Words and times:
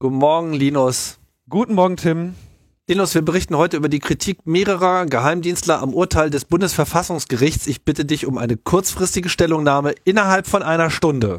Guten 0.00 0.14
Morgen, 0.14 0.52
Linus. 0.52 1.18
Guten 1.48 1.74
Morgen, 1.74 1.96
Tim. 1.96 2.36
Linus, 2.86 3.16
wir 3.16 3.22
berichten 3.22 3.56
heute 3.56 3.76
über 3.76 3.88
die 3.88 3.98
Kritik 3.98 4.46
mehrerer 4.46 5.06
Geheimdienstler 5.06 5.82
am 5.82 5.92
Urteil 5.92 6.30
des 6.30 6.44
Bundesverfassungsgerichts. 6.44 7.66
Ich 7.66 7.84
bitte 7.84 8.04
dich 8.04 8.24
um 8.24 8.38
eine 8.38 8.56
kurzfristige 8.56 9.28
Stellungnahme 9.28 9.94
innerhalb 10.04 10.46
von 10.46 10.62
einer 10.62 10.90
Stunde. 10.90 11.38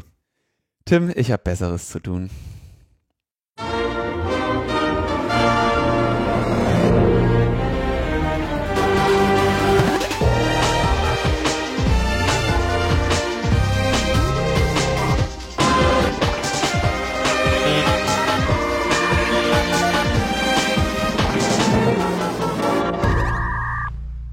Tim, 0.84 1.10
ich 1.16 1.32
habe 1.32 1.42
Besseres 1.42 1.88
zu 1.88 2.00
tun. 2.00 2.28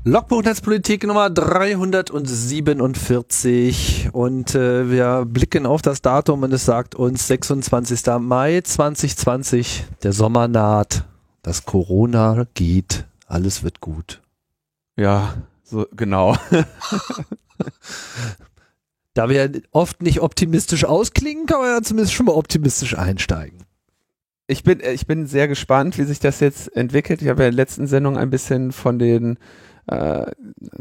Logbuch 0.07 0.41
Netzpolitik 0.41 1.05
Nummer 1.05 1.29
347 1.29 4.09
und 4.13 4.55
äh, 4.55 4.89
wir 4.89 5.25
blicken 5.25 5.65
auf 5.65 5.81
das 5.81 6.01
Datum 6.01 6.43
und 6.43 6.53
es 6.53 6.63
sagt 6.63 6.95
uns 6.95 7.27
26. 7.27 8.05
Mai 8.21 8.61
2020, 8.61 9.83
der 10.03 10.13
Sommer 10.13 10.47
naht, 10.47 11.03
das 11.41 11.65
Corona 11.65 12.47
geht, 12.53 13.03
alles 13.25 13.63
wird 13.63 13.81
gut. 13.81 14.21
Ja, 14.95 15.33
so 15.65 15.85
genau. 15.93 16.37
da 19.13 19.27
wir 19.27 19.61
oft 19.71 20.01
nicht 20.01 20.21
optimistisch 20.21 20.85
ausklingen, 20.85 21.47
kann 21.47 21.59
man 21.59 21.69
ja 21.69 21.81
zumindest 21.81 22.13
schon 22.13 22.27
mal 22.27 22.35
optimistisch 22.35 22.97
einsteigen. 22.97 23.65
Ich 24.47 24.63
bin, 24.63 24.79
ich 24.79 25.05
bin 25.05 25.27
sehr 25.27 25.49
gespannt, 25.49 25.97
wie 25.97 26.05
sich 26.05 26.19
das 26.19 26.39
jetzt 26.39 26.73
entwickelt. 26.77 27.21
Ich 27.21 27.27
habe 27.27 27.41
ja 27.41 27.49
in 27.49 27.55
der 27.55 27.65
letzten 27.65 27.87
Sendung 27.87 28.17
ein 28.17 28.29
bisschen 28.29 28.71
von 28.71 28.99
den 28.99 29.37
äh, 29.87 30.25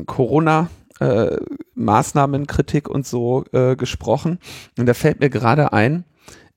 Corona 0.06 0.68
äh, 1.00 1.36
Maßnahmenkritik 1.74 2.88
und 2.88 3.06
so 3.06 3.44
äh, 3.52 3.76
gesprochen. 3.76 4.38
Und 4.78 4.86
da 4.86 4.94
fällt 4.94 5.20
mir 5.20 5.30
gerade 5.30 5.72
ein, 5.72 6.04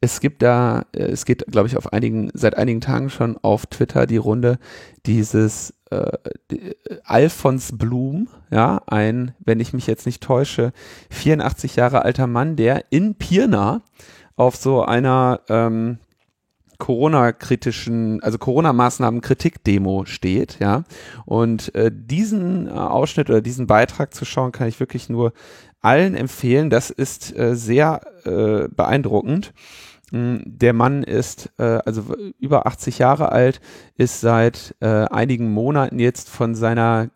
es 0.01 0.21
gibt 0.21 0.41
da, 0.41 0.85
äh, 0.95 1.03
es 1.03 1.25
geht, 1.25 1.45
glaube 1.47 1.67
ich, 1.67 1.77
auf 1.77 1.91
einigen, 1.91 2.31
seit 2.33 2.55
einigen 2.55 2.81
Tagen 2.81 3.09
schon 3.09 3.37
auf 3.37 3.65
Twitter 3.65 4.05
die 4.05 4.17
Runde, 4.17 4.59
dieses 5.05 5.73
äh, 5.91 6.17
die, 6.51 6.75
Alfons 7.03 7.77
Blum, 7.77 8.29
ja, 8.49 8.81
ein, 8.87 9.33
wenn 9.39 9.59
ich 9.59 9.73
mich 9.73 9.87
jetzt 9.87 10.05
nicht 10.05 10.23
täusche, 10.23 10.71
84 11.09 11.75
Jahre 11.75 12.03
alter 12.03 12.27
Mann, 12.27 12.55
der 12.55 12.85
in 12.91 13.15
Pirna 13.15 13.81
auf 14.35 14.55
so 14.55 14.83
einer 14.83 15.41
ähm, 15.49 15.99
Corona-kritischen, 16.79 18.23
also 18.23 18.37
Corona-Maßnahmen-Kritik-Demo 18.37 20.05
steht, 20.05 20.57
ja. 20.59 20.85
Und 21.25 21.75
äh, 21.75 21.91
diesen 21.93 22.67
äh, 22.67 22.71
Ausschnitt 22.71 23.29
oder 23.29 23.41
diesen 23.41 23.67
Beitrag 23.67 24.13
zu 24.13 24.25
schauen, 24.25 24.51
kann 24.51 24.67
ich 24.67 24.79
wirklich 24.79 25.09
nur 25.09 25.33
allen 25.81 26.15
empfehlen. 26.15 26.69
Das 26.69 26.89
ist 26.89 27.37
äh, 27.37 27.55
sehr 27.55 28.01
äh, 28.25 28.67
beeindruckend. 28.69 29.53
Mm, 30.11 30.37
der 30.45 30.73
Mann 30.73 31.03
ist 31.03 31.51
äh, 31.57 31.79
also 31.85 32.15
über 32.39 32.65
80 32.65 32.97
Jahre 32.97 33.31
alt, 33.31 33.61
ist 33.95 34.21
seit 34.21 34.75
äh, 34.79 34.87
einigen 34.87 35.51
Monaten 35.51 35.99
jetzt 35.99 36.29
von 36.29 36.55
seiner 36.55 37.09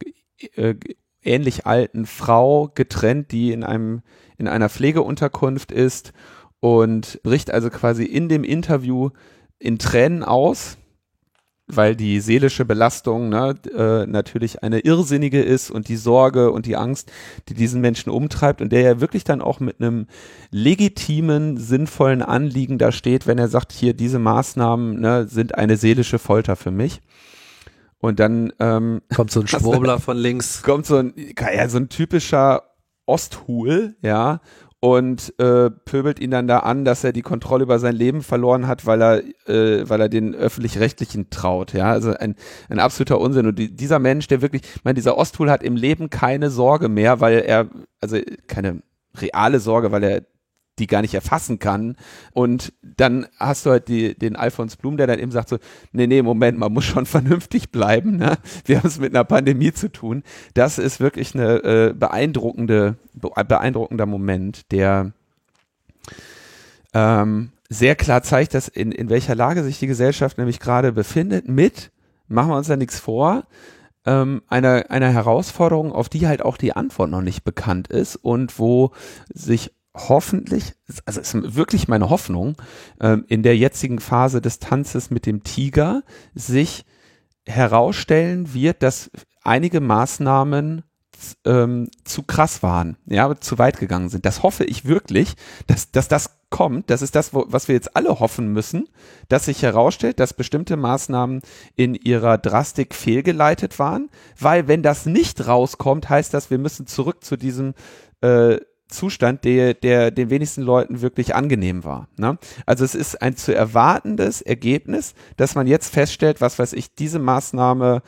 äh, 0.56 0.76
ähnlich 1.22 1.66
alten 1.66 2.06
Frau 2.06 2.70
getrennt, 2.76 3.32
die 3.32 3.52
in 3.54 3.64
einem 3.64 4.02
in 4.38 4.48
einer 4.48 4.70
Pflegeunterkunft 4.70 5.72
ist 5.72 6.12
und 6.60 7.22
bricht 7.24 7.52
also 7.52 7.70
quasi 7.70 8.04
in 8.04 8.30
dem 8.30 8.44
Interview 8.44 9.10
in 9.64 9.80
Tränen 9.80 10.24
aus, 10.24 10.78
weil 11.68 11.96
die 11.96 12.20
seelische 12.20 12.66
Belastung 12.66 13.30
ne, 13.30 13.56
äh, 13.74 14.06
natürlich 14.06 14.62
eine 14.62 14.80
irrsinnige 14.80 15.42
ist 15.42 15.72
und 15.72 15.88
die 15.88 15.96
Sorge 15.96 16.52
und 16.52 16.66
die 16.66 16.76
Angst, 16.76 17.10
die 17.48 17.54
diesen 17.54 17.80
Menschen 17.80 18.10
umtreibt 18.10 18.62
und 18.62 18.74
der 18.74 18.82
ja 18.82 19.00
wirklich 19.00 19.24
dann 19.24 19.42
auch 19.42 19.62
mit 19.62 19.80
einem 19.80 20.08
legitimen, 20.52 21.56
sinnvollen 21.56 22.22
Anliegen 22.22 22.78
da 22.78 22.92
steht, 22.92 23.26
wenn 23.26 23.38
er 23.38 23.48
sagt, 23.48 23.72
hier 23.72 23.94
diese 23.94 24.20
Maßnahmen 24.20 25.00
ne, 25.00 25.28
sind 25.30 25.56
eine 25.56 25.78
seelische 25.78 26.20
Folter 26.20 26.58
für 26.58 26.72
mich. 26.72 27.00
Und 28.00 28.20
dann 28.20 28.52
ähm, 28.60 29.02
kommt 29.16 29.32
so 29.32 29.40
ein 29.40 29.48
Schwurbler 29.48 30.00
von 30.02 30.18
links. 30.18 30.62
Kommt 30.62 30.86
so 30.86 30.98
ein, 30.98 31.14
ja, 31.40 31.70
so 31.70 31.78
ein 31.78 31.88
typischer 31.88 32.64
Osthul, 33.06 33.96
ja, 34.02 34.42
und 34.84 35.34
äh, 35.40 35.70
pöbelt 35.70 36.20
ihn 36.20 36.32
dann 36.32 36.46
da 36.46 36.60
an, 36.60 36.84
dass 36.84 37.06
er 37.06 37.14
die 37.14 37.22
Kontrolle 37.22 37.64
über 37.64 37.80
sein 37.80 37.96
Leben 37.96 38.22
verloren 38.22 38.68
hat, 38.68 38.86
weil 38.86 39.02
er, 39.02 39.24
äh, 39.48 39.88
weil 39.88 40.02
er 40.02 40.10
den 40.10 40.36
öffentlich-rechtlichen 40.36 41.30
traut. 41.30 41.72
Ja, 41.72 41.94
also 41.94 42.12
ein, 42.12 42.36
ein 42.68 42.80
absoluter 42.80 43.22
Unsinn. 43.22 43.48
Und 43.48 43.58
die, 43.58 43.74
dieser 43.74 44.00
Mensch, 44.00 44.28
der 44.28 44.42
wirklich, 44.42 44.64
ich 44.76 44.84
meine, 44.84 44.96
dieser 44.96 45.18
Osthul 45.18 45.50
hat 45.50 45.64
im 45.64 45.78
Leben 45.78 46.10
keine 46.10 46.50
Sorge 46.50 46.90
mehr, 46.90 47.22
weil 47.22 47.40
er, 47.40 47.70
also 48.02 48.18
keine 48.48 48.84
reale 49.16 49.62
Sorge, 49.62 49.94
weil 49.94 50.04
er 50.04 50.22
die 50.80 50.88
gar 50.88 51.02
nicht 51.02 51.14
erfassen 51.14 51.60
kann. 51.60 51.96
Und 52.32 52.74
dann 52.82 53.28
hast 53.38 53.66
du 53.66 53.72
halt 53.72 53.88
die, 53.88 54.18
den 54.18 54.36
Alfons 54.36 54.76
Blum, 54.76 54.98
der 54.98 55.08
dann 55.08 55.20
eben 55.20 55.32
sagt 55.32 55.50
so, 55.50 55.58
nee, 55.92 56.08
nee, 56.08 56.22
Moment, 56.22 56.58
man 56.58 56.74
muss 56.74 56.86
schon 56.86 57.06
vernünftig 57.08 57.72
bleiben. 57.72 58.18
Ne? 58.18 58.38
Wir 58.66 58.80
haben 58.80 58.88
es 58.88 59.00
mit 59.00 59.14
einer 59.14 59.24
Pandemie 59.24 59.74
zu 59.74 59.92
tun. 59.92 60.24
Das 60.54 60.78
ist 60.78 61.00
wirklich 61.00 61.36
eine 61.36 61.64
äh, 61.64 61.94
beeindruckende, 61.94 62.96
beeindruckender 63.14 64.06
Moment, 64.06 64.72
der 64.72 65.12
ähm, 66.94 67.52
sehr 67.70 67.96
klar 67.96 68.24
zeigt, 68.24 68.54
dass 68.54 68.68
in, 68.68 68.92
in 68.92 69.10
welcher 69.10 69.36
Lage 69.36 69.64
sich 69.64 69.80
die 69.80 69.88
Gesellschaft 69.88 70.38
nämlich 70.38 70.60
gerade 70.60 70.92
befindet 70.92 71.48
mit, 71.48 71.92
machen 72.28 72.50
wir 72.50 72.58
uns 72.58 72.68
da 72.68 72.76
nichts 72.76 73.00
vor, 73.00 73.46
ähm, 74.06 74.42
einer, 74.48 74.86
einer 74.90 75.10
Herausforderung, 75.10 75.92
auf 75.92 76.10
die 76.10 76.28
halt 76.28 76.44
auch 76.44 76.58
die 76.58 76.74
Antwort 76.74 77.10
noch 77.10 77.22
nicht 77.22 77.44
bekannt 77.44 77.88
ist 77.88 78.16
und 78.16 78.60
wo 78.60 78.92
sich 79.34 79.72
hoffentlich, 79.96 80.74
also 81.06 81.22
ist 81.22 81.56
wirklich 81.56 81.88
meine 81.88 82.10
Hoffnung, 82.10 82.56
ähm, 83.00 83.26
in 83.28 83.44
der 83.44 83.58
jetzigen 83.58 84.00
Phase 84.00 84.42
des 84.42 84.60
Tanzes 84.60 85.12
mit 85.12 85.26
dem 85.26 85.44
Tiger 85.44 86.04
sich 86.34 86.86
herausstellen 87.46 88.54
wird, 88.54 88.82
dass 88.82 89.12
einige 89.44 89.82
Maßnahmen 89.82 90.84
ähm, 91.46 91.90
zu 92.04 92.24
krass 92.24 92.64
waren, 92.64 92.98
ja, 93.06 93.34
zu 93.40 93.58
weit 93.58 93.80
gegangen 93.80 94.10
sind. 94.10 94.26
Das 94.26 94.44
hoffe 94.44 94.66
ich 94.66 94.86
wirklich, 94.86 95.36
dass, 95.68 95.92
dass 95.92 96.08
das 96.08 96.32
kommt. 96.50 96.90
Das 96.90 97.02
ist 97.02 97.16
das, 97.16 97.34
wo, 97.34 97.46
was 97.48 97.68
wir 97.68 97.76
jetzt 97.76 97.96
alle 97.96 98.20
hoffen 98.20 98.52
müssen, 98.52 98.90
dass 99.30 99.46
sich 99.46 99.62
herausstellt, 99.62 100.20
dass 100.20 100.34
bestimmte 100.34 100.76
Maßnahmen 100.78 101.42
in 101.76 101.96
ihrer 101.96 102.38
Drastik 102.38 102.94
fehlgeleitet 102.94 103.80
waren, 103.80 104.10
weil 104.40 104.68
wenn 104.68 104.84
das 104.84 105.06
nicht 105.06 105.48
rauskommt, 105.48 106.10
heißt 106.10 106.34
das, 106.34 106.52
wir 106.52 106.58
müssen 106.58 106.88
zurück 106.88 107.24
zu 107.24 107.38
diesem 107.38 107.74
äh, 108.22 108.58
Zustand, 108.94 109.44
der, 109.44 109.74
der 109.74 110.12
den 110.12 110.30
wenigsten 110.30 110.62
Leuten 110.62 111.02
wirklich 111.02 111.36
angenehm 111.36 111.84
war. 111.84 112.08
Ne? 112.18 112.38
Also 112.66 112.86
es 112.86 112.96
ist 112.96 113.22
ein 113.22 113.36
zu 113.36 113.54
erwartendes 113.54 114.42
Ergebnis, 114.42 115.14
dass 115.36 115.56
man 115.56 115.68
jetzt 115.68 115.94
feststellt, 115.94 116.40
was 116.40 116.60
weiß 116.60 116.74
ich, 116.74 116.96
diese 116.96 117.20
Maßnahme, 117.20 118.02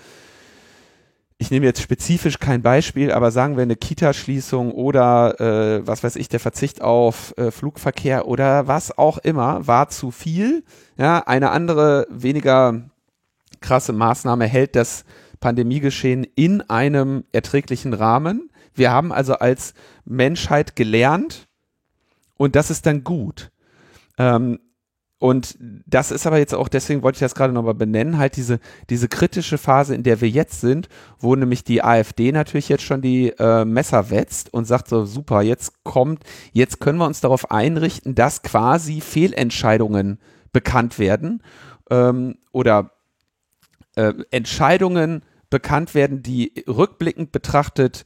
ich 1.38 1.52
nehme 1.52 1.66
jetzt 1.66 1.82
spezifisch 1.82 2.40
kein 2.40 2.62
Beispiel, 2.62 3.12
aber 3.12 3.32
sagen 3.32 3.58
wir 3.58 3.64
eine 3.64 3.76
Kita-Schließung 3.76 4.72
oder 4.72 5.40
äh, 5.42 5.86
was 5.86 6.04
weiß 6.04 6.16
ich, 6.16 6.30
der 6.30 6.40
Verzicht 6.40 6.82
auf 6.82 7.34
äh, 7.38 7.52
Flugverkehr 7.52 8.28
oder 8.28 8.68
was 8.68 8.98
auch 8.98 9.18
immer, 9.18 9.68
war 9.68 9.90
zu 9.90 10.12
viel. 10.12 10.64
Ja, 10.98 11.20
eine 11.20 11.52
andere, 11.52 12.08
weniger 12.10 12.90
krasse 13.60 13.92
Maßnahme 13.92 14.46
hält 14.46 14.76
das 14.76 15.04
Pandemiegeschehen 15.40 16.26
in 16.36 16.62
einem 16.62 17.26
erträglichen 17.32 17.94
Rahmen. 17.94 18.50
Wir 18.76 18.92
haben 18.92 19.12
also 19.12 19.34
als 19.36 19.74
Menschheit 20.06 20.76
gelernt 20.76 21.48
und 22.38 22.56
das 22.56 22.70
ist 22.70 22.86
dann 22.86 23.04
gut. 23.04 23.52
Ähm, 24.18 24.60
und 25.18 25.58
das 25.60 26.12
ist 26.12 26.28
aber 26.28 26.38
jetzt 26.38 26.54
auch, 26.54 26.68
deswegen 26.68 27.02
wollte 27.02 27.16
ich 27.16 27.22
das 27.22 27.36
gerade 27.36 27.54
nochmal 27.54 27.74
benennen, 27.74 28.18
halt 28.18 28.36
diese, 28.36 28.60
diese 28.90 29.08
kritische 29.08 29.58
Phase, 29.58 29.96
in 29.96 30.04
der 30.04 30.20
wir 30.20 30.30
jetzt 30.30 30.60
sind, 30.60 30.90
wo 31.20 31.36
nämlich 31.36 31.64
die 31.64 31.84
AfD 31.84 32.32
natürlich 32.34 32.68
jetzt 32.68 32.84
schon 32.84 33.02
die 33.02 33.30
äh, 33.40 33.64
Messer 33.64 34.10
wetzt 34.10 34.54
und 34.54 34.66
sagt 34.66 34.90
so, 34.90 35.06
super, 35.06 35.42
jetzt 35.42 35.84
kommt, 35.84 36.24
jetzt 36.52 36.82
können 36.82 37.00
wir 37.00 37.06
uns 37.06 37.22
darauf 37.22 37.50
einrichten, 37.50 38.14
dass 38.14 38.44
quasi 38.44 39.00
Fehlentscheidungen 39.00 40.20
bekannt 40.52 41.00
werden 41.00 41.42
ähm, 41.90 42.38
oder 42.52 42.92
äh, 43.96 44.14
Entscheidungen 44.32 45.24
bekannt 45.50 45.96
werden, 45.96 46.24
die 46.24 46.66
rückblickend 46.68 47.32
betrachtet 47.32 48.06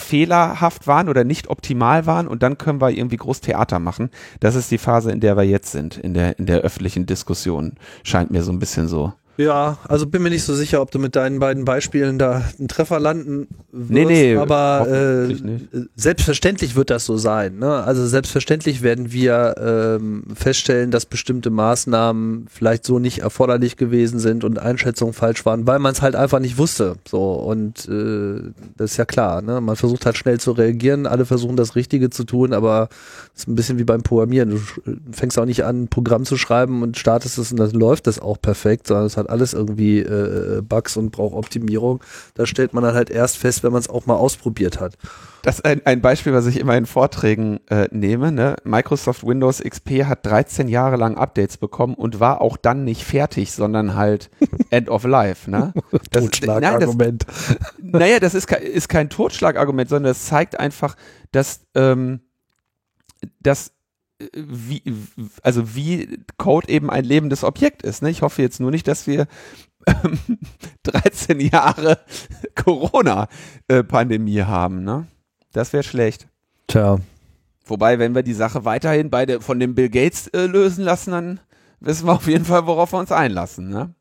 fehlerhaft 0.00 0.86
waren 0.86 1.08
oder 1.08 1.24
nicht 1.24 1.48
optimal 1.48 2.06
waren 2.06 2.28
und 2.28 2.42
dann 2.42 2.58
können 2.58 2.80
wir 2.80 2.90
irgendwie 2.90 3.16
groß 3.16 3.40
Theater 3.40 3.78
machen. 3.78 4.10
Das 4.40 4.54
ist 4.54 4.70
die 4.70 4.78
Phase, 4.78 5.12
in 5.12 5.20
der 5.20 5.36
wir 5.36 5.44
jetzt 5.44 5.72
sind, 5.72 5.96
in 5.96 6.14
der, 6.14 6.38
in 6.38 6.46
der 6.46 6.60
öffentlichen 6.60 7.06
Diskussion. 7.06 7.74
Scheint 8.02 8.30
mir 8.30 8.42
so 8.42 8.52
ein 8.52 8.58
bisschen 8.58 8.88
so. 8.88 9.12
Ja, 9.40 9.78
also 9.88 10.06
bin 10.06 10.22
mir 10.22 10.28
nicht 10.28 10.44
so 10.44 10.54
sicher, 10.54 10.82
ob 10.82 10.90
du 10.90 10.98
mit 10.98 11.16
deinen 11.16 11.38
beiden 11.38 11.64
Beispielen 11.64 12.18
da 12.18 12.44
einen 12.58 12.68
Treffer 12.68 13.00
landen 13.00 13.48
wirst, 13.72 13.90
Nee, 13.90 14.04
nee, 14.04 14.36
aber 14.36 14.86
äh, 14.86 15.34
selbstverständlich 15.96 16.76
wird 16.76 16.90
das 16.90 17.06
so 17.06 17.16
sein. 17.16 17.58
Ne? 17.58 17.82
Also 17.82 18.06
selbstverständlich 18.06 18.82
werden 18.82 19.12
wir 19.12 19.54
ähm, 19.58 20.24
feststellen, 20.34 20.90
dass 20.90 21.06
bestimmte 21.06 21.48
Maßnahmen 21.48 22.48
vielleicht 22.50 22.84
so 22.84 22.98
nicht 22.98 23.20
erforderlich 23.20 23.78
gewesen 23.78 24.18
sind 24.18 24.44
und 24.44 24.58
Einschätzungen 24.58 25.14
falsch 25.14 25.46
waren, 25.46 25.66
weil 25.66 25.78
man 25.78 25.92
es 25.92 26.02
halt 26.02 26.16
einfach 26.16 26.40
nicht 26.40 26.58
wusste. 26.58 26.96
So 27.08 27.32
und 27.32 27.88
äh, 27.88 28.42
das 28.76 28.92
ist 28.92 28.96
ja 28.98 29.06
klar. 29.06 29.40
Ne? 29.40 29.62
Man 29.62 29.76
versucht 29.76 30.04
halt 30.04 30.18
schnell 30.18 30.38
zu 30.38 30.52
reagieren, 30.52 31.06
alle 31.06 31.24
versuchen 31.24 31.56
das 31.56 31.76
Richtige 31.76 32.10
zu 32.10 32.24
tun, 32.24 32.52
aber 32.52 32.90
es 33.34 33.42
ist 33.42 33.48
ein 33.48 33.54
bisschen 33.54 33.78
wie 33.78 33.84
beim 33.84 34.02
Programmieren. 34.02 34.50
Du 34.50 34.60
fängst 35.12 35.38
auch 35.38 35.46
nicht 35.46 35.64
an, 35.64 35.84
ein 35.84 35.88
Programm 35.88 36.26
zu 36.26 36.36
schreiben 36.36 36.82
und 36.82 36.98
startest 36.98 37.38
es 37.38 37.52
und 37.52 37.58
dann 37.58 37.70
läuft 37.70 38.06
das 38.06 38.18
auch 38.18 38.38
perfekt, 38.38 38.86
sondern 38.86 39.06
es 39.06 39.16
hat 39.16 39.29
alles 39.30 39.52
irgendwie 39.52 40.00
äh, 40.00 40.62
Bugs 40.62 40.96
und 40.96 41.10
braucht 41.10 41.34
Optimierung. 41.34 42.02
Das 42.34 42.48
stellt 42.48 42.74
man 42.74 42.82
dann 42.84 42.94
halt 42.94 43.10
erst 43.10 43.38
fest, 43.38 43.62
wenn 43.62 43.72
man 43.72 43.80
es 43.80 43.88
auch 43.88 44.06
mal 44.06 44.14
ausprobiert 44.16 44.80
hat. 44.80 44.96
Das 45.42 45.56
ist 45.56 45.64
ein, 45.64 45.80
ein 45.86 46.02
Beispiel, 46.02 46.34
was 46.34 46.46
ich 46.46 46.58
immer 46.60 46.76
in 46.76 46.84
Vorträgen 46.84 47.60
äh, 47.68 47.88
nehme. 47.90 48.30
Ne? 48.30 48.56
Microsoft 48.64 49.26
Windows 49.26 49.62
XP 49.62 50.04
hat 50.04 50.26
13 50.26 50.68
Jahre 50.68 50.96
lang 50.96 51.16
Updates 51.16 51.56
bekommen 51.56 51.94
und 51.94 52.20
war 52.20 52.40
auch 52.42 52.56
dann 52.58 52.84
nicht 52.84 53.04
fertig, 53.04 53.52
sondern 53.52 53.94
halt 53.94 54.30
End 54.70 54.88
of 54.90 55.04
Life. 55.04 55.50
Ne? 55.50 55.72
Das, 55.74 55.82
nein, 55.92 56.00
das, 56.10 56.24
Totschlagargument. 56.24 57.26
naja, 57.82 58.20
das 58.20 58.34
ist, 58.34 58.46
kein- 58.46 58.62
ist 58.62 58.88
kein 58.88 59.08
Totschlagargument, 59.08 59.88
sondern 59.88 60.12
es 60.12 60.26
zeigt 60.26 60.60
einfach, 60.60 60.94
dass, 61.32 61.60
ähm, 61.74 62.20
dass 63.40 63.68
äh, 63.68 63.72
wie, 64.34 64.82
also 65.42 65.74
wie 65.74 66.18
Code 66.36 66.68
eben 66.68 66.90
ein 66.90 67.04
lebendes 67.04 67.44
Objekt 67.44 67.82
ist. 67.82 68.02
Ne? 68.02 68.10
Ich 68.10 68.22
hoffe 68.22 68.42
jetzt 68.42 68.60
nur 68.60 68.70
nicht, 68.70 68.88
dass 68.88 69.06
wir 69.06 69.26
ähm, 69.86 70.18
13 70.84 71.40
Jahre 71.40 71.98
Corona-Pandemie 72.54 74.42
haben. 74.42 74.84
Ne? 74.84 75.06
Das 75.52 75.72
wäre 75.72 75.82
schlecht. 75.82 76.28
Tja, 76.66 76.98
Wobei, 77.70 78.00
wenn 78.00 78.16
wir 78.16 78.24
die 78.24 78.34
Sache 78.34 78.64
weiterhin 78.64 79.10
beide 79.10 79.40
von 79.40 79.60
dem 79.60 79.76
Bill 79.76 79.88
Gates 79.88 80.26
äh, 80.28 80.46
lösen 80.46 80.84
lassen, 80.84 81.12
dann 81.12 81.40
wissen 81.78 82.06
wir 82.06 82.14
auf 82.14 82.26
jeden 82.26 82.44
Fall, 82.44 82.66
worauf 82.66 82.92
wir 82.92 82.98
uns 82.98 83.12
einlassen. 83.12 83.68
Ne? 83.68 83.94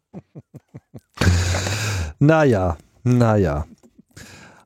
naja, 2.19 2.77
naja. 3.03 3.67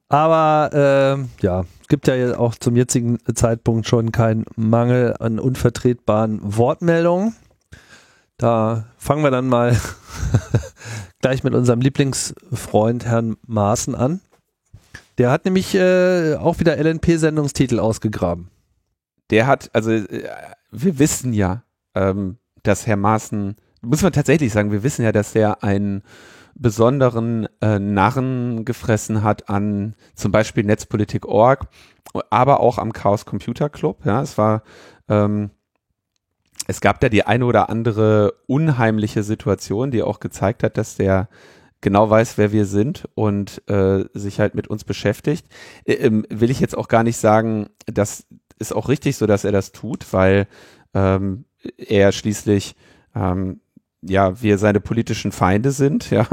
Aber 0.08 0.70
ähm, 0.74 1.30
ja, 1.42 1.66
gibt 1.94 2.08
ja 2.08 2.40
auch 2.40 2.56
zum 2.56 2.76
jetzigen 2.76 3.20
Zeitpunkt 3.36 3.88
schon 3.88 4.12
keinen 4.12 4.46
Mangel 4.56 5.16
an 5.20 5.38
unvertretbaren 5.38 6.40
Wortmeldungen. 6.42 7.36
Da 8.38 8.88
fangen 8.98 9.22
wir 9.24 9.30
dann 9.30 9.48
mal 9.48 9.80
gleich 11.22 11.44
mit 11.44 11.54
unserem 11.54 11.82
Lieblingsfreund 11.82 13.06
Herrn 13.06 13.36
Maaßen 13.46 13.94
an. 13.94 14.22
Der 15.20 15.30
hat 15.30 15.46
nämlich 15.46 15.76
äh, 15.76 16.34
auch 16.34 16.60
wieder 16.60 16.78
LNP-Sendungstitel 16.84 17.80
ausgegraben. 17.80 18.50
Der 19.30 19.46
hat, 19.46 19.70
also 19.74 19.92
äh, 19.92 20.28
wir 20.72 20.98
wissen 20.98 21.32
ja, 21.32 21.62
ähm, 21.94 22.38
dass 22.64 22.88
Herr 22.88 22.98
Maaßen, 22.98 23.56
muss 23.84 24.02
man 24.02 24.14
tatsächlich 24.14 24.52
sagen, 24.52 24.72
wir 24.72 24.82
wissen 24.82 25.04
ja, 25.04 25.12
dass 25.12 25.34
der 25.34 25.64
einen 25.64 26.02
besonderen 26.56 27.48
äh, 27.62 27.80
Narren 27.80 28.66
gefressen 28.66 29.24
hat 29.24 29.50
an 29.50 29.96
zum 30.16 30.32
Beispiel 30.32 30.64
Netzpolitik.org, 30.64 31.68
aber 32.30 32.60
auch 32.60 32.78
am 32.78 32.94
Chaos 32.94 33.26
Computer 33.26 33.70
Club. 33.70 34.06
Ja, 34.06 34.22
es 34.22 34.38
war, 34.38 34.64
ähm, 35.10 35.50
es 36.68 36.80
gab 36.82 37.00
da 37.00 37.10
die 37.10 37.26
eine 37.26 37.46
oder 37.46 37.70
andere 37.70 38.34
unheimliche 38.48 39.24
Situation, 39.24 39.92
die 39.92 40.04
auch 40.04 40.20
gezeigt 40.20 40.64
hat, 40.64 40.78
dass 40.78 40.96
der 40.96 41.28
genau 41.82 42.10
weiß, 42.10 42.38
wer 42.38 42.52
wir 42.52 42.66
sind 42.66 43.08
und 43.14 43.62
äh, 43.70 44.06
sich 44.14 44.40
halt 44.40 44.56
mit 44.56 44.68
uns 44.68 44.84
beschäftigt. 44.84 45.48
Äh, 45.86 45.94
ähm, 45.94 46.26
will 46.30 46.50
ich 46.50 46.60
jetzt 46.60 46.78
auch 46.78 46.88
gar 46.88 47.04
nicht 47.04 47.18
sagen, 47.18 47.70
das 47.86 48.26
ist 48.60 48.74
auch 48.74 48.90
richtig 48.90 49.18
so, 49.18 49.28
dass 49.28 49.44
er 49.44 49.52
das 49.52 49.72
tut, 49.72 50.14
weil 50.14 50.48
ähm, 50.94 51.46
er 51.78 52.12
schließlich 52.12 52.76
ähm, 53.16 53.60
ja, 54.08 54.42
wir 54.42 54.58
seine 54.58 54.80
politischen 54.80 55.32
Feinde 55.32 55.72
sind, 55.72 56.10
ja. 56.10 56.28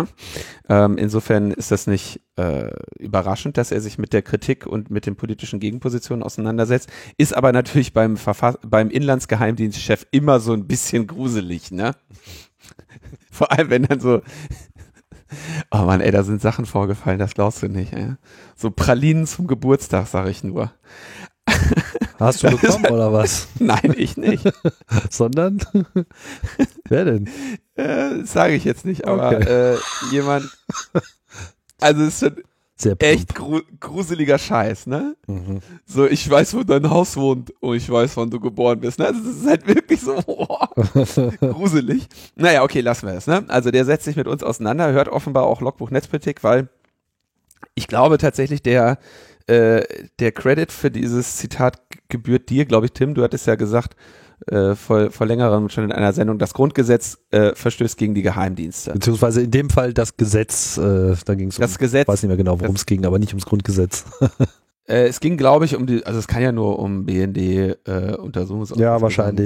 Ähm, 0.69 0.99
insofern 0.99 1.51
ist 1.51 1.71
das 1.71 1.87
nicht 1.87 2.21
äh, 2.37 2.71
überraschend, 2.99 3.57
dass 3.57 3.73
er 3.73 3.81
sich 3.81 3.99
mit 3.99 4.13
der 4.13 4.23
Kritik 4.23 4.67
und 4.67 4.91
mit 4.91 5.07
den 5.07 5.17
politischen 5.17 5.61
Gegenpositionen 5.61 6.23
auseinandersetzt. 6.23 6.91
Ist 7.17 7.37
aber 7.37 7.53
natürlich 7.53 7.93
beim, 7.93 8.17
Verfass 8.17 8.59
beim 8.63 8.91
Inlandsgeheimdienstchef 8.91 10.07
immer 10.11 10.41
so 10.41 10.53
ein 10.53 10.67
bisschen 10.67 11.07
gruselig, 11.07 11.71
ne? 11.71 11.95
Vor 13.31 13.53
allem, 13.53 13.71
wenn 13.71 13.85
dann 13.85 14.01
so, 14.01 14.23
oh 15.71 15.79
Mann, 15.79 16.01
ey, 16.01 16.11
da 16.11 16.23
sind 16.23 16.41
Sachen 16.41 16.67
vorgefallen, 16.67 17.19
das 17.19 17.35
glaubst 17.35 17.63
du 17.63 17.69
nicht, 17.69 17.93
ey. 17.93 18.15
So 18.57 18.71
Pralinen 18.71 19.27
zum 19.27 19.47
Geburtstag, 19.47 20.07
sag 20.07 20.29
ich 20.29 20.45
nur. 20.45 20.73
Hast 22.21 22.43
du 22.43 22.51
bekommen 22.51 22.87
oder 22.87 23.13
was? 23.13 23.49
Nein, 23.59 23.95
ich 23.97 24.17
nicht. 24.17 24.45
Sondern? 25.11 25.59
Wer 26.89 27.05
denn? 27.05 27.29
Äh, 27.75 28.25
Sage 28.25 28.55
ich 28.55 28.65
jetzt 28.65 28.85
nicht, 28.85 29.07
aber 29.07 29.37
Okay. 29.37 29.75
äh, 29.75 29.79
jemand. 30.13 30.45
Also 31.81 32.03
es 32.03 32.09
ist 32.15 32.21
schon 32.21 32.45
Sehr 32.77 32.97
echt 33.01 33.35
gru 33.35 33.61
gruseliger 33.81 34.39
Scheiß, 34.39 34.87
ne? 34.87 35.17
Mhm. 35.27 35.61
So, 35.87 36.07
ich 36.07 36.29
weiß, 36.29 36.55
wo 36.55 36.63
dein 36.63 36.89
Haus 36.91 37.17
wohnt 37.17 37.53
und 37.61 37.77
ich 37.77 37.89
weiß, 37.91 38.17
wann 38.19 38.31
du 38.31 38.39
geboren 38.39 38.81
bist. 38.81 38.99
Ne? 38.99 39.07
Also 39.07 39.21
das 39.23 39.37
ist 39.37 39.47
halt 39.47 39.67
wirklich 39.67 40.01
so 40.01 40.15
boah, 40.21 40.69
gruselig. 41.41 42.07
Naja, 42.37 42.63
okay, 42.63 42.81
lassen 42.83 43.07
wir 43.07 43.15
es. 43.15 43.27
Ne? 43.27 43.45
Also 43.49 43.71
der 43.71 43.85
setzt 43.87 44.05
sich 44.05 44.17
mit 44.17 44.29
uns 44.29 44.43
auseinander, 44.43 44.93
hört 44.93 45.09
offenbar 45.09 45.45
auch 45.45 45.61
Logbuch 45.63 45.91
Netzpolitik, 45.91 46.45
weil 46.45 46.69
ich 47.75 47.87
glaube 47.87 48.19
tatsächlich, 48.19 48.63
der, 48.63 48.99
äh, 49.51 49.85
der 50.19 50.33
Credit 50.33 50.71
für 50.73 50.91
dieses 50.91 51.37
Zitat 51.37 51.81
gebührt 52.09 52.49
dir, 52.51 52.65
glaube 52.65 52.87
ich, 52.87 52.93
Tim. 52.93 53.15
Du 53.15 53.23
hattest 53.23 53.47
ja 53.47 53.55
gesagt, 53.57 53.97
äh, 54.47 54.75
vor, 54.75 55.11
vor 55.11 55.27
längerem 55.27 55.69
schon 55.69 55.85
in 55.85 55.93
einer 55.93 56.13
Sendung, 56.13 56.39
das 56.39 56.55
Grundgesetz 56.55 57.19
äh, 57.31 57.55
verstößt 57.55 57.99
gegen 57.99 58.15
die 58.15 58.23
Geheimdienste. 58.23 58.93
Beziehungsweise 58.93 59.43
in 59.43 59.51
dem 59.51 59.69
Fall 59.71 59.93
das 59.93 60.17
Gesetz, 60.17 60.79
äh, 60.79 61.15
da 61.25 61.35
ging 61.35 61.49
es 61.49 61.59
um, 61.59 61.63
Das 61.63 61.79
Gesetz, 61.79 62.03
ich 62.03 62.09
weiß 62.09 62.23
nicht 62.23 62.29
mehr 62.29 62.37
genau, 62.37 62.59
worum 62.61 62.75
das- 62.75 62.83
es 62.83 62.87
ging, 62.87 63.05
aber 63.05 63.19
nicht 63.19 63.33
ums 63.33 63.45
Grundgesetz. 63.45 64.05
äh, 64.89 65.09
es 65.09 65.21
ging, 65.21 65.37
glaube 65.37 65.67
ich, 65.67 65.77
um 65.77 65.87
die, 65.87 66.07
also 66.07 66.19
es 66.19 66.27
kann 66.27 66.43
ja 66.43 66.53
nur 66.53 66.79
um 66.79 67.05
BND 67.05 67.37
äh, 67.39 68.15
Untersuchungsausschuss 68.17 68.79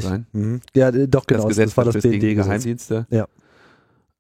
sein. 0.04 0.26
Mhm. 0.32 0.60
Ja, 0.74 0.92
doch 0.92 1.26
genau, 1.26 1.40
das 1.42 1.48
Gesetz 1.48 1.76
war 1.76 1.84
das 1.84 1.94
verstößt 1.94 2.12
gegen 2.12 2.20
die 2.20 2.26
BND-Gesetz. 2.34 2.46
Geheimdienste. 2.46 3.06
Ja. 3.10 3.26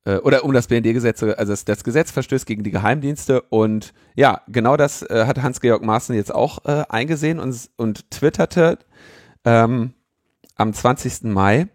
Äh, 0.04 0.16
Oder 0.16 0.44
um 0.44 0.52
das 0.52 0.66
BND-Gesetz, 0.66 1.22
also 1.22 1.52
das, 1.52 1.64
das 1.64 1.84
Gesetz 1.84 2.10
verstößt 2.10 2.46
gegen 2.46 2.62
die 2.62 2.70
Geheimdienste 2.70 3.42
und 3.42 3.94
ja, 4.14 4.42
genau 4.48 4.76
das 4.76 5.02
äh, 5.02 5.24
hat 5.26 5.42
Hans-Georg 5.42 5.82
Maaßen 5.82 6.14
jetzt 6.14 6.34
auch 6.34 6.64
äh, 6.64 6.84
eingesehen 6.88 7.38
und, 7.38 7.70
und 7.76 8.10
twitterte 8.10 8.78
ähm, 9.44 9.94
am 10.56 10.72
20. 10.72 11.24
Mai, 11.24 11.68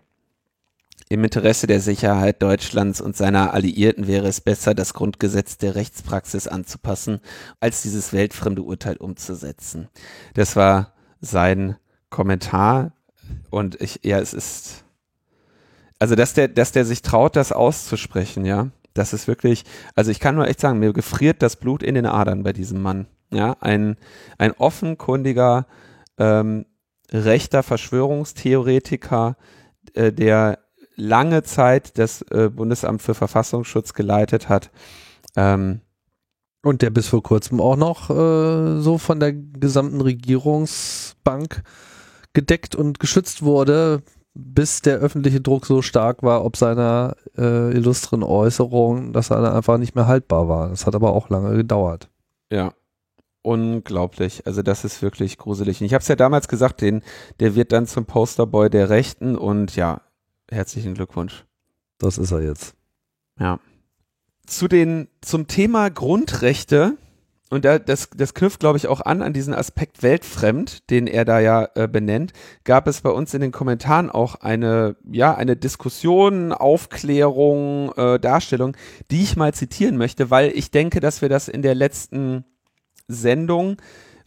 im 1.11 1.23
Interesse 1.23 1.65
der 1.65 1.79
Sicherheit 1.81 2.41
Deutschlands 2.43 3.01
und 3.01 3.17
seiner 3.17 3.53
Alliierten 3.55 4.05
wäre 4.05 4.27
es 4.27 4.41
besser, 4.41 4.75
das 4.75 4.93
Grundgesetz 4.93 5.57
der 5.57 5.73
Rechtspraxis 5.73 6.47
anzupassen, 6.47 7.19
als 7.59 7.81
dieses 7.81 8.13
weltfremde 8.13 8.61
Urteil 8.61 8.95
umzusetzen. 8.97 9.89
Das 10.35 10.55
war 10.55 10.93
sein 11.19 11.77
Kommentar 12.11 12.91
und 13.49 13.81
ich, 13.81 14.01
ja, 14.03 14.19
es 14.19 14.35
ist, 14.35 14.85
also 15.99 16.15
dass 16.15 16.33
der, 16.33 16.47
dass 16.47 16.71
der 16.71 16.85
sich 16.85 17.01
traut, 17.01 17.35
das 17.35 17.51
auszusprechen, 17.51 18.45
ja, 18.45 18.69
das 18.93 19.13
ist 19.13 19.27
wirklich, 19.27 19.65
also 19.95 20.11
ich 20.11 20.19
kann 20.19 20.35
nur 20.35 20.47
echt 20.47 20.59
sagen, 20.59 20.79
mir 20.79 20.93
gefriert 20.93 21.41
das 21.41 21.55
Blut 21.57 21.83
in 21.83 21.95
den 21.95 22.05
Adern 22.05 22.43
bei 22.43 22.53
diesem 22.53 22.81
Mann, 22.81 23.07
ja, 23.31 23.55
ein, 23.59 23.97
ein 24.37 24.53
offenkundiger, 24.53 25.67
ähm, 26.17 26.65
rechter 27.11 27.63
Verschwörungstheoretiker, 27.63 29.37
äh, 29.93 30.11
der 30.11 30.59
lange 30.95 31.43
Zeit 31.43 31.97
das 31.97 32.21
äh, 32.23 32.49
Bundesamt 32.49 33.01
für 33.01 33.13
Verfassungsschutz 33.13 33.93
geleitet 33.93 34.49
hat, 34.49 34.71
ähm, 35.35 35.81
Und 36.61 36.81
der 36.81 36.89
bis 36.89 37.07
vor 37.07 37.23
kurzem 37.23 37.61
auch 37.61 37.77
noch 37.77 38.09
äh, 38.09 38.81
so 38.81 38.97
von 38.97 39.19
der 39.19 39.31
gesamten 39.33 40.01
Regierungsbank 40.01 41.63
gedeckt 42.33 42.75
und 42.75 42.99
geschützt 42.99 43.43
wurde, 43.43 44.03
bis 44.33 44.81
der 44.81 44.97
öffentliche 44.97 45.41
Druck 45.41 45.65
so 45.65 45.81
stark 45.81 46.23
war, 46.23 46.45
ob 46.45 46.55
seiner 46.55 47.15
äh, 47.37 47.71
illustren 47.73 48.23
Äußerung, 48.23 49.13
dass 49.13 49.31
er 49.31 49.53
einfach 49.53 49.77
nicht 49.77 49.95
mehr 49.95 50.07
haltbar 50.07 50.47
war. 50.47 50.69
Das 50.69 50.85
hat 50.85 50.95
aber 50.95 51.13
auch 51.13 51.29
lange 51.29 51.55
gedauert. 51.55 52.09
Ja. 52.51 52.73
Unglaublich. 53.41 54.45
Also 54.45 54.61
das 54.61 54.83
ist 54.83 55.01
wirklich 55.01 55.37
gruselig. 55.37 55.79
Und 55.79 55.87
ich 55.87 55.93
habe 55.93 56.01
es 56.01 56.07
ja 56.07 56.15
damals 56.15 56.47
gesagt, 56.47 56.81
den, 56.81 57.01
der 57.39 57.55
wird 57.55 57.71
dann 57.71 57.87
zum 57.87 58.05
Posterboy 58.05 58.69
der 58.69 58.89
Rechten 58.89 59.35
und 59.35 59.75
ja, 59.75 60.01
herzlichen 60.49 60.93
Glückwunsch. 60.93 61.45
Das 61.97 62.17
ist 62.17 62.31
er 62.31 62.41
jetzt. 62.41 62.75
Ja. 63.39 63.59
Zu 64.45 64.67
den, 64.67 65.07
zum 65.21 65.47
Thema 65.47 65.89
Grundrechte 65.89 66.97
und 67.49 67.65
da, 67.65 67.79
das, 67.79 68.09
das 68.15 68.33
knüpft, 68.33 68.59
glaube 68.59 68.77
ich, 68.77 68.87
auch 68.87 69.01
an 69.01 69.21
an 69.21 69.33
diesen 69.33 69.53
Aspekt 69.53 70.03
weltfremd, 70.03 70.89
den 70.89 71.07
er 71.07 71.25
da 71.25 71.39
ja 71.39 71.67
äh, 71.75 71.87
benennt, 71.87 72.33
gab 72.63 72.87
es 72.87 73.01
bei 73.01 73.09
uns 73.09 73.33
in 73.33 73.41
den 73.41 73.51
Kommentaren 73.51 74.09
auch 74.09 74.35
eine, 74.35 74.95
ja, 75.09 75.33
eine 75.33 75.55
Diskussion, 75.55 76.53
Aufklärung, 76.53 77.91
äh, 77.97 78.19
Darstellung, 78.19 78.77
die 79.09 79.23
ich 79.23 79.35
mal 79.35 79.53
zitieren 79.53 79.97
möchte, 79.97 80.29
weil 80.29 80.51
ich 80.51 80.69
denke, 80.71 80.99
dass 80.99 81.21
wir 81.21 81.29
das 81.29 81.47
in 81.47 81.63
der 81.63 81.75
letzten 81.75 82.45
Sendung 83.07 83.77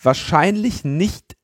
wahrscheinlich 0.03 0.85
nicht 0.85 1.37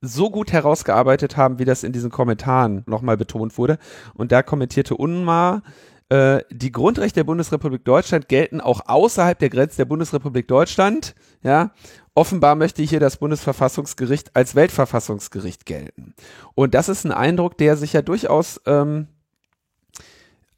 so 0.00 0.30
gut 0.30 0.52
herausgearbeitet 0.52 1.36
haben, 1.36 1.58
wie 1.58 1.64
das 1.64 1.82
in 1.82 1.92
diesen 1.92 2.10
Kommentaren 2.10 2.82
nochmal 2.86 3.16
betont 3.16 3.58
wurde. 3.58 3.78
Und 4.14 4.32
da 4.32 4.42
kommentierte 4.42 4.96
Unmar, 4.96 5.62
äh, 6.08 6.40
die 6.50 6.70
Grundrechte 6.70 7.20
der 7.20 7.24
Bundesrepublik 7.24 7.84
Deutschland 7.84 8.28
gelten 8.28 8.60
auch 8.60 8.82
außerhalb 8.86 9.38
der 9.38 9.50
Grenzen 9.50 9.78
der 9.78 9.86
Bundesrepublik 9.86 10.46
Deutschland. 10.46 11.14
Ja, 11.42 11.72
offenbar 12.14 12.54
möchte 12.54 12.82
hier 12.82 13.00
das 13.00 13.16
Bundesverfassungsgericht 13.16 14.34
als 14.34 14.54
Weltverfassungsgericht 14.54 15.66
gelten. 15.66 16.14
Und 16.54 16.74
das 16.74 16.88
ist 16.88 17.04
ein 17.04 17.12
Eindruck, 17.12 17.58
der 17.58 17.76
sich 17.76 17.92
ja 17.92 18.02
durchaus 18.02 18.60
ähm, 18.66 19.08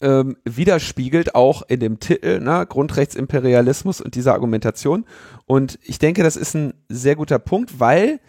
ähm, 0.01 0.37
widerspiegelt, 0.45 1.35
auch 1.35 1.63
in 1.63 1.81
dem 1.81 1.99
Titel, 1.99 2.41
ne, 2.41 2.67
Grundrechtsimperialismus 2.69 4.01
und 4.01 4.15
dieser 4.15 4.35
Argumentation. 4.35 5.07
Und 5.47 5.79
ich 5.83 5.99
denke, 5.99 6.23
das 6.23 6.37
ist 6.37 6.55
ein 6.55 6.75
sehr 6.89 7.17
guter 7.17 7.39
Punkt, 7.39 7.81
weil 7.81 8.21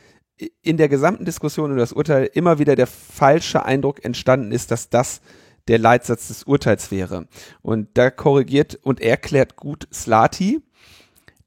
in 0.62 0.78
der 0.78 0.88
gesamten 0.88 1.26
Diskussion 1.26 1.72
über 1.72 1.82
das 1.82 1.92
Urteil 1.92 2.30
immer 2.34 2.60
wieder 2.60 2.76
der 2.76 2.88
falsche 2.88 3.66
Eindruck 3.66 4.06
entstanden 4.06 4.52
ist, 4.54 4.72
dass 4.72 4.90
das 4.90 5.22
der 5.70 5.80
Leitsatz 5.80 6.28
des 6.28 6.44
Urteils 6.44 6.92
wäre. 6.92 7.28
Und 7.62 7.90
da 7.94 8.10
korrigiert 8.10 8.78
und 8.82 9.00
erklärt 9.00 9.56
gut 9.56 9.88
Slati, 9.94 10.62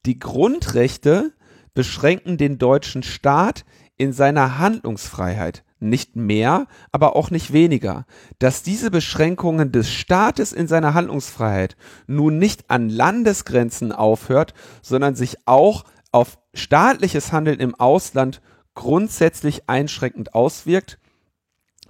die 0.07 0.19
Grundrechte 0.19 1.33
beschränken 1.75 2.39
den 2.39 2.59
deutschen 2.59 3.03
Staat 3.03 3.65
in 3.97 4.13
seiner 4.13 4.59
Handlungsfreiheit. 4.59 5.65
Nicht 5.81 6.15
mehr, 6.15 6.69
aber 6.93 7.17
auch 7.17 7.31
nicht 7.31 7.53
weniger. 7.53 8.07
Dass 8.39 8.63
diese 8.63 8.93
Beschränkungen 8.93 9.73
des 9.73 9.91
Staates 9.91 10.53
in 10.53 10.69
seiner 10.69 10.95
Handlungsfreiheit 10.95 11.77
nun 12.07 12.39
nicht 12.39 12.71
an 12.71 12.89
Landesgrenzen 12.89 13.91
aufhört, 13.91 14.55
sondern 14.81 15.17
sich 15.17 15.37
auch 15.47 15.85
auf 16.13 16.39
staatliches 16.55 17.33
Handeln 17.33 17.59
im 17.59 17.75
Ausland 17.75 18.41
grundsätzlich 18.75 19.69
einschränkend 19.69 20.35
auswirkt, 20.35 20.99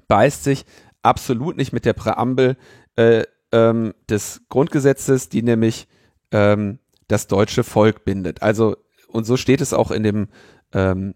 beißt 0.08 0.44
sich 0.44 0.64
absolut 1.02 1.56
nicht 1.56 1.72
mit 1.72 1.84
der 1.84 1.92
Präambel 1.92 2.56
äh, 2.96 3.24
ähm, 3.52 3.94
des 4.08 4.42
Grundgesetzes, 4.48 5.28
die 5.28 5.42
nämlich 5.42 5.86
ähm, 6.30 6.78
das 7.08 7.26
deutsche 7.26 7.64
Volk 7.64 8.04
bindet. 8.04 8.42
Also, 8.42 8.76
und 9.08 9.24
so 9.24 9.36
steht 9.36 9.60
es 9.60 9.72
auch 9.72 9.90
in 9.90 10.02
dem, 10.02 10.28
ähm, 10.72 11.14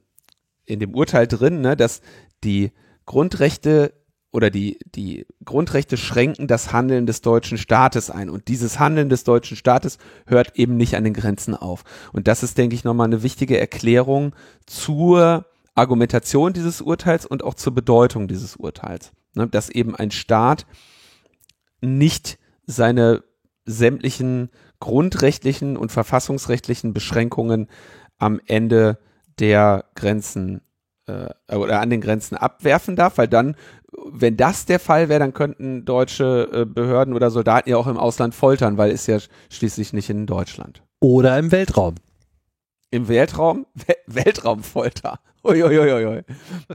in 0.66 0.80
dem 0.80 0.94
Urteil 0.94 1.26
drin, 1.26 1.60
ne, 1.60 1.76
dass 1.76 2.02
die 2.44 2.72
Grundrechte 3.06 3.92
oder 4.32 4.50
die, 4.50 4.78
die 4.84 5.24
Grundrechte 5.44 5.96
schränken 5.96 6.46
das 6.46 6.72
Handeln 6.72 7.06
des 7.06 7.22
deutschen 7.22 7.56
Staates 7.56 8.10
ein. 8.10 8.28
Und 8.28 8.48
dieses 8.48 8.78
Handeln 8.78 9.08
des 9.08 9.24
deutschen 9.24 9.56
Staates 9.56 9.96
hört 10.26 10.58
eben 10.58 10.76
nicht 10.76 10.94
an 10.96 11.04
den 11.04 11.14
Grenzen 11.14 11.54
auf. 11.54 11.84
Und 12.12 12.28
das 12.28 12.42
ist, 12.42 12.58
denke 12.58 12.74
ich, 12.74 12.84
nochmal 12.84 13.06
eine 13.06 13.22
wichtige 13.22 13.58
Erklärung 13.58 14.34
zur 14.66 15.46
Argumentation 15.74 16.52
dieses 16.52 16.82
Urteils 16.82 17.24
und 17.24 17.42
auch 17.44 17.54
zur 17.54 17.74
Bedeutung 17.74 18.28
dieses 18.28 18.56
Urteils 18.56 19.12
ne, 19.36 19.46
dass 19.46 19.68
eben 19.68 19.94
ein 19.94 20.10
Staat 20.10 20.66
nicht 21.80 22.38
seine 22.66 23.22
sämtlichen 23.64 24.50
grundrechtlichen 24.80 25.76
und 25.76 25.92
verfassungsrechtlichen 25.92 26.92
Beschränkungen 26.92 27.68
am 28.18 28.40
Ende 28.46 28.98
der 29.38 29.84
Grenzen 29.94 30.62
äh, 31.06 31.28
oder 31.54 31.80
an 31.80 31.90
den 31.90 32.00
Grenzen 32.00 32.36
abwerfen 32.36 32.96
darf, 32.96 33.18
weil 33.18 33.28
dann, 33.28 33.56
wenn 34.10 34.36
das 34.36 34.66
der 34.66 34.78
Fall 34.78 35.08
wäre, 35.08 35.20
dann 35.20 35.34
könnten 35.34 35.84
deutsche 35.84 36.48
äh, 36.52 36.64
Behörden 36.64 37.14
oder 37.14 37.30
Soldaten 37.30 37.70
ja 37.70 37.76
auch 37.76 37.86
im 37.86 37.96
Ausland 37.96 38.34
foltern, 38.34 38.78
weil 38.78 38.90
ist 38.90 39.06
ja 39.06 39.18
schließlich 39.50 39.92
nicht 39.92 40.10
in 40.10 40.26
Deutschland. 40.26 40.82
Oder 41.00 41.38
im 41.38 41.52
Weltraum. 41.52 41.94
Im 42.90 43.08
Weltraum? 43.08 43.66
We 43.74 43.94
Weltraumfolter. 44.06 45.18
Uiuiuiui. 45.44 46.22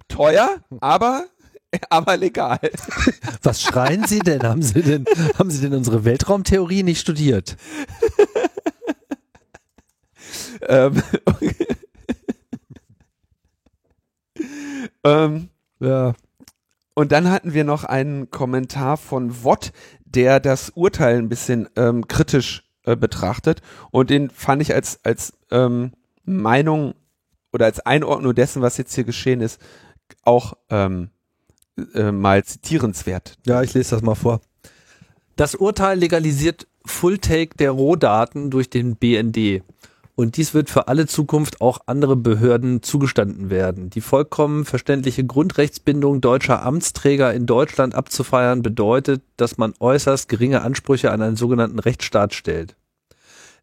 Teuer, 0.07 0.57
aber 0.79 1.25
aber 1.89 2.17
legal. 2.17 2.59
Was 3.43 3.61
schreien 3.61 4.05
Sie 4.05 4.19
denn? 4.19 4.43
Haben 4.43 4.61
Sie 4.61 4.81
denn, 4.81 5.05
haben 5.37 5.49
Sie 5.49 5.61
denn 5.61 5.73
unsere 5.73 6.05
Weltraumtheorie 6.05 6.83
nicht 6.83 6.99
studiert? 6.99 7.57
ähm, 10.67 11.01
ähm, 15.03 15.49
ja. 15.79 16.13
Und 16.93 17.11
dann 17.11 17.31
hatten 17.31 17.53
wir 17.53 17.63
noch 17.63 17.85
einen 17.85 18.29
Kommentar 18.31 18.97
von 18.97 19.43
Wott, 19.43 19.71
der 20.03 20.39
das 20.39 20.71
Urteil 20.71 21.17
ein 21.17 21.29
bisschen 21.29 21.69
ähm, 21.77 22.07
kritisch 22.07 22.63
äh, 22.83 22.97
betrachtet. 22.97 23.61
Und 23.91 24.09
den 24.09 24.29
fand 24.29 24.61
ich 24.61 24.73
als, 24.73 24.99
als 25.05 25.33
ähm, 25.51 25.93
Meinung 26.25 26.95
oder 27.53 27.65
als 27.65 27.79
Einordnung 27.79 28.35
dessen, 28.35 28.61
was 28.61 28.77
jetzt 28.77 28.93
hier 28.93 29.05
geschehen 29.05 29.41
ist, 29.41 29.59
auch 30.23 30.53
ähm, 30.69 31.09
äh, 31.93 32.11
mal 32.11 32.43
zitierenswert. 32.43 33.35
Ja, 33.45 33.61
ich 33.61 33.73
lese 33.73 33.91
das 33.91 34.01
mal 34.01 34.15
vor. 34.15 34.41
Das 35.35 35.55
Urteil 35.55 35.99
legalisiert 35.99 36.67
Full-Take 36.85 37.57
der 37.57 37.71
Rohdaten 37.71 38.49
durch 38.49 38.69
den 38.69 38.95
BND. 38.95 39.63
Und 40.15 40.37
dies 40.37 40.53
wird 40.53 40.69
für 40.69 40.87
alle 40.87 41.07
Zukunft 41.07 41.61
auch 41.61 41.79
andere 41.87 42.15
Behörden 42.15 42.83
zugestanden 42.83 43.49
werden. 43.49 43.89
Die 43.89 44.01
vollkommen 44.01 44.65
verständliche 44.65 45.25
Grundrechtsbindung 45.25 46.21
deutscher 46.21 46.63
Amtsträger 46.63 47.33
in 47.33 47.45
Deutschland 47.45 47.95
abzufeiern 47.95 48.61
bedeutet, 48.61 49.23
dass 49.37 49.57
man 49.57 49.73
äußerst 49.79 50.29
geringe 50.29 50.61
Ansprüche 50.61 51.11
an 51.11 51.21
einen 51.21 51.37
sogenannten 51.37 51.79
Rechtsstaat 51.79 52.33
stellt. 52.33 52.75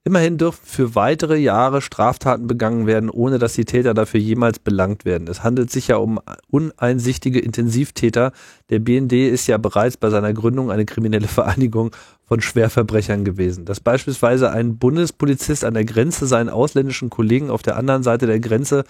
Immerhin 0.08 0.38
dürfen 0.38 0.64
für 0.64 0.94
weitere 0.94 1.36
Jahre 1.36 1.82
Straftaten 1.82 2.46
begangen 2.46 2.86
werden, 2.86 3.10
ohne 3.10 3.38
dass 3.38 3.52
die 3.52 3.66
Täter 3.66 3.92
dafür 3.92 4.18
jemals 4.18 4.58
belangt 4.58 5.04
werden. 5.04 5.28
Es 5.28 5.44
handelt 5.44 5.70
sich 5.70 5.88
ja 5.88 5.96
um 5.96 6.18
uneinsichtige 6.48 7.40
Intensivtäter. 7.40 8.32
Der 8.70 8.78
BND 8.78 9.12
ist 9.12 9.46
ja 9.48 9.58
bereits 9.58 9.98
bei 9.98 10.08
seiner 10.08 10.32
Gründung 10.32 10.70
eine 10.70 10.86
kriminelle 10.86 11.28
Vereinigung 11.28 11.90
von 12.24 12.40
Schwerverbrechern 12.40 13.26
gewesen. 13.26 13.66
Dass 13.66 13.80
beispielsweise 13.80 14.50
ein 14.50 14.78
Bundespolizist 14.78 15.62
an 15.62 15.74
der 15.74 15.84
Grenze 15.84 16.26
seinen 16.26 16.48
ausländischen 16.48 17.10
Kollegen 17.10 17.50
auf 17.50 17.60
der 17.60 17.76
anderen 17.76 18.02
Seite 18.02 18.26
der 18.26 18.40
Grenze, 18.40 18.84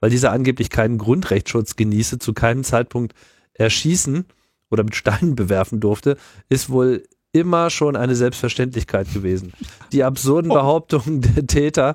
weil 0.00 0.08
dieser 0.08 0.32
angeblich 0.32 0.70
keinen 0.70 0.96
Grundrechtsschutz 0.96 1.76
genieße, 1.76 2.18
zu 2.18 2.32
keinem 2.32 2.64
Zeitpunkt 2.64 3.12
erschießen 3.52 4.24
oder 4.70 4.84
mit 4.84 4.96
Steinen 4.96 5.34
bewerfen 5.36 5.80
durfte, 5.80 6.16
ist 6.48 6.70
wohl 6.70 7.02
immer 7.32 7.70
schon 7.70 7.96
eine 7.96 8.14
Selbstverständlichkeit 8.14 9.12
gewesen. 9.12 9.52
Die 9.92 10.04
absurden 10.04 10.50
oh. 10.50 10.54
Behauptungen 10.54 11.22
der 11.22 11.46
Täter, 11.46 11.94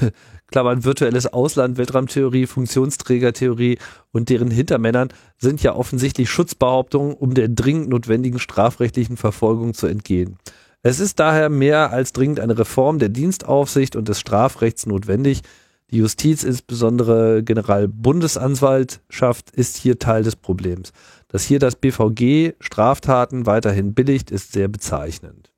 Klammern 0.48 0.84
virtuelles 0.84 1.26
Ausland, 1.26 1.76
Weltraumtheorie, 1.76 2.46
Funktionsträgertheorie 2.46 3.78
und 4.12 4.28
deren 4.28 4.50
Hintermännern 4.50 5.08
sind 5.38 5.62
ja 5.62 5.74
offensichtlich 5.74 6.30
Schutzbehauptungen, 6.30 7.14
um 7.14 7.34
der 7.34 7.48
dringend 7.48 7.88
notwendigen 7.88 8.38
strafrechtlichen 8.38 9.16
Verfolgung 9.16 9.74
zu 9.74 9.88
entgehen. 9.88 10.38
Es 10.82 11.00
ist 11.00 11.18
daher 11.18 11.48
mehr 11.48 11.90
als 11.90 12.12
dringend 12.12 12.38
eine 12.38 12.58
Reform 12.58 13.00
der 13.00 13.08
Dienstaufsicht 13.08 13.96
und 13.96 14.08
des 14.08 14.20
Strafrechts 14.20 14.86
notwendig. 14.86 15.42
Die 15.90 15.98
Justiz, 15.98 16.44
insbesondere 16.44 17.42
Generalbundesanwaltschaft, 17.42 19.50
ist 19.50 19.76
hier 19.76 19.98
Teil 19.98 20.22
des 20.22 20.36
Problems. 20.36 20.92
Dass 21.28 21.44
hier 21.44 21.58
das 21.58 21.76
BVG 21.76 22.54
Straftaten 22.60 23.46
weiterhin 23.46 23.94
billigt, 23.94 24.30
ist 24.30 24.52
sehr 24.52 24.68
bezeichnend. 24.68 25.52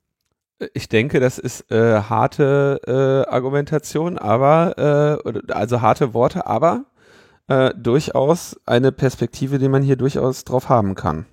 Ich 0.73 0.89
denke, 0.89 1.19
das 1.19 1.37
ist 1.37 1.71
äh, 1.71 2.01
harte 2.01 2.81
äh, 2.85 3.31
Argumentation, 3.31 4.17
aber 4.17 5.21
äh, 5.25 5.53
also 5.53 5.81
harte 5.81 6.13
Worte, 6.13 6.47
aber 6.47 6.85
äh, 7.47 7.73
durchaus 7.75 8.59
eine 8.65 8.91
Perspektive, 8.91 9.57
die 9.57 9.69
man 9.69 9.83
hier 9.83 9.95
durchaus 9.95 10.43
drauf 10.43 10.67
haben 10.67 10.95
kann. 10.95 11.25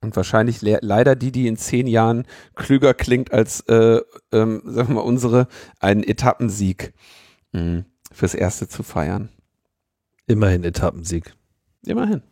Und 0.00 0.16
wahrscheinlich 0.16 0.62
le 0.62 0.78
leider 0.82 1.14
die, 1.14 1.30
die 1.30 1.46
in 1.46 1.56
zehn 1.56 1.86
Jahren 1.86 2.26
klüger 2.56 2.92
klingt 2.92 3.32
als, 3.32 3.60
äh, 3.68 4.00
ähm, 4.32 4.62
sagen 4.64 4.88
wir 4.88 4.94
mal, 4.94 5.00
unsere, 5.02 5.46
einen 5.78 6.02
Etappensieg 6.02 6.92
mh, 7.52 7.84
fürs 8.10 8.34
Erste 8.34 8.66
zu 8.66 8.82
feiern. 8.82 9.28
Immerhin 10.26 10.64
Etappensieg. 10.64 11.34
Immerhin. 11.86 12.22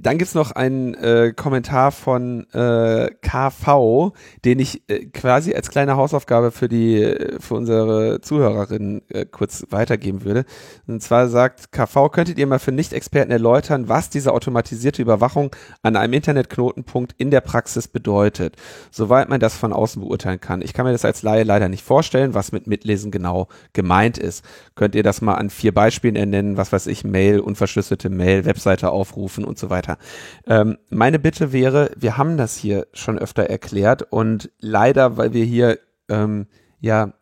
Dann 0.00 0.16
gibt's 0.16 0.34
noch 0.34 0.52
einen 0.52 0.94
äh, 0.94 1.32
Kommentar 1.34 1.90
von 1.90 2.46
äh, 2.52 3.10
KV, 3.20 4.12
den 4.44 4.60
ich 4.60 4.88
äh, 4.88 5.06
quasi 5.06 5.54
als 5.54 5.70
kleine 5.70 5.96
Hausaufgabe 5.96 6.52
für 6.52 6.68
die 6.68 7.02
äh, 7.02 7.40
für 7.40 7.54
unsere 7.54 8.20
Zuhörerinnen 8.20 9.02
äh, 9.08 9.26
kurz 9.26 9.66
weitergeben 9.70 10.24
würde. 10.24 10.44
Und 10.86 11.02
zwar 11.02 11.28
sagt 11.28 11.72
KV, 11.72 12.10
könntet 12.10 12.38
ihr 12.38 12.46
mal 12.46 12.60
für 12.60 12.70
Nicht-Experten 12.70 13.32
erläutern, 13.32 13.88
was 13.88 14.08
diese 14.08 14.32
automatisierte 14.32 15.02
Überwachung 15.02 15.54
an 15.82 15.96
einem 15.96 16.12
Internetknotenpunkt 16.12 17.14
in 17.18 17.32
der 17.32 17.40
Praxis 17.40 17.88
bedeutet, 17.88 18.54
soweit 18.92 19.28
man 19.28 19.40
das 19.40 19.56
von 19.56 19.72
außen 19.72 20.00
beurteilen 20.00 20.40
kann. 20.40 20.62
Ich 20.62 20.74
kann 20.74 20.86
mir 20.86 20.92
das 20.92 21.04
als 21.04 21.22
Laie 21.22 21.42
leider 21.42 21.68
nicht 21.68 21.82
vorstellen, 21.82 22.34
was 22.34 22.52
mit 22.52 22.68
Mitlesen 22.68 23.10
genau 23.10 23.48
gemeint 23.72 24.16
ist. 24.16 24.44
Könnt 24.76 24.94
ihr 24.94 25.02
das 25.02 25.22
mal 25.22 25.34
an 25.34 25.50
vier 25.50 25.74
Beispielen 25.74 26.14
ernennen, 26.14 26.56
was 26.56 26.70
weiß 26.72 26.86
ich, 26.86 27.02
Mail, 27.02 27.40
unverschlüsselte 27.40 28.10
Mail, 28.10 28.44
Webseite 28.44 28.90
aufrufen 28.90 29.44
und 29.44 29.58
so 29.58 29.70
weiter 29.70 29.87
weiter. 29.88 29.98
Ähm, 30.46 30.78
meine 30.90 31.18
Bitte 31.18 31.52
wäre, 31.52 31.90
wir 31.96 32.16
haben 32.16 32.36
das 32.36 32.56
hier 32.56 32.86
schon 32.92 33.18
öfter 33.18 33.44
erklärt 33.44 34.02
und 34.10 34.50
leider, 34.58 35.16
weil 35.16 35.32
wir 35.32 35.44
hier 35.44 35.78
ähm, 36.08 36.46
ja 36.80 37.12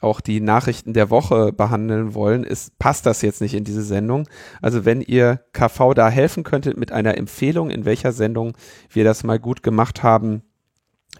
auch 0.00 0.20
die 0.20 0.40
Nachrichten 0.40 0.92
der 0.92 1.10
Woche 1.10 1.52
behandeln 1.52 2.14
wollen, 2.14 2.44
ist, 2.44 2.78
passt 2.78 3.04
das 3.04 3.20
jetzt 3.22 3.40
nicht 3.40 3.54
in 3.54 3.64
diese 3.64 3.82
Sendung. 3.82 4.28
Also 4.62 4.84
wenn 4.84 5.00
ihr 5.00 5.40
KV 5.52 5.94
da 5.94 6.08
helfen 6.08 6.44
könntet 6.44 6.76
mit 6.76 6.92
einer 6.92 7.18
Empfehlung, 7.18 7.70
in 7.70 7.84
welcher 7.84 8.12
Sendung 8.12 8.56
wir 8.90 9.02
das 9.02 9.24
mal 9.24 9.40
gut 9.40 9.64
gemacht 9.64 10.04
haben, 10.04 10.42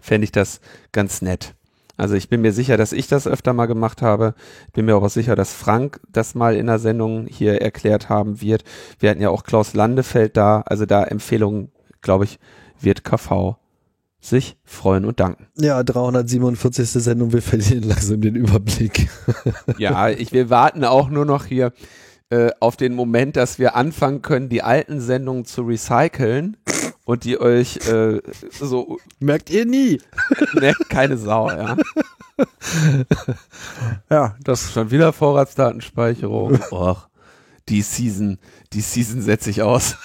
fände 0.01 0.23
ich 0.23 0.31
das 0.31 0.61
ganz 0.93 1.21
nett. 1.21 1.55
Also 1.99 2.15
ich 2.15 2.29
bin 2.29 2.41
mir 2.41 2.53
sicher, 2.53 2.77
dass 2.77 2.93
ich 2.93 3.07
das 3.07 3.27
öfter 3.27 3.53
mal 3.53 3.65
gemacht 3.65 4.01
habe. 4.01 4.33
Bin 4.73 4.85
mir 4.85 4.95
aber 4.95 5.09
sicher, 5.09 5.35
dass 5.35 5.53
Frank 5.53 5.99
das 6.11 6.33
mal 6.33 6.55
in 6.55 6.67
der 6.67 6.79
Sendung 6.79 7.27
hier 7.27 7.61
erklärt 7.61 8.07
haben 8.07 8.41
wird. 8.41 8.63
Wir 8.99 9.09
hatten 9.09 9.21
ja 9.21 9.29
auch 9.29 9.43
Klaus 9.43 9.73
Landefeld 9.73 10.37
da. 10.37 10.61
Also 10.61 10.85
da 10.85 11.03
Empfehlungen, 11.03 11.71
glaube 12.01 12.23
ich, 12.23 12.39
wird 12.79 13.03
KV 13.03 13.57
sich 14.21 14.57
freuen 14.63 15.05
und 15.05 15.19
danken. 15.19 15.47
Ja, 15.57 15.83
347. 15.83 16.89
Sendung, 16.89 17.33
wir 17.33 17.41
verlieren 17.41 17.83
langsam 17.83 18.21
den 18.21 18.35
Überblick. 18.35 19.09
ja, 19.77 20.09
ich, 20.09 20.31
wir 20.31 20.49
warten 20.49 20.83
auch 20.85 21.09
nur 21.09 21.25
noch 21.25 21.45
hier 21.45 21.73
äh, 22.29 22.51
auf 22.59 22.77
den 22.77 22.95
Moment, 22.95 23.35
dass 23.35 23.59
wir 23.59 23.75
anfangen 23.75 24.21
können, 24.21 24.49
die 24.49 24.61
alten 24.61 25.01
Sendungen 25.01 25.45
zu 25.45 25.63
recyceln 25.63 26.57
und 27.09 27.23
die 27.23 27.41
euch 27.41 27.77
äh, 27.87 28.21
so. 28.51 28.99
Merkt 29.19 29.49
ihr 29.49 29.65
nie. 29.65 29.99
Merkt 30.53 30.89
keine 30.91 31.17
Sau, 31.17 31.49
ja. 31.49 31.75
ja, 34.11 34.37
das 34.43 34.65
ist 34.65 34.73
schon 34.73 34.91
wieder 34.91 35.11
Vorratsdatenspeicherung. 35.11 36.59
Och, 36.71 37.09
die 37.67 37.81
Season, 37.81 38.37
die 38.73 38.81
Season 38.81 39.23
setze 39.23 39.49
ich 39.49 39.63
aus. 39.63 39.95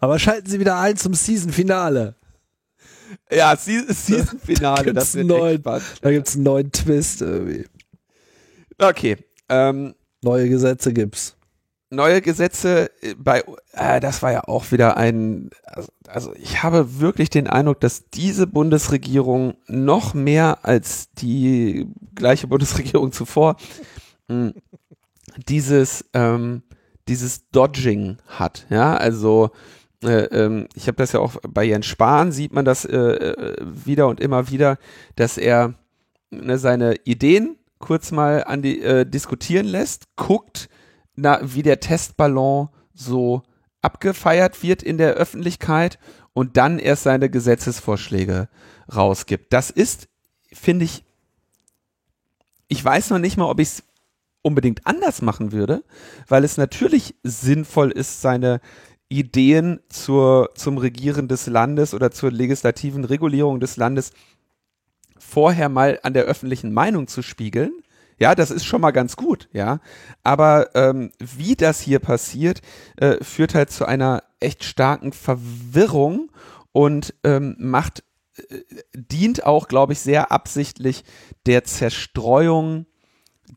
Aber 0.00 0.18
schalten 0.18 0.50
Sie 0.50 0.60
wieder 0.60 0.78
ein 0.78 0.98
zum 0.98 1.14
Season-Finale. 1.14 2.14
Ja, 3.30 3.56
Season-Finale, 3.56 4.92
das 4.92 5.14
wird 5.14 5.28
neuen, 5.28 5.60
spannend. 5.60 5.84
Da 6.02 6.10
gibt's 6.10 6.34
einen 6.34 6.44
neuen 6.44 6.72
Twist 6.72 7.22
irgendwie. 7.22 7.64
Okay. 8.76 9.16
Ähm, 9.48 9.94
Neue 10.20 10.50
Gesetze 10.50 10.92
gibt's 10.92 11.36
neue 11.92 12.22
Gesetze 12.22 12.90
äh, 13.02 13.14
bei, 13.14 13.44
äh, 13.72 14.00
das 14.00 14.22
war 14.22 14.32
ja 14.32 14.44
auch 14.44 14.72
wieder 14.72 14.96
ein, 14.96 15.50
also, 15.64 15.88
also 16.08 16.34
ich 16.34 16.62
habe 16.62 17.00
wirklich 17.00 17.30
den 17.30 17.46
Eindruck, 17.46 17.80
dass 17.80 18.08
diese 18.10 18.46
Bundesregierung 18.46 19.54
noch 19.66 20.14
mehr 20.14 20.64
als 20.64 21.12
die 21.12 21.86
gleiche 22.14 22.46
Bundesregierung 22.46 23.12
zuvor 23.12 23.56
mh, 24.28 24.34
hm, 24.34 24.54
dieses, 25.46 26.04
ähm, 26.14 26.62
dieses 27.08 27.48
Dodging 27.50 28.18
hat, 28.26 28.66
ja, 28.70 28.96
also 28.96 29.50
äh, 30.02 30.24
ähm, 30.24 30.68
ich 30.74 30.88
habe 30.88 30.96
das 30.96 31.12
ja 31.12 31.20
auch 31.20 31.36
bei 31.48 31.64
Jens 31.64 31.86
Spahn 31.86 32.32
sieht 32.32 32.52
man 32.52 32.64
das 32.64 32.84
äh, 32.84 32.96
äh, 32.96 33.56
wieder 33.60 34.08
und 34.08 34.20
immer 34.20 34.50
wieder, 34.50 34.78
dass 35.16 35.38
er 35.38 35.74
ne, 36.30 36.58
seine 36.58 36.96
Ideen 37.04 37.56
kurz 37.78 38.12
mal 38.12 38.44
an 38.44 38.62
die 38.62 38.80
äh, 38.80 39.06
diskutieren 39.06 39.66
lässt, 39.66 40.06
guckt, 40.16 40.68
na, 41.14 41.40
wie 41.42 41.62
der 41.62 41.80
Testballon 41.80 42.68
so 42.94 43.42
abgefeiert 43.80 44.62
wird 44.62 44.82
in 44.82 44.98
der 44.98 45.14
Öffentlichkeit 45.14 45.98
und 46.32 46.56
dann 46.56 46.78
erst 46.78 47.02
seine 47.02 47.28
Gesetzesvorschläge 47.28 48.48
rausgibt. 48.94 49.52
Das 49.52 49.70
ist, 49.70 50.08
finde 50.52 50.84
ich, 50.84 51.04
ich 52.68 52.82
weiß 52.84 53.10
noch 53.10 53.18
nicht 53.18 53.36
mal, 53.36 53.50
ob 53.50 53.60
ich 53.60 53.68
es 53.68 53.82
unbedingt 54.42 54.86
anders 54.86 55.22
machen 55.22 55.52
würde, 55.52 55.84
weil 56.28 56.44
es 56.44 56.56
natürlich 56.56 57.14
sinnvoll 57.22 57.90
ist, 57.90 58.22
seine 58.22 58.60
Ideen 59.08 59.80
zur, 59.88 60.50
zum 60.54 60.78
Regieren 60.78 61.28
des 61.28 61.46
Landes 61.46 61.92
oder 61.92 62.10
zur 62.10 62.32
legislativen 62.32 63.04
Regulierung 63.04 63.60
des 63.60 63.76
Landes 63.76 64.12
vorher 65.18 65.68
mal 65.68 66.00
an 66.02 66.14
der 66.14 66.24
öffentlichen 66.24 66.72
Meinung 66.72 67.06
zu 67.06 67.22
spiegeln. 67.22 67.72
Ja, 68.22 68.36
das 68.36 68.52
ist 68.52 68.64
schon 68.64 68.80
mal 68.80 68.92
ganz 68.92 69.16
gut, 69.16 69.48
ja. 69.52 69.80
Aber 70.22 70.76
ähm, 70.76 71.10
wie 71.18 71.56
das 71.56 71.80
hier 71.80 71.98
passiert, 71.98 72.62
äh, 72.96 73.16
führt 73.20 73.52
halt 73.52 73.72
zu 73.72 73.84
einer 73.84 74.22
echt 74.38 74.62
starken 74.62 75.12
Verwirrung 75.12 76.30
und 76.70 77.14
ähm, 77.24 77.56
macht, 77.58 78.04
äh, 78.36 78.58
dient 78.94 79.44
auch, 79.44 79.66
glaube 79.66 79.94
ich, 79.94 79.98
sehr 79.98 80.30
absichtlich 80.30 81.02
der 81.46 81.64
Zerstreuung 81.64 82.86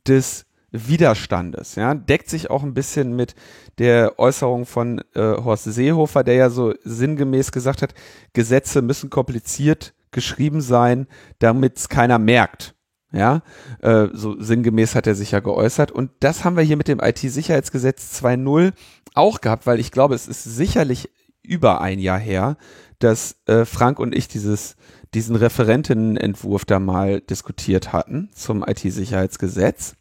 des 0.07 0.47
Widerstandes, 0.71 1.75
ja, 1.75 1.93
deckt 1.93 2.31
sich 2.31 2.49
auch 2.49 2.63
ein 2.63 2.73
bisschen 2.73 3.15
mit 3.15 3.35
der 3.77 4.17
Äußerung 4.17 4.65
von 4.65 4.99
äh, 5.13 5.19
Horst 5.19 5.65
Seehofer, 5.65 6.23
der 6.23 6.33
ja 6.33 6.49
so 6.49 6.73
sinngemäß 6.83 7.51
gesagt 7.51 7.83
hat, 7.83 7.93
Gesetze 8.33 8.81
müssen 8.81 9.11
kompliziert 9.11 9.93
geschrieben 10.09 10.61
sein, 10.61 11.07
damit 11.37 11.77
es 11.77 11.87
keiner 11.87 12.17
merkt. 12.17 12.74
Ja, 13.15 13.43
äh, 13.81 14.09
so 14.11 14.39
sinngemäß 14.41 14.93
hat 14.93 15.07
er 15.07 15.15
sich 15.15 15.31
ja 15.31 15.39
geäußert. 15.39 15.89
Und 15.89 16.11
das 16.19 16.43
haben 16.43 16.57
wir 16.57 16.63
hier 16.63 16.75
mit 16.75 16.89
dem 16.89 16.99
IT-Sicherheitsgesetz 16.99 18.21
2.0 18.21 18.73
auch 19.13 19.39
gehabt, 19.39 19.65
weil 19.65 19.79
ich 19.79 19.91
glaube, 19.91 20.15
es 20.15 20.27
ist 20.27 20.43
sicherlich 20.43 21.09
über 21.41 21.79
ein 21.79 21.99
Jahr 21.99 22.19
her, 22.19 22.57
dass 22.99 23.37
äh, 23.45 23.63
Frank 23.63 23.99
und 23.99 24.13
ich 24.13 24.27
dieses, 24.27 24.75
diesen 25.13 25.37
Referentinnenentwurf 25.37 26.65
da 26.65 26.79
mal 26.79 27.21
diskutiert 27.21 27.93
hatten 27.93 28.29
zum 28.33 28.65
IT-Sicherheitsgesetz, 28.67 29.95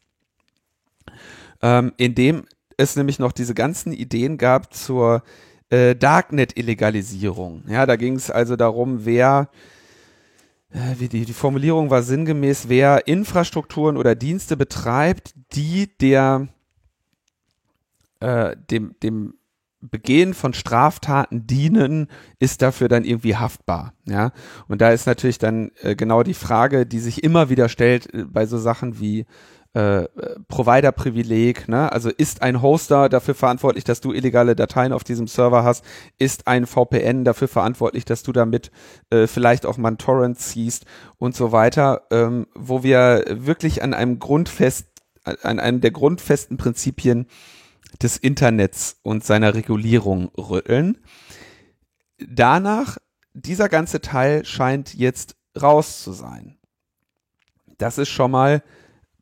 ähm, 1.63 1.93
in 1.97 2.17
dem 2.17 2.47
es 2.77 2.97
nämlich 2.97 3.21
noch 3.21 3.31
diese 3.31 3.55
ganzen 3.55 3.93
Ideen 3.93 4.39
gab 4.39 4.75
zur 4.75 5.23
äh, 5.71 5.95
Darknet-Illegalisierung. 5.95 7.63
Ja, 7.69 7.87
da 7.87 7.95
ging 7.95 8.17
es 8.17 8.29
also 8.29 8.57
darum, 8.57 9.05
wer 9.05 9.51
die, 10.75 11.25
die 11.25 11.33
Formulierung 11.33 11.91
war 11.91 12.03
sinngemäß, 12.03 12.69
wer 12.69 13.07
Infrastrukturen 13.07 13.97
oder 13.97 14.15
Dienste 14.15 14.57
betreibt, 14.57 15.35
die 15.53 15.97
der 15.99 16.49
äh, 18.21 18.57
dem, 18.71 18.97
dem 19.03 19.35
Begehen 19.81 20.33
von 20.33 20.55
Straftaten 20.55 21.47
dienen, 21.47 22.09
ist 22.39 22.63
dafür 22.63 22.89
dann 22.89 23.05
irgendwie 23.05 23.37
haftbar. 23.37 23.93
Ja, 24.07 24.33
und 24.67 24.81
da 24.81 24.91
ist 24.91 25.07
natürlich 25.07 25.39
dann 25.39 25.73
äh, 25.83 25.95
genau 25.95 26.23
die 26.23 26.35
Frage, 26.35 26.87
die 26.87 27.01
sich 27.01 27.23
immer 27.23 27.51
wieder 27.51 27.69
stellt 27.69 28.13
äh, 28.15 28.25
bei 28.25 28.47
so 28.47 28.57
Sachen 28.57 28.99
wie 28.99 29.27
äh, 29.75 30.07
Provider-Privileg, 30.47 31.69
ne? 31.69 31.91
Also 31.91 32.09
ist 32.09 32.43
ein 32.43 32.63
Hoster 32.63 33.09
dafür 33.09 33.35
verantwortlich, 33.35 33.83
dass 33.83 34.01
du 34.01 34.13
illegale 34.13 34.55
Dateien 34.55 34.93
auf 34.93 35.03
diesem 35.03 35.27
Server 35.27 35.65
hast? 35.65 35.85
Ist 36.17 36.47
ein 36.47 36.67
VPN 36.67 37.25
dafür 37.25 37.49
verantwortlich, 37.49 38.05
dass 38.05 38.23
du 38.23 38.31
damit 38.31 38.71
äh, 39.11 39.27
vielleicht 39.27 39.67
auch 39.67 39.77
mal 39.77 39.89
einen 39.89 39.99
Torrent 39.99 40.39
ziehst 40.39 40.87
und 41.19 41.35
so 41.35 41.51
weiter, 41.51 42.03
ähm, 42.13 42.47
wo 42.55 42.85
wir 42.85 43.25
wirklich 43.29 43.83
an 43.83 43.95
einem 43.95 44.21
Grundfest, 44.21 44.87
an 45.25 45.59
einem 45.59 45.81
der 45.81 45.91
grundfesten 45.91 46.57
Prinzipien 46.57 47.27
des 48.01 48.17
Internets 48.17 49.01
und 49.03 49.25
seiner 49.25 49.55
Regulierung 49.55 50.29
rütteln. 50.37 50.99
Danach, 52.19 52.99
dieser 53.33 53.69
ganze 53.69 54.01
Teil 54.01 54.45
scheint 54.45 54.95
jetzt 54.95 55.35
raus 55.61 56.03
zu 56.03 56.13
sein. 56.13 56.59
Das 57.79 57.99
ist 57.99 58.11
schon 58.11 58.31
mal 58.31 58.63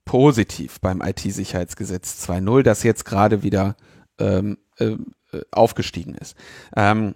positiv 0.05 0.81
beim 0.81 1.01
IT-Sicherheitsgesetz 1.01 2.27
2.0, 2.29 2.63
das 2.63 2.83
jetzt 2.83 3.05
gerade 3.05 3.43
wieder 3.43 3.77
ähm, 4.19 4.59
äh, 4.79 4.97
aufgestiegen 5.51 6.15
ist. 6.15 6.37
Ähm, 6.77 7.15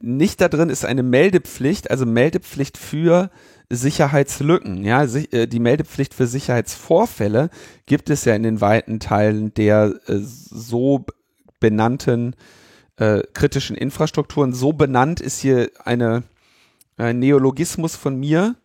nicht 0.00 0.40
da 0.40 0.48
drin 0.48 0.70
ist 0.70 0.84
eine 0.84 1.02
Meldepflicht, 1.02 1.90
also 1.90 2.06
Meldepflicht 2.06 2.78
für 2.78 3.30
Sicherheitslücken. 3.70 4.84
Ja, 4.84 5.04
äh, 5.04 5.46
die 5.46 5.60
Meldepflicht 5.60 6.14
für 6.14 6.26
Sicherheitsvorfälle 6.26 7.50
gibt 7.86 8.10
es 8.10 8.24
ja 8.24 8.34
in 8.34 8.42
den 8.42 8.60
weiten 8.60 9.00
Teilen 9.00 9.52
der 9.54 9.94
äh, 10.06 10.18
so 10.20 11.04
benannten 11.60 12.34
äh, 12.96 13.22
kritischen 13.34 13.76
Infrastrukturen. 13.76 14.52
So 14.52 14.72
benannt 14.72 15.20
ist 15.20 15.40
hier 15.40 15.70
eine, 15.84 16.22
ein 16.96 17.18
Neologismus 17.18 17.94
von 17.94 18.18
mir, 18.18 18.56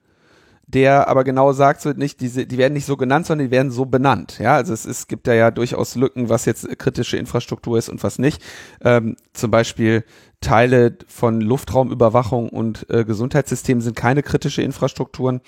der 0.74 1.08
aber 1.08 1.24
genau 1.24 1.54
sagt, 1.54 1.82
so 1.82 1.92
nicht, 1.92 2.20
diese, 2.20 2.46
die 2.46 2.58
werden 2.58 2.74
nicht 2.74 2.86
so 2.86 2.98
genannt, 2.98 3.28
sondern 3.28 3.48
die 3.48 3.52
werden 3.52 3.72
so 3.72 3.86
benannt. 3.86 4.40
Ja, 4.40 4.56
also 4.56 4.74
es, 4.74 4.86
es 4.86 5.08
gibt 5.08 5.28
da 5.28 5.34
ja 5.34 5.52
durchaus 5.52 5.96
Lücken, 5.96 6.30
was 6.30 6.46
jetzt 6.46 6.68
kritische 6.80 7.18
Infrastruktur 7.18 7.78
ist 7.78 7.90
und 7.90 8.04
was 8.04 8.20
nicht. 8.20 8.42
Ähm, 8.82 9.16
zum 9.34 9.52
Beispiel 9.52 10.04
Teile 10.42 10.98
von 11.08 11.42
Luftraumüberwachung 11.42 12.50
und 12.50 12.90
äh, 12.90 13.06
Gesundheitssystemen 13.06 13.82
sind 13.82 13.96
keine 13.96 14.24
kritische 14.24 14.62
Infrastrukturen. 14.62 15.42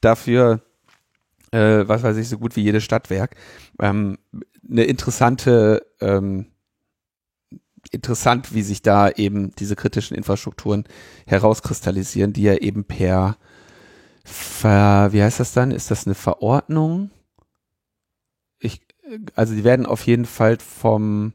Dafür, 0.00 0.62
äh, 1.50 1.84
was 1.86 2.02
weiß 2.02 2.16
ich, 2.16 2.28
so 2.28 2.38
gut 2.38 2.56
wie 2.56 2.62
jedes 2.62 2.84
Stadtwerk. 2.84 3.34
Ähm, 3.80 4.18
eine 4.70 4.84
interessante, 4.84 5.84
ähm, 6.00 6.46
interessant, 7.90 8.54
wie 8.54 8.62
sich 8.62 8.82
da 8.82 9.10
eben 9.10 9.52
diese 9.56 9.74
kritischen 9.74 10.16
Infrastrukturen 10.16 10.84
herauskristallisieren, 11.26 12.32
die 12.32 12.42
ja 12.42 12.54
eben 12.54 12.84
per 12.84 13.36
Ver, 14.24 15.08
wie 15.12 15.22
heißt 15.22 15.40
das 15.40 15.52
dann? 15.52 15.70
Ist 15.70 15.90
das 15.90 16.06
eine 16.06 16.14
Verordnung? 16.14 17.10
Ich, 18.58 18.80
also 19.34 19.54
die 19.54 19.64
werden 19.64 19.86
auf 19.86 20.06
jeden 20.06 20.26
Fall 20.26 20.58
vom 20.58 21.32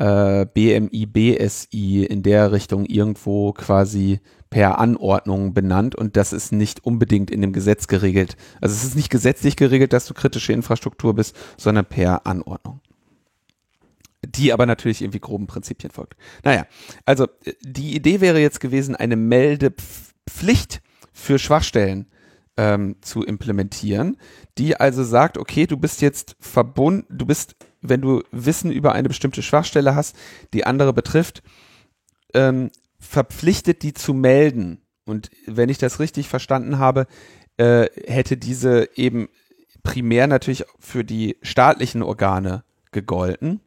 äh, 0.00 0.46
BMI, 0.46 1.06
BSI 1.06 2.04
in 2.04 2.22
der 2.22 2.52
Richtung 2.52 2.86
irgendwo 2.86 3.52
quasi 3.52 4.20
per 4.48 4.78
Anordnung 4.78 5.54
benannt 5.54 5.94
und 5.94 6.16
das 6.16 6.32
ist 6.32 6.52
nicht 6.52 6.84
unbedingt 6.84 7.30
in 7.30 7.40
dem 7.40 7.52
Gesetz 7.52 7.86
geregelt. 7.86 8.36
Also 8.60 8.74
es 8.74 8.82
ist 8.82 8.96
nicht 8.96 9.10
gesetzlich 9.10 9.56
geregelt, 9.56 9.92
dass 9.92 10.06
du 10.06 10.14
kritische 10.14 10.52
Infrastruktur 10.52 11.14
bist, 11.14 11.36
sondern 11.56 11.84
per 11.84 12.26
Anordnung. 12.26 12.80
Die 14.26 14.52
aber 14.52 14.66
natürlich 14.66 15.02
irgendwie 15.02 15.20
groben 15.20 15.46
Prinzipien 15.46 15.92
folgt. 15.92 16.16
Naja, 16.42 16.66
also 17.04 17.28
die 17.62 17.94
Idee 17.94 18.20
wäre 18.20 18.40
jetzt 18.40 18.60
gewesen, 18.60 18.96
eine 18.96 19.16
Meldepflicht 19.16 20.82
für 21.20 21.38
Schwachstellen 21.38 22.06
ähm, 22.56 22.96
zu 23.00 23.22
implementieren, 23.24 24.16
die 24.58 24.76
also 24.76 25.04
sagt, 25.04 25.38
okay, 25.38 25.66
du 25.66 25.76
bist 25.76 26.02
jetzt 26.02 26.36
verbunden, 26.40 27.06
du 27.16 27.26
bist, 27.26 27.56
wenn 27.80 28.00
du 28.00 28.22
Wissen 28.32 28.72
über 28.72 28.92
eine 28.92 29.08
bestimmte 29.08 29.42
Schwachstelle 29.42 29.94
hast, 29.94 30.16
die 30.52 30.66
andere 30.66 30.92
betrifft, 30.92 31.42
ähm, 32.34 32.70
verpflichtet, 32.98 33.82
die 33.82 33.94
zu 33.94 34.14
melden. 34.14 34.82
Und 35.04 35.30
wenn 35.46 35.68
ich 35.68 35.78
das 35.78 36.00
richtig 36.00 36.28
verstanden 36.28 36.78
habe, 36.78 37.06
äh, 37.56 37.86
hätte 38.06 38.36
diese 38.36 38.88
eben 38.94 39.28
primär 39.82 40.26
natürlich 40.26 40.64
für 40.78 41.04
die 41.04 41.36
staatlichen 41.42 42.02
Organe 42.02 42.64
gegolten. 42.92 43.60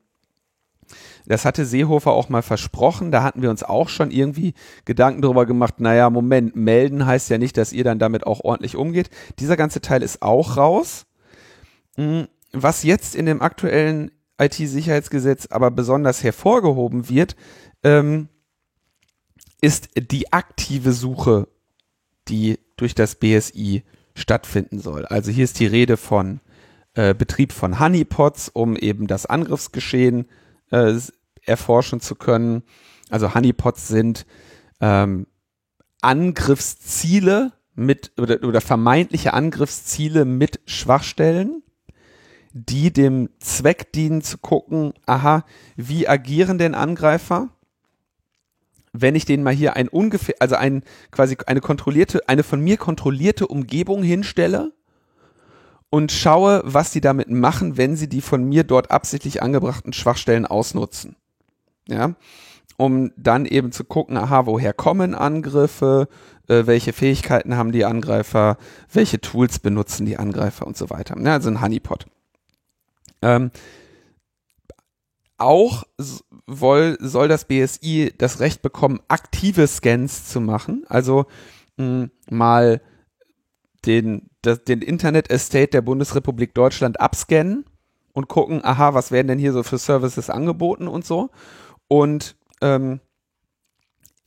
Das 1.26 1.46
hatte 1.46 1.66
Seehofer 1.66 2.12
auch 2.12 2.30
mal 2.30 2.42
versprochen. 2.42 3.12
Da 3.12 3.24
hatten 3.24 3.42
wir 3.42 3.50
uns 3.50 3.64
auch 3.64 3.90
schon 3.90 4.12
irgendwie 4.12 4.54
Gedanken 4.86 5.22
darüber 5.22 5.46
gemacht. 5.46 5.80
Naja, 5.80 6.10
Moment, 6.10 6.56
melden 6.56 7.06
heißt 7.06 7.30
ja 7.30 7.38
nicht, 7.38 7.58
dass 7.58 7.74
ihr 7.74 7.84
dann 7.84 8.00
damit 8.00 8.26
auch 8.26 8.42
ordentlich 8.42 8.76
umgeht. 8.76 9.10
Dieser 9.40 9.58
ganze 9.58 9.82
Teil 9.82 10.04
ist 10.04 10.22
auch 10.22 10.58
raus. 10.58 11.06
Hm, 11.96 12.28
was 12.52 12.84
jetzt 12.84 13.16
in 13.16 13.26
dem 13.26 13.42
aktuellen 13.42 14.12
IT-Sicherheitsgesetz 14.40 15.48
aber 15.50 15.72
besonders 15.72 16.24
hervorgehoben 16.24 17.10
wird, 17.10 17.36
ähm, 17.84 18.30
ist 19.62 19.90
die 19.96 20.34
aktive 20.34 20.92
Suche, 20.92 21.48
die 22.28 22.60
durch 22.76 22.96
das 22.96 23.16
BSI 23.16 23.84
stattfinden 24.16 24.80
soll. 24.80 25.06
Also 25.06 25.32
hier 25.32 25.46
ist 25.46 25.60
die 25.60 25.66
Rede 25.66 25.98
von 25.98 26.42
äh, 26.96 27.14
Betrieb 27.14 27.52
von 27.52 27.80
Honeypots, 27.80 28.50
um 28.50 28.76
eben 28.76 29.08
das 29.08 29.26
Angriffsgeschehen 29.26 30.26
äh, 30.26 30.43
erforschen 31.46 32.00
zu 32.00 32.16
können. 32.16 32.64
Also 33.10 33.34
Honeypots 33.34 33.88
sind 33.88 34.26
ähm, 34.82 35.28
Angriffsziele 36.02 37.54
mit 37.76 38.12
oder, 38.20 38.44
oder 38.44 38.62
vermeintliche 38.62 39.34
Angriffsziele 39.34 40.26
mit 40.26 40.60
Schwachstellen, 40.66 41.64
die 42.54 42.92
dem 42.92 43.30
Zweck 43.40 43.92
dienen 43.94 44.22
zu 44.22 44.38
gucken, 44.38 44.94
aha, 45.06 45.46
wie 45.76 46.08
agieren 46.08 46.58
denn 46.58 46.76
Angreifer? 46.76 47.50
Wenn 48.92 49.16
ich 49.16 49.26
denen 49.26 49.44
mal 49.44 49.54
hier 49.54 49.76
ein 49.76 49.88
ungefähr, 49.88 50.36
also 50.40 50.56
ein 50.56 50.84
quasi 51.10 51.38
eine 51.48 51.62
kontrollierte, 51.62 52.28
eine 52.30 52.44
von 52.44 52.62
mir 52.62 52.78
kontrollierte 52.78 53.48
Umgebung 53.48 54.04
hinstelle, 54.04 54.72
und 55.94 56.12
schaue, 56.12 56.64
was 56.66 56.90
die 56.90 57.02
damit 57.02 57.30
machen, 57.30 57.78
wenn 57.78 57.96
sie 57.96 58.10
die 58.10 58.22
von 58.22 58.44
mir 58.44 58.64
dort 58.64 58.90
absichtlich 58.90 59.44
angebrachten 59.44 59.94
Schwachstellen 59.94 60.48
ausnutzen. 60.48 61.18
Ja, 61.88 62.16
um 62.78 63.12
dann 63.16 63.46
eben 63.46 63.72
zu 63.72 63.84
gucken, 63.84 64.18
aha, 64.18 64.48
woher 64.48 64.74
kommen 64.74 65.14
Angriffe, 65.14 66.08
äh, 66.48 66.66
welche 66.66 66.94
Fähigkeiten 66.94 67.58
haben 67.58 67.72
die 67.72 67.86
Angreifer, 67.86 68.58
welche 68.92 69.22
Tools 69.22 69.60
benutzen 69.60 70.08
die 70.08 70.18
Angreifer 70.18 70.66
und 70.66 70.76
so 70.76 70.90
weiter. 70.90 71.16
Ja, 71.22 71.34
also 71.34 71.52
ein 71.52 71.62
Honeypot. 71.62 72.08
Ähm, 73.22 73.52
auch 75.38 75.84
soll, 76.48 76.98
soll 77.02 77.28
das 77.28 77.46
BSI 77.46 78.16
das 78.18 78.40
Recht 78.40 78.64
bekommen, 78.64 79.00
aktive 79.10 79.68
Scans 79.68 80.28
zu 80.28 80.42
machen, 80.42 80.86
also 80.90 81.28
mh, 81.78 82.08
mal 82.32 82.82
den, 83.86 84.32
das, 84.44 84.64
den 84.64 84.82
Internet 84.82 85.32
Estate 85.32 85.68
der 85.68 85.82
Bundesrepublik 85.82 86.54
Deutschland 86.54 87.00
abscannen 87.00 87.66
und 88.14 88.28
gucken, 88.28 88.64
aha, 88.64 88.94
was 88.94 89.12
werden 89.12 89.28
denn 89.28 89.40
hier 89.40 89.54
so 89.54 89.64
für 89.64 89.80
Services 89.80 90.30
angeboten 90.30 90.88
und 90.88 91.06
so. 91.06 91.32
Und 91.88 92.36
ähm, 92.62 93.00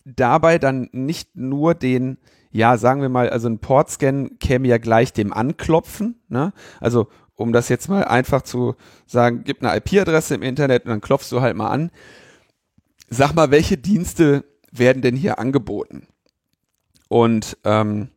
dabei 0.05 0.59
dann 0.59 0.89
nicht 0.93 1.37
nur 1.37 1.75
den, 1.75 2.19
ja, 2.51 2.79
sagen 2.79 3.03
wir 3.03 3.09
mal, 3.09 3.29
also 3.29 3.49
ein 3.49 3.59
Portscan 3.59 4.39
käme 4.39 4.69
ja 4.69 4.79
gleich 4.79 5.13
dem 5.13 5.33
Anklopfen, 5.33 6.21
ne? 6.29 6.53
Also 6.81 7.09
um 7.35 7.53
das 7.53 7.69
jetzt 7.69 7.89
mal 7.89 8.05
einfach 8.05 8.43
zu 8.43 8.77
sagen, 9.07 9.43
gib 9.45 9.63
eine 9.63 9.77
IP-Adresse 9.77 10.35
im 10.35 10.43
Internet 10.43 10.85
und 10.85 10.91
dann 10.91 11.03
klopfst 11.03 11.31
du 11.31 11.43
halt 11.43 11.55
mal 11.55 11.69
an. 11.69 11.91
Sag 13.11 13.35
mal, 13.35 13.51
welche 13.51 13.77
Dienste 13.77 14.45
werden 14.73 15.03
denn 15.03 15.17
hier 15.17 15.39
angeboten? 15.39 16.09
Und 17.09 17.59
ähm, 17.65 18.09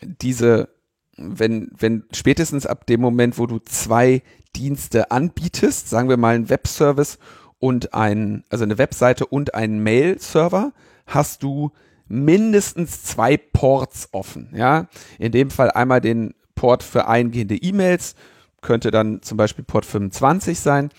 diese 0.00 0.73
wenn, 1.16 1.70
wenn 1.78 2.04
spätestens 2.12 2.66
ab 2.66 2.86
dem 2.86 3.00
Moment, 3.00 3.38
wo 3.38 3.46
du 3.46 3.58
zwei 3.58 4.22
Dienste 4.56 5.10
anbietest, 5.10 5.88
sagen 5.88 6.08
wir 6.08 6.16
mal 6.16 6.34
einen 6.34 6.48
Webservice 6.48 7.18
und 7.58 7.94
ein, 7.94 8.44
also 8.50 8.64
eine 8.64 8.78
Webseite 8.78 9.26
und 9.26 9.54
einen 9.54 9.82
Mail-Server, 9.82 10.72
hast 11.06 11.42
du 11.42 11.72
mindestens 12.08 13.02
zwei 13.02 13.36
Ports 13.36 14.08
offen. 14.12 14.50
Ja, 14.54 14.88
in 15.18 15.32
dem 15.32 15.50
Fall 15.50 15.70
einmal 15.70 16.00
den 16.00 16.34
Port 16.54 16.82
für 16.82 17.08
eingehende 17.08 17.56
E-Mails, 17.56 18.14
könnte 18.60 18.90
dann 18.90 19.22
zum 19.22 19.36
Beispiel 19.36 19.64
Port 19.64 19.84
25 19.84 20.58
sein 20.58 20.90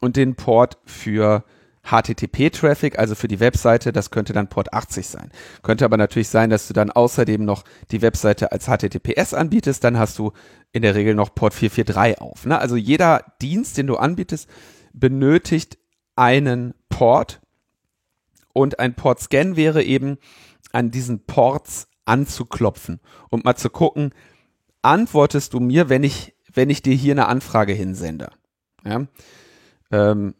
und 0.00 0.16
den 0.16 0.34
Port 0.34 0.78
für 0.84 1.44
HTTP-Traffic, 1.84 2.98
also 2.98 3.14
für 3.14 3.28
die 3.28 3.40
Webseite, 3.40 3.92
das 3.92 4.10
könnte 4.10 4.32
dann 4.32 4.48
Port 4.48 4.72
80 4.72 5.06
sein. 5.06 5.30
Könnte 5.62 5.84
aber 5.84 5.96
natürlich 5.96 6.28
sein, 6.28 6.50
dass 6.50 6.66
du 6.66 6.74
dann 6.74 6.90
außerdem 6.90 7.44
noch 7.44 7.64
die 7.90 8.02
Webseite 8.02 8.52
als 8.52 8.66
HTTPS 8.66 9.34
anbietest, 9.34 9.84
dann 9.84 9.98
hast 9.98 10.18
du 10.18 10.32
in 10.72 10.82
der 10.82 10.94
Regel 10.94 11.14
noch 11.14 11.34
Port 11.34 11.54
443 11.54 12.20
auf. 12.20 12.46
Ne? 12.46 12.58
Also 12.58 12.76
jeder 12.76 13.24
Dienst, 13.42 13.76
den 13.76 13.86
du 13.86 13.96
anbietest, 13.96 14.48
benötigt 14.92 15.78
einen 16.16 16.74
Port 16.88 17.40
und 18.52 18.78
ein 18.78 18.94
Port-Scan 18.94 19.56
wäre 19.56 19.82
eben 19.82 20.16
an 20.72 20.90
diesen 20.90 21.26
Ports 21.26 21.88
anzuklopfen 22.04 23.00
und 23.28 23.44
mal 23.44 23.56
zu 23.56 23.70
gucken, 23.70 24.12
antwortest 24.82 25.52
du 25.52 25.60
mir, 25.60 25.88
wenn 25.88 26.02
ich, 26.02 26.34
wenn 26.52 26.70
ich 26.70 26.82
dir 26.82 26.94
hier 26.94 27.12
eine 27.12 27.26
Anfrage 27.26 27.72
hinsende. 27.72 28.30
Ja? 28.84 29.06
Ähm, 29.90 30.34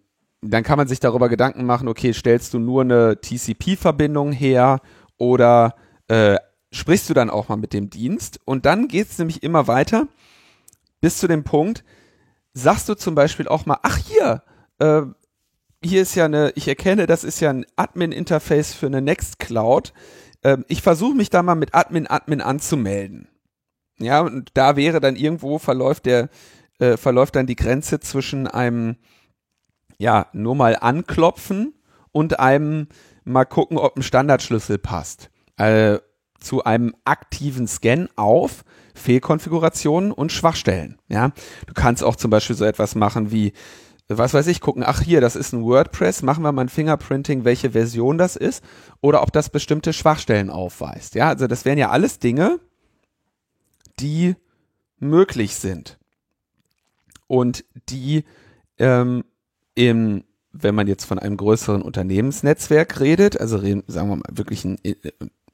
dann 0.51 0.63
kann 0.63 0.79
man 0.79 0.89
sich 0.89 1.01
darüber 1.01 1.29
Gedanken 1.29 1.65
machen, 1.65 1.89
okay, 1.89 2.13
stellst 2.13 2.53
du 2.55 2.59
nur 2.59 2.83
eine 2.83 3.21
TCP-Verbindung 3.21 4.33
her 4.33 4.81
oder 5.17 5.75
äh, 6.09 6.37
sprichst 6.71 7.09
du 7.09 7.15
dann 7.15 7.31
auch 7.31 7.49
mal 7.49 7.57
mit 7.57 7.73
dem 7.73 7.91
Dienst? 7.91 8.41
Und 8.45 8.67
dann 8.67 8.89
geht 8.89 9.11
es 9.11 9.19
nämlich 9.19 9.43
immer 9.43 9.67
weiter 9.67 10.09
bis 11.01 11.19
zu 11.19 11.29
dem 11.29 11.45
Punkt, 11.45 11.85
sagst 12.53 12.89
du 12.89 12.95
zum 12.95 13.15
Beispiel 13.15 13.49
auch 13.49 13.67
mal, 13.67 13.79
ach 13.83 13.99
hier, 13.99 14.43
äh, 14.79 15.03
hier 15.83 16.03
ist 16.03 16.15
ja 16.15 16.25
eine, 16.25 16.53
ich 16.55 16.67
erkenne, 16.67 17.07
das 17.07 17.25
ist 17.25 17.41
ja 17.41 17.51
ein 17.51 17.67
Admin-Interface 17.77 18.73
für 18.73 18.87
eine 18.87 19.03
Nextcloud. 19.03 19.93
Äh, 20.43 20.59
ich 20.69 20.83
versuche 20.83 21.15
mich 21.15 21.31
da 21.31 21.43
mal 21.43 21.55
mit 21.55 21.75
Admin 21.75 22.07
Admin 22.07 22.41
anzumelden. 22.41 23.29
Ja, 23.99 24.21
und 24.21 24.51
da 24.55 24.77
wäre 24.77 25.01
dann 25.01 25.17
irgendwo 25.17 25.59
verläuft 25.59 26.07
der, 26.07 26.29
äh, 26.79 26.97
verläuft 26.97 27.37
dann 27.37 27.47
die 27.47 27.57
Grenze 27.57 28.01
zwischen 28.01 28.47
einem 28.47 28.97
ja, 29.99 30.27
nur 30.33 30.55
mal 30.55 30.77
anklopfen 30.77 31.75
und 32.13 32.41
einem 32.41 32.89
mal 33.25 33.45
gucken, 33.45 33.79
ob 33.79 33.97
ein 33.97 34.03
Standardschlüssel 34.03 34.79
passt. 34.79 35.31
Äh, 35.57 35.99
zu 36.41 36.63
einem 36.65 36.95
aktiven 37.05 37.67
Scan 37.67 38.09
auf 38.17 38.65
Fehlkonfigurationen 38.95 40.13
und 40.13 40.31
Schwachstellen. 40.31 40.99
Ja, 41.09 41.33
du 41.67 41.75
kannst 41.75 42.05
auch 42.05 42.17
zum 42.17 42.31
Beispiel 42.31 42.55
so 42.55 42.65
etwas 42.65 42.95
machen 42.95 43.33
wie, 43.33 43.53
was 44.09 44.35
weiß 44.35 44.47
ich, 44.47 44.61
gucken, 44.61 44.85
ach 44.87 45.01
hier, 45.01 45.21
das 45.21 45.37
ist 45.37 45.53
ein 45.53 45.65
WordPress, 45.65 46.23
machen 46.23 46.45
wir 46.45 46.53
mal 46.53 46.63
ein 46.63 46.69
Fingerprinting, 46.69 47.45
welche 47.45 47.71
Version 47.71 48.19
das 48.19 48.37
ist 48.37 48.63
oder 49.01 49.23
ob 49.23 49.33
das 49.33 49.49
bestimmte 49.49 49.93
Schwachstellen 49.93 50.51
aufweist. 50.51 51.15
Ja, 51.15 51.29
also 51.29 51.47
das 51.47 51.65
wären 51.65 51.79
ja 51.79 51.91
alles 51.91 52.19
Dinge, 52.19 52.61
die 53.99 54.37
möglich 54.99 55.55
sind 55.57 55.99
und 57.27 57.65
die 57.89 58.25
ähm, 58.79 59.25
im, 59.75 60.25
wenn 60.53 60.75
man 60.75 60.87
jetzt 60.87 61.05
von 61.05 61.19
einem 61.19 61.37
größeren 61.37 61.83
Unternehmensnetzwerk 61.83 63.01
redet, 63.01 63.41
also 63.41 63.59
sagen 63.59 64.09
wir 64.09 64.17
mal 64.17 64.23
wirklich 64.31 64.65
ein 64.65 64.79
äh, 64.85 64.95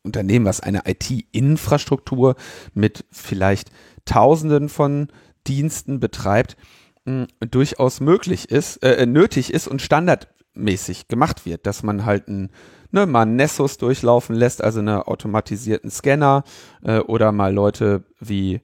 Unternehmen, 0.03 0.47
was 0.47 0.61
eine 0.61 0.83
IT-Infrastruktur 0.87 2.37
mit 2.75 3.05
vielleicht 3.11 3.71
Tausenden 4.05 4.69
von 4.69 5.09
Diensten 5.47 6.01
betreibt, 6.01 6.57
mh, 7.05 7.27
durchaus 7.51 8.01
möglich 8.01 8.51
ist, 8.51 8.79
äh, 8.83 9.07
nötig 9.07 9.53
ist 9.53 9.69
und 9.69 9.83
standardmäßig 9.83 11.09
gemacht 11.09 11.45
wird, 11.47 11.67
dass 11.67 11.83
man 11.83 12.05
halt 12.05 12.29
ein 12.29 12.51
ne, 12.93 13.07
mal 13.07 13.27
Nessus 13.27 13.79
durchlaufen 13.79 14.35
lässt, 14.35 14.63
also 14.63 14.81
einen 14.81 15.01
automatisierten 15.03 15.91
Scanner 15.91 16.45
äh, 16.83 16.99
oder 16.99 17.33
mal 17.33 17.53
Leute 17.53 18.05
wie 18.19 18.61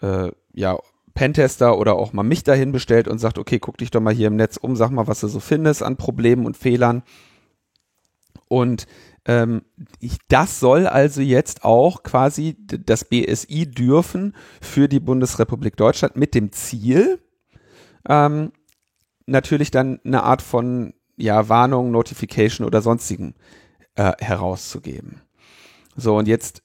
äh, 0.00 0.30
ja 0.52 0.78
Pentester 1.16 1.78
oder 1.78 1.96
auch 1.96 2.12
mal 2.12 2.22
mich 2.22 2.44
dahin 2.44 2.70
bestellt 2.70 3.08
und 3.08 3.18
sagt, 3.18 3.38
okay, 3.38 3.58
guck 3.58 3.78
dich 3.78 3.90
doch 3.90 4.00
mal 4.00 4.14
hier 4.14 4.28
im 4.28 4.36
Netz 4.36 4.58
um, 4.58 4.76
sag 4.76 4.90
mal, 4.90 5.08
was 5.08 5.20
du 5.20 5.28
so 5.28 5.40
findest 5.40 5.82
an 5.82 5.96
Problemen 5.96 6.46
und 6.46 6.56
Fehlern. 6.56 7.02
Und 8.48 8.86
ähm, 9.24 9.62
ich, 9.98 10.18
das 10.28 10.60
soll 10.60 10.86
also 10.86 11.22
jetzt 11.22 11.64
auch 11.64 12.04
quasi 12.04 12.56
das 12.60 13.04
BSI 13.04 13.66
dürfen 13.66 14.36
für 14.60 14.88
die 14.88 15.00
Bundesrepublik 15.00 15.76
Deutschland 15.76 16.16
mit 16.16 16.34
dem 16.34 16.52
Ziel, 16.52 17.18
ähm, 18.08 18.52
natürlich 19.24 19.72
dann 19.72 19.98
eine 20.04 20.22
Art 20.22 20.42
von 20.42 20.92
ja, 21.16 21.48
Warnung, 21.48 21.90
Notification 21.90 22.66
oder 22.66 22.82
sonstigen 22.82 23.34
äh, 23.96 24.12
herauszugeben. 24.18 25.22
So, 25.96 26.16
und 26.18 26.28
jetzt 26.28 26.62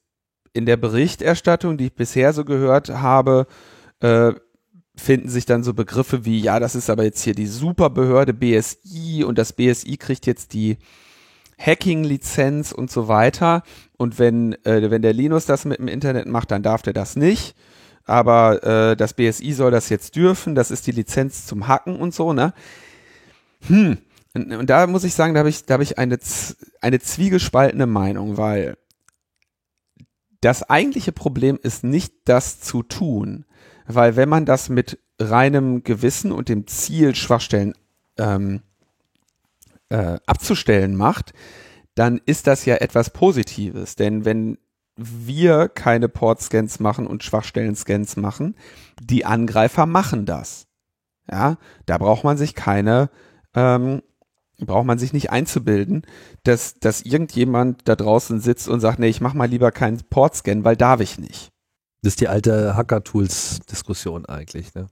in 0.52 0.66
der 0.66 0.76
Berichterstattung, 0.76 1.78
die 1.78 1.86
ich 1.86 1.94
bisher 1.94 2.34
so 2.34 2.44
gehört 2.44 2.90
habe, 2.90 3.46
äh, 4.02 4.34
finden 4.94 5.28
sich 5.28 5.46
dann 5.46 5.62
so 5.62 5.72
Begriffe 5.72 6.24
wie, 6.24 6.40
ja, 6.40 6.60
das 6.60 6.74
ist 6.74 6.90
aber 6.90 7.04
jetzt 7.04 7.22
hier 7.22 7.34
die 7.34 7.46
Superbehörde 7.46 8.34
BSI 8.34 9.24
und 9.24 9.38
das 9.38 9.54
BSI 9.54 9.96
kriegt 9.96 10.26
jetzt 10.26 10.52
die 10.52 10.76
Hacking-Lizenz 11.58 12.72
und 12.72 12.90
so 12.90 13.08
weiter. 13.08 13.62
Und 13.96 14.18
wenn, 14.18 14.52
äh, 14.64 14.90
wenn 14.90 15.02
der 15.02 15.12
Linus 15.12 15.46
das 15.46 15.64
mit 15.64 15.78
dem 15.78 15.88
Internet 15.88 16.26
macht, 16.26 16.50
dann 16.50 16.62
darf 16.62 16.82
der 16.82 16.92
das 16.92 17.16
nicht. 17.16 17.54
Aber 18.04 18.62
äh, 18.64 18.96
das 18.96 19.14
BSI 19.14 19.52
soll 19.52 19.70
das 19.70 19.88
jetzt 19.88 20.16
dürfen, 20.16 20.54
das 20.54 20.70
ist 20.70 20.86
die 20.86 20.92
Lizenz 20.92 21.46
zum 21.46 21.68
Hacken 21.68 21.96
und 21.96 22.12
so, 22.12 22.32
ne? 22.32 22.52
Hm. 23.68 23.98
Und, 24.34 24.52
und 24.52 24.70
da 24.70 24.86
muss 24.88 25.04
ich 25.04 25.14
sagen, 25.14 25.34
da 25.34 25.40
habe 25.40 25.50
ich, 25.50 25.66
da 25.66 25.74
habe 25.74 25.84
ich 25.84 25.98
eine, 25.98 26.18
eine 26.80 26.98
zwiegespaltene 26.98 27.86
Meinung, 27.86 28.36
weil 28.36 28.76
das 30.40 30.68
eigentliche 30.68 31.12
Problem 31.12 31.58
ist 31.62 31.84
nicht 31.84 32.12
das 32.24 32.60
zu 32.60 32.82
tun, 32.82 33.44
weil 33.86 34.16
wenn 34.16 34.28
man 34.28 34.44
das 34.44 34.68
mit 34.68 34.98
reinem 35.18 35.82
Gewissen 35.84 36.32
und 36.32 36.48
dem 36.48 36.66
Ziel, 36.66 37.14
Schwachstellen 37.14 37.74
ähm, 38.18 38.62
äh, 39.88 40.18
abzustellen 40.26 40.96
macht, 40.96 41.32
dann 41.94 42.20
ist 42.24 42.46
das 42.46 42.64
ja 42.64 42.76
etwas 42.76 43.10
Positives. 43.10 43.96
Denn 43.96 44.24
wenn 44.24 44.58
wir 44.96 45.68
keine 45.68 46.08
Port-Scans 46.08 46.80
machen 46.80 47.06
und 47.06 47.24
Schwachstellen-Scans 47.24 48.16
machen, 48.16 48.56
die 49.00 49.24
Angreifer 49.24 49.86
machen 49.86 50.26
das. 50.26 50.66
Ja, 51.30 51.56
da 51.86 51.98
braucht 51.98 52.24
man 52.24 52.36
sich 52.36 52.54
keine, 52.54 53.10
ähm, 53.54 54.02
braucht 54.58 54.86
man 54.86 54.98
sich 54.98 55.12
nicht 55.12 55.30
einzubilden, 55.30 56.02
dass, 56.42 56.74
dass 56.74 57.02
irgendjemand 57.02 57.88
da 57.88 57.96
draußen 57.96 58.40
sitzt 58.40 58.68
und 58.68 58.80
sagt, 58.80 58.98
nee, 58.98 59.08
ich 59.08 59.20
mach 59.20 59.34
mal 59.34 59.48
lieber 59.48 59.72
keinen 59.72 60.00
Port-Scan, 60.10 60.64
weil 60.64 60.76
darf 60.76 61.00
ich 61.00 61.18
nicht. 61.18 61.51
Das 62.02 62.12
ist 62.12 62.20
die 62.20 62.28
alte 62.28 62.76
Hacker-Tools-Diskussion 62.76 64.26
eigentlich, 64.26 64.74
ne? 64.74 64.88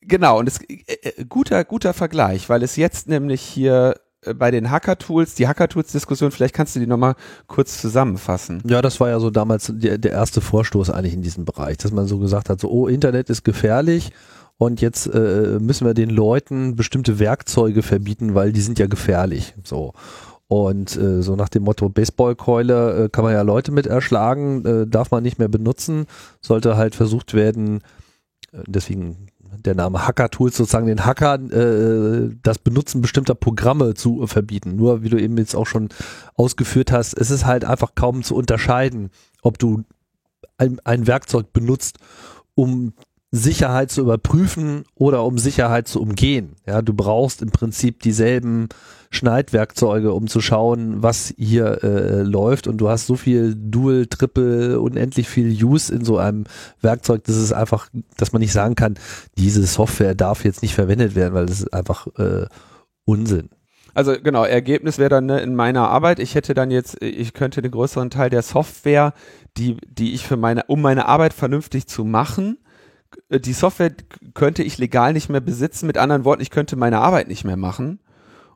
Genau, 0.00 0.40
und 0.40 0.48
es 0.48 0.60
äh, 0.68 0.82
äh, 1.02 1.24
guter, 1.24 1.64
guter 1.64 1.94
Vergleich, 1.94 2.48
weil 2.48 2.64
es 2.64 2.74
jetzt 2.74 3.08
nämlich 3.08 3.40
hier 3.40 3.94
äh, 4.22 4.34
bei 4.34 4.50
den 4.50 4.70
Hacker-Tools, 4.70 5.36
die 5.36 5.46
Hacker-Tools-Diskussion, 5.46 6.32
vielleicht 6.32 6.54
kannst 6.54 6.74
du 6.74 6.80
die 6.80 6.88
nochmal 6.88 7.14
kurz 7.46 7.80
zusammenfassen. 7.80 8.60
Ja, 8.66 8.82
das 8.82 8.98
war 8.98 9.08
ja 9.08 9.20
so 9.20 9.30
damals 9.30 9.70
der, 9.72 9.98
der 9.98 10.10
erste 10.10 10.40
Vorstoß 10.40 10.90
eigentlich 10.90 11.14
in 11.14 11.22
diesem 11.22 11.44
Bereich, 11.44 11.76
dass 11.76 11.92
man 11.92 12.08
so 12.08 12.18
gesagt 12.18 12.48
hat, 12.48 12.60
so, 12.60 12.68
oh, 12.68 12.88
Internet 12.88 13.30
ist 13.30 13.44
gefährlich 13.44 14.10
und 14.58 14.80
jetzt 14.80 15.06
äh, 15.06 15.58
müssen 15.60 15.86
wir 15.86 15.94
den 15.94 16.10
Leuten 16.10 16.74
bestimmte 16.74 17.20
Werkzeuge 17.20 17.82
verbieten, 17.82 18.34
weil 18.34 18.52
die 18.52 18.60
sind 18.60 18.80
ja 18.80 18.86
gefährlich. 18.86 19.54
So. 19.62 19.92
Und 20.52 20.98
äh, 20.98 21.22
so 21.22 21.34
nach 21.34 21.48
dem 21.48 21.62
Motto 21.62 21.88
Baseballkeule 21.88 23.04
äh, 23.04 23.08
kann 23.08 23.24
man 23.24 23.32
ja 23.32 23.40
Leute 23.40 23.72
mit 23.72 23.86
erschlagen, 23.86 24.66
äh, 24.66 24.86
darf 24.86 25.10
man 25.10 25.22
nicht 25.22 25.38
mehr 25.38 25.48
benutzen, 25.48 26.04
sollte 26.42 26.76
halt 26.76 26.94
versucht 26.94 27.32
werden, 27.32 27.78
äh, 28.52 28.58
deswegen 28.66 29.28
der 29.64 29.74
Name 29.74 30.06
Hacker-Tools 30.06 30.54
sozusagen 30.54 30.88
den 30.88 31.06
Hackern 31.06 31.50
äh, 31.52 32.36
das 32.42 32.58
Benutzen 32.58 33.00
bestimmter 33.00 33.34
Programme 33.34 33.94
zu 33.94 34.26
verbieten. 34.26 34.76
Nur 34.76 35.02
wie 35.02 35.08
du 35.08 35.18
eben 35.18 35.38
jetzt 35.38 35.54
auch 35.54 35.66
schon 35.66 35.88
ausgeführt 36.34 36.92
hast, 36.92 37.14
es 37.14 37.30
ist 37.30 37.46
halt 37.46 37.64
einfach 37.64 37.94
kaum 37.94 38.22
zu 38.22 38.36
unterscheiden, 38.36 39.08
ob 39.40 39.58
du 39.58 39.84
ein, 40.58 40.78
ein 40.84 41.06
Werkzeug 41.06 41.54
benutzt, 41.54 41.96
um 42.54 42.92
Sicherheit 43.34 43.90
zu 43.90 44.02
überprüfen 44.02 44.84
oder 44.94 45.24
um 45.24 45.38
Sicherheit 45.38 45.88
zu 45.88 46.02
umgehen. 46.02 46.54
Ja, 46.66 46.82
du 46.82 46.92
brauchst 46.92 47.40
im 47.40 47.50
Prinzip 47.50 48.02
dieselben 48.02 48.68
Schneidwerkzeuge, 49.08 50.12
um 50.12 50.26
zu 50.26 50.42
schauen, 50.42 51.02
was 51.02 51.32
hier 51.38 51.82
äh, 51.82 52.22
läuft. 52.22 52.66
Und 52.66 52.76
du 52.76 52.90
hast 52.90 53.06
so 53.06 53.16
viel 53.16 53.54
Dual, 53.56 54.06
Triple, 54.06 54.78
unendlich 54.78 55.30
viel 55.30 55.48
Use 55.50 55.94
in 55.94 56.04
so 56.04 56.18
einem 56.18 56.44
Werkzeug, 56.82 57.24
dass 57.24 57.36
es 57.36 57.54
einfach, 57.54 57.88
dass 58.18 58.32
man 58.32 58.40
nicht 58.40 58.52
sagen 58.52 58.74
kann, 58.74 58.98
diese 59.38 59.64
Software 59.64 60.14
darf 60.14 60.44
jetzt 60.44 60.60
nicht 60.60 60.74
verwendet 60.74 61.14
werden, 61.14 61.32
weil 61.32 61.46
das 61.46 61.60
ist 61.60 61.72
einfach 61.72 62.08
äh, 62.18 62.44
Unsinn. 63.06 63.48
Also 63.94 64.14
genau, 64.22 64.44
Ergebnis 64.44 64.98
wäre 64.98 65.10
dann 65.10 65.26
ne, 65.26 65.40
in 65.40 65.54
meiner 65.54 65.88
Arbeit, 65.88 66.18
ich 66.18 66.34
hätte 66.34 66.54
dann 66.54 66.70
jetzt, 66.70 67.02
ich 67.02 67.32
könnte 67.32 67.62
den 67.62 67.70
größeren 67.70 68.10
Teil 68.10 68.30
der 68.30 68.42
Software, 68.42 69.12
die, 69.56 69.76
die 69.86 70.14
ich 70.14 70.26
für 70.26 70.36
meine, 70.36 70.64
um 70.64 70.80
meine 70.80 71.06
Arbeit 71.06 71.34
vernünftig 71.34 71.86
zu 71.86 72.04
machen, 72.04 72.58
die 73.30 73.52
Software 73.52 73.92
könnte 74.34 74.62
ich 74.62 74.78
legal 74.78 75.12
nicht 75.12 75.28
mehr 75.28 75.40
besitzen. 75.40 75.86
Mit 75.86 75.98
anderen 75.98 76.24
Worten, 76.24 76.42
ich 76.42 76.50
könnte 76.50 76.76
meine 76.76 76.98
Arbeit 76.98 77.28
nicht 77.28 77.44
mehr 77.44 77.56
machen. 77.56 78.00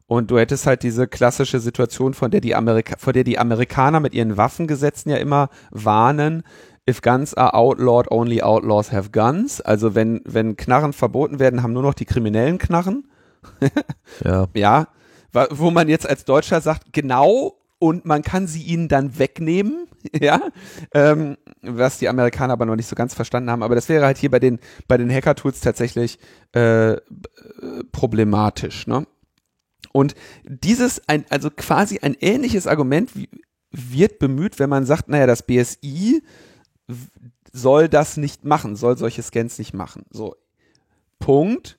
Und 0.06 0.30
du 0.30 0.38
hättest 0.38 0.66
halt 0.66 0.82
diese 0.82 1.08
klassische 1.08 1.58
Situation, 1.58 2.14
von 2.14 2.30
der 2.30 2.40
die 2.40 2.54
Amerika 2.54 2.94
vor 2.98 3.12
der 3.12 3.24
die 3.24 3.38
Amerikaner 3.38 3.98
mit 4.00 4.14
ihren 4.14 4.36
Waffengesetzen 4.36 5.10
ja 5.10 5.16
immer 5.16 5.48
warnen. 5.70 6.44
If 6.88 7.02
guns 7.02 7.34
are 7.34 7.54
outlawed, 7.54 8.10
only 8.12 8.42
outlaws 8.42 8.92
have 8.92 9.10
guns. 9.10 9.60
Also 9.60 9.96
wenn, 9.96 10.20
wenn 10.24 10.56
Knarren 10.56 10.92
verboten 10.92 11.40
werden, 11.40 11.62
haben 11.62 11.72
nur 11.72 11.82
noch 11.82 11.94
die 11.94 12.04
Kriminellen 12.04 12.58
Knarren. 12.58 13.08
ja. 14.24 14.46
Ja. 14.54 14.88
Wo 15.50 15.70
man 15.70 15.88
jetzt 15.88 16.08
als 16.08 16.24
Deutscher 16.24 16.60
sagt, 16.60 16.92
genau, 16.92 17.58
und 17.78 18.04
man 18.06 18.22
kann 18.22 18.46
sie 18.46 18.62
ihnen 18.62 18.88
dann 18.88 19.18
wegnehmen, 19.18 19.88
ja, 20.20 20.40
ähm, 20.94 21.36
was 21.62 21.98
die 21.98 22.08
Amerikaner 22.08 22.52
aber 22.52 22.66
noch 22.66 22.76
nicht 22.76 22.88
so 22.88 22.96
ganz 22.96 23.14
verstanden 23.14 23.50
haben. 23.50 23.62
Aber 23.62 23.74
das 23.74 23.88
wäre 23.88 24.04
halt 24.04 24.18
hier 24.18 24.30
bei 24.30 24.38
den 24.38 24.58
bei 24.88 24.96
den 24.96 25.10
Hacker-Tools 25.10 25.60
tatsächlich 25.60 26.18
äh, 26.52 26.96
problematisch. 27.92 28.86
Ne? 28.86 29.06
Und 29.92 30.14
dieses, 30.44 31.00
ein, 31.08 31.24
also 31.30 31.50
quasi 31.50 32.00
ein 32.00 32.16
ähnliches 32.20 32.66
Argument 32.66 33.10
wird 33.70 34.18
bemüht, 34.18 34.58
wenn 34.58 34.68
man 34.68 34.84
sagt, 34.84 35.08
naja, 35.08 35.26
das 35.26 35.42
BSI 35.42 36.22
soll 37.52 37.88
das 37.88 38.16
nicht 38.16 38.44
machen, 38.44 38.76
soll 38.76 38.98
solche 38.98 39.22
Scans 39.22 39.58
nicht 39.58 39.72
machen. 39.72 40.04
So, 40.10 40.36
Punkt. 41.18 41.78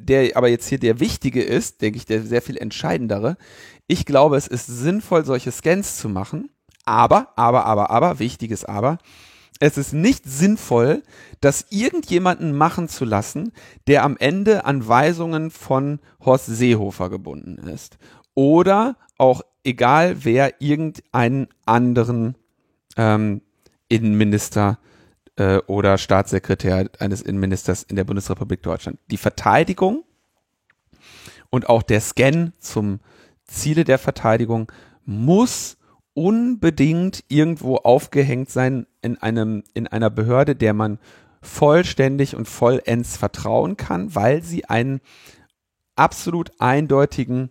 Der 0.00 0.36
aber 0.36 0.46
jetzt 0.46 0.68
hier 0.68 0.78
der 0.78 1.00
wichtige 1.00 1.42
ist, 1.42 1.82
denke 1.82 1.96
ich, 1.96 2.06
der 2.06 2.22
sehr 2.22 2.40
viel 2.40 2.56
entscheidendere, 2.56 3.36
ich 3.88 4.06
glaube, 4.06 4.36
es 4.36 4.46
ist 4.46 4.66
sinnvoll, 4.66 5.24
solche 5.24 5.50
Scans 5.50 5.96
zu 5.96 6.08
machen. 6.08 6.50
Aber, 6.88 7.28
aber, 7.36 7.66
aber, 7.66 7.90
aber, 7.90 8.18
wichtiges 8.18 8.64
Aber, 8.64 8.96
es 9.60 9.76
ist 9.76 9.92
nicht 9.92 10.24
sinnvoll, 10.24 11.02
das 11.42 11.66
irgendjemanden 11.68 12.56
machen 12.56 12.88
zu 12.88 13.04
lassen, 13.04 13.52
der 13.86 14.04
am 14.04 14.16
Ende 14.16 14.64
an 14.64 14.88
Weisungen 14.88 15.50
von 15.50 16.00
Horst 16.24 16.46
Seehofer 16.46 17.10
gebunden 17.10 17.68
ist. 17.68 17.98
Oder 18.32 18.96
auch 19.18 19.42
egal 19.64 20.24
wer 20.24 20.62
irgendeinen 20.62 21.48
anderen 21.66 22.36
ähm, 22.96 23.42
Innenminister 23.88 24.78
äh, 25.36 25.58
oder 25.66 25.98
Staatssekretär 25.98 26.88
eines 27.00 27.20
Innenministers 27.20 27.82
in 27.82 27.96
der 27.96 28.04
Bundesrepublik 28.04 28.62
Deutschland. 28.62 28.98
Die 29.10 29.18
Verteidigung 29.18 30.04
und 31.50 31.68
auch 31.68 31.82
der 31.82 32.00
Scan 32.00 32.54
zum 32.58 33.00
Ziele 33.44 33.84
der 33.84 33.98
Verteidigung 33.98 34.72
muss 35.04 35.77
unbedingt 36.18 37.22
irgendwo 37.28 37.76
aufgehängt 37.76 38.50
sein 38.50 38.88
in 39.02 39.18
einem, 39.18 39.62
in 39.72 39.86
einer 39.86 40.10
Behörde, 40.10 40.56
der 40.56 40.74
man 40.74 40.98
vollständig 41.40 42.34
und 42.34 42.48
vollends 42.48 43.16
vertrauen 43.16 43.76
kann, 43.76 44.16
weil 44.16 44.42
sie 44.42 44.64
einen 44.64 45.00
absolut 45.94 46.50
eindeutigen 46.58 47.50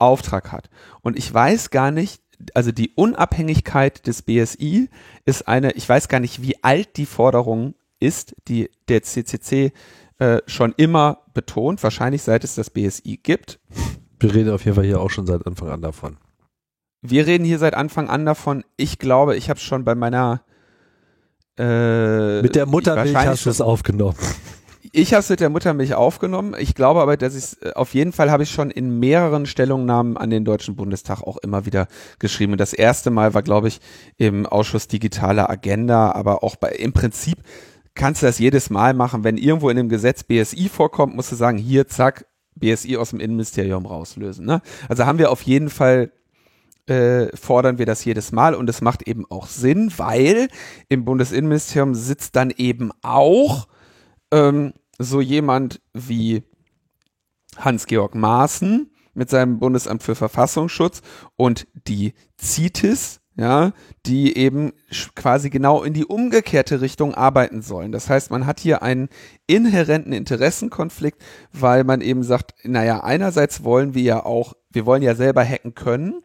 Auftrag 0.00 0.50
hat. 0.50 0.70
Und 1.02 1.16
ich 1.16 1.32
weiß 1.32 1.70
gar 1.70 1.92
nicht, 1.92 2.20
also 2.52 2.72
die 2.72 2.90
Unabhängigkeit 2.96 4.08
des 4.08 4.22
BSI 4.22 4.90
ist 5.24 5.46
eine, 5.46 5.70
ich 5.74 5.88
weiß 5.88 6.08
gar 6.08 6.18
nicht, 6.18 6.42
wie 6.42 6.64
alt 6.64 6.96
die 6.96 7.06
Forderung 7.06 7.76
ist, 8.00 8.34
die 8.48 8.70
der 8.88 9.04
CCC 9.04 9.72
äh, 10.18 10.38
schon 10.48 10.74
immer 10.76 11.18
betont, 11.32 11.80
wahrscheinlich 11.84 12.22
seit 12.22 12.42
es 12.42 12.56
das 12.56 12.70
BSI 12.70 13.20
gibt. 13.22 13.60
Wir 14.18 14.34
reden 14.34 14.50
auf 14.50 14.64
jeden 14.64 14.74
Fall 14.74 14.84
hier 14.84 15.00
auch 15.00 15.10
schon 15.10 15.26
seit 15.28 15.46
Anfang 15.46 15.68
an 15.68 15.80
davon. 15.80 16.16
Wir 17.06 17.26
reden 17.26 17.44
hier 17.44 17.58
seit 17.58 17.74
Anfang 17.74 18.08
an 18.08 18.24
davon. 18.24 18.64
Ich 18.78 18.98
glaube, 18.98 19.36
ich 19.36 19.50
habe 19.50 19.60
schon 19.60 19.84
bei 19.84 19.94
meiner 19.94 20.40
äh, 21.58 22.40
mit 22.40 22.54
der 22.54 22.64
Muttermilch 22.64 23.14
hast 23.14 23.44
du 23.44 23.50
es 23.50 23.60
aufgenommen. 23.60 24.16
Ich 24.90 25.12
habe 25.12 25.20
es 25.20 25.28
mit 25.28 25.40
der 25.40 25.50
Muttermilch 25.50 25.94
aufgenommen. 25.94 26.54
Ich 26.58 26.74
glaube 26.74 27.02
aber, 27.02 27.18
dass 27.18 27.34
ich 27.34 27.62
äh, 27.62 27.72
auf 27.72 27.92
jeden 27.92 28.12
Fall 28.12 28.30
habe 28.30 28.44
ich 28.44 28.50
schon 28.50 28.70
in 28.70 29.00
mehreren 29.00 29.44
Stellungnahmen 29.44 30.16
an 30.16 30.30
den 30.30 30.46
Deutschen 30.46 30.76
Bundestag 30.76 31.20
auch 31.20 31.36
immer 31.36 31.66
wieder 31.66 31.88
geschrieben. 32.20 32.56
Das 32.56 32.72
erste 32.72 33.10
Mal 33.10 33.34
war, 33.34 33.42
glaube 33.42 33.68
ich, 33.68 33.80
im 34.16 34.46
Ausschuss 34.46 34.88
Digitale 34.88 35.50
Agenda, 35.50 36.12
aber 36.12 36.42
auch 36.42 36.56
bei 36.56 36.70
im 36.70 36.94
Prinzip 36.94 37.36
kannst 37.94 38.22
du 38.22 38.26
das 38.26 38.38
jedes 38.38 38.70
Mal 38.70 38.94
machen. 38.94 39.24
Wenn 39.24 39.36
irgendwo 39.36 39.68
in 39.68 39.76
dem 39.76 39.90
Gesetz 39.90 40.22
BSI 40.22 40.70
vorkommt, 40.70 41.14
musst 41.14 41.32
du 41.32 41.36
sagen, 41.36 41.58
hier, 41.58 41.86
zack, 41.86 42.24
BSI 42.54 42.96
aus 42.96 43.10
dem 43.10 43.20
Innenministerium 43.20 43.84
rauslösen. 43.84 44.46
Ne? 44.46 44.62
Also 44.88 45.04
haben 45.04 45.18
wir 45.18 45.30
auf 45.30 45.42
jeden 45.42 45.68
Fall 45.68 46.10
äh, 46.86 47.34
fordern 47.36 47.78
wir 47.78 47.86
das 47.86 48.04
jedes 48.04 48.32
Mal 48.32 48.54
und 48.54 48.68
es 48.68 48.80
macht 48.80 49.08
eben 49.08 49.24
auch 49.30 49.46
Sinn, 49.46 49.92
weil 49.96 50.48
im 50.88 51.04
Bundesinnenministerium 51.04 51.94
sitzt 51.94 52.36
dann 52.36 52.50
eben 52.50 52.90
auch 53.02 53.68
ähm, 54.30 54.74
so 54.98 55.20
jemand 55.20 55.80
wie 55.92 56.42
Hans-Georg 57.56 58.14
Maaßen 58.14 58.90
mit 59.14 59.30
seinem 59.30 59.58
Bundesamt 59.58 60.02
für 60.02 60.14
Verfassungsschutz 60.14 61.02
und 61.36 61.66
die 61.86 62.14
CITES, 62.40 63.20
ja, 63.36 63.72
die 64.06 64.36
eben 64.36 64.72
quasi 65.14 65.50
genau 65.50 65.82
in 65.82 65.92
die 65.92 66.04
umgekehrte 66.04 66.80
Richtung 66.80 67.14
arbeiten 67.14 67.62
sollen. 67.62 67.92
Das 67.92 68.08
heißt, 68.08 68.30
man 68.30 68.46
hat 68.46 68.60
hier 68.60 68.82
einen 68.82 69.08
inhärenten 69.46 70.12
Interessenkonflikt, 70.12 71.22
weil 71.52 71.84
man 71.84 72.00
eben 72.00 72.22
sagt, 72.22 72.54
naja, 72.64 73.02
einerseits 73.02 73.64
wollen 73.64 73.94
wir 73.94 74.02
ja 74.02 74.24
auch, 74.24 74.54
wir 74.70 74.86
wollen 74.86 75.02
ja 75.02 75.14
selber 75.14 75.44
hacken 75.44 75.74
können, 75.74 76.22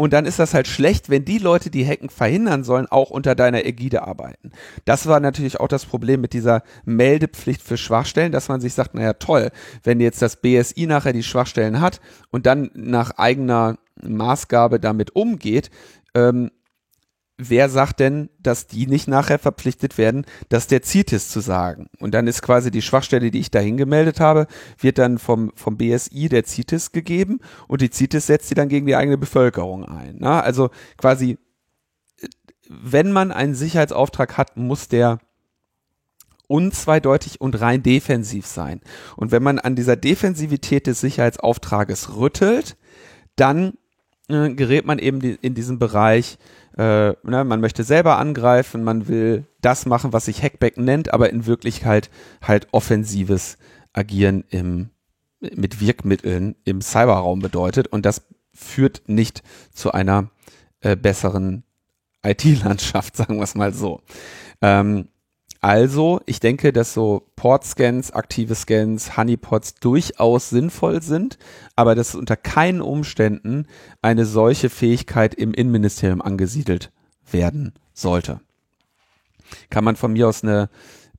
und 0.00 0.14
dann 0.14 0.24
ist 0.24 0.38
das 0.38 0.54
halt 0.54 0.66
schlecht, 0.66 1.10
wenn 1.10 1.26
die 1.26 1.36
Leute, 1.36 1.68
die 1.68 1.86
Hacken 1.86 2.08
verhindern 2.08 2.64
sollen, 2.64 2.86
auch 2.86 3.10
unter 3.10 3.34
deiner 3.34 3.66
Ägide 3.66 4.02
arbeiten. 4.02 4.50
Das 4.86 5.06
war 5.06 5.20
natürlich 5.20 5.60
auch 5.60 5.68
das 5.68 5.84
Problem 5.84 6.22
mit 6.22 6.32
dieser 6.32 6.62
Meldepflicht 6.86 7.60
für 7.60 7.76
Schwachstellen, 7.76 8.32
dass 8.32 8.48
man 8.48 8.62
sich 8.62 8.72
sagt, 8.72 8.94
naja 8.94 9.12
toll, 9.12 9.50
wenn 9.82 10.00
jetzt 10.00 10.22
das 10.22 10.36
BSI 10.36 10.86
nachher 10.86 11.12
die 11.12 11.22
Schwachstellen 11.22 11.82
hat 11.82 12.00
und 12.30 12.46
dann 12.46 12.70
nach 12.72 13.10
eigener 13.18 13.76
Maßgabe 14.02 14.80
damit 14.80 15.14
umgeht, 15.14 15.70
ähm, 16.14 16.50
wer 17.40 17.68
sagt 17.68 18.00
denn, 18.00 18.28
dass 18.38 18.66
die 18.66 18.86
nicht 18.86 19.08
nachher 19.08 19.38
verpflichtet 19.38 19.98
werden, 19.98 20.26
das 20.48 20.66
der 20.66 20.82
CITES 20.82 21.30
zu 21.30 21.40
sagen? 21.40 21.88
Und 21.98 22.12
dann 22.12 22.26
ist 22.26 22.42
quasi 22.42 22.70
die 22.70 22.82
Schwachstelle, 22.82 23.30
die 23.30 23.40
ich 23.40 23.50
dahin 23.50 23.76
gemeldet 23.76 24.20
habe, 24.20 24.46
wird 24.78 24.98
dann 24.98 25.18
vom, 25.18 25.52
vom 25.54 25.76
BSI 25.76 26.28
der 26.28 26.44
CITES 26.44 26.92
gegeben 26.92 27.40
und 27.66 27.80
die 27.80 27.90
CITES 27.90 28.26
setzt 28.26 28.48
sie 28.48 28.54
dann 28.54 28.68
gegen 28.68 28.86
die 28.86 28.96
eigene 28.96 29.18
Bevölkerung 29.18 29.84
ein. 29.84 30.16
Na? 30.18 30.40
Also 30.40 30.70
quasi, 30.96 31.38
wenn 32.68 33.12
man 33.12 33.32
einen 33.32 33.54
Sicherheitsauftrag 33.54 34.36
hat, 34.36 34.56
muss 34.56 34.88
der 34.88 35.18
unzweideutig 36.46 37.40
und 37.40 37.60
rein 37.60 37.82
defensiv 37.82 38.44
sein. 38.46 38.80
Und 39.16 39.30
wenn 39.30 39.42
man 39.42 39.60
an 39.60 39.76
dieser 39.76 39.96
Defensivität 39.96 40.88
des 40.88 41.00
Sicherheitsauftrages 41.00 42.16
rüttelt, 42.16 42.76
dann 43.36 43.74
äh, 44.32 44.54
gerät 44.54 44.86
man 44.86 44.98
eben 44.98 45.20
in 45.20 45.54
diesen 45.54 45.78
Bereich, 45.78 46.38
äh, 46.76 47.12
ne, 47.22 47.44
man 47.44 47.60
möchte 47.60 47.84
selber 47.84 48.18
angreifen, 48.18 48.84
man 48.84 49.08
will 49.08 49.44
das 49.60 49.86
machen, 49.86 50.12
was 50.12 50.26
sich 50.26 50.42
Hackback 50.42 50.76
nennt, 50.76 51.12
aber 51.12 51.30
in 51.30 51.46
Wirklichkeit 51.46 52.10
halt 52.42 52.68
offensives 52.72 53.58
Agieren 53.92 54.44
im, 54.50 54.90
mit 55.40 55.80
Wirkmitteln 55.80 56.54
im 56.64 56.80
Cyberraum 56.80 57.40
bedeutet 57.40 57.88
und 57.88 58.06
das 58.06 58.22
führt 58.52 59.02
nicht 59.06 59.42
zu 59.72 59.92
einer 59.92 60.30
äh, 60.80 60.96
besseren 60.96 61.64
IT-Landschaft, 62.22 63.16
sagen 63.16 63.36
wir 63.36 63.44
es 63.44 63.54
mal 63.54 63.72
so. 63.72 64.00
Ähm, 64.62 65.08
also, 65.60 66.20
ich 66.24 66.40
denke, 66.40 66.72
dass 66.72 66.94
so 66.94 67.26
Port-Scans, 67.36 68.12
aktive 68.12 68.54
Scans, 68.54 69.16
Honeypots 69.18 69.74
durchaus 69.74 70.48
sinnvoll 70.48 71.02
sind, 71.02 71.38
aber 71.76 71.94
dass 71.94 72.14
unter 72.14 72.36
keinen 72.36 72.80
Umständen 72.80 73.66
eine 74.00 74.24
solche 74.24 74.70
Fähigkeit 74.70 75.34
im 75.34 75.52
Innenministerium 75.52 76.22
angesiedelt 76.22 76.90
werden 77.30 77.74
sollte. 77.92 78.40
Kann 79.68 79.84
man 79.84 79.96
von 79.96 80.14
mir 80.14 80.28
aus 80.28 80.42
eine 80.42 80.70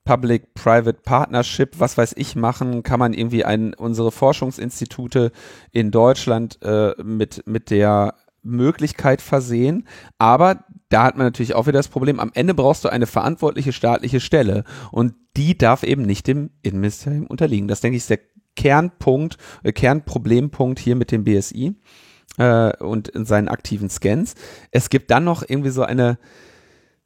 Public-Private 0.06 1.02
Partnership, 1.04 1.80
was 1.80 1.98
weiß 1.98 2.14
ich, 2.18 2.36
machen? 2.36 2.82
Kann 2.82 3.00
man 3.00 3.14
irgendwie 3.14 3.46
ein, 3.46 3.76
unsere 3.76 4.12
Forschungsinstitute 4.12 5.32
in 5.72 5.92
Deutschland 5.92 6.58
äh, 6.64 6.96
mit, 7.04 7.46
mit 7.46 7.70
der 7.70 8.16
Möglichkeit 8.44 9.22
versehen. 9.22 9.88
Aber 10.18 10.66
da 10.92 11.04
hat 11.04 11.18
man 11.18 11.26
natürlich 11.26 11.56
auch 11.56 11.68
wieder 11.68 11.80
das 11.80 11.88
Problem, 11.88 12.20
am 12.20 12.32
Ende 12.34 12.54
brauchst 12.54 12.84
du 12.84 12.90
eine 12.90 13.08
verantwortliche 13.08 13.74
staatliche 13.74 14.20
Stelle 14.20 14.64
und 14.92 15.14
die 15.38 15.58
darf 15.58 15.84
eben 15.84 16.04
nicht 16.04 16.28
dem 16.28 16.52
Innenministerium 16.62 17.28
unterliegen. 17.28 17.68
Das 17.68 17.82
denke 17.82 17.96
ich 17.96 18.04
ist 18.04 18.10
der 18.10 18.20
Kernpunkt, 18.56 19.38
äh, 19.64 19.72
Kernproblempunkt 19.72 20.80
hier 20.80 20.96
mit 20.96 21.12
dem 21.12 21.24
BSI 21.24 21.76
äh, 22.38 22.76
und 22.78 23.08
in 23.08 23.26
seinen 23.26 23.48
aktiven 23.48 23.90
Scans. 23.90 24.36
Es 24.72 24.90
gibt 24.90 25.12
dann 25.12 25.24
noch 25.24 25.44
irgendwie 25.48 25.70
so 25.70 25.84
eine 25.84 26.18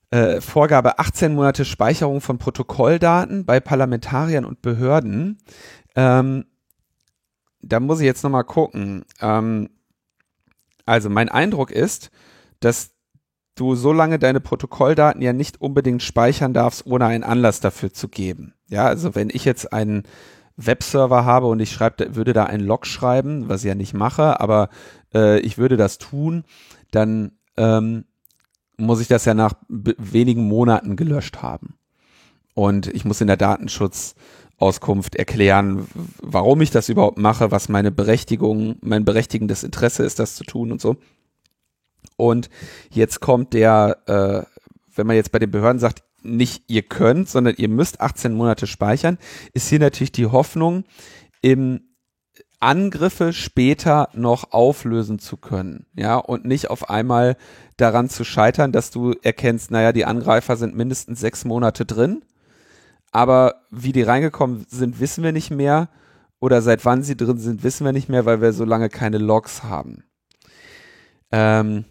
äh, 0.09 0.41
Vorgabe 0.41 0.97
18 0.97 1.35
Monate 1.35 1.65
Speicherung 1.65 2.21
von 2.21 2.39
Protokolldaten 2.39 3.45
bei 3.45 3.59
Parlamentariern 3.59 4.45
und 4.45 4.61
Behörden. 4.61 5.37
Ähm, 5.95 6.45
da 7.61 7.79
muss 7.79 7.99
ich 7.99 8.05
jetzt 8.05 8.23
nochmal 8.23 8.43
gucken. 8.43 9.05
Ähm, 9.21 9.69
also 10.85 11.09
mein 11.09 11.29
Eindruck 11.29 11.71
ist, 11.71 12.11
dass 12.59 12.94
du 13.55 13.75
so 13.75 13.93
lange 13.93 14.19
deine 14.19 14.41
Protokolldaten 14.41 15.21
ja 15.21 15.33
nicht 15.33 15.61
unbedingt 15.61 16.03
speichern 16.03 16.53
darfst, 16.53 16.85
ohne 16.85 17.05
einen 17.05 17.23
Anlass 17.23 17.61
dafür 17.61 17.93
zu 17.93 18.09
geben. 18.09 18.53
Ja, 18.67 18.85
also 18.85 19.15
wenn 19.15 19.29
ich 19.31 19.45
jetzt 19.45 19.71
einen 19.71 20.03
Webserver 20.57 21.25
habe 21.25 21.47
und 21.47 21.59
ich 21.59 21.71
schreibe, 21.71 22.15
würde 22.15 22.33
da 22.33 22.45
einen 22.45 22.65
Log 22.65 22.85
schreiben, 22.85 23.49
was 23.49 23.63
ich 23.63 23.67
ja 23.67 23.75
nicht 23.75 23.93
mache, 23.93 24.39
aber 24.39 24.69
äh, 25.13 25.39
ich 25.39 25.57
würde 25.57 25.77
das 25.77 25.97
tun, 25.97 26.43
dann 26.91 27.31
ähm, 27.57 28.05
muss 28.77 29.01
ich 29.01 29.07
das 29.07 29.25
ja 29.25 29.33
nach 29.33 29.53
wenigen 29.69 30.47
Monaten 30.47 30.95
gelöscht 30.95 31.41
haben. 31.41 31.75
Und 32.53 32.87
ich 32.87 33.03
muss 33.03 33.21
in 33.21 33.27
der 33.27 33.37
Datenschutzauskunft 33.37 35.15
erklären, 35.15 35.87
warum 36.21 36.61
ich 36.61 36.71
das 36.71 36.89
überhaupt 36.89 37.17
mache, 37.17 37.51
was 37.51 37.69
meine 37.69 37.91
Berechtigung, 37.91 38.77
mein 38.81 39.05
berechtigendes 39.05 39.63
Interesse 39.63 40.03
ist, 40.03 40.19
das 40.19 40.35
zu 40.35 40.43
tun 40.45 40.71
und 40.71 40.81
so. 40.81 40.97
Und 42.17 42.49
jetzt 42.91 43.19
kommt 43.19 43.53
der, 43.53 43.97
äh, 44.07 44.59
wenn 44.95 45.07
man 45.07 45.15
jetzt 45.15 45.31
bei 45.31 45.39
den 45.39 45.51
Behörden 45.51 45.79
sagt, 45.79 46.03
nicht 46.25 46.63
ihr 46.67 46.81
könnt, 46.81 47.29
sondern 47.29 47.55
ihr 47.57 47.69
müsst 47.69 48.01
18 48.01 48.33
Monate 48.33 48.67
speichern, 48.67 49.17
ist 49.53 49.69
hier 49.69 49.79
natürlich 49.79 50.11
die 50.11 50.25
Hoffnung, 50.25 50.83
im 51.41 51.81
Angriffe 52.59 53.31
später 53.31 54.09
noch 54.13 54.51
auflösen 54.51 55.19
zu 55.19 55.37
können, 55.37 55.85
ja, 55.95 56.17
und 56.17 56.45
nicht 56.45 56.69
auf 56.71 56.89
einmal 56.89 57.37
daran 57.77 58.09
zu 58.09 58.23
scheitern, 58.23 58.71
dass 58.71 58.89
du 58.89 59.13
erkennst, 59.21 59.69
naja, 59.69 59.91
die 59.91 60.05
Angreifer 60.05 60.57
sind 60.57 60.75
mindestens 60.75 61.19
sechs 61.19 61.45
Monate 61.45 61.85
drin, 61.85 62.23
aber 63.11 63.61
wie 63.69 63.91
die 63.91 64.01
reingekommen 64.01 64.65
sind, 64.67 64.99
wissen 64.99 65.23
wir 65.23 65.31
nicht 65.31 65.51
mehr, 65.51 65.89
oder 66.39 66.61
seit 66.61 66.85
wann 66.85 67.03
sie 67.03 67.15
drin 67.15 67.37
sind, 67.37 67.63
wissen 67.63 67.85
wir 67.85 67.93
nicht 67.93 68.09
mehr, 68.09 68.25
weil 68.25 68.41
wir 68.41 68.53
so 68.53 68.65
lange 68.65 68.89
keine 68.89 69.17
Logs 69.17 69.63
haben. 69.63 70.03
Ähm, 71.31 71.85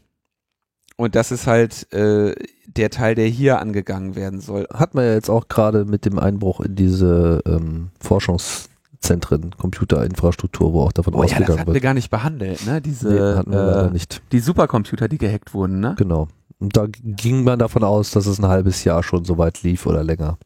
und 0.97 1.15
das 1.15 1.33
ist 1.33 1.47
halt 1.47 1.93
äh, 1.93 2.35
der 2.67 2.91
Teil, 2.91 3.15
der 3.15 3.27
hier 3.27 3.61
angegangen 3.61 4.15
werden 4.15 4.41
soll. 4.41 4.67
Hat 4.73 4.95
man 4.95 5.05
ja 5.05 5.15
jetzt 5.15 5.31
auch 5.31 5.49
gerade 5.49 5.85
mit 5.85 6.05
dem 6.05 6.19
Einbruch 6.19 6.61
in 6.61 6.77
diese 6.77 7.43
ähm, 7.47 7.91
Forschungszentren, 8.01 9.57
Computerinfrastruktur, 9.57 10.73
wo 10.73 10.83
auch 10.83 10.93
davon 10.93 11.15
oh, 11.15 11.23
ausgegangen 11.23 11.43
ja, 11.43 11.47
das 11.47 11.59
hatten 11.59 11.67
wird. 11.69 11.75
wir 11.75 11.81
gar 11.81 11.95
nicht 11.95 12.11
behandelt, 12.11 12.65
ne? 12.67 12.81
Diese, 12.81 13.09
nee, 13.09 13.37
hatten 13.37 13.53
wir 13.53 13.61
äh, 13.61 13.67
leider 13.67 13.91
nicht. 13.91 14.23
Die 14.33 14.41
Supercomputer, 14.41 15.09
die 15.09 15.19
gehackt 15.19 15.53
wurden, 15.55 15.81
ne? 15.81 15.95
Genau. 15.99 16.29
Und 16.59 16.77
da 16.77 16.87
ging 16.89 17.45
man 17.45 17.59
davon 17.59 17.83
aus, 17.83 18.13
dass 18.13 18.27
es 18.27 18.39
ein 18.39 18.47
halbes 18.47 18.85
Jahr 18.85 19.03
schon 19.03 19.25
so 19.25 19.37
weit 19.37 19.63
lief 19.63 19.87
oder 19.87 20.05
länger. 20.05 20.39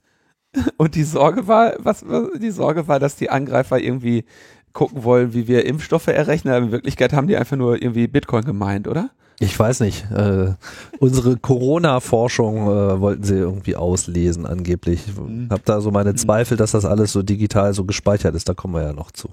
Und 0.78 0.94
die 0.94 1.04
Sorge 1.04 1.46
war, 1.46 1.74
was, 1.78 2.08
was 2.08 2.38
die 2.40 2.50
Sorge 2.50 2.88
war, 2.88 2.98
dass 2.98 3.16
die 3.16 3.28
Angreifer 3.28 3.78
irgendwie 3.78 4.24
gucken 4.72 5.04
wollen, 5.04 5.34
wie 5.34 5.46
wir 5.46 5.66
Impfstoffe 5.66 6.06
errechnen, 6.08 6.54
aber 6.54 6.66
in 6.66 6.72
Wirklichkeit 6.72 7.12
haben 7.12 7.26
die 7.26 7.36
einfach 7.36 7.56
nur 7.56 7.80
irgendwie 7.82 8.06
Bitcoin 8.06 8.44
gemeint, 8.44 8.88
oder? 8.88 9.10
Ich 9.40 9.56
weiß 9.58 9.80
nicht. 9.80 10.10
Äh, 10.10 10.54
unsere 10.98 11.36
Corona-Forschung 11.36 12.56
äh, 12.66 13.00
wollten 13.00 13.22
sie 13.22 13.36
irgendwie 13.36 13.76
auslesen, 13.76 14.46
angeblich. 14.46 15.06
Ich 15.06 15.16
mhm. 15.16 15.48
habe 15.50 15.62
da 15.64 15.80
so 15.80 15.90
meine 15.90 16.12
mhm. 16.12 16.16
Zweifel, 16.16 16.56
dass 16.56 16.72
das 16.72 16.84
alles 16.84 17.12
so 17.12 17.22
digital 17.22 17.72
so 17.74 17.84
gespeichert 17.84 18.34
ist. 18.34 18.48
Da 18.48 18.54
kommen 18.54 18.74
wir 18.74 18.82
ja 18.82 18.92
noch 18.92 19.12
zu. 19.12 19.30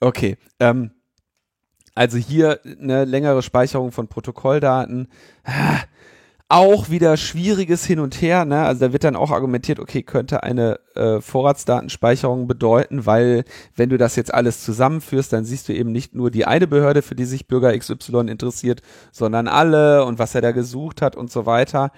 Okay. 0.00 0.36
Ähm, 0.60 0.90
Also 1.94 2.18
hier 2.18 2.60
eine 2.64 3.06
längere 3.06 3.42
Speicherung 3.42 3.90
von 3.90 4.06
Protokolldaten. 4.06 5.08
Auch 6.48 6.90
wieder 6.90 7.16
schwieriges 7.16 7.84
Hin 7.84 7.98
und 7.98 8.22
Her. 8.22 8.44
Ne? 8.44 8.62
Also 8.62 8.86
da 8.86 8.92
wird 8.92 9.02
dann 9.02 9.16
auch 9.16 9.32
argumentiert, 9.32 9.80
okay, 9.80 10.02
könnte 10.02 10.44
eine 10.44 10.78
äh, 10.94 11.20
Vorratsdatenspeicherung 11.20 12.46
bedeuten, 12.46 13.04
weil 13.04 13.44
wenn 13.74 13.88
du 13.88 13.98
das 13.98 14.14
jetzt 14.14 14.32
alles 14.32 14.62
zusammenführst, 14.62 15.32
dann 15.32 15.44
siehst 15.44 15.68
du 15.68 15.74
eben 15.74 15.90
nicht 15.90 16.14
nur 16.14 16.30
die 16.30 16.44
eine 16.44 16.68
Behörde, 16.68 17.02
für 17.02 17.16
die 17.16 17.24
sich 17.24 17.48
Bürger 17.48 17.76
XY 17.76 18.28
interessiert, 18.28 18.80
sondern 19.10 19.48
alle 19.48 20.04
und 20.04 20.20
was 20.20 20.36
er 20.36 20.40
da 20.40 20.52
gesucht 20.52 21.02
hat 21.02 21.16
und 21.16 21.32
so 21.32 21.46
weiter. 21.46 21.90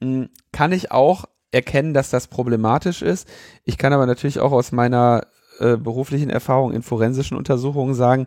Hm, 0.00 0.30
kann 0.50 0.72
ich 0.72 0.90
auch 0.90 1.26
erkennen, 1.52 1.92
dass 1.92 2.08
das 2.08 2.26
problematisch 2.26 3.02
ist. 3.02 3.28
Ich 3.64 3.76
kann 3.76 3.92
aber 3.92 4.06
natürlich 4.06 4.40
auch 4.40 4.52
aus 4.52 4.72
meiner 4.72 5.26
äh, 5.58 5.76
beruflichen 5.76 6.30
Erfahrung 6.30 6.72
in 6.72 6.82
forensischen 6.82 7.36
Untersuchungen 7.36 7.94
sagen, 7.94 8.26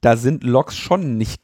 da 0.00 0.16
sind 0.16 0.44
Logs 0.44 0.76
schon 0.76 1.18
nicht, 1.18 1.42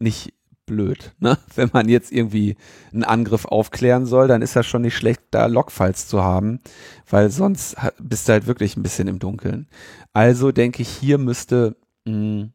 nicht 0.00 0.34
blöd. 0.72 1.12
Ne? 1.20 1.38
Wenn 1.54 1.70
man 1.72 1.88
jetzt 1.88 2.10
irgendwie 2.10 2.56
einen 2.92 3.04
Angriff 3.04 3.44
aufklären 3.44 4.06
soll, 4.06 4.26
dann 4.26 4.42
ist 4.42 4.56
das 4.56 4.66
schon 4.66 4.82
nicht 4.82 4.96
schlecht, 4.96 5.20
da 5.30 5.46
Logfiles 5.46 6.08
zu 6.08 6.24
haben, 6.24 6.60
weil 7.08 7.30
sonst 7.30 7.76
bist 7.98 8.28
du 8.28 8.32
halt 8.32 8.46
wirklich 8.46 8.76
ein 8.76 8.82
bisschen 8.82 9.08
im 9.08 9.18
Dunkeln. 9.18 9.68
Also 10.12 10.50
denke 10.50 10.82
ich, 10.82 10.88
hier 10.88 11.18
müsste 11.18 11.76
mh, 12.04 12.12
hm, 12.12 12.52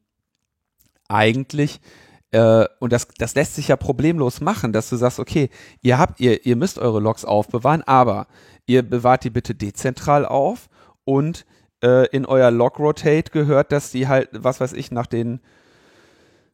eigentlich 1.07 1.79
äh, 2.31 2.65
und 2.79 2.91
das, 2.91 3.07
das 3.17 3.35
lässt 3.35 3.55
sich 3.55 3.69
ja 3.69 3.77
problemlos 3.77 4.41
machen, 4.41 4.73
dass 4.73 4.89
du 4.89 4.97
sagst, 4.97 5.19
okay, 5.19 5.49
ihr 5.81 5.97
habt, 5.97 6.19
ihr, 6.19 6.45
ihr 6.45 6.55
müsst 6.55 6.77
eure 6.77 6.99
Logs 6.99 7.23
aufbewahren, 7.23 7.83
aber 7.83 8.27
ihr 8.65 8.83
bewahrt 8.83 9.23
die 9.23 9.29
bitte 9.29 9.55
dezentral 9.55 10.25
auf 10.25 10.67
und 11.05 11.45
äh, 11.81 12.07
in 12.09 12.25
euer 12.25 12.51
Log 12.51 12.79
Rotate 12.79 13.31
gehört, 13.31 13.71
dass 13.71 13.91
die 13.91 14.07
halt, 14.07 14.29
was 14.33 14.59
weiß 14.59 14.73
ich, 14.73 14.91
nach 14.91 15.07
den 15.07 15.39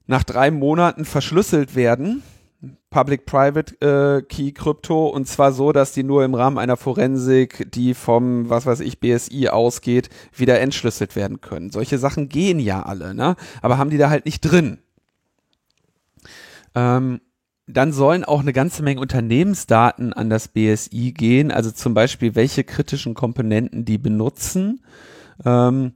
nach 0.08 0.24
drei 0.24 0.51
Monaten 0.51 1.06
verschlüsselt 1.06 1.76
werden. 1.76 2.24
Public-Private 2.89 3.82
äh, 3.82 4.22
Key 4.22 4.51
Krypto 4.51 5.08
und 5.08 5.28
zwar 5.28 5.51
so, 5.51 5.72
dass 5.72 5.91
die 5.91 6.04
nur 6.04 6.24
im 6.24 6.34
Rahmen 6.34 6.58
einer 6.58 6.78
Forensik, 6.78 7.70
die 7.72 7.93
vom, 7.93 8.49
was 8.49 8.66
weiß 8.66 8.80
ich, 8.80 8.99
BSI 8.99 9.49
ausgeht, 9.49 10.10
wieder 10.34 10.62
entschlüsselt 10.62 11.16
werden 11.16 11.41
können. 11.41 11.72
Solche 11.72 11.97
Sachen 11.97 12.30
gehen 12.30 12.60
ja 12.60 12.84
alle, 12.84 13.14
ne? 13.14 13.36
Aber 13.62 13.78
haben 13.78 13.89
die 13.89 13.97
da 13.97 14.10
halt 14.10 14.26
nicht 14.26 14.41
drin. 14.41 14.78
Ähm, 16.76 17.20
dann 17.68 17.93
sollen 17.93 18.24
auch 18.24 18.41
eine 18.41 18.54
ganze 18.54 18.84
Menge 18.84 19.01
Unternehmensdaten 19.01 20.14
an 20.14 20.30
das 20.30 20.49
BSI 20.49 21.14
gehen, 21.14 21.51
also 21.51 21.72
zum 21.72 21.93
Beispiel 21.93 22.36
welche 22.36 22.64
kritischen 22.64 23.14
Komponenten 23.14 23.86
die 23.86 23.97
benutzen. 23.97 24.82
Ähm, 25.45 25.93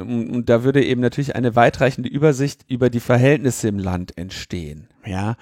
und 0.00 0.46
da 0.46 0.64
würde 0.64 0.84
eben 0.84 1.00
natürlich 1.00 1.34
eine 1.36 1.56
weitreichende 1.56 2.08
Übersicht 2.08 2.64
über 2.68 2.90
die 2.90 3.00
Verhältnisse 3.00 3.68
im 3.68 3.78
Land 3.78 4.16
entstehen. 4.16 4.88
Ja. 5.04 5.36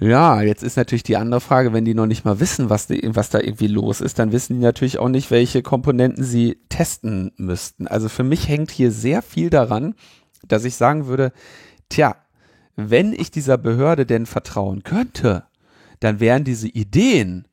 Ja, 0.00 0.40
jetzt 0.40 0.62
ist 0.62 0.78
natürlich 0.78 1.02
die 1.02 1.18
andere 1.18 1.42
Frage, 1.42 1.74
wenn 1.74 1.84
die 1.84 1.92
noch 1.92 2.06
nicht 2.06 2.24
mal 2.24 2.40
wissen, 2.40 2.70
was, 2.70 2.86
die, 2.86 3.02
was 3.14 3.28
da 3.28 3.38
irgendwie 3.38 3.66
los 3.66 4.00
ist, 4.00 4.18
dann 4.18 4.32
wissen 4.32 4.54
die 4.54 4.64
natürlich 4.64 4.98
auch 4.98 5.10
nicht, 5.10 5.30
welche 5.30 5.62
Komponenten 5.62 6.24
sie 6.24 6.56
testen 6.70 7.32
müssten. 7.36 7.86
Also 7.86 8.08
für 8.08 8.24
mich 8.24 8.48
hängt 8.48 8.70
hier 8.70 8.92
sehr 8.92 9.20
viel 9.20 9.50
daran, 9.50 9.94
dass 10.48 10.64
ich 10.64 10.76
sagen 10.76 11.06
würde, 11.06 11.32
tja, 11.90 12.16
wenn 12.76 13.12
ich 13.12 13.30
dieser 13.30 13.58
Behörde 13.58 14.06
denn 14.06 14.24
vertrauen 14.24 14.84
könnte, 14.84 15.44
dann 16.00 16.18
wären 16.18 16.44
diese 16.44 16.68
Ideen, 16.68 17.46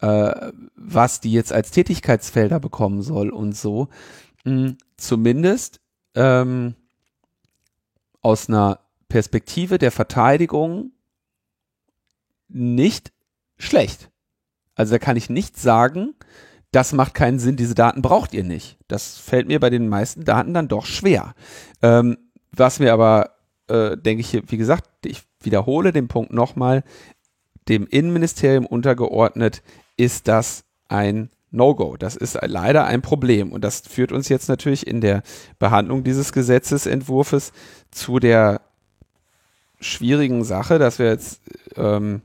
äh, 0.00 0.52
was 0.76 1.20
die 1.20 1.32
jetzt 1.32 1.52
als 1.52 1.72
Tätigkeitsfelder 1.72 2.60
bekommen 2.60 3.02
soll 3.02 3.30
und 3.30 3.56
so, 3.56 3.88
mh, 4.44 4.74
zumindest 4.96 5.80
ähm, 6.14 6.74
aus 8.22 8.48
einer 8.48 8.80
Perspektive 9.08 9.78
der 9.78 9.90
Verteidigung 9.90 10.92
nicht 12.48 13.12
schlecht. 13.58 14.10
Also 14.74 14.92
da 14.92 14.98
kann 14.98 15.16
ich 15.16 15.30
nicht 15.30 15.58
sagen, 15.58 16.14
das 16.72 16.92
macht 16.92 17.14
keinen 17.14 17.38
Sinn, 17.38 17.56
diese 17.56 17.74
Daten 17.74 18.02
braucht 18.02 18.32
ihr 18.32 18.44
nicht. 18.44 18.78
Das 18.88 19.18
fällt 19.18 19.48
mir 19.48 19.60
bei 19.60 19.70
den 19.70 19.88
meisten 19.88 20.24
Daten 20.24 20.54
dann 20.54 20.68
doch 20.68 20.86
schwer. 20.86 21.34
Ähm, 21.82 22.16
was 22.52 22.78
mir 22.78 22.92
aber, 22.92 23.36
äh, 23.68 23.96
denke 23.96 24.20
ich, 24.20 24.50
wie 24.50 24.56
gesagt, 24.56 24.88
ich 25.04 25.22
wiederhole 25.40 25.92
den 25.92 26.08
Punkt 26.08 26.32
nochmal, 26.32 26.84
dem 27.68 27.86
Innenministerium 27.86 28.66
untergeordnet 28.66 29.62
ist 29.96 30.28
das 30.28 30.64
ein 30.88 31.30
No-Go. 31.50 31.96
Das 31.96 32.16
ist 32.16 32.38
leider 32.42 32.84
ein 32.84 33.02
Problem. 33.02 33.52
Und 33.52 33.62
das 33.62 33.80
führt 33.80 34.12
uns 34.12 34.28
jetzt 34.28 34.48
natürlich 34.48 34.86
in 34.86 35.00
der 35.00 35.22
Behandlung 35.58 36.04
dieses 36.04 36.32
Gesetzesentwurfs 36.32 37.52
zu 37.90 38.18
der 38.18 38.60
schwierigen 39.80 40.44
Sache, 40.44 40.78
dass 40.78 40.98
wir 40.98 41.06
jetzt 41.06 41.40
ähm, 41.76 42.22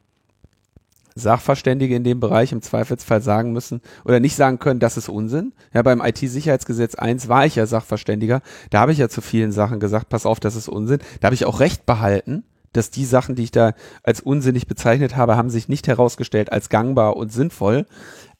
Sachverständige 1.15 1.95
in 1.95 2.03
dem 2.03 2.19
Bereich 2.19 2.51
im 2.51 2.61
Zweifelsfall 2.61 3.21
sagen 3.21 3.53
müssen 3.53 3.82
oder 4.03 4.19
nicht 4.19 4.36
sagen 4.36 4.59
können, 4.59 4.82
das 4.82 4.97
ist 4.97 5.07
Unsinn. 5.07 5.53
Ja, 5.73 5.82
beim 5.82 6.01
IT-Sicherheitsgesetz 6.01 6.95
1 6.95 7.30
war 7.30 7.45
ich 7.45 7.55
ja 7.55 7.65
Sachverständiger. 7.65 8.41
Da 8.69 8.82
habe 8.82 8.91
ich 8.91 8.97
ja 8.97 9.07
zu 9.07 9.21
vielen 9.21 9.53
Sachen 9.53 9.80
gesagt, 9.80 10.09
pass 10.09 10.26
auf, 10.26 10.41
das 10.41 10.57
ist 10.57 10.67
Unsinn. 10.67 10.99
Da 11.21 11.28
habe 11.28 11.36
ich 11.36 11.45
auch 11.45 11.61
Recht 11.61 11.86
behalten, 11.86 12.43
dass 12.73 12.91
die 12.91 13.05
Sachen, 13.05 13.36
die 13.36 13.43
ich 13.43 13.51
da 13.51 13.73
als 14.03 14.19
unsinnig 14.19 14.67
bezeichnet 14.67 15.15
habe, 15.15 15.38
haben 15.38 15.49
sich 15.49 15.69
nicht 15.69 15.88
herausgestellt 15.88 16.51
als 16.51 16.67
gangbar 16.67 17.15
und 17.15 17.32
sinnvoll. 17.32 17.86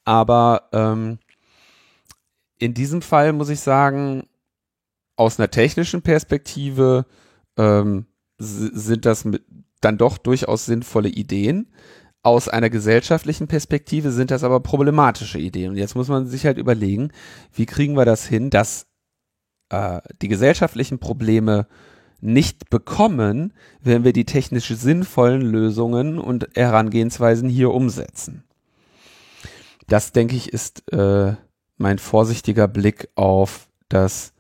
Aber 0.06 0.70
ähm, 0.72 1.20
in 2.58 2.74
diesem 2.74 3.02
Fall 3.02 3.34
muss 3.34 3.50
ich 3.50 3.60
sagen, 3.60 4.28
aus 5.18 5.40
einer 5.40 5.52
technischen 5.52 6.02
Perspektive 6.02 7.06
ähm, 7.58 8.06
sind 8.38 9.06
das 9.06 9.26
mit, 9.26 9.44
dann 9.82 9.98
doch 9.98 10.18
durchaus 10.18 10.66
sinnvolle 10.66 11.10
Ideen. 11.10 11.72
Aus 12.22 12.50
einer 12.50 12.70
gesellschaftlichen 12.70 13.48
Perspektive 13.48 14.12
sind 14.12 14.32
das 14.32 14.44
aber 14.44 14.60
problematische 14.60 15.38
Ideen. 15.40 15.72
Und 15.72 15.78
jetzt 15.78 15.96
muss 15.96 16.08
man 16.08 16.28
sich 16.28 16.46
halt 16.46 16.58
überlegen, 16.58 17.12
wie 17.54 17.66
kriegen 17.66 17.96
wir 17.96 18.06
das 18.06 18.26
hin, 18.26 18.50
dass 18.50 18.88
äh, 19.70 20.02
die 20.22 20.28
gesellschaftlichen 20.28 21.00
Probleme 21.00 21.68
nicht 22.22 22.70
bekommen, 22.70 23.54
wenn 23.82 24.04
wir 24.04 24.14
die 24.14 24.26
technisch 24.26 24.68
sinnvollen 24.68 25.42
Lösungen 25.42 26.18
und 26.18 26.48
Herangehensweisen 26.56 27.50
hier 27.50 27.72
umsetzen. 27.72 28.44
Das, 29.88 30.12
denke 30.12 30.36
ich, 30.36 30.52
ist 30.52 30.92
äh, 30.92 31.36
mein 31.78 32.00
vorsichtiger 32.00 32.68
Blick 32.68 33.10
auf 33.16 33.68
das 33.90 34.34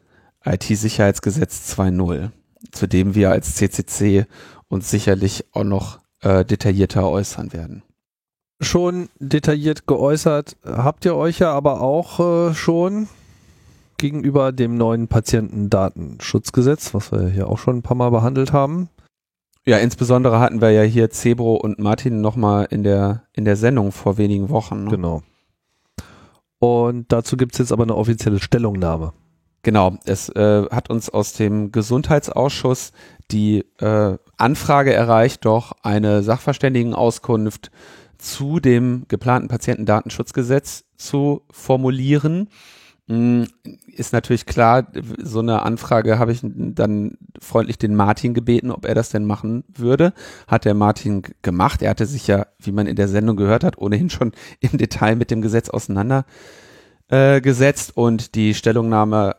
IT-Sicherheitsgesetz 0.44 1.74
2.0, 1.78 2.32
zu 2.72 2.88
dem 2.88 3.16
wir 3.16 3.32
als 3.32 3.56
CCC 3.56 4.26
uns 4.68 4.90
sicherlich 4.90 5.46
auch 5.52 5.64
noch 5.64 6.00
äh, 6.22 6.46
detaillierter 6.46 7.10
äußern 7.10 7.54
werden. 7.54 7.84
Schon 8.62 9.10
detailliert 9.20 9.86
geäußert 9.86 10.56
habt 10.64 11.04
ihr 11.06 11.16
euch 11.16 11.40
ja 11.40 11.52
aber 11.52 11.82
auch 11.82 12.20
äh, 12.50 12.54
schon 12.54 13.10
gegenüber 13.98 14.52
dem 14.52 14.78
neuen 14.78 15.08
Patientendatenschutzgesetz, 15.08 16.94
was 16.94 17.12
wir 17.12 17.28
hier 17.28 17.50
auch 17.50 17.58
schon 17.58 17.78
ein 17.78 17.82
paar 17.82 17.98
Mal 17.98 18.12
behandelt 18.12 18.54
haben. 18.54 18.90
Ja, 19.66 19.78
insbesondere 19.78 20.40
hatten 20.40 20.62
wir 20.62 20.72
ja 20.72 20.84
hier 20.84 21.10
Cebro 21.10 21.56
und 21.56 21.80
Martin 21.80 22.22
nochmal 22.22 22.68
in 22.70 22.84
der, 22.84 23.24
in 23.34 23.46
der 23.46 23.56
Sendung 23.56 23.92
vor 23.92 24.18
wenigen 24.18 24.50
Wochen. 24.50 24.86
Ne? 24.86 24.92
Genau. 24.92 25.24
Und 26.60 27.12
dazu 27.12 27.38
gibt 27.38 27.54
es 27.54 27.60
jetzt 27.60 27.72
aber 27.72 27.84
eine 27.84 27.96
offizielle 27.96 28.40
Stellungnahme. 28.40 29.14
Genau, 29.64 29.98
es 30.06 30.30
äh, 30.30 30.66
hat 30.70 30.90
uns 30.92 31.10
aus 31.10 31.34
dem 31.34 31.72
Gesundheitsausschuss 31.72 32.92
die 33.32 33.66
äh, 33.80 34.18
Anfrage 34.38 34.94
erreicht, 34.94 35.44
doch 35.46 35.72
eine 35.82 36.22
Sachverständigenauskunft 36.22 37.72
zu 38.20 38.60
dem 38.60 39.06
geplanten 39.08 39.48
Patientendatenschutzgesetz 39.48 40.86
zu 40.98 41.42
formulieren. 41.50 42.50
Hm, 43.08 43.48
ist 43.86 44.14
natürlich 44.14 44.48
klar, 44.48 44.88
so 45.20 45.40
eine 45.40 45.62
Anfrage 45.62 46.18
habe 46.18 46.32
ich 46.32 46.42
dann 46.44 47.20
freundlich 47.40 47.78
den 47.78 47.96
Martin 47.96 48.34
gebeten, 48.34 48.72
ob 48.72 48.86
er 48.86 48.96
das 48.96 49.10
denn 49.10 49.26
machen 49.26 49.64
würde. 49.68 50.14
Hat 50.48 50.66
der 50.66 50.74
Martin 50.74 51.22
gemacht. 51.44 51.84
Er 51.84 51.92
hatte 51.92 52.08
sich 52.08 52.26
ja, 52.26 52.48
wie 52.60 52.72
man 52.72 52.88
in 52.88 52.96
der 52.96 53.08
Sendung 53.08 53.38
gehört 53.38 53.64
hat, 53.64 53.78
ohnehin 53.78 54.10
schon 54.10 54.32
im 54.60 54.78
Detail 54.78 55.16
mit 55.16 55.30
dem 55.30 55.42
Gesetz 55.42 55.70
auseinandergesetzt 55.70 57.90
äh, 57.90 58.00
und 58.00 58.36
die 58.36 58.56
Stellungnahme 58.56 59.36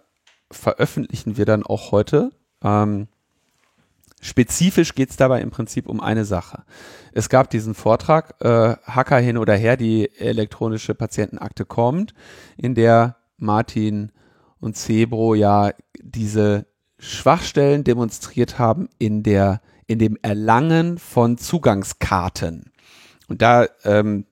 veröffentlichen 0.50 1.36
wir 1.36 1.44
dann 1.44 1.64
auch 1.64 1.90
heute. 1.90 2.30
Ähm, 2.62 3.08
Spezifisch 4.20 4.94
geht 4.94 5.10
es 5.10 5.16
dabei 5.16 5.40
im 5.40 5.50
Prinzip 5.50 5.88
um 5.88 6.00
eine 6.00 6.24
Sache. 6.24 6.64
Es 7.12 7.28
gab 7.28 7.50
diesen 7.50 7.74
Vortrag, 7.74 8.34
äh, 8.40 8.76
Hacker 8.84 9.18
hin 9.18 9.38
oder 9.38 9.54
her, 9.54 9.76
die 9.76 10.10
elektronische 10.18 10.94
Patientenakte 10.94 11.64
kommt, 11.64 12.14
in 12.56 12.74
der 12.74 13.16
Martin 13.38 14.12
und 14.60 14.76
Cebro 14.76 15.34
ja 15.34 15.72
diese 16.00 16.66
Schwachstellen 16.98 17.84
demonstriert 17.84 18.58
haben 18.58 18.88
in 18.98 19.22
der 19.22 19.60
in 19.86 19.98
dem 19.98 20.18
Erlangen 20.22 20.98
von 20.98 21.38
Zugangskarten. 21.38 22.72
Und 23.28 23.40
da 23.40 23.66
ähm, 23.84 24.26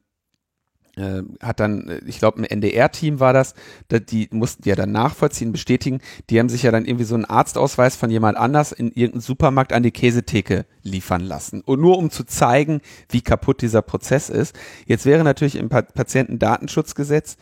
äh, 0.96 1.22
hat 1.40 1.60
dann, 1.60 2.00
ich 2.06 2.18
glaube, 2.18 2.40
ein 2.40 2.44
NDR-Team 2.44 3.20
war 3.20 3.32
das, 3.32 3.54
die 3.90 4.28
mussten 4.30 4.68
ja 4.68 4.76
dann 4.76 4.92
nachvollziehen, 4.92 5.52
bestätigen, 5.52 6.00
die 6.30 6.38
haben 6.38 6.48
sich 6.48 6.62
ja 6.62 6.70
dann 6.70 6.84
irgendwie 6.84 7.04
so 7.04 7.14
einen 7.14 7.24
Arztausweis 7.24 7.96
von 7.96 8.10
jemand 8.10 8.36
anders 8.36 8.72
in 8.72 8.88
irgendeinem 8.88 9.22
Supermarkt 9.22 9.72
an 9.72 9.82
die 9.82 9.90
Käsetheke 9.90 10.66
liefern 10.82 11.22
lassen. 11.22 11.62
Und 11.62 11.80
nur 11.80 11.98
um 11.98 12.10
zu 12.10 12.24
zeigen, 12.24 12.80
wie 13.08 13.22
kaputt 13.22 13.62
dieser 13.62 13.82
Prozess 13.82 14.28
ist. 14.28 14.56
Jetzt 14.86 15.06
wäre 15.06 15.24
natürlich 15.24 15.56
im 15.56 15.68
Patientendatenschutzgesetz 15.68 17.36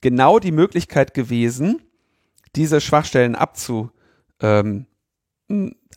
genau 0.00 0.38
die 0.38 0.52
Möglichkeit 0.52 1.14
gewesen, 1.14 1.82
diese 2.54 2.80
Schwachstellen 2.80 3.34
abzu, 3.34 3.90
ähm, 4.40 4.86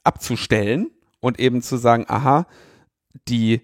abzustellen 0.04 0.92
und 1.20 1.40
eben 1.40 1.62
zu 1.62 1.78
sagen, 1.78 2.06
aha, 2.08 2.48
die 3.28 3.62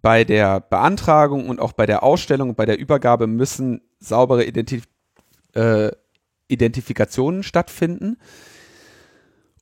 bei 0.00 0.24
der 0.24 0.60
Beantragung 0.60 1.48
und 1.48 1.60
auch 1.60 1.72
bei 1.72 1.86
der 1.86 2.02
Ausstellung 2.02 2.50
und 2.50 2.56
bei 2.56 2.66
der 2.66 2.78
Übergabe 2.78 3.26
müssen 3.26 3.80
saubere 3.98 4.44
Identif 4.44 4.84
äh, 5.54 5.90
Identifikationen 6.48 7.42
stattfinden. 7.42 8.16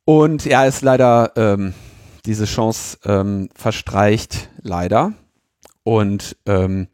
Und 0.05 0.45
ja, 0.45 0.65
ist 0.67 0.83
leider 0.83 1.33
ähm, 1.37 1.75
diese 2.27 2.45
Chance 2.45 2.99
ähm, 3.05 3.49
verstreicht, 3.55 4.51
leider. 4.63 5.15
Und 5.83 6.37
ähm, 6.47 6.89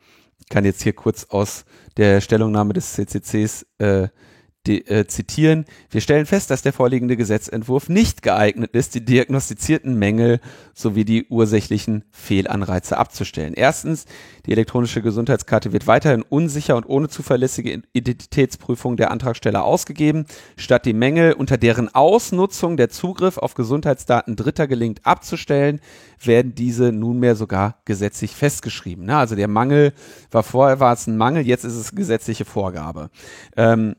kann 0.53 0.67
jetzt 0.67 0.83
hier 0.83 0.93
kurz 0.93 1.25
aus 1.31 1.65
der 1.97 2.21
Stellungnahme 2.21 2.75
des 2.75 2.93
CCCs 2.93 3.67
äh, 3.79 4.09
die, 4.67 4.87
äh, 4.87 5.07
zitieren. 5.07 5.65
Wir 5.91 6.01
stellen 6.01 6.27
fest, 6.27 6.51
dass 6.51 6.63
der 6.63 6.73
vorliegende 6.73 7.17
Gesetzentwurf 7.17 7.89
nicht 7.89 8.23
geeignet 8.23 8.73
ist, 8.73 8.95
die 8.95 9.05
diagnostizierten 9.05 9.99
Mängel 9.99 10.41
sowie 10.75 11.05
die 11.05 11.27
ursächlichen 11.29 12.05
Fehlanreize 12.11 12.97
abzustellen. 12.97 13.55
Erstens, 13.55 14.07
die 14.47 14.53
elektronische 14.53 15.03
Gesundheitskarte 15.03 15.73
wird 15.73 15.87
weiterhin 15.87 16.23
unsicher 16.23 16.77
und 16.77 16.89
ohne 16.89 17.09
zuverlässige 17.09 17.83
Identitätsprüfung 17.93 18.97
der 18.97 19.11
Antragsteller 19.11 19.65
ausgegeben. 19.65 20.27
Statt 20.57 20.87
die 20.87 20.95
Mängel, 20.95 21.33
unter 21.33 21.59
deren 21.59 21.93
Ausnutzung 21.95 22.77
der 22.77 22.89
Zugriff 22.89 23.39
auf 23.39 23.55
Gesundheitsdaten 23.55 24.37
Dritter 24.37 24.67
gelingt, 24.69 25.05
abzustellen, 25.05 25.81
werden 26.25 26.55
diese 26.55 26.93
nunmehr 26.93 27.35
sogar 27.35 27.81
gesetzlich 27.85 28.33
festgeschrieben. 28.33 29.11
Also 29.11 29.35
der 29.35 29.49
Mangel 29.49 29.93
war 30.31 30.43
vorher 30.43 30.81
war 30.81 30.93
es 30.93 31.07
ein 31.07 31.17
Mangel, 31.17 31.47
jetzt 31.47 31.65
ist 31.65 31.75
es 31.75 31.95
gesetzliche 31.95 32.45
Vorgabe. 32.45 33.11
Ähm, 33.57 33.97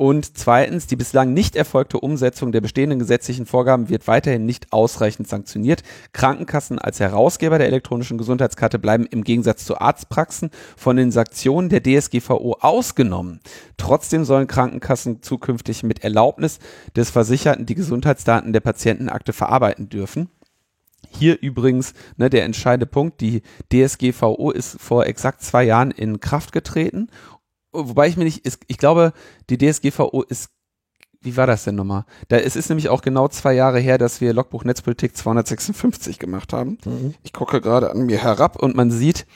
und 0.00 0.38
zweitens, 0.38 0.86
die 0.86 0.96
bislang 0.96 1.34
nicht 1.34 1.56
erfolgte 1.56 2.00
Umsetzung 2.00 2.52
der 2.52 2.62
bestehenden 2.62 2.98
gesetzlichen 2.98 3.44
Vorgaben 3.44 3.90
wird 3.90 4.06
weiterhin 4.06 4.46
nicht 4.46 4.72
ausreichend 4.72 5.28
sanktioniert. 5.28 5.82
Krankenkassen 6.14 6.78
als 6.78 7.00
Herausgeber 7.00 7.58
der 7.58 7.66
elektronischen 7.66 8.16
Gesundheitskarte 8.16 8.78
bleiben 8.78 9.04
im 9.04 9.24
Gegensatz 9.24 9.66
zu 9.66 9.78
Arztpraxen 9.78 10.52
von 10.74 10.96
den 10.96 11.12
Sanktionen 11.12 11.68
der 11.68 11.82
DSGVO 11.82 12.56
ausgenommen. 12.60 13.40
Trotzdem 13.76 14.24
sollen 14.24 14.46
Krankenkassen 14.46 15.20
zukünftig 15.20 15.82
mit 15.82 16.02
Erlaubnis 16.02 16.60
des 16.96 17.10
Versicherten 17.10 17.66
die 17.66 17.74
Gesundheitsdaten 17.74 18.54
der 18.54 18.60
Patientenakte 18.60 19.34
verarbeiten 19.34 19.90
dürfen. 19.90 20.30
Hier 21.10 21.42
übrigens 21.42 21.92
ne, 22.16 22.30
der 22.30 22.44
entscheidende 22.44 22.86
Punkt, 22.86 23.20
die 23.20 23.42
DSGVO 23.70 24.50
ist 24.50 24.80
vor 24.80 25.04
exakt 25.04 25.42
zwei 25.42 25.64
Jahren 25.64 25.90
in 25.90 26.20
Kraft 26.20 26.52
getreten 26.52 27.08
wobei 27.72 28.08
ich 28.08 28.16
mir 28.16 28.24
nicht, 28.24 28.42
ich 28.44 28.78
glaube, 28.78 29.12
die 29.48 29.58
DSGVO 29.58 30.22
ist, 30.22 30.50
wie 31.22 31.36
war 31.36 31.46
das 31.46 31.64
denn 31.64 31.74
nochmal? 31.74 32.04
Da, 32.28 32.38
es 32.38 32.56
ist 32.56 32.70
nämlich 32.70 32.88
auch 32.88 33.02
genau 33.02 33.28
zwei 33.28 33.52
Jahre 33.52 33.78
her, 33.78 33.98
dass 33.98 34.20
wir 34.20 34.32
Logbuch 34.32 34.64
Netzpolitik 34.64 35.16
256 35.16 36.18
gemacht 36.18 36.52
haben. 36.52 36.78
Mhm. 36.84 37.14
Ich 37.22 37.32
gucke 37.32 37.60
gerade 37.60 37.90
an 37.90 38.06
mir 38.06 38.22
herab 38.22 38.56
und 38.56 38.74
man 38.74 38.90
sieht, 38.90 39.26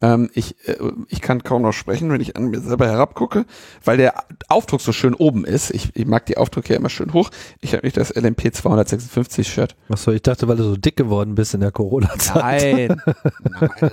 ähm, 0.00 0.30
ich, 0.32 0.56
äh, 0.68 0.76
ich 1.08 1.20
kann 1.20 1.42
kaum 1.42 1.62
noch 1.62 1.72
sprechen, 1.72 2.10
wenn 2.10 2.20
ich 2.20 2.36
an 2.36 2.50
mir 2.50 2.60
selber 2.60 2.86
herabgucke, 2.86 3.46
weil 3.84 3.96
der 3.96 4.14
Aufdruck 4.48 4.80
so 4.80 4.92
schön 4.92 5.12
oben 5.12 5.44
ist. 5.44 5.70
Ich, 5.70 5.90
ich 5.94 6.06
mag 6.06 6.24
die 6.26 6.36
Aufdrücke 6.36 6.72
ja 6.72 6.78
immer 6.78 6.88
schön 6.88 7.12
hoch. 7.12 7.30
Ich 7.60 7.72
habe 7.72 7.84
nicht 7.84 7.96
das 7.96 8.14
LMP 8.14 8.54
256 8.54 9.48
Shirt. 9.48 9.74
Achso, 9.88 10.12
ich 10.12 10.22
dachte, 10.22 10.46
weil 10.46 10.56
du 10.56 10.62
so 10.62 10.76
dick 10.76 10.96
geworden 10.96 11.34
bist 11.34 11.54
in 11.54 11.60
der 11.60 11.72
Corona-Zeit. 11.72 12.90
Nein, 12.90 13.02
nein. 13.60 13.90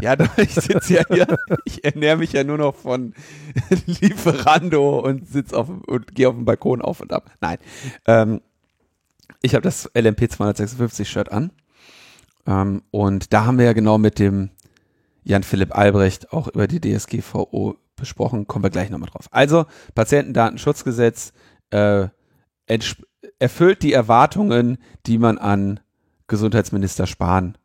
Ja, 0.00 0.16
ich 0.36 0.54
sitze 0.54 0.94
ja 0.94 1.02
hier, 1.08 1.38
ich 1.64 1.84
ernähre 1.84 2.16
mich 2.16 2.32
ja 2.32 2.42
nur 2.42 2.58
noch 2.58 2.74
von 2.74 3.14
Lieferando 3.86 4.98
und 4.98 5.28
sitz 5.28 5.52
auf 5.52 5.68
und 5.86 6.14
gehe 6.14 6.28
auf 6.28 6.34
dem 6.34 6.44
Balkon 6.44 6.82
auf 6.82 7.00
und 7.00 7.12
ab. 7.12 7.30
Nein. 7.40 7.58
Ähm, 8.06 8.40
ich 9.42 9.54
habe 9.54 9.62
das 9.62 9.88
LMP 9.96 10.30
256 10.30 11.08
Shirt 11.08 11.30
an. 11.30 11.52
Ähm, 12.46 12.82
und 12.90 13.32
da 13.32 13.44
haben 13.44 13.58
wir 13.58 13.66
ja 13.66 13.72
genau 13.74 13.96
mit 13.98 14.18
dem 14.18 14.50
Jan-Philipp 15.24 15.76
Albrecht 15.76 16.32
auch 16.32 16.48
über 16.48 16.66
die 16.66 16.80
DSGVO 16.80 17.76
besprochen. 17.96 18.46
Kommen 18.46 18.64
wir 18.64 18.70
gleich 18.70 18.88
nochmal 18.90 19.10
drauf. 19.10 19.26
Also, 19.30 19.66
Patientendatenschutzgesetz 19.94 21.32
äh, 21.70 22.08
erfüllt 23.38 23.82
die 23.82 23.92
Erwartungen, 23.92 24.78
die 25.06 25.18
man 25.18 25.38
an 25.38 25.80
Gesundheitsminister 26.26 27.06
Spahn 27.06 27.58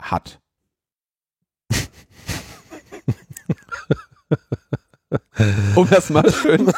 hat. 0.00 0.40
um 5.74 5.88
das 5.88 6.10
mal 6.10 6.30
schön. 6.30 6.70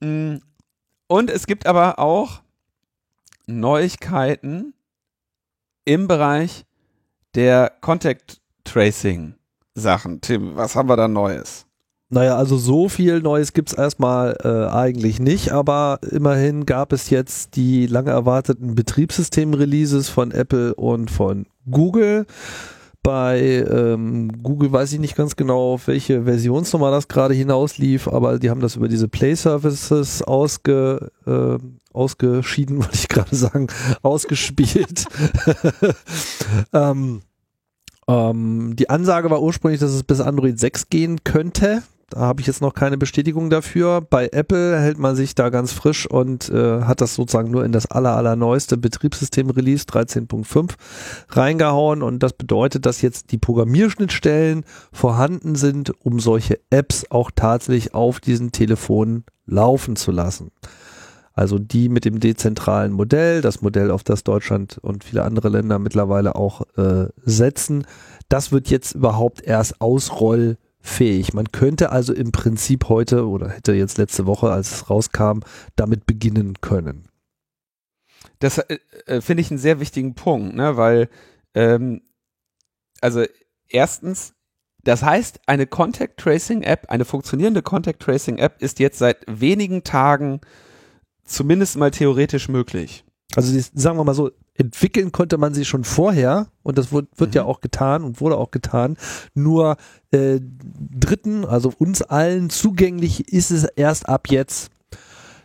Und 1.06 1.30
es 1.30 1.46
gibt 1.46 1.66
aber 1.66 1.98
auch 1.98 2.41
Neuigkeiten 3.46 4.74
im 5.84 6.08
Bereich 6.08 6.64
der 7.34 7.72
Contact 7.80 8.40
Tracing 8.64 9.34
Sachen. 9.74 10.20
Tim, 10.20 10.56
was 10.56 10.76
haben 10.76 10.88
wir 10.88 10.96
da 10.96 11.08
Neues? 11.08 11.66
Naja, 12.10 12.36
also 12.36 12.58
so 12.58 12.90
viel 12.90 13.20
Neues 13.22 13.54
gibt's 13.54 13.72
erstmal 13.72 14.36
äh, 14.44 14.70
eigentlich 14.70 15.18
nicht, 15.18 15.50
aber 15.50 15.98
immerhin 16.10 16.66
gab 16.66 16.92
es 16.92 17.08
jetzt 17.08 17.56
die 17.56 17.86
lange 17.86 18.10
erwarteten 18.10 18.74
Betriebssystem-Releases 18.74 20.10
von 20.10 20.30
Apple 20.30 20.74
und 20.74 21.10
von 21.10 21.46
Google. 21.70 22.26
Bei 23.02 23.40
ähm, 23.68 24.42
Google 24.44 24.70
weiß 24.70 24.92
ich 24.92 25.00
nicht 25.00 25.16
ganz 25.16 25.34
genau, 25.34 25.72
auf 25.72 25.88
welche 25.88 26.22
Versionsnummer 26.22 26.92
das 26.92 27.08
gerade 27.08 27.34
hinauslief, 27.34 28.06
aber 28.06 28.38
die 28.38 28.48
haben 28.48 28.60
das 28.60 28.76
über 28.76 28.86
diese 28.86 29.08
Play 29.08 29.34
Services 29.34 30.22
ausge, 30.22 31.10
äh, 31.26 31.58
ausgeschieden, 31.92 32.78
wollte 32.82 32.94
ich 32.94 33.08
gerade 33.08 33.34
sagen, 33.34 33.66
ausgespielt. 34.02 35.06
ähm, 36.72 37.22
ähm, 38.06 38.76
die 38.76 38.88
Ansage 38.88 39.30
war 39.30 39.42
ursprünglich, 39.42 39.80
dass 39.80 39.90
es 39.90 40.04
bis 40.04 40.20
Android 40.20 40.60
6 40.60 40.88
gehen 40.88 41.24
könnte. 41.24 41.82
Da 42.12 42.20
habe 42.20 42.42
ich 42.42 42.46
jetzt 42.46 42.60
noch 42.60 42.74
keine 42.74 42.98
Bestätigung 42.98 43.48
dafür. 43.48 44.02
Bei 44.02 44.28
Apple 44.32 44.78
hält 44.78 44.98
man 44.98 45.16
sich 45.16 45.34
da 45.34 45.48
ganz 45.48 45.72
frisch 45.72 46.06
und 46.06 46.50
äh, 46.50 46.82
hat 46.82 47.00
das 47.00 47.14
sozusagen 47.14 47.50
nur 47.50 47.64
in 47.64 47.72
das 47.72 47.86
aller, 47.90 48.14
allerneueste 48.14 48.76
Betriebssystem-Release 48.76 49.86
13.5 49.86 50.72
reingehauen. 51.30 52.02
Und 52.02 52.22
das 52.22 52.34
bedeutet, 52.34 52.84
dass 52.84 53.00
jetzt 53.00 53.32
die 53.32 53.38
Programmierschnittstellen 53.38 54.64
vorhanden 54.92 55.54
sind, 55.54 55.92
um 56.04 56.20
solche 56.20 56.60
Apps 56.68 57.06
auch 57.10 57.30
tatsächlich 57.34 57.94
auf 57.94 58.20
diesen 58.20 58.52
Telefonen 58.52 59.24
laufen 59.46 59.96
zu 59.96 60.12
lassen. 60.12 60.50
Also 61.32 61.58
die 61.58 61.88
mit 61.88 62.04
dem 62.04 62.20
dezentralen 62.20 62.92
Modell, 62.92 63.40
das 63.40 63.62
Modell, 63.62 63.90
auf 63.90 64.04
das 64.04 64.22
Deutschland 64.22 64.76
und 64.82 65.02
viele 65.02 65.22
andere 65.22 65.48
Länder 65.48 65.78
mittlerweile 65.78 66.34
auch 66.34 66.60
äh, 66.76 67.06
setzen, 67.24 67.86
das 68.28 68.52
wird 68.52 68.68
jetzt 68.68 68.94
überhaupt 68.94 69.40
erst 69.40 69.80
ausrollfähig. 70.82 71.34
Man 71.34 71.50
könnte 71.52 71.90
also 71.90 72.12
im 72.12 72.32
Prinzip 72.32 72.88
heute 72.88 73.28
oder 73.28 73.50
hätte 73.50 73.72
jetzt 73.72 73.98
letzte 73.98 74.26
Woche, 74.26 74.50
als 74.50 74.72
es 74.72 74.90
rauskam, 74.90 75.40
damit 75.76 76.06
beginnen 76.06 76.60
können. 76.60 77.08
Das 78.38 78.58
äh, 78.58 78.78
äh 79.06 79.20
finde 79.20 79.40
ich 79.40 79.50
einen 79.50 79.58
sehr 79.58 79.80
wichtigen 79.80 80.14
Punkt, 80.14 80.54
ne? 80.54 80.76
weil 80.76 81.08
ähm, 81.54 82.02
also 83.00 83.24
erstens 83.68 84.34
das 84.84 85.04
heißt, 85.04 85.42
eine 85.46 85.68
Contact 85.68 86.18
Tracing 86.18 86.62
App, 86.62 86.90
eine 86.90 87.04
funktionierende 87.04 87.62
Contact 87.62 88.02
Tracing 88.02 88.38
App 88.38 88.60
ist 88.60 88.80
jetzt 88.80 88.98
seit 88.98 89.24
wenigen 89.28 89.84
Tagen 89.84 90.40
zumindest 91.24 91.76
mal 91.76 91.92
theoretisch 91.92 92.48
möglich. 92.48 93.04
Also 93.36 93.56
sagen 93.74 93.96
wir 93.96 94.02
mal 94.02 94.14
so, 94.14 94.32
entwickeln 94.54 95.12
konnte 95.12 95.38
man 95.38 95.54
sie 95.54 95.64
schon 95.64 95.84
vorher 95.84 96.48
und 96.62 96.78
das 96.78 96.92
wird, 96.92 97.08
wird 97.16 97.30
mhm. 97.30 97.36
ja 97.36 97.44
auch 97.44 97.60
getan 97.60 98.04
und 98.04 98.20
wurde 98.20 98.36
auch 98.36 98.50
getan. 98.50 98.96
Nur 99.34 99.76
äh, 100.10 100.40
Dritten, 100.40 101.44
also 101.44 101.72
uns 101.78 102.02
allen 102.02 102.50
zugänglich 102.50 103.32
ist 103.32 103.50
es 103.50 103.64
erst 103.64 104.08
ab 104.08 104.28
jetzt 104.28 104.70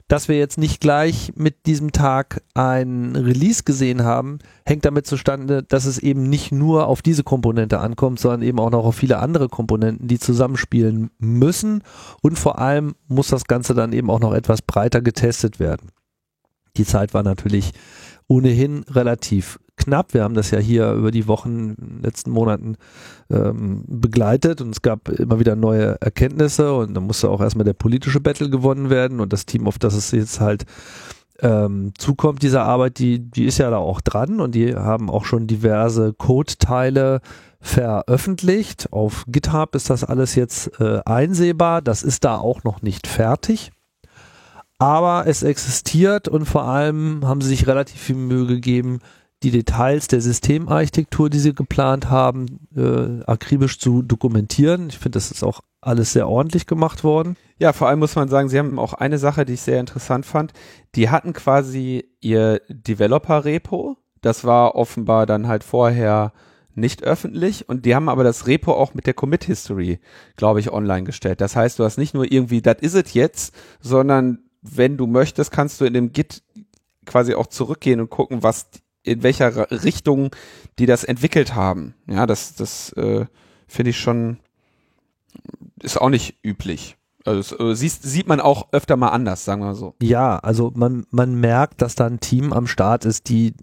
dass 0.07 0.29
wir 0.29 0.37
jetzt 0.37 0.57
nicht 0.57 0.79
gleich 0.79 1.33
mit 1.35 1.65
diesem 1.65 1.91
Tag 1.91 2.41
ein 2.53 3.15
Release 3.15 3.63
gesehen 3.63 4.03
haben, 4.03 4.39
hängt 4.65 4.85
damit 4.85 5.05
zustande, 5.05 5.63
dass 5.63 5.85
es 5.85 5.97
eben 5.97 6.29
nicht 6.29 6.51
nur 6.51 6.87
auf 6.87 7.01
diese 7.01 7.23
Komponente 7.23 7.79
ankommt, 7.79 8.19
sondern 8.19 8.41
eben 8.41 8.59
auch 8.59 8.69
noch 8.71 8.85
auf 8.85 8.95
viele 8.95 9.19
andere 9.19 9.49
Komponenten, 9.49 10.07
die 10.07 10.19
zusammenspielen 10.19 11.11
müssen. 11.19 11.83
Und 12.21 12.39
vor 12.39 12.59
allem 12.59 12.95
muss 13.07 13.27
das 13.27 13.45
Ganze 13.45 13.73
dann 13.73 13.91
eben 13.91 14.09
auch 14.09 14.19
noch 14.19 14.33
etwas 14.33 14.61
breiter 14.61 15.01
getestet 15.01 15.59
werden. 15.59 15.89
Die 16.77 16.85
Zeit 16.85 17.13
war 17.13 17.23
natürlich 17.23 17.73
ohnehin 18.27 18.83
relativ 18.89 19.59
knapp. 19.77 20.13
Wir 20.13 20.23
haben 20.23 20.33
das 20.33 20.51
ja 20.51 20.59
hier 20.59 20.91
über 20.93 21.11
die 21.11 21.27
Wochen, 21.27 21.99
letzten 22.01 22.31
Monaten 22.31 22.75
ähm, 23.29 23.83
begleitet 23.87 24.61
und 24.61 24.71
es 24.71 24.81
gab 24.81 25.07
immer 25.09 25.39
wieder 25.39 25.55
neue 25.55 26.01
Erkenntnisse 26.01 26.73
und 26.73 26.93
da 26.93 26.99
musste 26.99 27.29
auch 27.29 27.41
erstmal 27.41 27.65
der 27.65 27.73
politische 27.73 28.19
Battle 28.19 28.49
gewonnen 28.49 28.89
werden 28.89 29.19
und 29.19 29.31
das 29.31 29.45
Team, 29.45 29.67
auf 29.67 29.79
das 29.79 29.93
es 29.93 30.11
jetzt 30.11 30.39
halt 30.39 30.65
ähm, 31.39 31.93
zukommt, 31.97 32.41
diese 32.41 32.61
Arbeit, 32.61 32.97
die, 32.99 33.19
die 33.19 33.45
ist 33.45 33.59
ja 33.59 33.69
da 33.69 33.77
auch 33.77 34.01
dran 34.01 34.41
und 34.41 34.55
die 34.55 34.75
haben 34.75 35.09
auch 35.09 35.25
schon 35.25 35.47
diverse 35.47 36.13
Code-Teile 36.13 37.21
veröffentlicht. 37.59 38.91
Auf 38.91 39.25
GitHub 39.27 39.75
ist 39.75 39.89
das 39.89 40.03
alles 40.03 40.35
jetzt 40.35 40.79
äh, 40.79 41.01
einsehbar. 41.05 41.81
Das 41.81 42.03
ist 42.03 42.23
da 42.23 42.37
auch 42.37 42.63
noch 42.63 42.81
nicht 42.81 43.07
fertig. 43.07 43.71
Aber 44.79 45.25
es 45.25 45.41
existiert 45.43 46.27
und 46.27 46.45
vor 46.45 46.63
allem 46.63 47.25
haben 47.25 47.41
sie 47.41 47.49
sich 47.49 47.67
relativ 47.67 47.99
viel 47.99 48.15
Mühe 48.15 48.45
gegeben, 48.45 48.99
die 49.43 49.51
Details 49.51 50.07
der 50.07 50.21
Systemarchitektur, 50.21 51.29
die 51.29 51.39
sie 51.39 51.53
geplant 51.53 52.09
haben, 52.09 52.67
äh, 52.75 53.23
akribisch 53.25 53.79
zu 53.79 54.01
dokumentieren. 54.01 54.89
Ich 54.89 54.97
finde, 54.97 55.17
das 55.17 55.31
ist 55.31 55.43
auch 55.43 55.61
alles 55.81 56.13
sehr 56.13 56.27
ordentlich 56.27 56.65
gemacht 56.65 57.03
worden. 57.03 57.37
Ja, 57.59 57.73
vor 57.73 57.87
allem 57.87 57.99
muss 57.99 58.15
man 58.15 58.29
sagen, 58.29 58.49
sie 58.49 58.57
haben 58.57 58.79
auch 58.79 58.93
eine 58.93 59.17
Sache, 59.19 59.45
die 59.45 59.53
ich 59.53 59.61
sehr 59.61 59.79
interessant 59.79 60.25
fand. 60.25 60.53
Die 60.95 61.09
hatten 61.09 61.33
quasi 61.33 62.05
ihr 62.19 62.61
Developer-Repo. 62.69 63.97
Das 64.21 64.43
war 64.43 64.75
offenbar 64.75 65.25
dann 65.27 65.47
halt 65.47 65.63
vorher 65.63 66.33
nicht 66.73 67.03
öffentlich 67.03 67.67
und 67.69 67.85
die 67.85 67.95
haben 67.95 68.09
aber 68.09 68.23
das 68.23 68.45
Repo 68.45 68.73
auch 68.73 68.93
mit 68.93 69.07
der 69.07 69.15
Commit 69.15 69.43
History, 69.45 69.99
glaube 70.35 70.59
ich, 70.59 70.71
online 70.71 71.03
gestellt. 71.03 71.41
Das 71.41 71.55
heißt, 71.55 71.79
du 71.79 71.83
hast 71.83 71.97
nicht 71.97 72.13
nur 72.13 72.31
irgendwie, 72.31 72.61
das 72.61 72.77
is 72.81 72.93
it 72.93 73.09
jetzt, 73.09 73.55
sondern 73.81 74.46
wenn 74.61 74.97
du 74.97 75.07
möchtest, 75.07 75.51
kannst 75.51 75.79
du 75.81 75.85
in 75.85 75.93
dem 75.93 76.11
Git 76.11 76.43
quasi 77.05 77.33
auch 77.35 77.47
zurückgehen 77.47 77.99
und 77.99 78.09
gucken, 78.09 78.43
was 78.43 78.67
in 79.03 79.23
welcher 79.23 79.71
Richtung 79.83 80.31
die 80.79 80.85
das 80.85 81.03
entwickelt 81.03 81.55
haben. 81.55 81.93
Ja, 82.07 82.25
das 82.25 82.55
das 82.55 82.91
äh, 82.93 83.25
finde 83.67 83.89
ich 83.91 83.99
schon 83.99 84.39
ist 85.81 85.99
auch 85.99 86.09
nicht 86.09 86.37
üblich. 86.43 86.97
Also 87.25 87.57
äh, 87.59 87.75
siehst, 87.75 88.03
sieht 88.03 88.27
man 88.27 88.39
auch 88.39 88.69
öfter 88.71 88.95
mal 88.95 89.09
anders, 89.09 89.43
sagen 89.43 89.61
wir 89.61 89.67
mal 89.67 89.75
so. 89.75 89.95
Ja, 90.01 90.39
also 90.39 90.71
man, 90.75 91.05
man 91.11 91.35
merkt, 91.35 91.81
dass 91.81 91.95
da 91.95 92.05
ein 92.05 92.19
Team 92.19 92.53
am 92.53 92.67
Start 92.67 93.05
ist, 93.05 93.27
die 93.29 93.53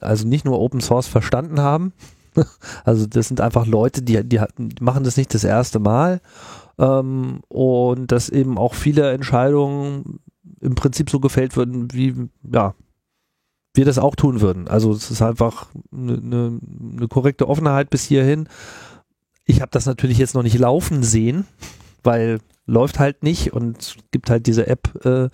also 0.00 0.26
nicht 0.26 0.44
nur 0.44 0.58
Open 0.58 0.80
Source 0.80 1.06
verstanden 1.06 1.60
haben. 1.60 1.92
Also 2.84 3.06
das 3.06 3.26
sind 3.26 3.40
einfach 3.40 3.66
Leute, 3.66 4.02
die, 4.02 4.22
die, 4.22 4.40
die 4.56 4.84
machen 4.84 5.02
das 5.02 5.16
nicht 5.16 5.34
das 5.34 5.42
erste 5.42 5.80
Mal 5.80 6.20
ähm, 6.80 7.40
und 7.48 8.10
dass 8.10 8.28
eben 8.30 8.58
auch 8.58 8.74
viele 8.74 9.12
Entscheidungen 9.12 10.20
im 10.60 10.74
Prinzip 10.74 11.10
so 11.10 11.20
gefällt 11.20 11.56
würden, 11.56 11.92
wie 11.92 12.28
ja 12.50 12.74
wir 13.74 13.84
das 13.84 13.98
auch 13.98 14.16
tun 14.16 14.40
würden. 14.40 14.66
Also 14.66 14.92
es 14.92 15.10
ist 15.10 15.22
einfach 15.22 15.68
eine, 15.92 16.14
eine, 16.14 16.60
eine 16.96 17.08
korrekte 17.08 17.48
Offenheit 17.48 17.90
bis 17.90 18.02
hierhin. 18.02 18.48
Ich 19.44 19.60
habe 19.60 19.70
das 19.70 19.86
natürlich 19.86 20.18
jetzt 20.18 20.34
noch 20.34 20.42
nicht 20.42 20.58
laufen 20.58 21.02
sehen, 21.04 21.46
weil 22.02 22.40
läuft 22.66 22.98
halt 22.98 23.22
nicht 23.22 23.52
und 23.52 23.96
gibt 24.10 24.30
halt 24.30 24.46
diese 24.46 24.66
App 24.66 25.04
äh, 25.04 25.28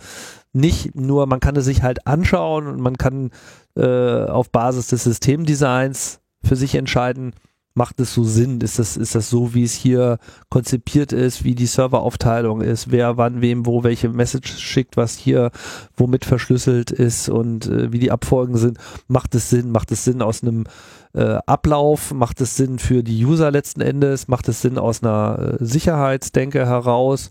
nicht. 0.53 0.95
Nur 0.95 1.27
man 1.27 1.41
kann 1.41 1.57
es 1.57 1.65
sich 1.65 1.83
halt 1.83 2.07
anschauen 2.07 2.67
und 2.67 2.81
man 2.81 2.99
kann 2.99 3.31
äh, 3.77 4.25
auf 4.25 4.51
Basis 4.51 4.89
des 4.89 5.05
Systemdesigns 5.05 6.21
für 6.43 6.57
sich 6.57 6.75
entscheiden, 6.75 7.35
macht 7.77 8.01
es 8.01 8.15
so 8.15 8.25
Sinn? 8.25 8.61
Ist 8.63 8.79
das, 8.79 8.97
ist 8.97 9.15
das 9.15 9.29
so, 9.29 9.53
wie 9.55 9.63
es 9.63 9.75
hier 9.75 10.19
konzipiert 10.49 11.13
ist, 11.13 11.45
wie 11.45 11.55
die 11.55 11.67
Serveraufteilung 11.67 12.63
ist, 12.63 12.91
wer 12.91 13.19
wann 13.19 13.43
wem 13.43 13.67
wo 13.67 13.85
welche 13.85 14.09
Message 14.09 14.57
schickt, 14.59 14.97
was 14.97 15.17
hier 15.17 15.51
womit 15.97 16.25
verschlüsselt 16.25 16.91
ist 16.91 17.29
und 17.29 17.67
äh, 17.67 17.93
wie 17.93 17.99
die 17.99 18.11
Abfolgen 18.11 18.57
sind? 18.57 18.79
Macht 19.09 19.35
es 19.35 19.51
Sinn? 19.51 19.71
Macht 19.71 19.93
es 19.93 20.05
Sinn 20.05 20.23
aus 20.23 20.43
einem 20.43 20.65
äh, 21.13 21.39
Ablauf? 21.47 22.15
Macht 22.15 22.41
es 22.41 22.57
Sinn 22.57 22.79
für 22.79 23.03
die 23.03 23.25
User 23.25 23.51
letzten 23.51 23.83
Endes? 23.83 24.27
Macht 24.27 24.49
es 24.49 24.63
Sinn 24.63 24.79
aus 24.79 25.03
einer 25.03 25.59
äh, 25.61 25.65
Sicherheitsdenke 25.65 26.67
heraus? 26.67 27.31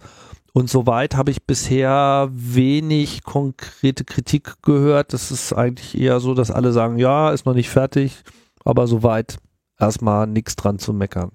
Und 0.53 0.69
soweit 0.69 1.15
habe 1.15 1.31
ich 1.31 1.43
bisher 1.43 2.29
wenig 2.31 3.23
konkrete 3.23 4.05
Kritik 4.05 4.61
gehört. 4.61 5.11
Das 5.11 5.31
ist 5.31 5.53
eigentlich 5.53 5.99
eher 5.99 6.19
so, 6.19 6.35
dass 6.35 6.51
alle 6.51 6.71
sagen, 6.71 6.97
ja, 6.97 7.31
ist 7.31 7.47
noch 7.47 7.55
nicht 7.55 7.69
fertig, 7.69 8.23
aber 8.63 8.87
soweit 8.87 9.37
erstmal 9.79 10.27
nichts 10.27 10.55
dran 10.55 10.79
zu 10.79 10.93
meckern. 10.93 11.31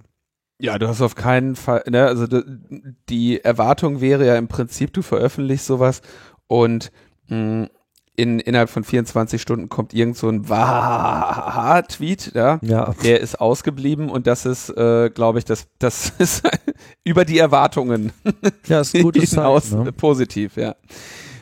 Ja, 0.59 0.79
du 0.79 0.89
hast 0.89 1.01
auf 1.01 1.15
keinen 1.15 1.57
Fall, 1.57 1.83
ne, 1.89 2.07
also 2.07 2.27
die 3.09 3.43
Erwartung 3.43 4.01
wäre 4.01 4.27
ja 4.27 4.37
im 4.37 4.49
Prinzip, 4.49 4.93
du 4.93 5.01
veröffentlichst 5.01 5.67
sowas 5.67 6.03
und 6.49 6.93
mh, 7.29 7.69
in, 8.21 8.39
innerhalb 8.39 8.69
von 8.69 8.85
24 8.85 9.41
Stunden 9.41 9.71
kommt 9.71 9.95
irgend 9.95 10.19
so 10.19 10.29
ein 10.29 10.49
Wah-Tweet, 10.49 12.33
ja, 12.35 12.59
ja. 12.61 12.93
Der 13.03 13.21
ist 13.21 13.41
ausgeblieben 13.41 14.11
und 14.11 14.27
das 14.27 14.45
ist, 14.45 14.69
äh, 14.77 15.09
glaube 15.09 15.39
ich, 15.39 15.47
das, 15.47 15.69
das 15.79 16.11
ist 16.19 16.43
über 17.05 17.25
die 17.25 17.39
Erwartungen. 17.39 18.13
Ja, 18.67 18.81
ist 18.81 18.95
ein 18.95 19.03
gutes 19.03 19.31
Zeichen, 19.31 19.85
ne? 19.85 19.93
Positiv, 19.93 20.57
ja. 20.57 20.75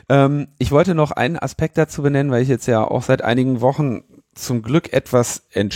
Ähm, 0.08 0.48
ich 0.58 0.70
wollte 0.70 0.94
noch 0.94 1.10
einen 1.10 1.36
Aspekt 1.36 1.76
dazu 1.78 2.02
benennen, 2.02 2.30
weil 2.30 2.42
ich 2.42 2.48
jetzt 2.48 2.66
ja 2.66 2.84
auch 2.84 3.02
seit 3.02 3.22
einigen 3.22 3.60
Wochen 3.60 4.04
zum 4.38 4.62
Glück 4.62 4.92
etwas, 4.92 5.48
äh, 5.54 5.68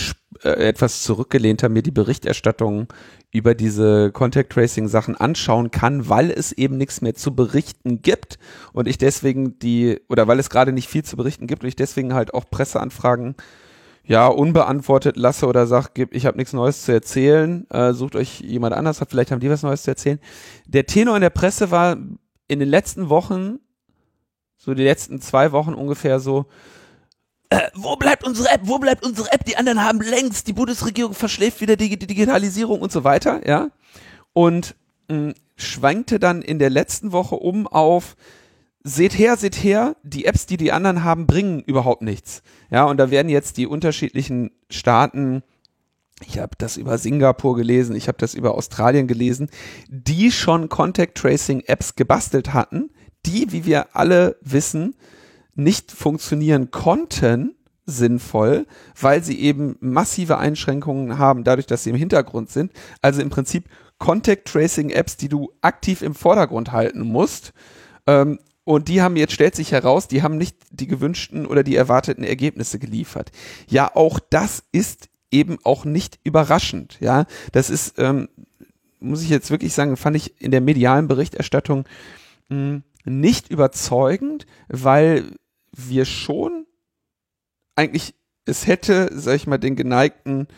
etwas 0.43 1.03
zurückgelehnter 1.03 1.69
mir 1.69 1.83
die 1.83 1.91
Berichterstattung 1.91 2.89
über 3.31 3.55
diese 3.55 4.13
Contact 4.13 4.53
Tracing 4.53 4.89
Sachen 4.89 5.17
anschauen 5.17 5.71
kann, 5.71 6.09
weil 6.09 6.31
es 6.31 6.53
eben 6.53 6.77
nichts 6.77 7.01
mehr 7.01 7.15
zu 7.15 7.35
berichten 7.35 8.03
gibt 8.03 8.39
und 8.73 8.87
ich 8.87 8.99
deswegen 8.99 9.59
die, 9.59 10.01
oder 10.09 10.29
weil 10.29 10.39
es 10.39 10.51
gerade 10.51 10.73
nicht 10.73 10.89
viel 10.89 11.05
zu 11.05 11.17
berichten 11.17 11.47
gibt 11.47 11.63
und 11.63 11.69
ich 11.69 11.77
deswegen 11.77 12.15
halt 12.15 12.35
auch 12.35 12.45
Presseanfragen 12.51 13.35
ja, 14.05 14.27
unbeantwortet 14.27 15.17
lasse 15.17 15.47
oder 15.47 15.67
sag, 15.67 15.93
ich 16.11 16.27
habe 16.27 16.37
nichts 16.37 16.53
Neues 16.53 16.85
zu 16.85 16.93
erzählen, 16.93 17.69
äh, 17.71 17.93
sucht 17.93 18.17
euch 18.17 18.41
jemand 18.41 18.75
anders, 18.75 19.01
vielleicht 19.09 19.31
haben 19.31 19.41
die 19.41 19.51
was 19.51 19.63
Neues 19.63 19.85
zu 19.85 19.91
erzählen. 19.91 20.19
Der 20.67 20.87
Tenor 20.87 21.17
in 21.17 21.23
der 21.23 21.31
Presse 21.31 21.71
war 21.71 21.97
in 22.49 22.59
den 22.59 22.69
letzten 22.69 23.09
Wochen, 23.09 23.61
so 24.57 24.75
die 24.75 24.83
letzten 24.83 25.21
zwei 25.21 25.53
Wochen 25.53 25.75
ungefähr 25.75 26.21
so, 26.21 26.47
äh, 27.53 27.71
wo 27.75 27.97
bleibt 27.97 28.25
unsere 28.25 28.49
App? 28.49 28.63
Wo 28.65 28.79
bleibt 28.79 29.05
unsere 29.05 29.31
App? 29.31 29.45
Die 29.45 29.57
anderen 29.57 29.85
haben 29.85 30.01
längst, 30.01 30.47
die 30.47 30.55
Bundesregierung 30.55 31.13
verschläft 31.13 31.61
wieder 31.61 31.77
die, 31.77 31.99
die 31.99 32.07
Digitalisierung 32.07 32.81
und 32.81 32.91
so 32.91 33.05
weiter, 33.05 33.47
ja. 33.47 33.69
Und 34.33 34.75
mh, 35.09 35.17
hm, 35.17 35.35
schwankte 35.57 36.19
dann 36.19 36.41
in 36.41 36.59
der 36.59 36.71
letzten 36.71 37.13
Woche 37.13 37.37
um 37.37 37.67
auf, 37.67 38.17
seht 38.83 39.19
her, 39.19 39.37
seht 39.37 39.63
her, 39.63 39.97
die 40.03 40.25
Apps, 40.25 40.47
die 40.47 40.57
die 40.57 40.73
anderen 40.73 41.05
haben, 41.05 41.27
bringen 41.27 41.61
überhaupt 41.61 42.03
nichts. 42.03 42.43
Ja, 42.71 42.85
und 42.85 42.97
da 42.97 43.11
werden 43.11 43.29
jetzt 43.29 43.59
die 43.59 43.67
unterschiedlichen 43.67 44.51
Staaten, 44.71 45.43
ich 46.27 46.39
habe 46.39 46.57
das 46.57 46.79
über 46.79 46.97
Singapur 46.97 47.55
gelesen, 47.55 47.95
ich 47.95 48.09
habe 48.09 48.19
das 48.19 48.35
über 48.35 48.55
Australien 48.55 49.07
gelesen, 49.07 49.51
die 49.89 50.33
schon 50.33 50.71
Contact 50.71 51.19
Tracing 51.19 51.61
Apps 51.67 51.97
gebastelt 51.97 52.55
hatten, 52.55 52.91
die, 53.27 53.53
wie 53.53 53.67
wir 53.67 53.95
alle 53.95 54.37
wissen, 54.41 54.95
nicht 55.55 55.93
funktionieren 55.93 56.71
konnten, 56.71 57.55
sinnvoll, 57.85 58.67
weil 59.01 59.23
sie 59.23 59.41
eben 59.41 59.77
massive 59.81 60.39
Einschränkungen 60.39 61.19
haben, 61.19 61.45
dadurch, 61.45 61.67
dass 61.67 61.85
sie 61.85 61.91
im 61.91 61.97
Hintergrund 61.97 62.51
sind. 62.51 62.73
Also 63.01 63.21
im 63.21 63.31
Prinzip 63.31 63.65
Contact 63.99 64.49
Tracing 64.49 64.91
Apps, 64.91 65.17
die 65.17 65.29
du 65.29 65.53
aktiv 65.61 66.03
im 66.03 66.15
Vordergrund 66.15 66.73
halten 66.73 67.03
musst. 67.03 67.53
Ähm, 68.07 68.39
und 68.65 68.89
die 68.89 69.03
haben 69.03 69.17
jetzt 69.17 69.33
stellt 69.33 69.57
sich 69.57 69.73
heraus, 69.73 70.07
die 70.07 70.23
haben 70.23 70.39
nicht 70.39 70.57
die 70.71 70.87
gewünschten 70.87 71.47
oder 71.47 71.65
die 71.65 71.77
erwarteten 71.77 72.23
Ergebnisse 72.23 72.79
geliefert. 72.79 73.33
Ja, 73.69 73.95
auch 73.95 74.21
das 74.31 74.63
ist 74.71 75.09
eben 75.33 75.59
auch 75.65 75.85
nicht 75.85 76.21
überraschend. 76.23 76.99
Ja, 77.01 77.27
das 77.51 77.71
ist, 77.71 77.99
ähm, 77.99 78.29
muss 79.01 79.23
ich 79.23 79.31
jetzt 79.31 79.51
wirklich 79.51 79.73
sagen, 79.73 79.97
fand 79.97 80.17
ich 80.17 80.41
in 80.41 80.53
der 80.53 80.61
medialen 80.61 81.09
Berichterstattung 81.09 81.85
mh, 82.49 82.57
hm, 82.57 82.83
nicht 83.05 83.51
überzeugend, 83.51 84.47
weil 84.69 85.37
wir 85.73 86.05
schon 86.05 86.67
eigentlich, 87.77 88.15
es 88.45 88.67
hätte, 88.67 89.11
sag 89.13 89.37
ich 89.37 89.47
mal, 89.47 89.59
den 89.59 89.77
geneigten 89.77 90.49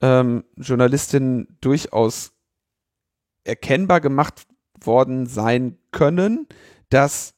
ähm, 0.00 0.44
Journalistinnen 0.56 1.58
durchaus 1.60 2.32
erkennbar 3.44 4.00
gemacht 4.00 4.46
worden 4.80 5.26
sein 5.26 5.78
können, 5.92 6.46
dass 6.88 7.34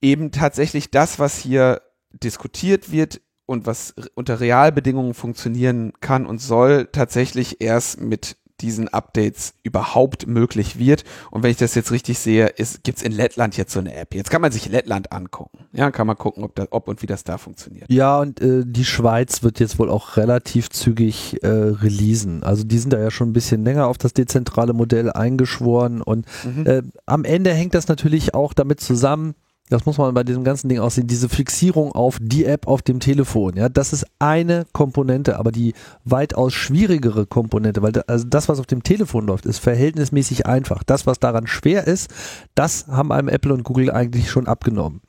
eben 0.00 0.30
tatsächlich 0.30 0.90
das, 0.90 1.18
was 1.18 1.38
hier 1.38 1.82
diskutiert 2.12 2.92
wird 2.92 3.20
und 3.46 3.66
was 3.66 3.94
unter 4.14 4.40
Realbedingungen 4.40 5.14
funktionieren 5.14 5.92
kann 6.00 6.26
und 6.26 6.38
soll, 6.38 6.86
tatsächlich 6.86 7.60
erst 7.60 8.00
mit 8.00 8.36
diesen 8.64 8.88
Updates 8.88 9.54
überhaupt 9.62 10.26
möglich 10.26 10.78
wird. 10.78 11.04
Und 11.30 11.42
wenn 11.42 11.50
ich 11.50 11.58
das 11.58 11.74
jetzt 11.74 11.92
richtig 11.92 12.18
sehe, 12.18 12.52
gibt 12.82 12.98
es 12.98 13.02
in 13.02 13.12
Lettland 13.12 13.56
jetzt 13.58 13.72
so 13.72 13.80
eine 13.80 13.94
App. 13.94 14.14
Jetzt 14.14 14.30
kann 14.30 14.40
man 14.40 14.52
sich 14.52 14.68
Lettland 14.68 15.12
angucken. 15.12 15.58
Ja, 15.72 15.90
kann 15.90 16.06
man 16.06 16.16
gucken, 16.16 16.44
ob, 16.44 16.54
das, 16.54 16.68
ob 16.70 16.88
und 16.88 17.02
wie 17.02 17.06
das 17.06 17.24
da 17.24 17.36
funktioniert. 17.36 17.90
Ja, 17.90 18.18
und 18.20 18.40
äh, 18.40 18.62
die 18.64 18.84
Schweiz 18.84 19.42
wird 19.42 19.60
jetzt 19.60 19.78
wohl 19.78 19.90
auch 19.90 20.16
relativ 20.16 20.70
zügig 20.70 21.42
äh, 21.42 21.48
releasen. 21.48 22.42
Also 22.42 22.64
die 22.64 22.78
sind 22.78 22.92
da 22.92 22.98
ja 22.98 23.10
schon 23.10 23.30
ein 23.30 23.34
bisschen 23.34 23.64
länger 23.64 23.86
auf 23.86 23.98
das 23.98 24.14
dezentrale 24.14 24.72
Modell 24.72 25.12
eingeschworen. 25.12 26.00
Und 26.00 26.26
mhm. 26.44 26.66
äh, 26.66 26.82
am 27.04 27.24
Ende 27.24 27.52
hängt 27.52 27.74
das 27.74 27.88
natürlich 27.88 28.32
auch 28.32 28.54
damit 28.54 28.80
zusammen, 28.80 29.34
Das 29.70 29.86
muss 29.86 29.96
man 29.96 30.12
bei 30.12 30.24
diesem 30.24 30.44
ganzen 30.44 30.68
Ding 30.68 30.78
aussehen. 30.78 31.06
Diese 31.06 31.30
Fixierung 31.30 31.92
auf 31.92 32.18
die 32.20 32.44
App 32.44 32.66
auf 32.66 32.82
dem 32.82 33.00
Telefon, 33.00 33.56
ja, 33.56 33.70
das 33.70 33.94
ist 33.94 34.06
eine 34.18 34.66
Komponente, 34.72 35.38
aber 35.38 35.52
die 35.52 35.72
weitaus 36.04 36.52
schwierigere 36.52 37.24
Komponente, 37.24 37.80
weil 37.80 37.92
da, 37.92 38.02
also 38.06 38.26
das, 38.28 38.50
was 38.50 38.60
auf 38.60 38.66
dem 38.66 38.82
Telefon 38.82 39.26
läuft, 39.26 39.46
ist 39.46 39.58
verhältnismäßig 39.60 40.46
einfach. 40.46 40.82
Das, 40.84 41.06
was 41.06 41.18
daran 41.18 41.46
schwer 41.46 41.86
ist, 41.86 42.12
das 42.54 42.88
haben 42.88 43.10
einem 43.10 43.28
Apple 43.28 43.54
und 43.54 43.64
Google 43.64 43.90
eigentlich 43.90 44.30
schon 44.30 44.48
abgenommen. 44.48 45.00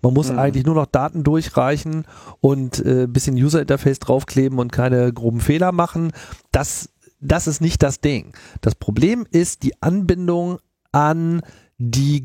Man 0.00 0.14
muss 0.14 0.30
mhm. 0.30 0.38
eigentlich 0.38 0.64
nur 0.64 0.76
noch 0.76 0.86
Daten 0.86 1.24
durchreichen 1.24 2.04
und 2.40 2.84
äh, 2.84 3.08
bisschen 3.08 3.34
User 3.34 3.60
Interface 3.60 3.98
draufkleben 3.98 4.60
und 4.60 4.70
keine 4.70 5.12
groben 5.12 5.40
Fehler 5.40 5.72
machen. 5.72 6.12
Das, 6.52 6.88
das 7.20 7.48
ist 7.48 7.60
nicht 7.60 7.82
das 7.82 8.00
Ding. 8.00 8.32
Das 8.60 8.76
Problem 8.76 9.26
ist 9.28 9.64
die 9.64 9.82
Anbindung 9.82 10.58
an 10.92 11.42
die 11.78 12.22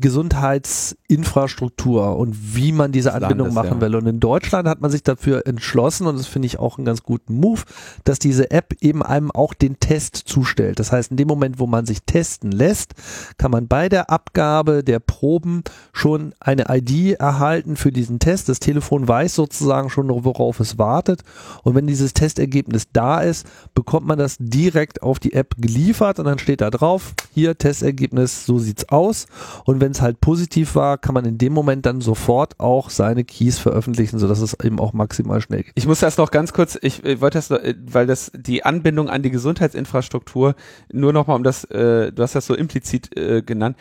Gesundheitsinfrastruktur 1.10 2.16
und 2.16 2.54
wie 2.54 2.72
man 2.72 2.92
diese 2.92 3.12
Anbindung 3.12 3.48
Landes, 3.48 3.54
machen 3.54 3.80
will. 3.80 3.94
Und 3.96 4.06
in 4.06 4.20
Deutschland 4.20 4.68
hat 4.68 4.80
man 4.80 4.90
sich 4.90 5.02
dafür 5.02 5.46
entschlossen, 5.46 6.06
und 6.06 6.18
das 6.18 6.26
finde 6.26 6.46
ich 6.46 6.58
auch 6.58 6.78
einen 6.78 6.84
ganz 6.84 7.02
guten 7.02 7.34
Move, 7.34 7.62
dass 8.04 8.18
diese 8.18 8.50
App 8.50 8.74
eben 8.80 9.02
einem 9.02 9.30
auch 9.30 9.54
den 9.54 9.80
Test 9.80 10.16
zustellt. 10.16 10.78
Das 10.78 10.92
heißt, 10.92 11.10
in 11.10 11.16
dem 11.16 11.28
Moment, 11.28 11.58
wo 11.58 11.66
man 11.66 11.86
sich 11.86 12.02
testen 12.04 12.52
lässt, 12.52 12.94
kann 13.38 13.50
man 13.50 13.66
bei 13.68 13.88
der 13.88 14.10
Abgabe 14.10 14.84
der 14.84 15.00
Proben 15.00 15.62
schon 15.92 16.34
eine 16.40 16.66
ID 16.68 17.18
erhalten 17.18 17.76
für 17.76 17.92
diesen 17.92 18.18
Test. 18.18 18.48
Das 18.48 18.60
Telefon 18.60 19.08
weiß 19.08 19.34
sozusagen 19.34 19.90
schon, 19.90 20.08
worauf 20.10 20.60
es 20.60 20.78
wartet. 20.78 21.22
Und 21.62 21.74
wenn 21.74 21.86
dieses 21.86 22.14
Testergebnis 22.14 22.88
da 22.92 23.20
ist, 23.20 23.46
bekommt 23.74 24.06
man 24.06 24.18
das 24.18 24.36
direkt 24.38 25.02
auf 25.02 25.18
die 25.18 25.32
App 25.32 25.54
geliefert 25.58 26.18
und 26.18 26.26
dann 26.26 26.38
steht 26.38 26.60
da 26.60 26.70
drauf, 26.70 27.14
hier 27.32 27.58
Testergebnis, 27.58 28.46
so 28.46 28.58
sieht's 28.58 28.88
aus. 28.88 29.26
Und 29.64 29.80
wenn 29.80 29.92
es 29.92 30.00
halt 30.00 30.20
positiv 30.20 30.74
war, 30.74 30.98
kann 31.00 31.14
man 31.14 31.24
in 31.24 31.38
dem 31.38 31.52
Moment 31.52 31.86
dann 31.86 32.00
sofort 32.00 32.58
auch 32.58 32.90
seine 32.90 33.24
Keys 33.24 33.58
veröffentlichen, 33.58 34.18
sodass 34.18 34.40
es 34.40 34.56
eben 34.62 34.78
auch 34.78 34.92
maximal 34.92 35.40
schnell 35.40 35.62
geht. 35.62 35.72
Ich 35.74 35.86
muss 35.86 36.00
das 36.00 36.16
noch 36.16 36.30
ganz 36.30 36.52
kurz, 36.52 36.78
ich, 36.80 37.04
ich 37.04 37.20
wollte 37.20 37.38
das, 37.38 37.50
äh, 37.50 37.74
weil 37.86 38.06
das 38.06 38.30
die 38.34 38.64
Anbindung 38.64 39.08
an 39.08 39.22
die 39.22 39.30
Gesundheitsinfrastruktur, 39.30 40.54
nur 40.92 41.12
nochmal 41.12 41.36
um 41.36 41.42
das, 41.42 41.64
äh, 41.64 42.12
du 42.12 42.22
hast 42.22 42.34
das 42.34 42.46
so 42.46 42.54
implizit 42.54 43.16
äh, 43.16 43.42
genannt. 43.42 43.76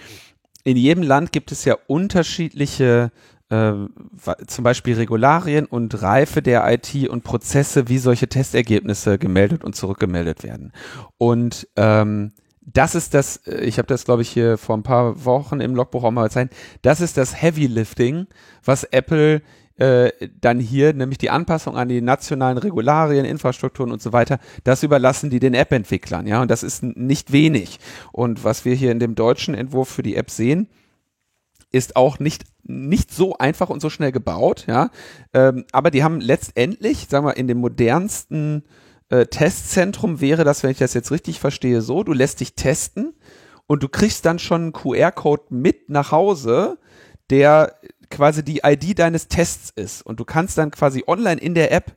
In 0.63 0.78
jedem 0.78 1.03
Land 1.03 1.32
gibt 1.32 1.51
es 1.51 1.65
ja 1.65 1.78
unterschiedliche 1.88 3.11
äh, 3.49 3.74
zum 4.45 4.63
Beispiel 4.63 4.95
Regularien 4.95 5.65
und 5.65 6.01
Reife 6.01 6.41
der 6.41 6.72
IT 6.72 7.09
und 7.09 7.24
Prozesse, 7.24 7.88
wie 7.88 7.97
solche 7.97 8.28
Testergebnisse 8.28 9.17
gemeldet 9.17 9.63
und 9.63 9.76
zurückgemeldet 9.76 10.43
werden. 10.43 10.72
Und 11.17 11.67
ähm, 11.76 12.32
das 12.74 12.95
ist 12.95 13.13
das, 13.13 13.38
äh, 13.47 13.61
ich 13.61 13.78
habe 13.78 13.88
das 13.88 14.05
glaube 14.05 14.22
ich 14.22 14.30
hier 14.30 14.57
vor 14.57 14.78
ein 14.78 14.84
paar 14.84 15.26
Wochen 15.26 15.59
im 15.59 15.76
Logbuch 15.76 16.03
auch 16.03 16.11
mal 16.11 16.24
gezeigt, 16.24 16.55
das 16.82 17.01
ist 17.01 17.17
das 17.17 17.41
Heavy 17.41 17.67
Lifting, 17.67 18.28
was 18.63 18.84
Apple 18.84 19.41
äh, 19.78 20.11
dann 20.41 20.59
hier, 20.59 20.93
nämlich 20.93 21.17
die 21.17 21.30
Anpassung 21.30 21.78
an 21.78 21.88
die 21.88 22.01
nationalen 22.01 22.57
Regularien, 22.57 23.26
Infrastrukturen 23.26 23.91
und 23.91 24.01
so 24.01 24.11
weiter, 24.11 24.39
das 24.65 24.84
überlassen 24.84 25.30
die 25.30 25.39
den 25.39 25.53
App-Entwicklern, 25.53 26.28
ja, 26.28 26.41
und 26.41 26.51
das 26.51 26.63
ist 26.63 26.84
nicht 26.84 27.32
wenig. 27.32 27.80
Und 28.11 28.43
was 28.43 28.65
wir 28.65 28.76
hier 28.76 28.91
in 28.91 28.99
dem 28.99 29.15
deutschen 29.15 29.55
Entwurf 29.55 29.88
für 29.88 30.03
die 30.03 30.15
App 30.15 30.30
sehen, 30.30 30.67
ist 31.72 31.95
auch 31.95 32.20
nicht 32.20 32.43
nicht 32.63 33.11
so 33.11 33.36
einfach 33.38 33.70
und 33.70 33.82
so 33.82 33.89
schnell 33.89 34.11
gebaut, 34.11 34.65
ja, 34.67 34.91
ähm, 35.34 35.65
aber 35.72 35.91
die 35.91 36.03
haben 36.03 36.20
letztendlich, 36.20 37.07
sagen 37.09 37.26
wir, 37.26 37.38
in 37.38 37.47
dem 37.47 37.59
modernsten 37.59 38.63
äh, 39.10 39.26
Testzentrum 39.26 40.22
wäre 40.22 40.43
das, 40.43 40.64
wenn 40.64 40.72
ich 40.72 40.78
das 40.78 40.93
jetzt 40.93 41.12
richtig 41.12 41.39
verstehe, 41.39 41.82
so, 41.82 42.03
du 42.03 42.14
lässt 42.14 42.39
dich 42.39 42.55
testen 42.55 43.14
und 43.68 43.84
du 43.84 43.89
kriegst 43.89 44.26
dann 44.26 44.39
schon 44.39 44.62
einen 44.62 44.74
QR-Code 44.74 45.43
mit 45.49 45.89
nach 45.89 46.12
Hause, 46.12 46.78
der 47.30 47.76
quasi 48.10 48.43
die 48.43 48.62
ID 48.64 48.97
deines 48.97 49.28
Tests 49.28 49.72
ist. 49.76 50.01
Und 50.01 50.20
du 50.20 50.26
kannst 50.26 50.57
dann 50.57 50.72
quasi 50.72 51.03
online 51.07 51.39
in 51.39 51.53
der 51.53 51.72
App 51.72 51.95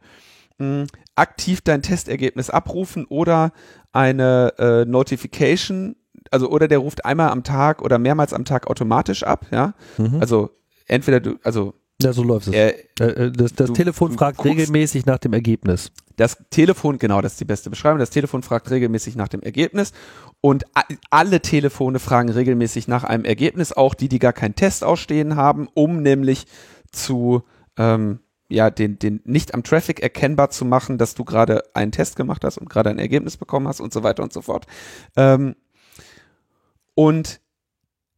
mh, 0.59 0.87
aktiv 1.17 1.61
dein 1.63 1.83
Testergebnis 1.83 2.51
abrufen 2.51 3.07
oder 3.07 3.53
eine 3.93 4.55
äh, 4.59 4.85
Notification, 4.85 5.97
also 6.31 6.51
oder 6.51 6.69
der 6.69 6.79
ruft 6.79 7.05
einmal 7.05 7.31
am 7.31 7.45
Tag 7.45 7.83
oder 7.83 7.99
mehrmals 7.99 8.33
am 8.33 8.45
Tag 8.45 8.69
automatisch 8.69 9.23
ab, 9.23 9.47
ja. 9.51 9.75
Mhm. 9.99 10.19
Also 10.21 10.51
entweder 10.87 11.21
du, 11.21 11.39
also 11.43 11.75
ja, 12.01 12.13
so 12.13 12.23
läuft 12.23 12.49
es. 12.49 12.55
Äh, 12.55 12.71
äh, 12.99 13.31
das, 13.31 13.55
das 13.55 13.69
du, 13.69 13.73
Telefon 13.75 14.13
fragt 14.13 14.45
regelmäßig 14.45 15.07
nach 15.07 15.19
dem 15.19 15.33
Ergebnis. 15.33 15.93
Das 16.17 16.39
Telefon, 16.51 16.99
genau, 16.99 17.21
das 17.21 17.33
ist 17.33 17.41
die 17.41 17.45
beste 17.45 17.71
Beschreibung. 17.71 17.99
Das 17.99 18.11
Telefon 18.11 18.43
fragt 18.43 18.71
regelmäßig 18.71 19.17
nach 19.17 19.29
dem 19.29 19.43
Ergebnis 19.43 19.93
und 20.41 20.65
alle 21.11 21.41
Telefone 21.41 21.99
fragen 21.99 22.29
regelmäßig 22.29 22.89
nach 22.89 23.05
einem 23.05 23.25
Ergebnis, 23.25 23.73
auch 23.73 23.95
die, 23.95 24.09
die 24.09 24.19
gar 24.19 24.33
keinen 24.33 24.55
Test 24.55 24.85
ausstehen 24.85 25.37
haben, 25.37 25.69
um 25.75 26.03
nämlich 26.03 26.47
zu 26.91 27.43
ähm, 27.77 28.21
ja, 28.49 28.71
den, 28.71 28.99
den 28.99 29.21
nicht 29.25 29.55
am 29.55 29.65
Traffic 29.65 30.01
erkennbar 30.01 30.51
zu 30.51 30.65
machen, 30.65 30.99
dass 30.99 31.15
du 31.15 31.25
gerade 31.25 31.63
einen 31.75 31.93
Test 31.93 32.17
gemacht 32.17 32.45
hast 32.45 32.59
und 32.59 32.69
gerade 32.69 32.91
ein 32.91 32.99
Ergebnis 32.99 33.37
bekommen 33.37 33.67
hast 33.67 33.81
und 33.81 33.93
so 33.93 34.03
weiter 34.03 34.23
und 34.23 34.33
so 34.33 34.43
fort. 34.43 34.67
Ähm, 35.17 35.57
und 36.95 37.41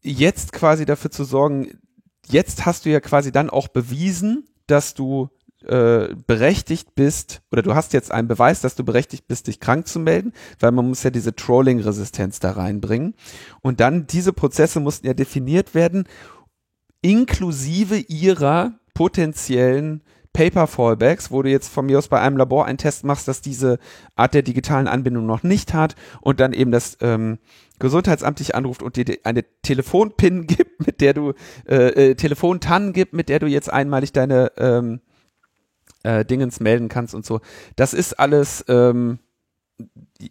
jetzt 0.03 0.53
quasi 0.53 0.85
dafür 0.85 1.11
zu 1.11 1.25
sorgen, 1.25 1.79
jetzt 2.27 2.67
hast 2.67 2.85
du 2.85 2.91
ja 2.91 3.01
quasi 3.01 3.33
dann 3.33 3.49
auch 3.49 3.69
bewiesen, 3.69 4.49
dass 4.67 4.95
du 4.95 5.31
äh, 5.67 6.15
berechtigt 6.27 6.95
bist, 6.95 7.43
oder 7.51 7.63
du 7.63 7.75
hast 7.75 7.93
jetzt 7.93 8.13
einen 8.13 8.29
Beweis, 8.29 8.61
dass 8.61 8.75
du 8.75 8.85
berechtigt 8.85 9.27
bist, 9.27 9.47
dich 9.47 9.61
krank 9.61 9.87
zu 9.87 9.99
melden, 9.99 10.33
weil 10.61 10.73
man 10.73 10.89
muss 10.89 11.03
ja 11.03 11.11
diese 11.11 11.35
Trolling-Resistenz 11.35 12.41
da 12.41 12.53
reinbringen. 12.53 13.15
Und 13.61 13.81
dann 13.81 14.07
diese 14.07 14.33
Prozesse 14.33 14.81
mussten 14.81 15.07
ja 15.07 15.15
definiert 15.15 15.75
werden, 15.75 16.07
inklusive 17.03 17.97
ihrer 17.97 18.73
potenziellen 18.95 20.03
Paper-Fallbacks, 20.35 21.31
wo 21.31 21.43
du 21.43 21.51
jetzt 21.51 21.69
von 21.69 21.87
mir 21.87 21.97
aus 21.99 22.09
bei 22.09 22.21
einem 22.21 22.37
Labor 22.37 22.67
einen 22.67 22.77
Test 22.77 23.05
machst, 23.05 23.29
dass 23.29 23.41
diese 23.41 23.79
Art 24.17 24.35
der 24.35 24.43
digitalen 24.43 24.89
Anbindung 24.89 25.27
noch 25.27 25.43
nicht 25.45 25.73
hat 25.73 25.95
und 26.21 26.41
dann 26.41 26.53
eben 26.53 26.73
das 26.73 26.99
ähm, 27.01 27.39
Gesundheitsamt 27.79 28.41
dich 28.41 28.55
anruft 28.55 28.83
und 28.83 28.97
dir 28.97 29.19
eine 29.25 29.45
Telefonpin 29.63 30.47
gibt, 30.47 30.87
mit 30.87 31.01
der 31.01 31.15
du 31.15 31.33
äh, 31.69 32.11
äh, 32.11 32.15
Telefontannen 32.17 32.93
gibt, 32.93 33.13
mit 33.15 33.29
der 33.29 33.39
du 33.39 33.47
jetzt 33.47 33.73
einmalig 33.73 34.13
deine 34.13 34.53
ähm, 34.59 35.01
äh, 36.05 36.25
Dingens 36.25 36.61
melden 36.61 36.89
kannst 36.89 37.15
und 37.15 37.27
so. 37.27 37.41
Das 37.77 37.93
ist 37.93 38.19
alles 38.19 38.65
ähm, 38.69 39.19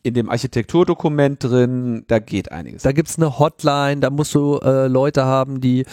in 0.03 0.13
dem 0.13 0.29
Architekturdokument 0.29 1.43
drin, 1.43 2.05
da 2.07 2.19
geht 2.19 2.51
einiges. 2.51 2.83
Da 2.83 2.93
gibt's 2.93 3.17
eine 3.17 3.39
Hotline, 3.39 3.99
da 3.99 4.09
musst 4.09 4.33
du 4.33 4.57
äh, 4.59 4.87
Leute 4.87 5.25
haben, 5.25 5.59
die, 5.59 5.85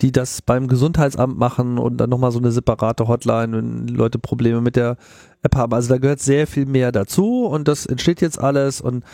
die 0.00 0.10
das 0.10 0.40
beim 0.40 0.68
Gesundheitsamt 0.68 1.38
machen 1.38 1.78
und 1.78 1.98
dann 1.98 2.08
nochmal 2.08 2.32
so 2.32 2.38
eine 2.38 2.50
separate 2.50 3.06
Hotline, 3.06 3.56
wenn 3.56 3.88
Leute 3.88 4.18
Probleme 4.18 4.62
mit 4.62 4.76
der 4.76 4.96
App 5.42 5.54
haben. 5.54 5.74
Also 5.74 5.90
da 5.90 5.98
gehört 5.98 6.20
sehr 6.20 6.46
viel 6.46 6.64
mehr 6.64 6.92
dazu 6.92 7.44
und 7.44 7.68
das 7.68 7.84
entsteht 7.84 8.22
jetzt 8.22 8.40
alles 8.40 8.80
und 8.80 9.04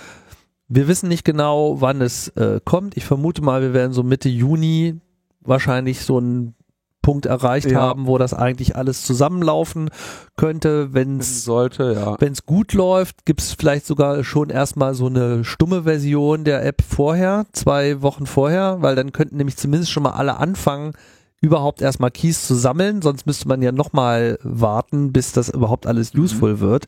wir 0.68 0.86
wissen 0.86 1.08
nicht 1.08 1.24
genau, 1.24 1.80
wann 1.80 2.00
es 2.00 2.28
äh, 2.28 2.60
kommt. 2.64 2.96
Ich 2.96 3.04
vermute 3.04 3.42
mal, 3.42 3.60
wir 3.60 3.74
werden 3.74 3.92
so 3.92 4.04
Mitte 4.04 4.28
Juni 4.28 5.00
wahrscheinlich 5.40 6.02
so 6.02 6.20
ein 6.20 6.54
Punkt 7.02 7.26
erreicht 7.26 7.70
ja. 7.70 7.80
haben, 7.80 8.06
wo 8.06 8.18
das 8.18 8.34
eigentlich 8.34 8.76
alles 8.76 9.02
zusammenlaufen 9.02 9.90
könnte, 10.36 10.92
wenn 10.92 11.18
es 11.18 11.44
sollte, 11.44 11.94
ja. 11.94 12.16
Wenn 12.20 12.32
es 12.32 12.44
gut 12.44 12.72
läuft, 12.72 13.24
gibt 13.24 13.40
es 13.40 13.54
vielleicht 13.54 13.86
sogar 13.86 14.22
schon 14.24 14.50
erstmal 14.50 14.94
so 14.94 15.06
eine 15.06 15.44
stumme 15.44 15.84
Version 15.84 16.44
der 16.44 16.64
App 16.64 16.82
vorher, 16.82 17.46
zwei 17.52 18.02
Wochen 18.02 18.26
vorher, 18.26 18.78
weil 18.80 18.96
dann 18.96 19.12
könnten 19.12 19.36
nämlich 19.36 19.56
zumindest 19.56 19.90
schon 19.90 20.02
mal 20.02 20.12
alle 20.12 20.36
anfangen, 20.36 20.92
überhaupt 21.40 21.80
erstmal 21.80 22.10
Keys 22.10 22.46
zu 22.46 22.54
sammeln, 22.54 23.00
sonst 23.00 23.26
müsste 23.26 23.48
man 23.48 23.62
ja 23.62 23.72
nochmal 23.72 24.38
warten, 24.42 25.12
bis 25.12 25.32
das 25.32 25.48
überhaupt 25.48 25.86
alles 25.86 26.12
mhm. 26.12 26.22
useful 26.22 26.54
mhm. 26.54 26.60
wird. 26.60 26.86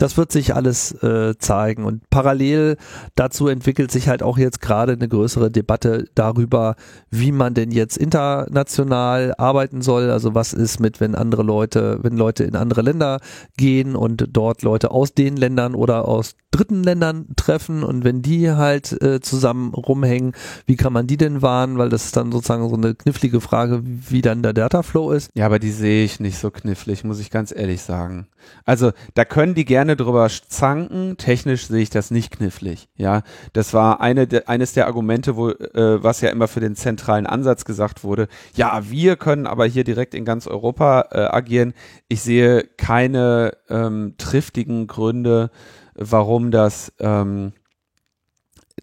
Das 0.00 0.16
wird 0.16 0.32
sich 0.32 0.54
alles 0.54 0.92
äh, 1.02 1.36
zeigen 1.38 1.84
und 1.84 2.08
parallel 2.08 2.78
dazu 3.16 3.48
entwickelt 3.48 3.90
sich 3.90 4.08
halt 4.08 4.22
auch 4.22 4.38
jetzt 4.38 4.62
gerade 4.62 4.92
eine 4.92 5.06
größere 5.06 5.50
Debatte 5.50 6.06
darüber, 6.14 6.74
wie 7.10 7.32
man 7.32 7.52
denn 7.52 7.70
jetzt 7.70 7.98
international 7.98 9.34
arbeiten 9.36 9.82
soll. 9.82 10.10
Also 10.10 10.34
was 10.34 10.54
ist 10.54 10.80
mit, 10.80 11.00
wenn 11.00 11.14
andere 11.14 11.42
Leute, 11.42 11.98
wenn 12.00 12.16
Leute 12.16 12.44
in 12.44 12.56
andere 12.56 12.80
Länder 12.80 13.20
gehen 13.58 13.94
und 13.94 14.26
dort 14.32 14.62
Leute 14.62 14.90
aus 14.90 15.12
den 15.12 15.36
Ländern 15.36 15.74
oder 15.74 16.08
aus 16.08 16.34
dritten 16.50 16.82
Ländern 16.82 17.26
treffen 17.36 17.84
und 17.84 18.02
wenn 18.02 18.22
die 18.22 18.50
halt 18.50 19.00
äh, 19.02 19.20
zusammen 19.20 19.74
rumhängen, 19.74 20.32
wie 20.66 20.76
kann 20.76 20.94
man 20.94 21.06
die 21.06 21.18
denn 21.18 21.42
warnen? 21.42 21.76
Weil 21.76 21.90
das 21.90 22.06
ist 22.06 22.16
dann 22.16 22.32
sozusagen 22.32 22.68
so 22.68 22.74
eine 22.74 22.94
knifflige 22.94 23.40
Frage, 23.40 23.82
wie 23.84 24.22
dann 24.22 24.42
der 24.42 24.54
Dataflow 24.54 25.12
ist. 25.12 25.30
Ja, 25.34 25.46
aber 25.46 25.58
die 25.58 25.70
sehe 25.70 26.04
ich 26.04 26.20
nicht 26.20 26.38
so 26.38 26.50
knifflig, 26.50 27.04
muss 27.04 27.20
ich 27.20 27.30
ganz 27.30 27.52
ehrlich 27.54 27.82
sagen. 27.82 28.26
Also 28.64 28.92
da 29.14 29.24
können 29.24 29.54
die 29.54 29.64
gerne 29.64 29.89
drüber 29.96 30.28
zanken. 30.28 31.16
Technisch 31.16 31.66
sehe 31.66 31.82
ich 31.82 31.90
das 31.90 32.10
nicht 32.10 32.30
knifflig. 32.30 32.88
Ja, 32.96 33.22
das 33.52 33.74
war 33.74 34.00
eine 34.00 34.26
de, 34.26 34.44
eines 34.46 34.72
der 34.72 34.86
Argumente, 34.86 35.36
wo 35.36 35.50
äh, 35.50 36.02
was 36.02 36.20
ja 36.20 36.30
immer 36.30 36.48
für 36.48 36.60
den 36.60 36.76
zentralen 36.76 37.26
Ansatz 37.26 37.64
gesagt 37.64 38.04
wurde. 38.04 38.28
Ja, 38.54 38.90
wir 38.90 39.16
können 39.16 39.46
aber 39.46 39.66
hier 39.66 39.84
direkt 39.84 40.14
in 40.14 40.24
ganz 40.24 40.46
Europa 40.46 41.08
äh, 41.10 41.20
agieren. 41.20 41.74
Ich 42.08 42.22
sehe 42.22 42.64
keine 42.76 43.52
ähm, 43.68 44.14
triftigen 44.18 44.86
Gründe, 44.86 45.50
warum 45.94 46.50
das 46.50 46.92
ähm, 46.98 47.52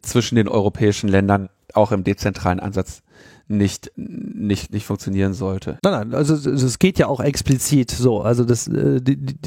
zwischen 0.01 0.35
den 0.35 0.47
europäischen 0.47 1.09
Ländern 1.09 1.49
auch 1.73 1.91
im 1.91 2.03
dezentralen 2.03 2.59
Ansatz 2.59 3.03
nicht, 3.49 3.91
nicht, 3.95 4.73
nicht 4.73 4.85
funktionieren 4.85 5.33
sollte. 5.33 5.77
Nein, 5.83 6.09
nein, 6.09 6.13
also 6.13 6.33
es 6.33 6.79
geht 6.79 6.99
ja 6.99 7.07
auch 7.07 7.21
explizit 7.21 7.91
so. 7.91 8.21
Also 8.21 8.43
das, 8.43 8.67
äh, 8.67 8.99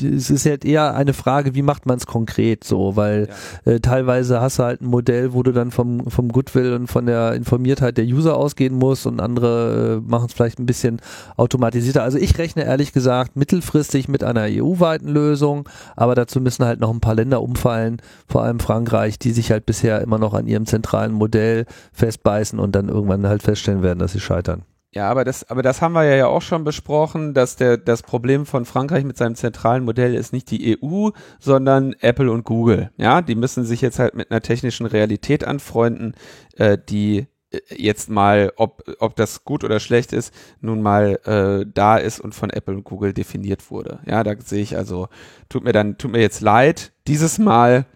es 0.02 0.30
ist 0.30 0.46
halt 0.46 0.64
eher 0.64 0.94
eine 0.94 1.12
Frage, 1.12 1.54
wie 1.54 1.62
macht 1.62 1.86
man 1.86 1.98
es 1.98 2.06
konkret 2.06 2.64
so, 2.64 2.96
weil 2.96 3.28
ja. 3.66 3.72
äh, 3.72 3.80
teilweise 3.80 4.40
hast 4.40 4.58
du 4.58 4.62
halt 4.62 4.80
ein 4.80 4.86
Modell, 4.86 5.34
wo 5.34 5.42
du 5.42 5.52
dann 5.52 5.70
vom, 5.70 6.08
vom 6.10 6.28
Goodwill 6.28 6.72
und 6.72 6.86
von 6.86 7.06
der 7.06 7.34
Informiertheit 7.34 7.98
der 7.98 8.06
User 8.06 8.36
ausgehen 8.36 8.74
musst 8.74 9.06
und 9.06 9.20
andere 9.20 10.00
äh, 10.02 10.10
machen 10.10 10.26
es 10.26 10.32
vielleicht 10.32 10.58
ein 10.58 10.66
bisschen 10.66 11.00
automatisierter. 11.36 12.02
Also 12.02 12.16
ich 12.18 12.38
rechne 12.38 12.64
ehrlich 12.64 12.92
gesagt 12.92 13.36
mittelfristig 13.36 14.08
mit 14.08 14.24
einer 14.24 14.46
EU-weiten 14.48 15.08
Lösung, 15.08 15.68
aber 15.96 16.14
dazu 16.14 16.40
müssen 16.40 16.64
halt 16.64 16.80
noch 16.80 16.90
ein 16.90 17.00
paar 17.00 17.14
Länder 17.14 17.42
umfallen, 17.42 18.00
vor 18.26 18.44
allem 18.44 18.60
Frankreich, 18.60 19.18
die 19.18 19.32
sich 19.32 19.50
halt 19.50 19.66
bisher 19.66 20.00
immer 20.00 20.18
noch 20.18 20.32
an 20.32 20.46
ihrem 20.46 20.64
zentralen 20.64 21.12
Modell 21.12 21.66
festbeißen 21.92 22.58
und 22.58 22.74
dann 22.74 22.88
irgendwann 22.88 23.26
halt 23.26 23.42
feststellen 23.42 23.82
werden, 23.82 23.89
dass 23.98 24.12
sie 24.12 24.20
scheitern. 24.20 24.64
Ja, 24.92 25.08
aber 25.08 25.24
das, 25.24 25.48
aber 25.48 25.62
das 25.62 25.80
haben 25.82 25.92
wir 25.92 26.04
ja 26.04 26.26
auch 26.26 26.42
schon 26.42 26.64
besprochen, 26.64 27.32
dass 27.32 27.54
der, 27.54 27.76
das 27.76 28.02
Problem 28.02 28.44
von 28.44 28.64
Frankreich 28.64 29.04
mit 29.04 29.16
seinem 29.16 29.36
zentralen 29.36 29.84
Modell 29.84 30.16
ist 30.16 30.32
nicht 30.32 30.50
die 30.50 30.76
EU, 30.82 31.10
sondern 31.38 31.94
Apple 32.00 32.30
und 32.30 32.44
Google. 32.44 32.90
Ja, 32.96 33.22
die 33.22 33.36
müssen 33.36 33.64
sich 33.64 33.82
jetzt 33.82 34.00
halt 34.00 34.16
mit 34.16 34.32
einer 34.32 34.40
technischen 34.40 34.86
Realität 34.86 35.44
anfreunden, 35.44 36.14
äh, 36.56 36.76
die 36.76 37.28
äh, 37.52 37.58
jetzt 37.76 38.10
mal, 38.10 38.52
ob, 38.56 38.82
ob 38.98 39.14
das 39.14 39.44
gut 39.44 39.62
oder 39.62 39.78
schlecht 39.78 40.12
ist, 40.12 40.34
nun 40.60 40.82
mal 40.82 41.20
äh, 41.24 41.70
da 41.72 41.96
ist 41.96 42.18
und 42.18 42.34
von 42.34 42.50
Apple 42.50 42.74
und 42.74 42.84
Google 42.84 43.12
definiert 43.12 43.70
wurde. 43.70 44.00
Ja, 44.06 44.24
da 44.24 44.34
sehe 44.44 44.62
ich 44.62 44.76
also, 44.76 45.06
tut 45.48 45.62
mir 45.62 45.72
dann, 45.72 45.98
tut 45.98 46.10
mir 46.10 46.20
jetzt 46.20 46.40
leid, 46.40 46.90
dieses 47.06 47.38
Mal 47.38 47.86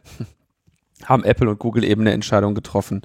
haben 1.07 1.24
Apple 1.24 1.51
und 1.51 1.59
Google 1.59 1.82
eben 1.82 2.03
eine 2.03 2.12
Entscheidung 2.12 2.55
getroffen, 2.55 3.03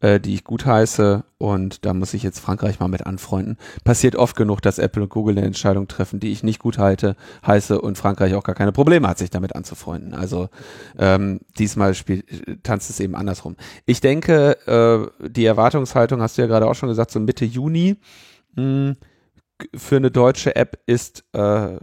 äh, 0.00 0.20
die 0.20 0.34
ich 0.34 0.44
gut 0.44 0.66
heiße 0.66 1.24
und 1.38 1.84
da 1.84 1.94
muss 1.94 2.14
ich 2.14 2.22
jetzt 2.22 2.40
Frankreich 2.40 2.80
mal 2.80 2.88
mit 2.88 3.06
anfreunden. 3.06 3.56
Passiert 3.84 4.16
oft 4.16 4.36
genug, 4.36 4.60
dass 4.60 4.78
Apple 4.78 5.02
und 5.02 5.08
Google 5.08 5.36
eine 5.36 5.46
Entscheidung 5.46 5.88
treffen, 5.88 6.20
die 6.20 6.32
ich 6.32 6.42
nicht 6.42 6.58
gut 6.58 6.78
halte, 6.78 7.16
heiße 7.46 7.80
und 7.80 7.98
Frankreich 7.98 8.34
auch 8.34 8.44
gar 8.44 8.54
keine 8.54 8.72
Probleme 8.72 9.08
hat, 9.08 9.18
sich 9.18 9.30
damit 9.30 9.54
anzufreunden. 9.54 10.14
Also 10.14 10.48
ähm, 10.98 11.40
diesmal 11.58 11.94
spielt, 11.94 12.24
tanzt 12.62 12.90
es 12.90 13.00
eben 13.00 13.14
andersrum. 13.14 13.56
Ich 13.86 14.00
denke, 14.00 15.10
äh, 15.20 15.28
die 15.28 15.44
Erwartungshaltung 15.44 16.20
hast 16.20 16.38
du 16.38 16.42
ja 16.42 16.48
gerade 16.48 16.66
auch 16.66 16.74
schon 16.74 16.88
gesagt, 16.88 17.10
so 17.10 17.20
Mitte 17.20 17.44
Juni 17.44 17.96
mh, 18.56 18.62
hm, 18.62 18.96
für 19.74 19.96
eine 19.96 20.10
deutsche 20.10 20.56
App 20.56 20.78
ist 20.86 21.24
äh, 21.32 21.76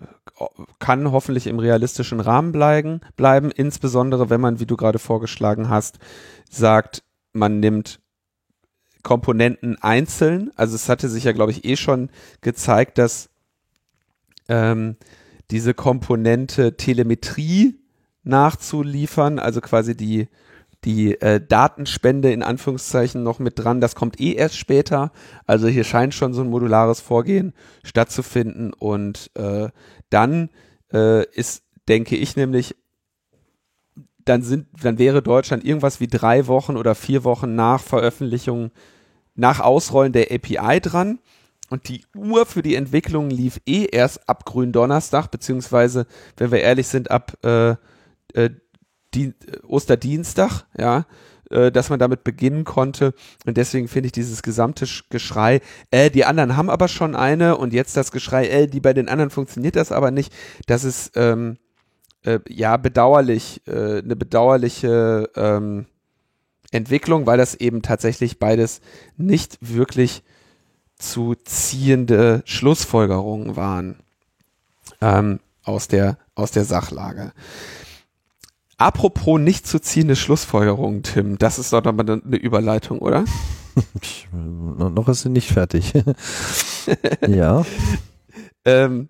kann 0.79 1.11
hoffentlich 1.11 1.47
im 1.47 1.59
realistischen 1.59 2.19
Rahmen 2.19 2.51
bleiben, 2.51 3.01
bleiben, 3.15 3.51
insbesondere 3.51 4.29
wenn 4.29 4.41
man, 4.41 4.59
wie 4.59 4.65
du 4.65 4.77
gerade 4.77 4.99
vorgeschlagen 4.99 5.69
hast, 5.69 5.99
sagt, 6.49 7.03
man 7.33 7.59
nimmt 7.59 7.99
Komponenten 9.07 9.81
einzeln. 9.81 10.51
Also 10.57 10.75
es 10.75 10.89
hatte 10.89 11.07
sich 11.07 11.23
ja, 11.23 11.31
glaube 11.31 11.53
ich, 11.53 11.63
eh 11.63 11.77
schon 11.77 12.09
gezeigt, 12.41 12.97
dass 12.97 13.29
ähm, 14.49 14.97
diese 15.49 15.73
Komponente 15.73 16.75
Telemetrie 16.75 17.79
nachzuliefern, 18.23 19.39
also 19.39 19.61
quasi 19.61 19.95
die, 19.95 20.27
die 20.83 21.21
äh, 21.21 21.39
Datenspende 21.39 22.33
in 22.33 22.43
Anführungszeichen 22.43 23.23
noch 23.23 23.39
mit 23.39 23.57
dran, 23.57 23.79
das 23.79 23.95
kommt 23.95 24.19
eh 24.19 24.33
erst 24.33 24.57
später. 24.57 25.13
Also 25.45 25.69
hier 25.69 25.85
scheint 25.85 26.13
schon 26.13 26.33
so 26.33 26.41
ein 26.41 26.49
modulares 26.49 26.99
Vorgehen 26.99 27.53
stattzufinden 27.85 28.73
und 28.73 29.31
äh, 29.35 29.69
dann 30.09 30.49
äh, 30.91 31.25
ist, 31.31 31.63
denke 31.87 32.17
ich 32.17 32.35
nämlich, 32.35 32.75
dann 34.25 34.41
sind, 34.41 34.67
dann 34.83 34.97
wäre 34.97 35.21
Deutschland 35.21 35.63
irgendwas 35.63 36.01
wie 36.01 36.07
drei 36.07 36.47
Wochen 36.47 36.75
oder 36.75 36.93
vier 36.93 37.23
Wochen 37.23 37.55
nach 37.55 37.81
Veröffentlichung 37.81 38.71
nach 39.37 39.61
Ausrollen 39.61 40.11
der 40.11 40.31
API 40.31 40.81
dran. 40.81 41.19
Und 41.69 41.87
die 41.89 42.03
Uhr 42.15 42.45
für 42.45 42.61
die 42.61 42.75
Entwicklung 42.75 43.29
lief 43.29 43.59
eh 43.65 43.85
erst 43.85 44.27
ab 44.29 44.45
Gründonnerstag, 44.45 45.27
beziehungsweise, 45.27 46.07
wenn 46.37 46.51
wir 46.51 46.61
ehrlich 46.61 46.87
sind, 46.87 47.11
ab 47.11 47.33
äh, 47.43 47.75
äh, 48.33 48.49
die, 49.13 49.33
Osterdienstag, 49.67 50.65
ja, 50.77 51.05
äh, 51.49 51.71
dass 51.71 51.89
man 51.89 51.99
damit 51.99 52.23
beginnen 52.23 52.63
konnte. 52.63 53.13
Und 53.45 53.57
deswegen 53.57 53.87
finde 53.87 54.07
ich 54.07 54.11
dieses 54.13 54.43
gesamte 54.43 54.85
Geschrei, 55.09 55.61
äh, 55.91 56.09
die 56.09 56.25
anderen 56.25 56.55
haben 56.55 56.69
aber 56.69 56.87
schon 56.87 57.15
eine 57.15 57.57
und 57.57 57.73
jetzt 57.73 57.97
das 57.97 58.11
Geschrei, 58.11 58.47
äh, 58.47 58.67
die 58.67 58.79
bei 58.79 58.93
den 58.93 59.09
anderen 59.09 59.29
funktioniert 59.29 59.75
das 59.75 59.91
aber 59.91 60.11
nicht, 60.11 60.33
das 60.67 60.83
ist 60.83 61.11
ähm, 61.15 61.57
äh, 62.23 62.39
ja 62.47 62.77
bedauerlich, 62.77 63.61
äh, 63.67 63.99
eine 63.99 64.15
bedauerliche 64.15 65.29
ähm, 65.35 65.85
Entwicklung, 66.71 67.25
weil 67.25 67.37
das 67.37 67.55
eben 67.55 67.81
tatsächlich 67.81 68.39
beides 68.39 68.81
nicht 69.15 69.57
wirklich 69.61 70.23
zu 70.97 71.35
ziehende 71.35 72.41
Schlussfolgerungen 72.45 73.55
waren 73.55 73.97
ähm, 75.01 75.39
aus, 75.63 75.87
der, 75.87 76.17
aus 76.35 76.51
der 76.51 76.65
Sachlage. 76.65 77.33
Apropos 78.77 79.39
nicht 79.39 79.65
zu 79.65 79.79
ziehende 79.79 80.15
Schlussfolgerungen, 80.15 81.03
Tim, 81.03 81.37
das 81.37 81.57
ist 81.57 81.73
doch 81.73 81.83
nochmal 81.83 82.09
eine 82.09 82.37
Überleitung, 82.37 82.99
oder? 82.99 83.25
noch 84.31 85.07
ist 85.07 85.21
sie 85.21 85.29
nicht 85.29 85.51
fertig. 85.51 85.93
ja. 87.27 87.65
Ähm, 88.65 89.07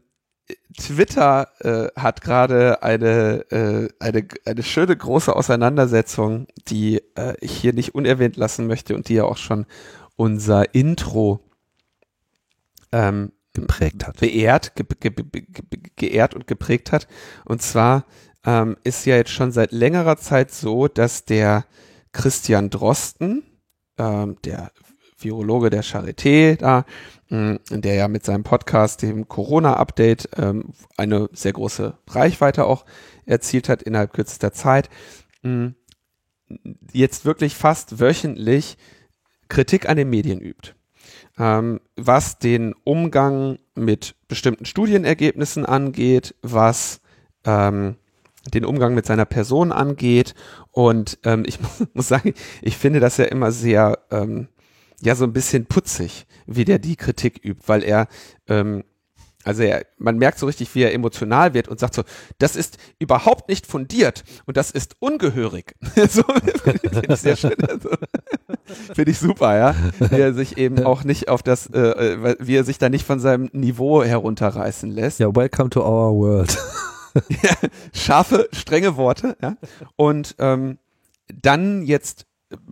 Twitter 0.78 1.50
äh, 1.60 2.00
hat 2.00 2.22
gerade 2.22 2.84
eine, 2.84 3.46
äh, 3.52 3.90
eine, 4.00 4.28
eine 4.46 4.64
schöne 4.64 4.96
große 4.96 5.36
Auseinandersetzung, 5.36 6.48
die 6.68 7.02
äh, 7.16 7.36
ich 7.42 7.52
hier 7.52 7.74
nicht 7.74 7.96
unerwähnt 7.96 8.38
lassen 8.38 8.68
möchte 8.68 8.96
und 8.96 9.10
die 9.10 9.16
ja 9.16 9.26
auch 9.26 9.38
schon 9.38 9.66
unser 10.16 10.74
Intro 10.76 11.42
ähm, 12.92 13.32
geprägt 13.54 14.06
hat. 14.06 14.20
Beehrt, 14.20 14.76
ge 14.76 14.86
ge 15.00 15.12
ge 15.12 15.90
geehrt 15.96 16.36
und 16.36 16.46
geprägt 16.46 16.92
hat. 16.92 17.08
Und 17.46 17.62
zwar 17.62 18.06
ähm, 18.46 18.78
ist 18.84 19.06
ja 19.06 19.16
jetzt 19.16 19.32
schon 19.32 19.52
seit 19.52 19.72
längerer 19.72 20.18
Zeit 20.18 20.52
so, 20.52 20.88
dass 20.88 21.26
der 21.26 21.66
Christian 22.14 22.70
Drosten, 22.70 23.44
ähm, 23.98 24.38
der 24.46 24.72
Virologe 25.18 25.72
der 25.72 25.84
Charité 25.84 26.56
da, 26.56 26.86
der 27.30 27.96
ja 27.96 28.08
mit 28.08 28.24
seinem 28.24 28.44
Podcast, 28.44 29.02
dem 29.02 29.28
Corona-Update, 29.28 30.30
ähm, 30.38 30.74
eine 30.96 31.30
sehr 31.34 31.54
große 31.54 31.98
Reichweite 32.08 32.66
auch 32.66 32.86
erzielt 33.26 33.70
hat 33.70 33.84
innerhalb 33.84 34.14
kürzester 34.14 34.54
Zeit, 34.54 34.90
jetzt 36.92 37.26
wirklich 37.26 37.56
fast 37.56 38.00
wöchentlich 38.00 38.78
Kritik 39.50 39.88
an 39.88 39.98
den 39.98 40.10
Medien 40.10 40.40
übt. 40.40 40.74
Ähm, 41.38 41.80
was 41.96 42.40
den 42.40 42.74
Umgang 42.84 43.60
mit 43.76 44.16
bestimmten 44.28 44.66
Studienergebnissen 44.66 45.66
angeht, 45.66 46.36
was 46.42 47.02
ähm, 47.46 47.96
den 48.54 48.66
Umgang 48.66 48.94
mit 48.96 49.06
seiner 49.06 49.26
Person 49.26 49.72
angeht. 49.72 50.34
Und 50.72 51.20
ich 51.46 51.60
muss 51.94 52.08
sagen, 52.08 52.34
ich 52.62 52.78
finde 52.78 53.00
das 53.00 53.18
ja 53.18 53.26
immer 53.26 53.52
sehr 53.52 54.00
ja 55.02 55.16
so 55.16 55.24
ein 55.24 55.34
bisschen 55.34 55.66
putzig, 55.66 56.26
wie 56.46 56.66
der 56.66 56.80
die 56.80 56.96
Kritik 56.96 57.44
übt, 57.44 57.64
weil 57.68 57.84
er 57.84 58.08
ähm, 58.48 58.84
also 59.48 59.64
er, 59.64 59.86
man 59.98 60.18
merkt 60.18 60.40
so 60.40 60.46
richtig, 60.46 60.76
wie 60.76 60.82
er 60.82 60.94
emotional 60.94 61.54
wird 61.54 61.70
und 61.70 61.80
sagt 61.80 61.94
so, 61.94 62.04
das 62.38 62.58
ist 62.58 62.78
überhaupt 63.00 63.48
nicht 63.48 63.66
fundiert 63.66 64.26
und 64.46 64.58
das 64.58 64.72
ist 64.72 64.98
ungehörig. 65.00 65.74
so 66.10 66.24
finde 66.24 67.14
ich 67.14 67.20
sehr 67.22 67.38
schön. 67.38 67.56
Also, 67.66 67.90
finde 68.94 69.12
ich 69.12 69.18
super, 69.18 69.58
ja. 69.58 69.76
Wie 70.00 70.20
er 70.20 70.34
sich 70.34 70.58
eben 70.58 70.84
auch 70.84 71.06
nicht 71.06 71.30
auf 71.30 71.44
das, 71.44 71.68
äh, 71.68 71.80
äh, 71.80 72.36
wie 72.40 72.58
er 72.58 72.66
sich 72.66 72.78
da 72.78 72.90
nicht 72.90 73.06
von 73.06 73.22
seinem 73.22 73.50
Niveau 73.54 74.04
herunterreißen 74.04 74.92
lässt. 74.92 75.20
Ja, 75.20 75.34
welcome 75.34 75.70
to 75.70 75.80
our 75.82 76.14
world. 76.14 76.58
ja, 77.42 77.56
scharfe, 77.94 78.50
strenge 78.52 78.98
Worte, 78.98 79.38
ja. 79.42 79.56
Und 79.96 80.36
ähm, 80.40 80.78
dann 81.42 81.84
jetzt 81.84 82.26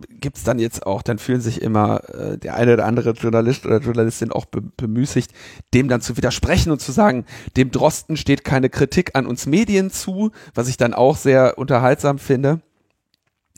gibt's 0.08 0.44
dann 0.44 0.58
jetzt 0.58 0.86
auch, 0.86 1.02
dann 1.02 1.18
fühlen 1.18 1.40
sich 1.40 1.60
immer 1.60 2.08
äh, 2.08 2.38
der 2.38 2.54
eine 2.54 2.74
oder 2.74 2.86
andere 2.86 3.10
Journalist 3.10 3.66
oder 3.66 3.78
Journalistin 3.78 4.32
auch 4.32 4.46
be 4.46 4.62
bemüßigt, 4.62 5.32
dem 5.74 5.88
dann 5.88 6.00
zu 6.00 6.16
widersprechen 6.16 6.72
und 6.72 6.80
zu 6.80 6.92
sagen, 6.92 7.26
dem 7.56 7.70
Drosten 7.70 8.16
steht 8.16 8.44
keine 8.44 8.70
Kritik 8.70 9.10
an 9.14 9.26
uns 9.26 9.46
Medien 9.46 9.90
zu, 9.90 10.30
was 10.54 10.68
ich 10.68 10.76
dann 10.76 10.94
auch 10.94 11.16
sehr 11.16 11.58
unterhaltsam 11.58 12.18
finde. 12.18 12.60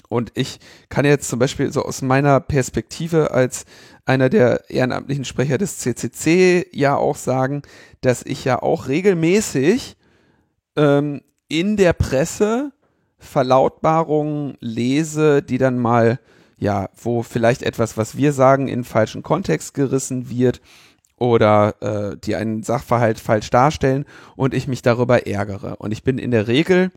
Und 0.08 0.32
ich 0.34 0.58
kann 0.88 1.04
jetzt 1.04 1.28
zum 1.28 1.38
Beispiel 1.38 1.70
so 1.70 1.82
aus 1.82 2.02
meiner 2.02 2.40
Perspektive 2.40 3.30
als 3.30 3.66
einer 4.06 4.30
der 4.30 4.70
ehrenamtlichen 4.70 5.26
Sprecher 5.26 5.58
des 5.58 5.78
CCC 5.78 6.66
ja 6.72 6.96
auch 6.96 7.16
sagen, 7.16 7.62
dass 8.00 8.22
ich 8.22 8.44
ja 8.44 8.62
auch 8.62 8.88
regelmäßig 8.88 9.96
ähm, 10.76 11.20
in 11.48 11.76
der 11.76 11.92
Presse 11.92 12.72
Verlautbarungen 13.18 14.56
lese, 14.60 15.42
die 15.42 15.58
dann 15.58 15.78
mal, 15.78 16.20
ja, 16.56 16.88
wo 17.00 17.22
vielleicht 17.22 17.62
etwas, 17.62 17.96
was 17.96 18.16
wir 18.16 18.32
sagen, 18.32 18.68
in 18.68 18.84
falschen 18.84 19.22
Kontext 19.22 19.74
gerissen 19.74 20.30
wird 20.30 20.60
oder 21.16 21.74
äh, 21.80 22.16
die 22.16 22.36
einen 22.36 22.62
Sachverhalt 22.62 23.18
falsch 23.18 23.50
darstellen 23.50 24.04
und 24.36 24.54
ich 24.54 24.68
mich 24.68 24.82
darüber 24.82 25.26
ärgere. 25.26 25.76
Und 25.76 25.92
ich 25.92 26.04
bin 26.04 26.18
in 26.18 26.30
der 26.30 26.46
Regel 26.46 26.92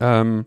ähm, 0.00 0.46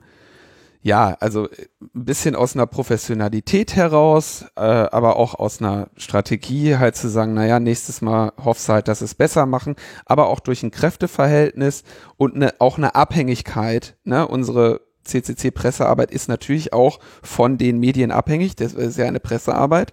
ja, 0.82 1.18
also 1.20 1.50
äh, 1.50 1.68
ein 1.82 2.06
bisschen 2.06 2.36
aus 2.36 2.56
einer 2.56 2.68
Professionalität 2.68 3.76
heraus, 3.76 4.46
äh, 4.56 4.62
aber 4.62 5.18
auch 5.18 5.36
aus 5.36 5.62
einer 5.62 5.90
Strategie 5.96 6.78
halt 6.78 6.96
zu 6.96 7.10
sagen, 7.10 7.34
naja, 7.34 7.60
nächstes 7.60 8.02
Mal 8.02 8.34
hoffst 8.44 8.70
halt, 8.70 8.88
dass 8.88 9.02
es 9.02 9.16
besser 9.16 9.46
machen, 9.46 9.76
aber 10.06 10.28
auch 10.28 10.40
durch 10.40 10.64
ein 10.64 10.72
Kräfteverhältnis 10.72 11.84
und 12.18 12.36
eine, 12.36 12.54
auch 12.60 12.78
eine 12.78 12.96
Abhängigkeit. 12.96 13.98
Ne? 14.04 14.28
Unsere 14.28 14.82
CCC-Pressearbeit 15.04 16.12
ist 16.12 16.28
natürlich 16.28 16.74
auch 16.74 17.00
von 17.22 17.58
den 17.58 17.80
Medien 17.80 18.12
abhängig, 18.12 18.56
das 18.56 18.74
ist 18.74 18.98
ja 18.98 19.06
eine 19.06 19.20
Pressearbeit. 19.20 19.92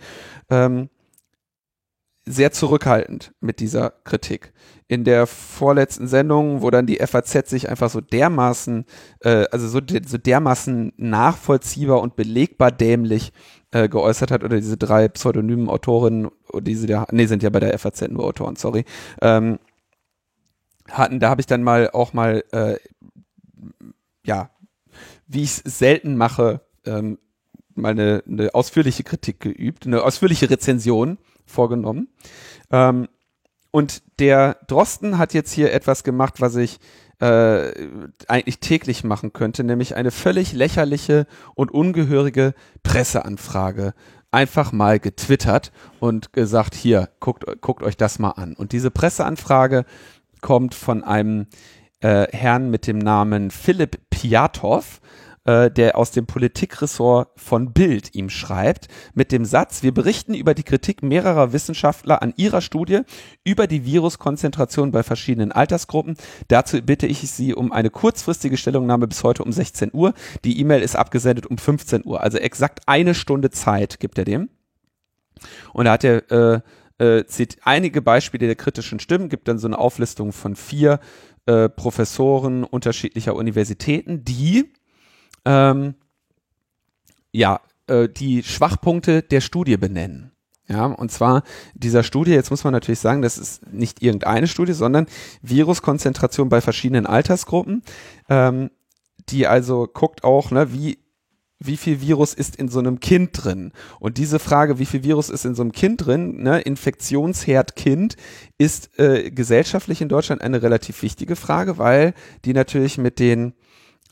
Ähm, 0.51 0.91
sehr 2.26 2.52
zurückhaltend 2.52 3.32
mit 3.40 3.60
dieser 3.60 3.90
Kritik. 4.04 4.52
In 4.88 5.04
der 5.04 5.26
vorletzten 5.26 6.06
Sendung, 6.06 6.62
wo 6.62 6.70
dann 6.70 6.86
die 6.86 6.96
FAZ 6.96 7.48
sich 7.48 7.68
einfach 7.68 7.90
so 7.90 8.00
dermaßen, 8.00 8.84
äh, 9.20 9.46
also 9.50 9.68
so, 9.68 9.80
de 9.80 10.02
so 10.06 10.18
dermaßen 10.18 10.92
nachvollziehbar 10.96 12.00
und 12.00 12.16
belegbar 12.16 12.70
dämlich 12.70 13.32
äh, 13.72 13.88
geäußert 13.88 14.30
hat, 14.30 14.44
oder 14.44 14.56
diese 14.56 14.76
drei 14.76 15.08
pseudonymen 15.08 15.68
Autorinnen, 15.68 16.30
diese 16.60 16.86
da, 16.86 17.06
nee, 17.10 17.26
sind 17.26 17.42
ja 17.42 17.50
bei 17.50 17.60
der 17.60 17.78
FAZ 17.78 18.02
nur 18.08 18.24
Autoren, 18.24 18.56
sorry, 18.56 18.84
ähm, 19.20 19.58
hatten, 20.90 21.20
da 21.20 21.30
habe 21.30 21.40
ich 21.40 21.46
dann 21.46 21.62
mal 21.62 21.90
auch 21.90 22.12
mal, 22.12 22.44
äh, 22.52 22.76
ja, 24.24 24.50
wie 25.26 25.42
ich 25.42 25.62
es 25.64 25.78
selten 25.78 26.16
mache, 26.16 26.60
ähm, 26.84 27.18
mal 27.74 27.90
eine, 27.90 28.22
eine 28.26 28.54
ausführliche 28.54 29.02
Kritik 29.02 29.40
geübt, 29.40 29.86
eine 29.86 30.02
ausführliche 30.02 30.48
Rezension 30.48 31.18
vorgenommen. 31.47 32.09
Ähm, 32.70 33.09
und 33.70 34.03
der 34.20 34.59
Drosten 34.68 35.18
hat 35.18 35.34
jetzt 35.34 35.53
hier 35.53 35.72
etwas 35.72 36.05
gemacht, 36.05 36.40
was 36.40 36.55
ich 36.57 36.78
äh, 37.20 37.72
eigentlich 38.28 38.61
täglich 38.61 39.05
machen 39.05 39.32
könnte, 39.32 39.64
nämlich 39.64 39.97
eine 39.97 40.11
völlig 40.11 40.53
lächerliche 40.53 41.26
und 41.55 41.72
ungehörige 41.72 42.55
Presseanfrage 42.82 43.95
einfach 44.30 44.72
mal 44.72 44.99
getwittert 44.99 45.72
und 46.01 46.32
gesagt, 46.32 46.74
hier, 46.74 47.09
guckt, 47.20 47.45
guckt 47.61 47.82
euch 47.84 47.97
das 47.97 48.18
mal 48.18 48.30
an. 48.32 48.55
Und 48.55 48.72
diese 48.72 48.90
Presseanfrage 48.90 49.84
kommt 50.40 50.74
von 50.74 51.05
einem 51.05 51.47
äh, 52.01 52.26
Herrn 52.32 52.68
mit 52.68 52.86
dem 52.86 52.99
Namen 52.99 53.51
Philipp 53.51 54.11
Piatow 54.11 55.01
äh, 55.45 55.70
der 55.70 55.97
aus 55.97 56.11
dem 56.11 56.26
Politikressort 56.26 57.28
von 57.36 57.72
Bild 57.72 58.14
ihm 58.14 58.30
schreibt, 58.30 58.88
mit 59.14 59.32
dem 59.32 59.45
Satz, 59.45 59.82
wir 59.82 59.92
berichten 59.92 60.34
über 60.34 60.55
die 60.55 60.62
Kritik 60.62 61.03
mehrerer 61.03 61.53
Wissenschaftler 61.53 62.22
an 62.22 62.32
ihrer 62.36 62.61
Studie 62.61 63.01
über 63.45 63.66
die 63.66 63.84
Viruskonzentration 63.84 64.90
bei 64.90 65.03
verschiedenen 65.03 65.53
Altersgruppen. 65.53 66.16
Dazu 66.49 66.80
bitte 66.82 67.07
ich 67.07 67.30
Sie 67.30 67.55
um 67.55 67.72
eine 67.72 67.90
kurzfristige 67.90 68.57
Stellungnahme 68.57 69.07
bis 69.07 69.22
heute 69.22 69.45
um 69.45 69.53
16 69.53 69.90
Uhr. 69.92 70.14
Die 70.45 70.59
E-Mail 70.61 70.82
ist 70.82 70.97
abgesendet 70.97 71.47
um 71.47 71.59
15 71.59 72.05
Uhr, 72.05 72.22
also 72.22 72.38
exakt 72.38 72.80
eine 72.86 73.14
Stunde 73.14 73.51
Zeit 73.51 74.01
gibt 74.01 74.18
er 74.18 74.24
dem. 74.24 74.49
Und 75.72 75.86
da 75.86 75.92
hat 75.92 76.05
er 76.05 76.30
äh, 76.30 76.61
äh, 76.99 77.26
zieht 77.26 77.59
einige 77.64 78.03
Beispiele 78.03 78.47
der 78.47 78.57
kritischen 78.57 79.01
Stimmen, 79.01 79.28
gibt 79.28 79.49
dann 79.49 79.59
so 79.59 79.66
eine 79.66 79.78
Auflistung 79.78 80.32
von 80.32 80.57
vier 80.57 81.01
äh, 81.47 81.68
Professoren 81.68 82.64
unterschiedlicher 82.64 83.34
Universitäten, 83.34 84.24
die 84.24 84.72
ähm, 85.45 85.95
ja, 87.32 87.61
äh, 87.86 88.09
die 88.09 88.42
Schwachpunkte 88.42 89.22
der 89.22 89.40
Studie 89.40 89.76
benennen. 89.76 90.30
Ja, 90.66 90.86
und 90.86 91.12
zwar 91.12 91.42
dieser 91.74 92.03
Studie, 92.03 92.32
jetzt 92.32 92.51
muss 92.51 92.64
man 92.64 92.72
natürlich 92.72 93.01
sagen, 93.01 93.20
das 93.20 93.36
ist 93.36 93.70
nicht 93.70 94.03
irgendeine 94.03 94.47
Studie, 94.47 94.72
sondern 94.72 95.07
Viruskonzentration 95.42 96.49
bei 96.49 96.62
verschiedenen 96.62 97.05
Altersgruppen, 97.07 97.82
ähm, 98.30 98.70
die 99.28 99.47
also 99.47 99.86
guckt 99.92 100.24
auch, 100.24 100.51
ne, 100.51 100.72
wie, 100.72 100.99
wie 101.59 101.76
viel 101.76 102.01
Virus 102.01 102.32
ist 102.32 102.57
in 102.57 102.68
so 102.68 102.78
einem 102.78 103.01
Kind 103.01 103.30
drin? 103.32 103.72
Und 104.01 104.16
diese 104.16 104.38
Frage, 104.38 104.78
wie 104.78 104.86
viel 104.86 105.03
Virus 105.03 105.28
ist 105.28 105.45
in 105.45 105.55
so 105.55 105.62
einem 105.62 105.72
Kind 105.72 106.07
drin, 106.07 106.42
ne, 106.42 106.61
Infektionsherd 106.62 107.76
Kind, 107.76 108.16
ist 108.57 108.99
äh, 108.99 109.30
gesellschaftlich 109.30 110.01
in 110.01 110.09
Deutschland 110.09 110.40
eine 110.40 110.62
relativ 110.62 111.03
wichtige 111.03 111.36
Frage, 111.36 111.76
weil 111.76 112.14
die 112.47 112.55
natürlich 112.55 112.97
mit 112.97 113.18
den 113.18 113.53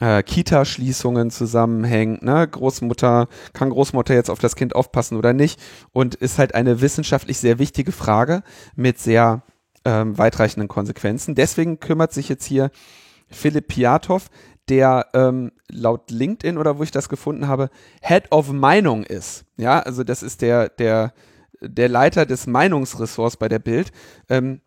äh, 0.02 0.24
Kita-Schließungen 0.24 1.30
zusammenhängt. 1.30 2.24
Ne? 2.24 2.46
Großmutter, 2.48 3.28
kann 3.52 3.70
Großmutter 3.70 4.14
jetzt 4.14 4.30
auf 4.30 4.40
das 4.40 4.56
Kind 4.56 4.74
aufpassen 4.74 5.16
oder 5.16 5.32
nicht? 5.32 5.60
Und 5.92 6.16
ist 6.16 6.38
halt 6.38 6.56
eine 6.56 6.80
wissenschaftlich 6.80 7.38
sehr 7.38 7.60
wichtige 7.60 7.92
Frage 7.92 8.42
mit 8.74 8.98
sehr 8.98 9.42
ähm, 9.84 10.18
weitreichenden 10.18 10.66
Konsequenzen. 10.66 11.36
Deswegen 11.36 11.78
kümmert 11.78 12.12
sich 12.12 12.28
jetzt 12.28 12.44
hier 12.44 12.72
Philipp 13.28 13.68
Piatow, 13.68 14.24
der 14.68 15.06
ähm, 15.14 15.52
laut 15.70 16.10
LinkedIn 16.10 16.58
oder 16.58 16.78
wo 16.78 16.82
ich 16.82 16.90
das 16.90 17.08
gefunden 17.08 17.46
habe, 17.46 17.70
Head 18.00 18.32
of 18.32 18.50
Meinung 18.50 19.04
ist. 19.04 19.44
Ja, 19.56 19.78
also 19.80 20.02
das 20.02 20.24
ist 20.24 20.42
der, 20.42 20.68
der, 20.68 21.12
der 21.60 21.88
Leiter 21.88 22.26
des 22.26 22.48
Meinungsressorts 22.48 23.36
bei 23.36 23.48
der 23.48 23.60
Bild. 23.60 23.92
Ähm, 24.28 24.62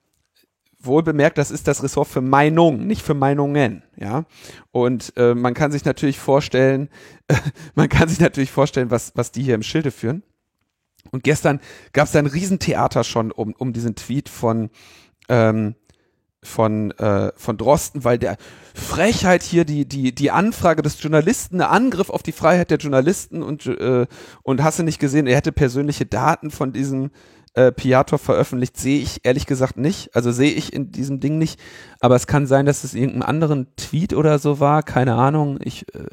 wohl 0.86 1.04
bemerkt, 1.04 1.38
das 1.38 1.52
ist 1.52 1.68
das 1.68 1.84
Ressort 1.84 2.08
für 2.08 2.22
Meinung, 2.22 2.86
nicht 2.86 3.02
für 3.02 3.14
Meinungen, 3.14 3.84
ja. 3.98 4.26
Und 4.72 5.14
äh, 5.18 5.36
man 5.36 5.54
kann 5.54 5.72
sich 5.72 5.86
natürlich 5.86 6.20
vorstellen, 6.20 6.90
man 7.76 7.90
kann 7.90 8.10
sich 8.10 8.20
natürlich 8.20 8.52
vorstellen, 8.52 8.92
was, 8.92 9.12
was 9.16 9.32
die 9.32 9.44
hier 9.44 9.56
im 9.56 9.64
Schilde 9.64 9.92
führen. 9.92 10.24
Und 11.12 11.24
gestern 11.24 11.60
gab 11.94 12.08
es 12.08 12.16
ein 12.16 12.26
Riesentheater 12.26 13.04
schon 13.04 13.32
um, 13.32 13.54
um 13.54 13.74
diesen 13.74 13.96
Tweet 13.96 14.30
von, 14.30 14.70
ähm, 15.30 15.76
von, 16.44 16.92
äh, 16.92 17.32
von 17.36 17.58
Drosten, 17.58 18.04
weil 18.04 18.18
der 18.18 18.38
Frechheit 18.74 19.44
hier 19.44 19.66
die, 19.66 19.88
die, 19.88 20.14
die 20.14 20.32
Anfrage 20.32 20.82
des 20.82 21.02
Journalisten, 21.02 21.62
ein 21.62 21.70
Angriff 21.70 22.10
auf 22.10 22.24
die 22.24 22.32
Freiheit 22.32 22.72
der 22.72 22.78
Journalisten 22.78 23.44
und, 23.44 23.66
äh, 23.66 24.06
und 24.44 24.64
hast 24.64 24.80
du 24.80 24.84
nicht 24.84 25.00
gesehen, 25.00 25.28
er 25.28 25.38
hätte 25.38 25.52
persönliche 25.52 26.06
Daten 26.06 26.52
von 26.52 26.74
diesem 26.74 27.12
äh, 27.56 27.72
Piatow 27.72 28.22
veröffentlicht, 28.22 28.78
sehe 28.78 29.02
ich 29.02 29.22
ehrlich 29.24 29.46
gesagt 29.46 29.78
nicht. 29.78 30.16
Also 30.16 30.32
sehe 30.32 30.52
ich 30.52 30.74
in 30.74 30.92
diesem 30.92 31.20
Ding 31.20 31.38
nicht. 31.38 31.60
Aber 32.00 32.16
es 32.16 32.28
kann 32.28 32.48
sein, 32.48 32.66
dass 32.66 32.84
es 32.84 32.94
irgendeinen 32.94 33.24
anderen 33.24 33.68
Tweet 33.78 34.14
oder 34.14 34.40
so 34.40 34.60
war. 34.60 34.84
Keine 34.84 35.16
Ahnung. 35.16 35.58
Ich, 35.64 35.86
äh, 35.96 36.06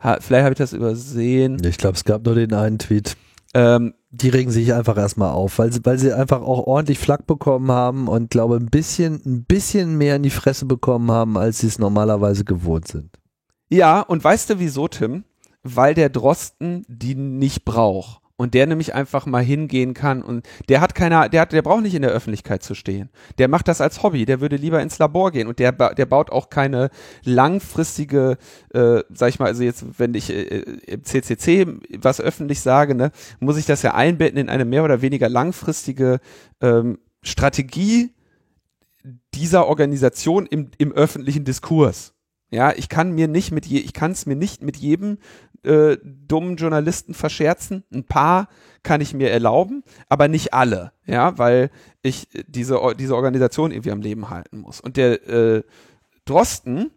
ha, 0.00 0.18
vielleicht 0.20 0.44
habe 0.44 0.52
ich 0.54 0.58
das 0.58 0.72
übersehen. 0.72 1.62
Ich 1.64 1.78
glaube, 1.78 1.96
es 1.96 2.04
gab 2.04 2.24
nur 2.24 2.34
den 2.34 2.54
einen 2.54 2.78
Tweet. 2.78 3.16
Ähm, 3.54 3.94
die 4.10 4.30
regen 4.30 4.50
sich 4.50 4.72
einfach 4.72 4.96
erstmal 4.96 5.30
auf, 5.30 5.58
weil 5.58 5.72
sie, 5.72 5.80
weil 5.84 5.98
sie 5.98 6.12
einfach 6.12 6.40
auch 6.40 6.66
ordentlich 6.66 6.98
Flack 6.98 7.26
bekommen 7.26 7.70
haben 7.70 8.08
und 8.08 8.30
glaube 8.30 8.56
ein 8.56 8.70
bisschen, 8.70 9.20
ein 9.24 9.44
bisschen 9.44 9.98
mehr 9.98 10.16
in 10.16 10.22
die 10.22 10.30
Fresse 10.30 10.64
bekommen 10.64 11.10
haben, 11.10 11.36
als 11.36 11.58
sie 11.58 11.66
es 11.66 11.78
normalerweise 11.78 12.44
gewohnt 12.44 12.88
sind. 12.88 13.10
Ja, 13.68 14.00
und 14.00 14.24
weißt 14.24 14.50
du 14.50 14.58
wieso, 14.58 14.88
Tim? 14.88 15.24
Weil 15.62 15.94
der 15.94 16.08
Drosten 16.08 16.84
die 16.88 17.14
nicht 17.14 17.64
braucht 17.64 18.20
und 18.36 18.54
der 18.54 18.66
nämlich 18.66 18.94
einfach 18.94 19.26
mal 19.26 19.42
hingehen 19.42 19.94
kann 19.94 20.22
und 20.22 20.46
der 20.68 20.80
hat 20.80 20.94
keine, 20.94 21.30
der 21.30 21.40
hat, 21.40 21.52
der 21.52 21.62
braucht 21.62 21.82
nicht 21.82 21.94
in 21.94 22.02
der 22.02 22.10
Öffentlichkeit 22.10 22.62
zu 22.62 22.74
stehen. 22.74 23.08
Der 23.38 23.48
macht 23.48 23.68
das 23.68 23.80
als 23.80 24.02
Hobby, 24.02 24.26
der 24.26 24.40
würde 24.40 24.56
lieber 24.56 24.82
ins 24.82 24.98
Labor 24.98 25.30
gehen 25.30 25.48
und 25.48 25.58
der, 25.58 25.72
der 25.72 26.06
baut 26.06 26.30
auch 26.30 26.50
keine 26.50 26.90
langfristige, 27.24 28.36
äh, 28.74 29.02
sag 29.08 29.30
ich 29.30 29.38
mal, 29.38 29.46
also 29.46 29.62
jetzt, 29.62 29.98
wenn 29.98 30.14
ich 30.14 30.30
äh, 30.30 30.60
im 30.86 31.04
CCC 31.04 31.66
was 31.98 32.20
öffentlich 32.20 32.60
sage, 32.60 32.94
ne, 32.94 33.10
muss 33.40 33.56
ich 33.56 33.66
das 33.66 33.82
ja 33.82 33.94
einbetten 33.94 34.38
in 34.38 34.48
eine 34.50 34.64
mehr 34.64 34.84
oder 34.84 35.00
weniger 35.02 35.28
langfristige 35.28 36.20
ähm, 36.60 36.98
Strategie 37.22 38.12
dieser 39.34 39.66
Organisation 39.66 40.46
im, 40.46 40.70
im 40.78 40.92
öffentlichen 40.92 41.44
Diskurs. 41.44 42.12
Ja, 42.50 42.72
ich 42.72 42.88
kann 42.88 43.12
mir 43.12 43.26
nicht 43.26 43.50
mit 43.50 43.66
je, 43.66 43.80
ich 43.80 43.92
kann 43.92 44.12
es 44.12 44.24
mir 44.24 44.36
nicht 44.36 44.62
mit 44.62 44.76
jedem 44.76 45.18
äh, 45.64 45.96
dummen 46.02 46.56
Journalisten 46.56 47.14
verscherzen. 47.14 47.84
Ein 47.92 48.04
paar 48.04 48.48
kann 48.82 49.00
ich 49.00 49.14
mir 49.14 49.30
erlauben, 49.30 49.82
aber 50.08 50.28
nicht 50.28 50.54
alle, 50.54 50.92
ja, 51.06 51.36
weil 51.38 51.70
ich 52.02 52.28
diese, 52.46 52.80
diese 52.98 53.16
Organisation 53.16 53.72
irgendwie 53.72 53.90
am 53.90 54.00
Leben 54.00 54.30
halten 54.30 54.58
muss. 54.58 54.80
Und 54.80 54.96
der 54.96 55.28
äh, 55.28 55.62
Drosten 56.24 56.90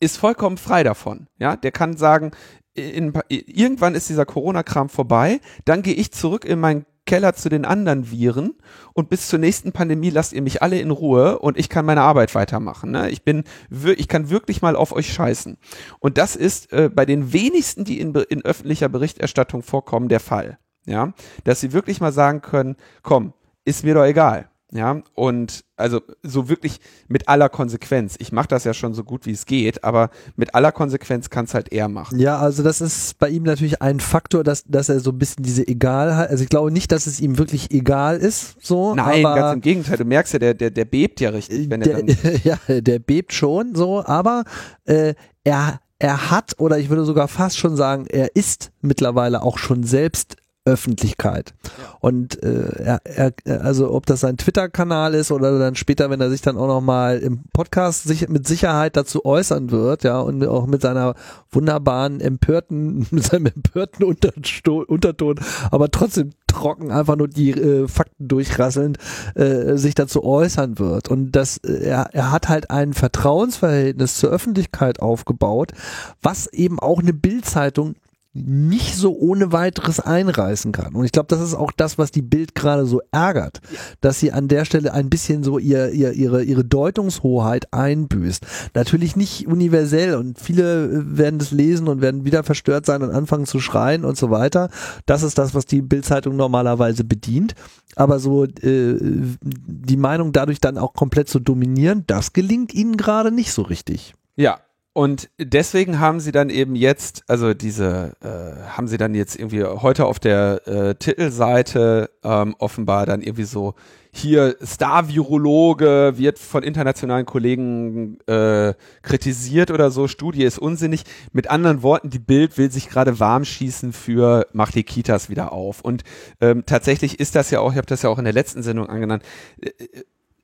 ist 0.00 0.16
vollkommen 0.16 0.56
frei 0.56 0.82
davon, 0.82 1.28
ja. 1.38 1.56
Der 1.56 1.70
kann 1.70 1.96
sagen, 1.96 2.32
in, 2.74 3.12
irgendwann 3.28 3.94
ist 3.94 4.08
dieser 4.08 4.26
Corona-Kram 4.26 4.88
vorbei, 4.88 5.40
dann 5.64 5.82
gehe 5.82 5.94
ich 5.94 6.12
zurück 6.12 6.44
in 6.44 6.58
mein 6.58 6.86
Keller 7.04 7.34
zu 7.34 7.48
den 7.48 7.64
anderen 7.64 8.10
Viren 8.10 8.54
und 8.92 9.08
bis 9.08 9.28
zur 9.28 9.38
nächsten 9.38 9.72
Pandemie 9.72 10.10
lasst 10.10 10.32
ihr 10.32 10.42
mich 10.42 10.62
alle 10.62 10.78
in 10.78 10.90
Ruhe 10.90 11.38
und 11.38 11.58
ich 11.58 11.68
kann 11.68 11.84
meine 11.84 12.02
Arbeit 12.02 12.34
weitermachen. 12.34 12.92
Ne? 12.92 13.10
Ich 13.10 13.24
bin, 13.24 13.44
ich 13.70 14.08
kann 14.08 14.30
wirklich 14.30 14.62
mal 14.62 14.76
auf 14.76 14.92
euch 14.92 15.12
scheißen. 15.12 15.58
Und 15.98 16.16
das 16.16 16.36
ist 16.36 16.72
äh, 16.72 16.88
bei 16.92 17.04
den 17.04 17.32
wenigsten, 17.32 17.84
die 17.84 18.00
in, 18.00 18.14
in 18.14 18.44
öffentlicher 18.44 18.88
Berichterstattung 18.88 19.62
vorkommen, 19.62 20.08
der 20.08 20.20
Fall. 20.20 20.58
Ja, 20.84 21.12
dass 21.44 21.60
sie 21.60 21.72
wirklich 21.72 22.00
mal 22.00 22.12
sagen 22.12 22.40
können, 22.40 22.76
komm, 23.02 23.34
ist 23.64 23.84
mir 23.84 23.94
doch 23.94 24.04
egal. 24.04 24.48
Ja, 24.74 25.02
und 25.14 25.64
also 25.76 26.00
so 26.22 26.48
wirklich 26.48 26.80
mit 27.06 27.28
aller 27.28 27.50
Konsequenz. 27.50 28.16
Ich 28.18 28.32
mache 28.32 28.48
das 28.48 28.64
ja 28.64 28.72
schon 28.72 28.94
so 28.94 29.04
gut 29.04 29.26
wie 29.26 29.32
es 29.32 29.44
geht, 29.44 29.84
aber 29.84 30.08
mit 30.36 30.54
aller 30.54 30.72
Konsequenz 30.72 31.28
kann 31.28 31.44
es 31.44 31.52
halt 31.52 31.70
er 31.72 31.88
machen. 31.88 32.18
Ja, 32.18 32.38
also 32.38 32.62
das 32.62 32.80
ist 32.80 33.18
bei 33.18 33.28
ihm 33.28 33.42
natürlich 33.42 33.82
ein 33.82 34.00
Faktor, 34.00 34.44
dass, 34.44 34.64
dass 34.64 34.88
er 34.88 35.00
so 35.00 35.10
ein 35.10 35.18
bisschen 35.18 35.42
diese 35.42 35.68
Egalheit, 35.68 36.30
also 36.30 36.42
ich 36.42 36.48
glaube 36.48 36.70
nicht, 36.70 36.90
dass 36.90 37.06
es 37.06 37.20
ihm 37.20 37.36
wirklich 37.36 37.70
egal 37.70 38.16
ist, 38.16 38.56
so. 38.62 38.94
Nein, 38.94 39.22
ganz 39.22 39.54
im 39.54 39.60
Gegenteil. 39.60 39.98
Du 39.98 40.06
merkst 40.06 40.32
ja, 40.32 40.38
der, 40.38 40.54
der, 40.54 40.70
der 40.70 40.86
bebt 40.86 41.20
ja 41.20 41.28
richtig, 41.30 41.68
wenn 41.68 41.80
der, 41.80 41.96
er 41.96 42.02
dann 42.02 42.40
Ja, 42.42 42.80
der 42.80 42.98
bebt 42.98 43.34
schon, 43.34 43.74
so, 43.74 44.02
aber 44.02 44.44
äh, 44.86 45.14
er 45.44 45.80
er 45.98 46.32
hat 46.32 46.58
oder 46.58 46.78
ich 46.78 46.88
würde 46.88 47.04
sogar 47.04 47.28
fast 47.28 47.58
schon 47.58 47.76
sagen, 47.76 48.06
er 48.06 48.34
ist 48.34 48.72
mittlerweile 48.80 49.42
auch 49.42 49.56
schon 49.56 49.84
selbst 49.84 50.36
Öffentlichkeit. 50.64 51.54
Ja. 51.64 51.96
Und 52.00 52.42
äh, 52.42 52.82
er, 52.82 53.00
er, 53.04 53.64
also 53.64 53.92
ob 53.92 54.06
das 54.06 54.20
sein 54.20 54.36
Twitter-Kanal 54.36 55.14
ist 55.14 55.32
oder 55.32 55.58
dann 55.58 55.74
später, 55.74 56.08
wenn 56.10 56.20
er 56.20 56.30
sich 56.30 56.40
dann 56.40 56.56
auch 56.56 56.68
noch 56.68 56.80
mal 56.80 57.18
im 57.18 57.42
Podcast 57.52 58.04
sich 58.04 58.28
mit 58.28 58.46
Sicherheit 58.46 58.96
dazu 58.96 59.24
äußern 59.24 59.70
wird, 59.70 60.04
ja, 60.04 60.20
und 60.20 60.46
auch 60.46 60.66
mit 60.66 60.82
seiner 60.82 61.14
wunderbaren 61.50 62.20
empörten, 62.20 63.06
mit 63.10 63.24
seinem 63.24 63.46
empörten 63.46 64.04
Unterton, 64.04 64.84
Unterton, 64.84 65.40
aber 65.70 65.90
trotzdem 65.90 66.30
trocken 66.46 66.92
einfach 66.92 67.16
nur 67.16 67.28
die 67.28 67.50
äh, 67.50 67.88
Fakten 67.88 68.28
durchrasselnd 68.28 68.98
äh, 69.34 69.76
sich 69.76 69.94
dazu 69.94 70.22
äußern 70.22 70.78
wird. 70.78 71.08
Und 71.08 71.32
das, 71.32 71.56
äh, 71.58 71.84
er, 71.84 72.10
er 72.12 72.30
hat 72.30 72.48
halt 72.48 72.70
ein 72.70 72.92
Vertrauensverhältnis 72.92 74.16
zur 74.16 74.30
Öffentlichkeit 74.30 75.00
aufgebaut, 75.00 75.72
was 76.20 76.46
eben 76.48 76.78
auch 76.78 77.00
eine 77.00 77.14
Bildzeitung 77.14 77.94
nicht 78.34 78.96
so 78.96 79.14
ohne 79.14 79.52
weiteres 79.52 80.00
einreißen 80.00 80.72
kann. 80.72 80.94
Und 80.94 81.04
ich 81.04 81.12
glaube, 81.12 81.26
das 81.28 81.40
ist 81.40 81.54
auch 81.54 81.70
das, 81.70 81.98
was 81.98 82.10
die 82.10 82.22
Bild 82.22 82.54
gerade 82.54 82.86
so 82.86 83.02
ärgert, 83.10 83.60
dass 84.00 84.20
sie 84.20 84.32
an 84.32 84.48
der 84.48 84.64
Stelle 84.64 84.94
ein 84.94 85.10
bisschen 85.10 85.42
so 85.44 85.58
ihr, 85.58 85.90
ihr, 85.90 86.12
ihre, 86.12 86.42
ihre 86.42 86.64
Deutungshoheit 86.64 87.72
einbüßt. 87.74 88.46
Natürlich 88.74 89.16
nicht 89.16 89.46
universell 89.46 90.14
und 90.14 90.40
viele 90.40 91.16
werden 91.16 91.38
das 91.38 91.50
lesen 91.50 91.88
und 91.88 92.00
werden 92.00 92.24
wieder 92.24 92.42
verstört 92.42 92.86
sein 92.86 93.02
und 93.02 93.10
anfangen 93.10 93.44
zu 93.44 93.60
schreien 93.60 94.04
und 94.04 94.16
so 94.16 94.30
weiter. 94.30 94.70
Das 95.04 95.22
ist 95.22 95.36
das, 95.36 95.54
was 95.54 95.66
die 95.66 95.82
Bildzeitung 95.82 96.34
normalerweise 96.36 97.04
bedient. 97.04 97.54
Aber 97.96 98.18
so 98.18 98.44
äh, 98.44 98.98
die 99.42 99.96
Meinung 99.98 100.32
dadurch 100.32 100.60
dann 100.60 100.78
auch 100.78 100.94
komplett 100.94 101.28
zu 101.28 101.38
dominieren, 101.38 102.04
das 102.06 102.32
gelingt 102.32 102.72
ihnen 102.72 102.96
gerade 102.96 103.30
nicht 103.30 103.52
so 103.52 103.60
richtig. 103.60 104.14
Ja, 104.36 104.60
und 104.94 105.30
deswegen 105.38 106.00
haben 106.00 106.20
sie 106.20 106.32
dann 106.32 106.50
eben 106.50 106.76
jetzt, 106.76 107.24
also 107.26 107.54
diese, 107.54 108.12
äh, 108.20 108.68
haben 108.68 108.88
sie 108.88 108.98
dann 108.98 109.14
jetzt 109.14 109.36
irgendwie 109.36 109.64
heute 109.64 110.04
auf 110.04 110.18
der 110.18 110.66
äh, 110.66 110.94
Titelseite 110.94 112.10
ähm, 112.22 112.54
offenbar 112.58 113.06
dann 113.06 113.22
irgendwie 113.22 113.44
so, 113.44 113.74
hier 114.14 114.56
Star-Virologe 114.62 116.12
wird 116.16 116.38
von 116.38 116.62
internationalen 116.62 117.24
Kollegen 117.24 118.18
äh, 118.26 118.74
kritisiert 119.00 119.70
oder 119.70 119.90
so, 119.90 120.06
Studie 120.06 120.44
ist 120.44 120.58
unsinnig. 120.58 121.04
Mit 121.32 121.48
anderen 121.50 121.82
Worten, 121.82 122.10
die 122.10 122.18
Bild 122.18 122.58
will 122.58 122.70
sich 122.70 122.90
gerade 122.90 123.18
warm 123.18 123.46
schießen 123.46 123.94
für 123.94 124.46
macht 124.52 124.74
die 124.74 124.84
Kitas 124.84 125.30
wieder 125.30 125.52
auf. 125.52 125.80
Und 125.80 126.04
ähm, 126.42 126.64
tatsächlich 126.66 127.18
ist 127.20 127.34
das 127.34 127.50
ja 127.50 127.60
auch, 127.60 127.72
ich 127.72 127.78
habe 127.78 127.86
das 127.86 128.02
ja 128.02 128.10
auch 128.10 128.18
in 128.18 128.24
der 128.24 128.34
letzten 128.34 128.62
Sendung 128.62 128.90
angenannt, 128.90 129.24
äh, 129.62 129.70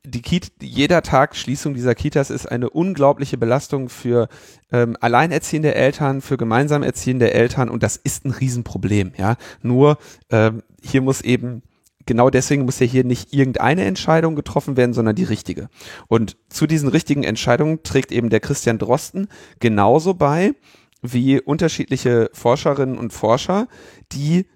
die 0.09 0.23
Kita, 0.23 0.49
jeder 0.61 1.03
Tag 1.03 1.37
Schließung 1.37 1.75
dieser 1.75 1.95
Kitas 1.95 2.31
ist 2.31 2.47
eine 2.47 2.71
unglaubliche 2.71 3.37
Belastung 3.37 3.89
für 3.89 4.29
ähm, 4.73 4.97
alleinerziehende 5.01 5.75
Eltern, 5.75 6.21
für 6.21 6.37
gemeinsam 6.37 6.83
erziehende 6.83 7.33
Eltern 7.33 7.69
und 7.69 7.83
das 7.83 7.97
ist 7.97 8.25
ein 8.25 8.31
Riesenproblem. 8.31 9.13
Ja, 9.17 9.37
nur 9.63 9.99
ähm, 10.31 10.63
hier 10.83 11.03
muss 11.03 11.21
eben 11.21 11.63
genau 12.07 12.31
deswegen 12.31 12.65
muss 12.65 12.81
ja 12.81 12.87
hier 12.87 13.05
nicht 13.05 13.35
irgendeine 13.35 13.85
Entscheidung 13.85 14.35
getroffen 14.35 14.77
werden, 14.77 14.95
sondern 14.95 15.15
die 15.15 15.25
richtige. 15.25 15.69
Und 16.09 16.37
zu 16.49 16.67
diesen 16.67 16.89
richtigen 16.89 17.23
Entscheidungen 17.23 17.83
trägt 17.83 18.13
eben 18.13 18.31
der 18.31 18.41
Christian 18.41 18.79
Drosten 18.79 19.29
genauso 19.61 20.15
bei 20.15 20.55
wie 21.03 21.41
unterschiedliche 21.41 22.31
Forscherinnen 22.33 22.99
und 22.99 23.13
Forscher, 23.13 23.69
die 24.11 24.47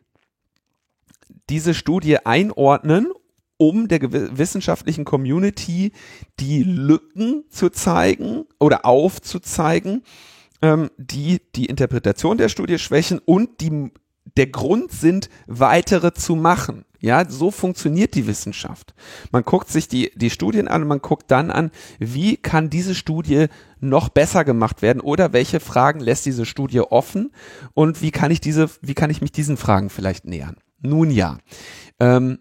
diese 1.50 1.74
Studie 1.74 2.18
einordnen 2.24 3.12
um 3.62 3.86
der 3.86 4.00
wissenschaftlichen 4.36 5.04
Community 5.04 5.92
die 6.40 6.64
Lücken 6.64 7.44
zu 7.48 7.70
zeigen 7.70 8.44
oder 8.58 8.84
aufzuzeigen, 8.84 10.02
ähm, 10.62 10.90
die 10.96 11.40
die 11.54 11.66
Interpretation 11.66 12.38
der 12.38 12.48
Studie 12.48 12.80
schwächen 12.80 13.20
und 13.24 13.60
die 13.60 13.92
der 14.36 14.48
Grund 14.48 14.90
sind, 14.90 15.28
weitere 15.46 16.12
zu 16.12 16.34
machen. 16.34 16.84
Ja, 16.98 17.28
so 17.28 17.52
funktioniert 17.52 18.14
die 18.14 18.26
Wissenschaft. 18.26 18.94
Man 19.30 19.44
guckt 19.44 19.68
sich 19.68 19.86
die, 19.86 20.10
die 20.16 20.30
Studien 20.30 20.66
an 20.66 20.82
und 20.82 20.88
man 20.88 21.00
guckt 21.00 21.30
dann 21.30 21.50
an, 21.50 21.70
wie 22.00 22.36
kann 22.36 22.68
diese 22.70 22.94
Studie 22.96 23.46
noch 23.80 24.08
besser 24.08 24.44
gemacht 24.44 24.82
werden 24.82 25.00
oder 25.00 25.32
welche 25.32 25.60
Fragen 25.60 26.00
lässt 26.00 26.26
diese 26.26 26.46
Studie 26.46 26.80
offen 26.80 27.32
und 27.74 28.02
wie 28.02 28.10
kann 28.10 28.32
ich 28.32 28.40
diese, 28.40 28.70
wie 28.80 28.94
kann 28.94 29.10
ich 29.10 29.20
mich 29.20 29.32
diesen 29.32 29.56
Fragen 29.56 29.90
vielleicht 29.90 30.24
nähern? 30.24 30.56
Nun 30.80 31.10
ja, 31.10 31.38
ähm, 32.00 32.38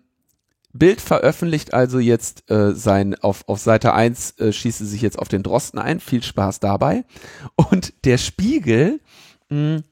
Bild 0.73 1.01
veröffentlicht 1.01 1.73
also 1.73 1.99
jetzt 1.99 2.49
äh, 2.49 2.73
sein, 2.73 3.15
auf, 3.15 3.47
auf 3.47 3.59
Seite 3.59 3.93
1 3.93 4.39
äh, 4.39 4.53
schießt 4.53 4.79
sich 4.79 5.01
jetzt 5.01 5.19
auf 5.19 5.27
den 5.27 5.43
Drosten 5.43 5.79
ein, 5.79 5.99
viel 5.99 6.23
Spaß 6.23 6.59
dabei. 6.59 7.03
Und 7.55 8.05
der 8.05 8.17
Spiegel 8.17 9.01
mh, 9.49 9.57
hm, 9.77 9.83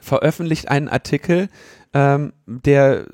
veröffentlicht 0.00 0.68
einen 0.68 0.88
Artikel, 0.88 1.48
ähm, 1.92 2.32
der 2.46 3.06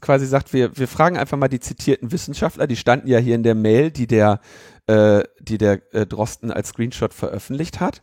quasi 0.00 0.26
sagt, 0.26 0.52
wir, 0.52 0.76
wir 0.76 0.88
fragen 0.88 1.18
einfach 1.18 1.36
mal 1.36 1.48
die 1.48 1.60
zitierten 1.60 2.12
Wissenschaftler, 2.12 2.66
die 2.66 2.76
standen 2.76 3.08
ja 3.08 3.18
hier 3.18 3.34
in 3.34 3.42
der 3.42 3.54
Mail, 3.54 3.90
die 3.90 4.06
der, 4.06 4.40
äh, 4.86 5.22
die 5.40 5.58
der 5.58 5.82
äh, 5.94 6.06
Drosten 6.06 6.50
als 6.50 6.70
Screenshot 6.70 7.12
veröffentlicht 7.14 7.80
hat. 7.80 8.02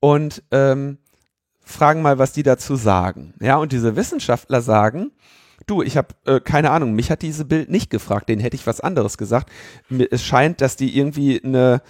Und 0.00 0.42
ähm, 0.50 0.98
fragen 1.64 2.02
mal, 2.02 2.18
was 2.18 2.32
die 2.32 2.42
dazu 2.42 2.76
sagen. 2.76 3.34
Ja, 3.40 3.56
und 3.56 3.72
diese 3.72 3.96
Wissenschaftler 3.96 4.60
sagen, 4.60 5.12
Du, 5.66 5.82
ich 5.82 5.96
habe 5.96 6.08
äh, 6.26 6.40
keine 6.40 6.70
Ahnung, 6.70 6.94
mich 6.94 7.10
hat 7.10 7.22
diese 7.22 7.44
Bild 7.44 7.70
nicht 7.70 7.90
gefragt, 7.90 8.28
denen 8.28 8.42
hätte 8.42 8.56
ich 8.56 8.66
was 8.66 8.80
anderes 8.80 9.16
gesagt. 9.18 9.50
Es 10.10 10.22
scheint, 10.22 10.60
dass 10.60 10.76
die 10.76 10.96
irgendwie 10.96 11.42
eine 11.42 11.82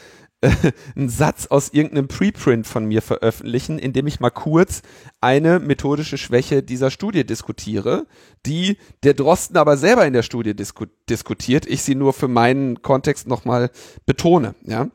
einen 0.96 1.08
Satz 1.08 1.46
aus 1.46 1.70
irgendeinem 1.72 2.08
Preprint 2.08 2.66
von 2.66 2.84
mir 2.86 3.02
veröffentlichen, 3.02 3.78
in 3.78 3.92
dem 3.92 4.06
ich 4.06 4.20
mal 4.20 4.30
kurz 4.30 4.82
eine 5.20 5.58
methodische 5.58 6.18
Schwäche 6.18 6.62
dieser 6.62 6.90
Studie 6.90 7.24
diskutiere, 7.24 8.06
die 8.46 8.78
der 9.02 9.14
Drosten 9.14 9.56
aber 9.56 9.76
selber 9.76 10.06
in 10.06 10.12
der 10.12 10.22
Studie 10.22 10.54
disku 10.54 10.86
diskutiert, 11.08 11.66
ich 11.66 11.82
sie 11.82 11.94
nur 11.94 12.12
für 12.12 12.28
meinen 12.28 12.82
Kontext 12.82 13.26
nochmal 13.26 13.70
betone, 14.06 14.54
ja. 14.62 14.88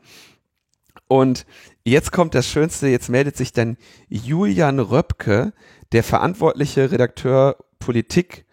Und 1.08 1.44
jetzt 1.84 2.12
kommt 2.12 2.34
das 2.34 2.46
Schönste, 2.46 2.86
jetzt 2.86 3.08
meldet 3.08 3.36
sich 3.36 3.52
dann 3.52 3.76
Julian 4.08 4.78
Röpke, 4.78 5.52
der 5.92 6.04
verantwortliche 6.04 6.92
Redakteur 6.92 7.56
Politik 7.80 8.44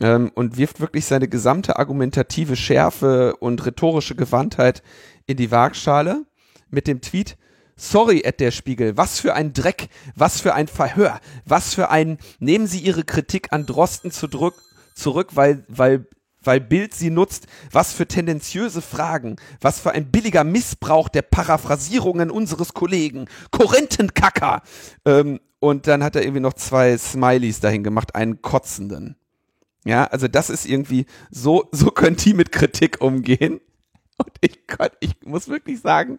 ähm, 0.00 0.30
und 0.34 0.56
wirft 0.56 0.80
wirklich 0.80 1.04
seine 1.04 1.28
gesamte 1.28 1.78
argumentative 1.78 2.56
Schärfe 2.56 3.36
und 3.36 3.64
rhetorische 3.64 4.14
Gewandtheit 4.14 4.82
in 5.26 5.36
die 5.36 5.50
Waagschale 5.50 6.24
mit 6.70 6.86
dem 6.86 7.00
Tweet, 7.00 7.36
Sorry, 7.80 8.22
Ed 8.24 8.40
der 8.40 8.50
Spiegel, 8.50 8.96
was 8.96 9.20
für 9.20 9.34
ein 9.34 9.52
Dreck, 9.52 9.88
was 10.16 10.40
für 10.40 10.52
ein 10.52 10.66
Verhör, 10.66 11.20
was 11.44 11.74
für 11.74 11.90
ein, 11.90 12.18
nehmen 12.40 12.66
Sie 12.66 12.80
Ihre 12.80 13.04
Kritik 13.04 13.52
an 13.52 13.66
Drosten 13.66 14.10
zurück, 14.10 14.56
zurück 14.96 15.28
weil, 15.34 15.64
weil, 15.68 16.04
weil 16.42 16.60
Bild 16.60 16.92
sie 16.92 17.10
nutzt, 17.10 17.46
was 17.70 17.92
für 17.92 18.08
tendenziöse 18.08 18.82
Fragen, 18.82 19.36
was 19.60 19.78
für 19.78 19.92
ein 19.92 20.10
billiger 20.10 20.42
Missbrauch 20.42 21.08
der 21.08 21.22
Paraphrasierungen 21.22 22.32
unseres 22.32 22.74
Kollegen, 22.74 23.26
Korinthenkacker. 23.52 24.62
Ähm, 25.04 25.38
und 25.60 25.86
dann 25.86 26.02
hat 26.02 26.16
er 26.16 26.22
irgendwie 26.22 26.40
noch 26.40 26.54
zwei 26.54 26.98
Smileys 26.98 27.60
dahin 27.60 27.84
gemacht, 27.84 28.16
einen 28.16 28.42
kotzenden. 28.42 29.16
Ja, 29.88 30.04
also 30.04 30.28
das 30.28 30.50
ist 30.50 30.66
irgendwie, 30.66 31.06
so, 31.30 31.66
so 31.72 31.86
können 31.90 32.16
die 32.16 32.34
mit 32.34 32.52
Kritik 32.52 33.00
umgehen. 33.00 33.60
Und 34.18 34.32
ich, 34.42 34.66
Gott, 34.66 34.92
ich 35.00 35.14
muss 35.24 35.48
wirklich 35.48 35.80
sagen, 35.80 36.18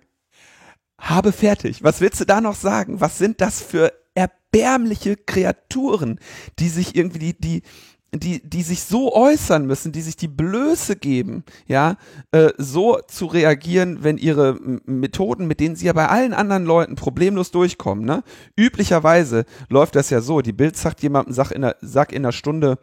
habe 0.97 1.31
fertig. 1.31 1.83
Was 1.83 2.01
willst 2.01 2.19
du 2.19 2.25
da 2.25 2.41
noch 2.41 2.55
sagen? 2.55 2.99
Was 2.99 3.19
sind 3.19 3.41
das 3.41 3.61
für 3.61 3.93
erbärmliche 4.15 5.17
Kreaturen, 5.17 6.19
die 6.57 6.69
sich 6.69 6.95
irgendwie, 6.95 7.19
die, 7.19 7.39
die, 7.39 7.61
die, 8.11 8.49
die 8.49 8.63
sich 8.63 8.81
so 8.81 9.13
äußern 9.13 9.67
müssen, 9.67 9.91
die 9.91 10.01
sich 10.01 10.15
die 10.15 10.27
Blöße 10.27 10.95
geben, 10.95 11.43
ja, 11.67 11.97
äh, 12.31 12.49
so 12.57 12.99
zu 13.07 13.27
reagieren, 13.27 14.03
wenn 14.03 14.17
ihre 14.17 14.57
Methoden, 14.85 15.45
mit 15.45 15.59
denen 15.59 15.75
sie 15.75 15.85
ja 15.85 15.93
bei 15.93 16.07
allen 16.07 16.33
anderen 16.33 16.65
Leuten 16.65 16.95
problemlos 16.95 17.51
durchkommen, 17.51 18.03
ne? 18.03 18.23
Üblicherweise 18.57 19.45
läuft 19.69 19.95
das 19.95 20.09
ja 20.09 20.21
so, 20.21 20.41
die 20.41 20.53
Bild 20.53 20.75
sagt 20.75 21.03
jemandem, 21.03 21.35
sag 21.35 21.51
in 21.51 21.63
einer, 21.63 21.75
sag 21.81 22.11
in 22.11 22.25
einer 22.25 22.31
Stunde 22.31 22.79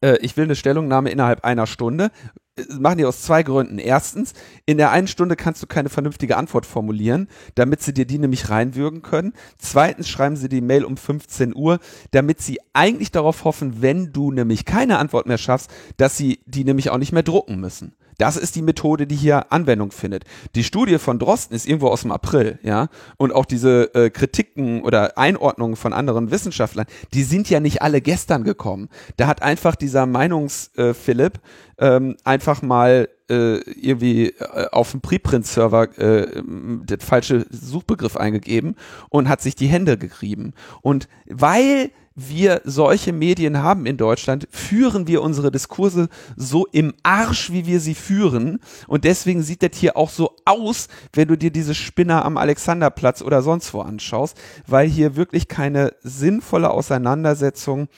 äh, 0.00 0.18
ich 0.20 0.36
will 0.36 0.44
eine 0.44 0.56
Stellungnahme 0.56 1.10
innerhalb 1.10 1.44
einer 1.44 1.66
Stunde. 1.66 2.10
Äh, 2.56 2.62
machen 2.78 2.98
die 2.98 3.04
aus 3.04 3.22
zwei 3.22 3.42
Gründen. 3.42 3.78
Erstens, 3.78 4.34
in 4.66 4.78
der 4.78 4.90
einen 4.90 5.06
Stunde 5.06 5.36
kannst 5.36 5.62
du 5.62 5.66
keine 5.66 5.88
vernünftige 5.88 6.36
Antwort 6.36 6.66
formulieren, 6.66 7.28
damit 7.54 7.82
sie 7.82 7.94
dir 7.94 8.06
die 8.06 8.18
nämlich 8.18 8.50
reinwürgen 8.50 9.02
können. 9.02 9.32
Zweitens 9.58 10.08
schreiben 10.08 10.36
sie 10.36 10.48
die 10.48 10.60
Mail 10.60 10.84
um 10.84 10.96
15 10.96 11.54
Uhr, 11.54 11.78
damit 12.10 12.40
sie 12.40 12.58
eigentlich 12.72 13.10
darauf 13.10 13.44
hoffen, 13.44 13.82
wenn 13.82 14.12
du 14.12 14.32
nämlich 14.32 14.64
keine 14.64 14.98
Antwort 14.98 15.26
mehr 15.26 15.38
schaffst, 15.38 15.70
dass 15.96 16.16
sie 16.16 16.40
die 16.46 16.64
nämlich 16.64 16.90
auch 16.90 16.98
nicht 16.98 17.12
mehr 17.12 17.22
drucken 17.22 17.60
müssen. 17.60 17.94
Das 18.20 18.36
ist 18.36 18.54
die 18.54 18.62
Methode, 18.62 19.06
die 19.06 19.16
hier 19.16 19.50
Anwendung 19.50 19.92
findet. 19.92 20.24
Die 20.54 20.62
Studie 20.62 20.98
von 20.98 21.18
Drosten 21.18 21.56
ist 21.56 21.66
irgendwo 21.66 21.88
aus 21.88 22.02
dem 22.02 22.12
April, 22.12 22.58
ja, 22.62 22.88
und 23.16 23.32
auch 23.32 23.46
diese 23.46 23.94
äh, 23.94 24.10
Kritiken 24.10 24.82
oder 24.82 25.16
Einordnungen 25.16 25.74
von 25.76 25.94
anderen 25.94 26.30
Wissenschaftlern, 26.30 26.84
die 27.14 27.22
sind 27.22 27.48
ja 27.48 27.60
nicht 27.60 27.80
alle 27.80 28.02
gestern 28.02 28.44
gekommen. 28.44 28.90
Da 29.16 29.26
hat 29.26 29.42
einfach 29.42 29.74
dieser 29.74 30.04
Meinungs-Philipp 30.04 31.40
äh, 31.78 31.96
ähm, 31.96 32.16
einfach 32.24 32.60
mal 32.60 33.08
äh, 33.30 33.56
irgendwie 33.58 34.34
äh, 34.38 34.66
auf 34.70 34.90
dem 34.90 35.00
Preprint-Server 35.00 35.98
äh, 35.98 36.42
der 36.44 36.98
falsche 36.98 37.46
Suchbegriff 37.48 38.18
eingegeben 38.18 38.76
und 39.08 39.30
hat 39.30 39.40
sich 39.40 39.54
die 39.54 39.68
Hände 39.68 39.96
gerieben. 39.96 40.52
Und 40.82 41.08
weil 41.26 41.90
wir 42.14 42.60
solche 42.64 43.12
Medien 43.12 43.62
haben 43.62 43.86
in 43.86 43.96
Deutschland, 43.96 44.48
führen 44.50 45.06
wir 45.06 45.22
unsere 45.22 45.50
Diskurse 45.50 46.08
so 46.36 46.66
im 46.72 46.94
Arsch, 47.02 47.52
wie 47.52 47.66
wir 47.66 47.80
sie 47.80 47.94
führen. 47.94 48.60
Und 48.88 49.04
deswegen 49.04 49.42
sieht 49.42 49.62
das 49.62 49.70
hier 49.74 49.96
auch 49.96 50.10
so 50.10 50.36
aus, 50.44 50.88
wenn 51.12 51.28
du 51.28 51.36
dir 51.36 51.50
diese 51.50 51.74
Spinner 51.74 52.24
am 52.24 52.36
Alexanderplatz 52.36 53.22
oder 53.22 53.42
sonst 53.42 53.72
wo 53.74 53.80
anschaust, 53.80 54.36
weil 54.66 54.88
hier 54.88 55.16
wirklich 55.16 55.48
keine 55.48 55.94
sinnvolle 56.02 56.70
Auseinandersetzung 56.70 57.88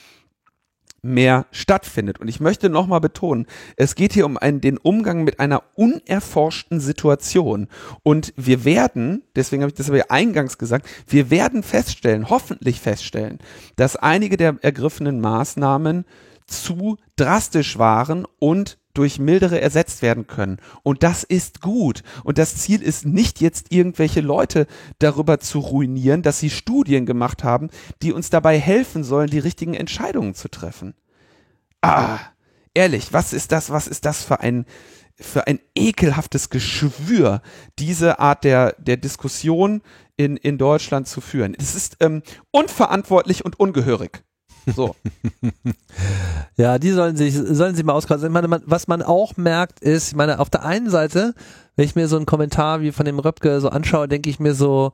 mehr 1.02 1.46
stattfindet. 1.50 2.20
Und 2.20 2.28
ich 2.28 2.40
möchte 2.40 2.70
nochmal 2.70 3.00
betonen, 3.00 3.46
es 3.76 3.96
geht 3.96 4.12
hier 4.12 4.24
um 4.24 4.36
einen, 4.36 4.60
den 4.60 4.78
Umgang 4.78 5.24
mit 5.24 5.40
einer 5.40 5.64
unerforschten 5.74 6.80
Situation. 6.80 7.68
Und 8.04 8.32
wir 8.36 8.64
werden, 8.64 9.22
deswegen 9.34 9.62
habe 9.62 9.70
ich 9.70 9.76
das 9.76 9.90
aber 9.90 10.10
eingangs 10.10 10.58
gesagt, 10.58 10.88
wir 11.08 11.30
werden 11.30 11.62
feststellen, 11.62 12.30
hoffentlich 12.30 12.80
feststellen, 12.80 13.38
dass 13.76 13.96
einige 13.96 14.36
der 14.36 14.56
ergriffenen 14.62 15.20
Maßnahmen 15.20 16.04
zu 16.46 16.98
drastisch 17.16 17.78
waren 17.78 18.26
und 18.38 18.78
durch 18.94 19.18
mildere 19.18 19.60
ersetzt 19.60 20.02
werden 20.02 20.26
können. 20.26 20.58
Und 20.82 21.02
das 21.02 21.24
ist 21.24 21.60
gut. 21.60 22.02
Und 22.24 22.38
das 22.38 22.56
Ziel 22.56 22.82
ist 22.82 23.06
nicht 23.06 23.40
jetzt 23.40 23.72
irgendwelche 23.72 24.20
Leute 24.20 24.66
darüber 24.98 25.40
zu 25.40 25.60
ruinieren, 25.60 26.22
dass 26.22 26.38
sie 26.38 26.50
Studien 26.50 27.06
gemacht 27.06 27.44
haben, 27.44 27.70
die 28.02 28.12
uns 28.12 28.30
dabei 28.30 28.58
helfen 28.58 29.04
sollen, 29.04 29.30
die 29.30 29.38
richtigen 29.38 29.74
Entscheidungen 29.74 30.34
zu 30.34 30.48
treffen. 30.48 30.94
Ah, 31.80 32.18
ehrlich, 32.74 33.12
was 33.12 33.32
ist 33.32 33.52
das, 33.52 33.70
was 33.70 33.86
ist 33.86 34.04
das 34.04 34.22
für 34.22 34.40
ein, 34.40 34.66
für 35.16 35.46
ein 35.46 35.58
ekelhaftes 35.74 36.50
Geschwür, 36.50 37.42
diese 37.78 38.18
Art 38.18 38.44
der, 38.44 38.74
der 38.78 38.96
Diskussion 38.96 39.82
in, 40.16 40.36
in 40.36 40.58
Deutschland 40.58 41.08
zu 41.08 41.20
führen. 41.20 41.54
Es 41.58 41.74
ist 41.74 41.96
ähm, 42.00 42.22
unverantwortlich 42.50 43.44
und 43.44 43.58
ungehörig. 43.58 44.22
So. 44.66 44.94
ja, 46.56 46.78
die 46.78 46.90
sollen 46.90 47.16
sich, 47.16 47.34
sollen 47.34 47.74
sich 47.74 47.84
mal 47.84 47.94
auskosten. 47.94 48.28
Ich 48.28 48.32
meine, 48.32 48.62
was 48.66 48.88
man 48.88 49.02
auch 49.02 49.36
merkt, 49.36 49.80
ist, 49.80 50.08
ich 50.08 50.16
meine, 50.16 50.38
auf 50.38 50.50
der 50.50 50.64
einen 50.64 50.90
Seite, 50.90 51.34
wenn 51.76 51.84
ich 51.84 51.94
mir 51.94 52.08
so 52.08 52.16
einen 52.16 52.26
Kommentar 52.26 52.80
wie 52.80 52.92
von 52.92 53.06
dem 53.06 53.18
Röpke 53.18 53.60
so 53.60 53.68
anschaue, 53.68 54.08
denke 54.08 54.30
ich 54.30 54.40
mir 54.40 54.54
so, 54.54 54.92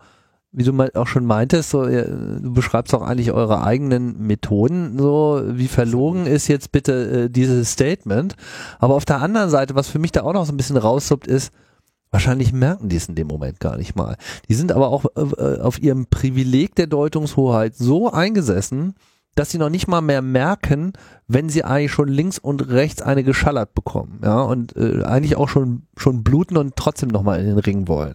wie 0.51 0.65
du 0.65 0.73
mal 0.73 0.91
auch 0.95 1.07
schon 1.07 1.27
meintest, 1.27 1.71
so, 1.71 1.85
du 1.85 2.53
beschreibst 2.55 2.95
auch 2.95 3.03
eigentlich 3.03 3.33
eure 3.33 3.63
eigenen 3.63 4.19
Methoden, 4.19 4.99
so 4.99 5.43
wie 5.45 5.69
verlogen 5.69 6.27
ist 6.27 6.49
jetzt 6.49 6.73
bitte 6.73 7.25
äh, 7.25 7.31
dieses 7.31 7.73
Statement. 7.73 8.35
Aber 8.79 8.95
auf 8.95 9.05
der 9.05 9.21
anderen 9.21 9.51
Seite, 9.51 9.75
was 9.75 9.89
für 9.89 9.99
mich 9.99 10.13
da 10.13 10.23
auch 10.23 10.33
noch 10.33 10.47
so 10.47 10.53
ein 10.53 10.57
bisschen 10.57 10.79
raussuppt, 10.79 11.27
ist, 11.27 11.53
wahrscheinlich 12.11 12.53
merken 12.53 12.89
die 12.89 12.97
es 12.97 13.09
in 13.09 13.15
dem 13.15 13.27
Moment 13.27 13.61
gar 13.61 13.77
nicht 13.77 13.95
mal. 13.95 14.17
Die 14.49 14.55
sind 14.55 14.73
aber 14.73 14.89
auch 14.89 15.05
äh, 15.17 15.61
auf 15.61 15.83
ihrem 15.83 16.07
Privileg 16.07 16.75
der 16.75 16.87
Deutungshoheit 16.87 17.77
so 17.77 18.11
eingesessen, 18.11 18.95
dass 19.39 19.51
sie 19.51 19.59
noch 19.59 19.71
nicht 19.71 19.87
mal 19.87 20.01
mehr 20.01 20.21
merken, 20.21 20.95
wenn 21.29 21.49
sie 21.49 21.63
eigentlich 21.63 21.93
schon 21.93 22.09
links 22.09 22.39
und 22.39 22.69
rechts 22.71 23.03
eine 23.03 23.23
geschallert 23.23 23.73
bekommen, 23.73 24.21
ja, 24.25 24.41
und 24.41 24.75
äh, 24.77 25.05
eigentlich 25.05 25.37
auch 25.37 25.49
schon 25.49 25.83
schon 25.97 26.25
bluten 26.25 26.57
und 26.57 26.75
trotzdem 26.75 27.11
noch 27.11 27.23
mal 27.23 27.39
in 27.39 27.47
den 27.47 27.59
Ring 27.59 27.87
wollen. 27.87 28.15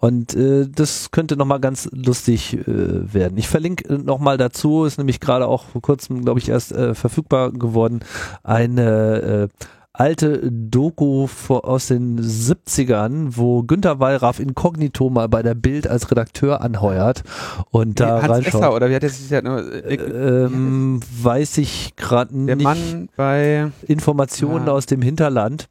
Und 0.00 0.34
äh, 0.34 0.66
das 0.68 1.12
könnte 1.12 1.36
noch 1.36 1.46
mal 1.46 1.58
ganz 1.58 1.88
lustig 1.92 2.54
äh, 2.54 2.64
werden. 2.66 3.38
Ich 3.38 3.48
verlinke 3.48 3.94
äh, 3.94 3.98
noch 3.98 4.18
mal 4.18 4.38
dazu, 4.38 4.84
ist 4.84 4.98
nämlich 4.98 5.20
gerade 5.20 5.46
auch 5.46 5.66
vor 5.66 5.82
kurzem, 5.82 6.22
glaube 6.22 6.40
ich, 6.40 6.48
erst 6.48 6.72
äh, 6.72 6.94
verfügbar 6.94 7.52
geworden, 7.52 8.00
eine 8.42 9.48
äh, 9.52 9.66
alte 9.98 10.50
Doku 10.50 11.26
aus 11.48 11.86
den 11.86 12.20
70ern, 12.20 13.28
wo 13.30 13.62
Günter 13.62 13.98
Wallraff 13.98 14.40
inkognito 14.40 15.10
mal 15.10 15.28
bei 15.28 15.42
der 15.42 15.54
Bild 15.54 15.88
als 15.88 16.10
Redakteur 16.10 16.60
anheuert 16.60 17.22
und 17.70 17.98
da 18.00 18.22
Hans 18.22 18.30
reinschaut. 18.30 18.54
Esser, 18.54 18.74
oder 18.74 18.90
wie 18.90 18.94
hat 18.94 19.02
er 19.02 19.08
sich 19.08 19.30
ja 19.30 19.38
äh, 19.38 19.94
ähm, 19.94 21.00
weiß 21.22 21.58
ich 21.58 21.96
gerade 21.96 22.36
nicht. 22.36 22.48
Der 22.48 22.56
Mann 22.56 23.08
bei 23.16 23.70
Informationen 23.86 24.66
ja. 24.66 24.72
aus 24.72 24.86
dem 24.86 25.02
Hinterland 25.02 25.68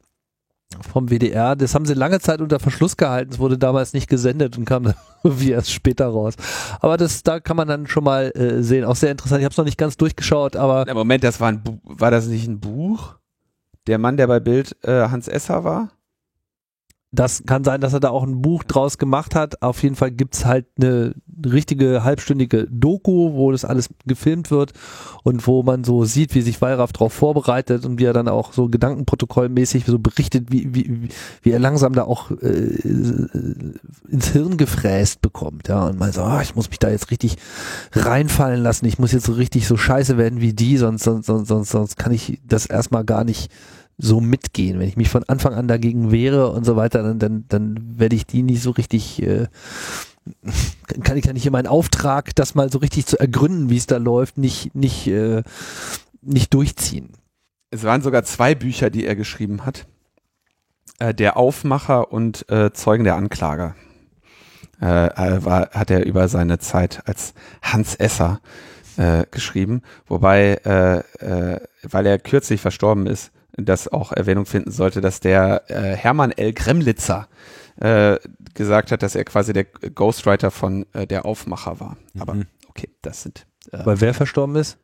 vom 0.92 1.08
WDR. 1.08 1.56
Das 1.56 1.74
haben 1.74 1.86
sie 1.86 1.94
lange 1.94 2.20
Zeit 2.20 2.40
unter 2.40 2.58
Verschluss 2.58 2.96
gehalten. 2.96 3.32
Es 3.32 3.38
wurde 3.38 3.58
damals 3.58 3.92
nicht 3.92 4.08
gesendet 4.08 4.58
und 4.58 4.64
kam 4.64 4.84
dann 4.84 4.94
wie 5.22 5.52
erst 5.52 5.70
später 5.72 6.06
raus. 6.08 6.34
Aber 6.80 6.96
das, 6.96 7.22
da 7.22 7.40
kann 7.40 7.56
man 7.56 7.68
dann 7.68 7.86
schon 7.86 8.04
mal 8.04 8.32
äh, 8.34 8.62
sehen. 8.62 8.84
Auch 8.84 8.96
sehr 8.96 9.12
interessant. 9.12 9.40
Ich 9.40 9.44
habe 9.44 9.52
es 9.52 9.58
noch 9.58 9.64
nicht 9.64 9.78
ganz 9.78 9.96
durchgeschaut, 9.96 10.56
aber. 10.56 10.92
Moment, 10.92 11.24
das 11.24 11.40
war 11.40 11.48
ein, 11.48 11.62
war 11.84 12.10
das 12.10 12.26
nicht 12.26 12.48
ein 12.48 12.58
Buch? 12.58 13.14
Der 13.86 13.98
Mann, 13.98 14.16
der 14.16 14.26
bei 14.26 14.40
Bild 14.40 14.76
äh, 14.82 15.08
Hans 15.08 15.28
Esser 15.28 15.64
war? 15.64 15.90
Das 17.12 17.44
kann 17.46 17.64
sein, 17.64 17.80
dass 17.80 17.94
er 17.94 18.00
da 18.00 18.10
auch 18.10 18.24
ein 18.24 18.42
Buch 18.42 18.64
draus 18.64 18.98
gemacht 18.98 19.34
hat. 19.34 19.62
Auf 19.62 19.82
jeden 19.82 19.94
Fall 19.94 20.10
gibt's 20.10 20.44
halt 20.44 20.66
eine 20.76 21.14
richtige 21.46 22.04
halbstündige 22.04 22.66
Doku, 22.70 23.32
wo 23.32 23.52
das 23.52 23.64
alles 23.64 23.88
gefilmt 24.06 24.50
wird 24.50 24.72
und 25.22 25.46
wo 25.46 25.62
man 25.62 25.84
so 25.84 26.04
sieht, 26.04 26.34
wie 26.34 26.42
sich 26.42 26.60
Wallraff 26.60 26.92
darauf 26.92 27.12
vorbereitet 27.12 27.86
und 27.86 27.98
wie 27.98 28.04
er 28.04 28.12
dann 28.12 28.28
auch 28.28 28.52
so 28.52 28.68
gedankenprotokollmäßig 28.68 29.86
so 29.86 29.98
berichtet, 29.98 30.50
wie, 30.50 30.74
wie, 30.74 31.08
wie 31.42 31.50
er 31.50 31.58
langsam 31.58 31.94
da 31.94 32.02
auch 32.04 32.32
äh, 32.32 32.80
ins 34.08 34.28
Hirn 34.32 34.56
gefräst 34.56 35.22
bekommt. 35.22 35.68
Ja, 35.68 35.86
und 35.86 35.98
man 35.98 36.12
so, 36.12 36.22
oh, 36.22 36.40
ich 36.42 36.54
muss 36.54 36.68
mich 36.68 36.80
da 36.80 36.90
jetzt 36.90 37.10
richtig 37.10 37.36
reinfallen 37.92 38.62
lassen, 38.62 38.84
ich 38.84 38.98
muss 38.98 39.12
jetzt 39.12 39.26
so 39.26 39.32
richtig 39.32 39.66
so 39.66 39.76
scheiße 39.76 40.18
werden 40.18 40.40
wie 40.40 40.52
die, 40.52 40.76
sonst, 40.76 41.04
sonst, 41.04 41.26
sonst, 41.26 41.70
sonst 41.70 41.96
kann 41.96 42.12
ich 42.12 42.40
das 42.44 42.66
erstmal 42.66 43.04
gar 43.04 43.24
nicht 43.24 43.50
so 43.98 44.20
mitgehen. 44.20 44.78
Wenn 44.78 44.88
ich 44.88 44.96
mich 44.96 45.08
von 45.08 45.24
Anfang 45.24 45.54
an 45.54 45.68
dagegen 45.68 46.10
wehre 46.10 46.50
und 46.50 46.64
so 46.64 46.76
weiter, 46.76 47.02
dann, 47.02 47.18
dann, 47.18 47.44
dann 47.48 47.98
werde 47.98 48.16
ich 48.16 48.26
die 48.26 48.42
nicht 48.42 48.62
so 48.62 48.70
richtig, 48.70 49.22
äh, 49.22 49.46
kann 51.02 51.16
ich 51.16 51.24
ja 51.24 51.32
nicht 51.32 51.46
in 51.46 51.52
meinen 51.52 51.66
Auftrag, 51.66 52.34
das 52.34 52.54
mal 52.54 52.70
so 52.70 52.78
richtig 52.78 53.06
zu 53.06 53.18
ergründen, 53.18 53.70
wie 53.70 53.76
es 53.76 53.86
da 53.86 53.96
läuft, 53.96 54.38
nicht, 54.38 54.74
nicht, 54.74 55.06
äh, 55.06 55.42
nicht 56.20 56.52
durchziehen. 56.52 57.12
Es 57.70 57.84
waren 57.84 58.02
sogar 58.02 58.24
zwei 58.24 58.54
Bücher, 58.54 58.90
die 58.90 59.06
er 59.06 59.16
geschrieben 59.16 59.64
hat. 59.64 59.86
Äh, 60.98 61.14
der 61.14 61.36
Aufmacher 61.36 62.12
und 62.12 62.48
äh, 62.50 62.72
Zeugen 62.72 63.04
der 63.04 63.16
Anklage. 63.16 63.74
Äh, 64.80 65.06
äh, 65.06 65.44
war, 65.44 65.70
hat 65.70 65.90
er 65.90 66.04
über 66.04 66.28
seine 66.28 66.58
Zeit 66.58 67.02
als 67.06 67.32
Hans 67.62 67.94
Esser 67.94 68.40
äh, 68.98 69.24
geschrieben, 69.30 69.82
wobei, 70.06 70.60
äh, 70.64 70.98
äh, 71.24 71.60
weil 71.82 72.06
er 72.06 72.18
kürzlich 72.18 72.60
verstorben 72.60 73.06
ist, 73.06 73.30
das 73.56 73.88
auch 73.88 74.12
Erwähnung 74.12 74.46
finden 74.46 74.70
sollte, 74.70 75.00
dass 75.00 75.20
der 75.20 75.62
äh, 75.68 75.96
Hermann 75.96 76.32
L. 76.32 76.52
Gremlitzer 76.52 77.28
äh, 77.80 78.16
gesagt 78.54 78.92
hat, 78.92 79.02
dass 79.02 79.14
er 79.14 79.24
quasi 79.24 79.52
der 79.52 79.64
Ghostwriter 79.64 80.50
von 80.50 80.86
äh, 80.92 81.06
der 81.06 81.26
Aufmacher 81.26 81.80
war. 81.80 81.96
Mhm. 82.14 82.22
Aber 82.22 82.36
okay, 82.68 82.88
das 83.02 83.22
sind. 83.22 83.46
Äh, 83.72 83.84
Weil 83.84 84.00
wer 84.00 84.14
verstorben 84.14 84.56
ist? 84.56 84.78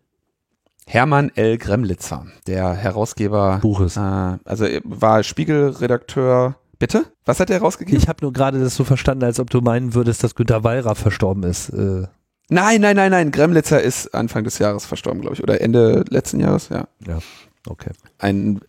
Hermann 0.86 1.31
L. 1.36 1.59
Gremlitzer, 1.59 2.27
der 2.47 2.74
Herausgeber 2.74 3.59
Buches. 3.62 3.97
Äh, 3.97 4.01
also 4.01 4.66
war 4.85 5.23
Spiegelredakteur. 5.23 6.57
Bitte? 6.78 7.05
Was 7.24 7.39
hat 7.39 7.51
er 7.51 7.61
herausgegeben? 7.61 7.97
Ich 7.97 8.09
habe 8.09 8.19
nur 8.23 8.32
gerade 8.32 8.59
das 8.59 8.74
so 8.74 8.82
verstanden, 8.82 9.23
als 9.24 9.39
ob 9.39 9.51
du 9.51 9.61
meinen 9.61 9.94
würdest, 9.94 10.24
dass 10.24 10.35
Günter 10.35 10.65
Wallraff 10.65 10.99
verstorben 10.99 11.44
ist. 11.44 11.69
Äh. 11.69 12.09
Nein, 12.49 12.81
nein, 12.81 12.97
nein, 12.97 13.12
nein. 13.12 13.31
Gremlitzer 13.31 13.81
ist 13.81 14.12
Anfang 14.12 14.43
des 14.43 14.59
Jahres 14.59 14.85
verstorben, 14.85 15.20
glaube 15.20 15.36
ich. 15.36 15.43
Oder 15.43 15.61
Ende 15.61 16.05
letzten 16.09 16.40
Jahres, 16.40 16.69
ja. 16.70 16.89
Ja. 17.07 17.20
Okay. 17.66 17.90
Ein 18.18 18.60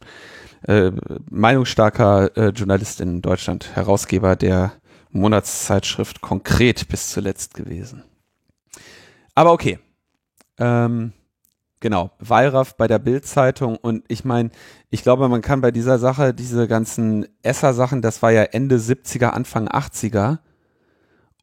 äh, 0.68 0.92
meinungsstarker 1.30 2.38
äh, 2.38 2.50
Journalist 2.50 3.02
in 3.02 3.22
Deutschland, 3.22 3.76
Herausgeber 3.76 4.36
der 4.36 4.74
Monatszeitschrift 5.12 6.22
konkret 6.22 6.88
bis 6.88 7.12
zuletzt 7.12 7.54
gewesen. 7.54 8.04
Aber 9.36 9.52
okay. 9.52 9.80
Ähm, 10.58 11.14
genau, 11.80 12.12
Wallraff 12.20 12.78
bei 12.78 12.88
der 12.88 13.00
Bildzeitung 13.00 13.78
und 13.78 14.04
ich 14.08 14.24
meine, 14.26 14.52
ich 14.90 15.02
glaube, 15.04 15.28
man 15.30 15.42
kann 15.42 15.62
bei 15.62 15.72
dieser 15.72 15.98
Sache, 15.98 16.34
diese 16.34 16.68
ganzen 16.68 17.26
Esser-Sachen, 17.42 18.02
das 18.02 18.22
war 18.22 18.32
ja 18.32 18.44
Ende 18.44 18.78
70er, 18.78 19.30
Anfang 19.30 19.68
80er 19.68 20.40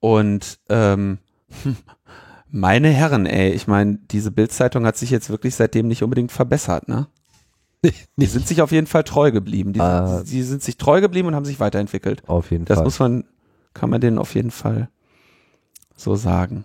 und 0.01 0.61
ähm, 0.69 1.19
meine 2.49 2.89
Herren, 2.89 3.27
ey, 3.27 3.51
ich 3.51 3.67
meine, 3.67 3.99
diese 4.11 4.31
Bildzeitung 4.31 4.87
hat 4.87 4.97
sich 4.97 5.11
jetzt 5.11 5.31
wirklich 5.31 5.57
seitdem 5.57 5.89
nicht 5.89 6.03
unbedingt 6.03 6.33
verbessert, 6.33 6.89
ne? 6.89 7.09
Die 8.17 8.27
sind 8.27 8.47
sich 8.47 8.63
auf 8.63 8.73
jeden 8.73 8.87
Fall 8.87 9.05
treu 9.05 9.31
geblieben. 9.31 9.73
Die, 9.73 9.81
uh, 9.81 10.23
die, 10.23 10.43
sind 10.43 10.63
sich 10.63 10.77
treu 10.77 11.01
geblieben 11.01 11.29
und 11.29 11.35
haben 11.35 11.45
sich 11.45 11.61
weiterentwickelt. 11.61 12.23
Auf 12.29 12.51
jeden 12.51 12.65
das 12.65 12.77
Fall. 12.77 12.85
Das 12.85 12.93
muss 12.93 12.99
man, 12.99 13.25
kann 13.75 13.91
man 13.91 14.01
denen 14.01 14.19
auf 14.19 14.35
jeden 14.35 14.51
Fall 14.51 14.91
so 15.97 16.15
sagen. 16.17 16.65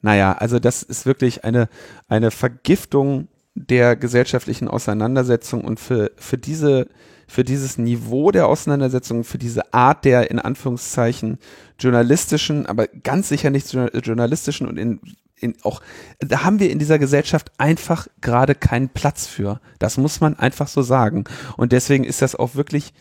Naja, 0.00 0.32
also 0.32 0.58
das 0.58 0.82
ist 0.82 1.06
wirklich 1.06 1.44
eine, 1.44 1.68
eine 2.06 2.30
Vergiftung 2.30 3.28
der 3.54 3.96
gesellschaftlichen 3.96 4.68
Auseinandersetzung 4.68 5.64
und 5.64 5.80
für, 5.80 6.12
für 6.16 6.38
diese, 6.38 6.86
für 7.26 7.42
dieses 7.42 7.76
Niveau 7.76 8.30
der 8.30 8.46
Auseinandersetzung, 8.46 9.24
für 9.24 9.38
diese 9.38 9.74
Art 9.74 10.04
der 10.04 10.30
in 10.30 10.38
Anführungszeichen 10.38 11.38
journalistischen, 11.80 12.66
aber 12.66 12.86
ganz 12.86 13.28
sicher 13.28 13.50
nicht 13.50 13.72
journalistischen 13.72 14.68
und 14.68 14.78
in 14.78 15.00
in, 15.40 15.56
auch, 15.62 15.82
da 16.20 16.44
haben 16.44 16.60
wir 16.60 16.70
in 16.70 16.78
dieser 16.78 16.98
Gesellschaft 16.98 17.52
einfach 17.58 18.08
gerade 18.20 18.54
keinen 18.54 18.88
Platz 18.88 19.26
für. 19.26 19.60
Das 19.78 19.96
muss 19.96 20.20
man 20.20 20.38
einfach 20.38 20.68
so 20.68 20.82
sagen. 20.82 21.24
Und 21.56 21.72
deswegen 21.72 22.04
ist 22.04 22.22
das 22.22 22.34
auch 22.34 22.54
wirklich 22.54 22.92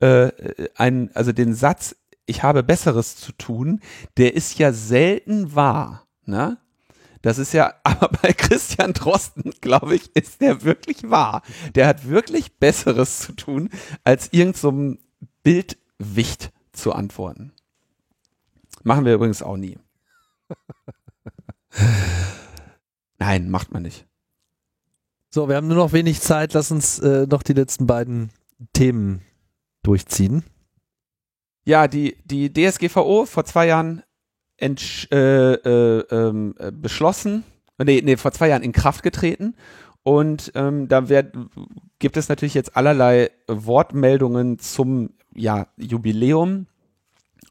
äh, 0.00 0.30
ein, 0.74 1.10
also 1.14 1.32
den 1.32 1.54
Satz, 1.54 1.96
ich 2.26 2.42
habe 2.42 2.62
Besseres 2.62 3.16
zu 3.16 3.32
tun, 3.32 3.80
der 4.16 4.34
ist 4.34 4.58
ja 4.58 4.72
selten 4.72 5.54
wahr. 5.54 6.06
Ne? 6.24 6.58
Das 7.22 7.38
ist 7.38 7.52
ja, 7.52 7.74
aber 7.82 8.08
bei 8.08 8.32
Christian 8.32 8.92
Drosten, 8.92 9.52
glaube 9.60 9.94
ich, 9.94 10.14
ist 10.14 10.40
der 10.40 10.62
wirklich 10.62 11.08
wahr. 11.10 11.42
Der 11.74 11.86
hat 11.86 12.08
wirklich 12.08 12.58
Besseres 12.58 13.20
zu 13.20 13.32
tun, 13.32 13.70
als 14.04 14.32
irgendeinem 14.32 14.98
so 14.98 15.28
Bildwicht 15.42 16.52
zu 16.72 16.92
antworten. 16.92 17.52
Machen 18.82 19.04
wir 19.04 19.14
übrigens 19.14 19.42
auch 19.42 19.56
nie. 19.56 19.78
Nein, 23.18 23.50
macht 23.50 23.72
man 23.72 23.82
nicht. 23.82 24.06
So, 25.30 25.48
wir 25.48 25.56
haben 25.56 25.68
nur 25.68 25.76
noch 25.76 25.92
wenig 25.92 26.20
Zeit. 26.20 26.54
Lass 26.54 26.70
uns 26.70 26.98
äh, 26.98 27.26
noch 27.28 27.42
die 27.42 27.52
letzten 27.52 27.86
beiden 27.86 28.30
Themen 28.72 29.22
durchziehen. 29.82 30.44
Ja, 31.64 31.88
die, 31.88 32.16
die 32.24 32.52
DSGVO 32.52 33.26
vor 33.26 33.44
zwei 33.44 33.66
Jahren 33.66 34.02
äh, 34.58 34.68
äh, 34.68 35.98
ähm, 36.10 36.54
äh, 36.58 36.72
beschlossen, 36.72 37.44
nee, 37.78 38.00
nee, 38.02 38.16
vor 38.16 38.32
zwei 38.32 38.48
Jahren 38.48 38.62
in 38.62 38.72
Kraft 38.72 39.02
getreten. 39.02 39.54
Und 40.02 40.52
ähm, 40.54 40.88
da 40.88 41.08
werd, 41.08 41.36
gibt 41.98 42.16
es 42.16 42.28
natürlich 42.28 42.54
jetzt 42.54 42.76
allerlei 42.76 43.30
Wortmeldungen 43.48 44.58
zum 44.58 45.10
ja, 45.34 45.66
Jubiläum. 45.76 46.66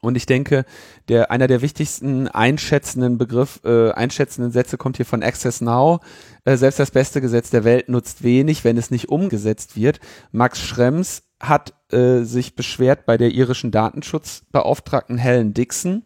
Und 0.06 0.16
ich 0.16 0.26
denke, 0.26 0.64
der, 1.08 1.32
einer 1.32 1.48
der 1.48 1.62
wichtigsten 1.62 2.28
einschätzenden 2.28 3.18
Begriff, 3.18 3.60
äh, 3.64 3.90
einschätzenden 3.90 4.52
Sätze 4.52 4.78
kommt 4.78 4.98
hier 4.98 5.06
von 5.06 5.22
Access 5.22 5.60
Now. 5.60 5.98
Äh, 6.44 6.56
selbst 6.56 6.78
das 6.78 6.92
beste 6.92 7.20
Gesetz 7.20 7.50
der 7.50 7.64
Welt 7.64 7.88
nutzt 7.88 8.22
wenig, 8.22 8.62
wenn 8.62 8.76
es 8.76 8.92
nicht 8.92 9.08
umgesetzt 9.08 9.74
wird. 9.74 9.98
Max 10.30 10.60
Schrems 10.60 11.24
hat 11.40 11.74
äh, 11.92 12.22
sich 12.22 12.54
beschwert 12.54 13.04
bei 13.04 13.16
der 13.16 13.32
irischen 13.32 13.72
Datenschutzbeauftragten 13.72 15.18
Helen 15.18 15.54
Dixon 15.54 16.04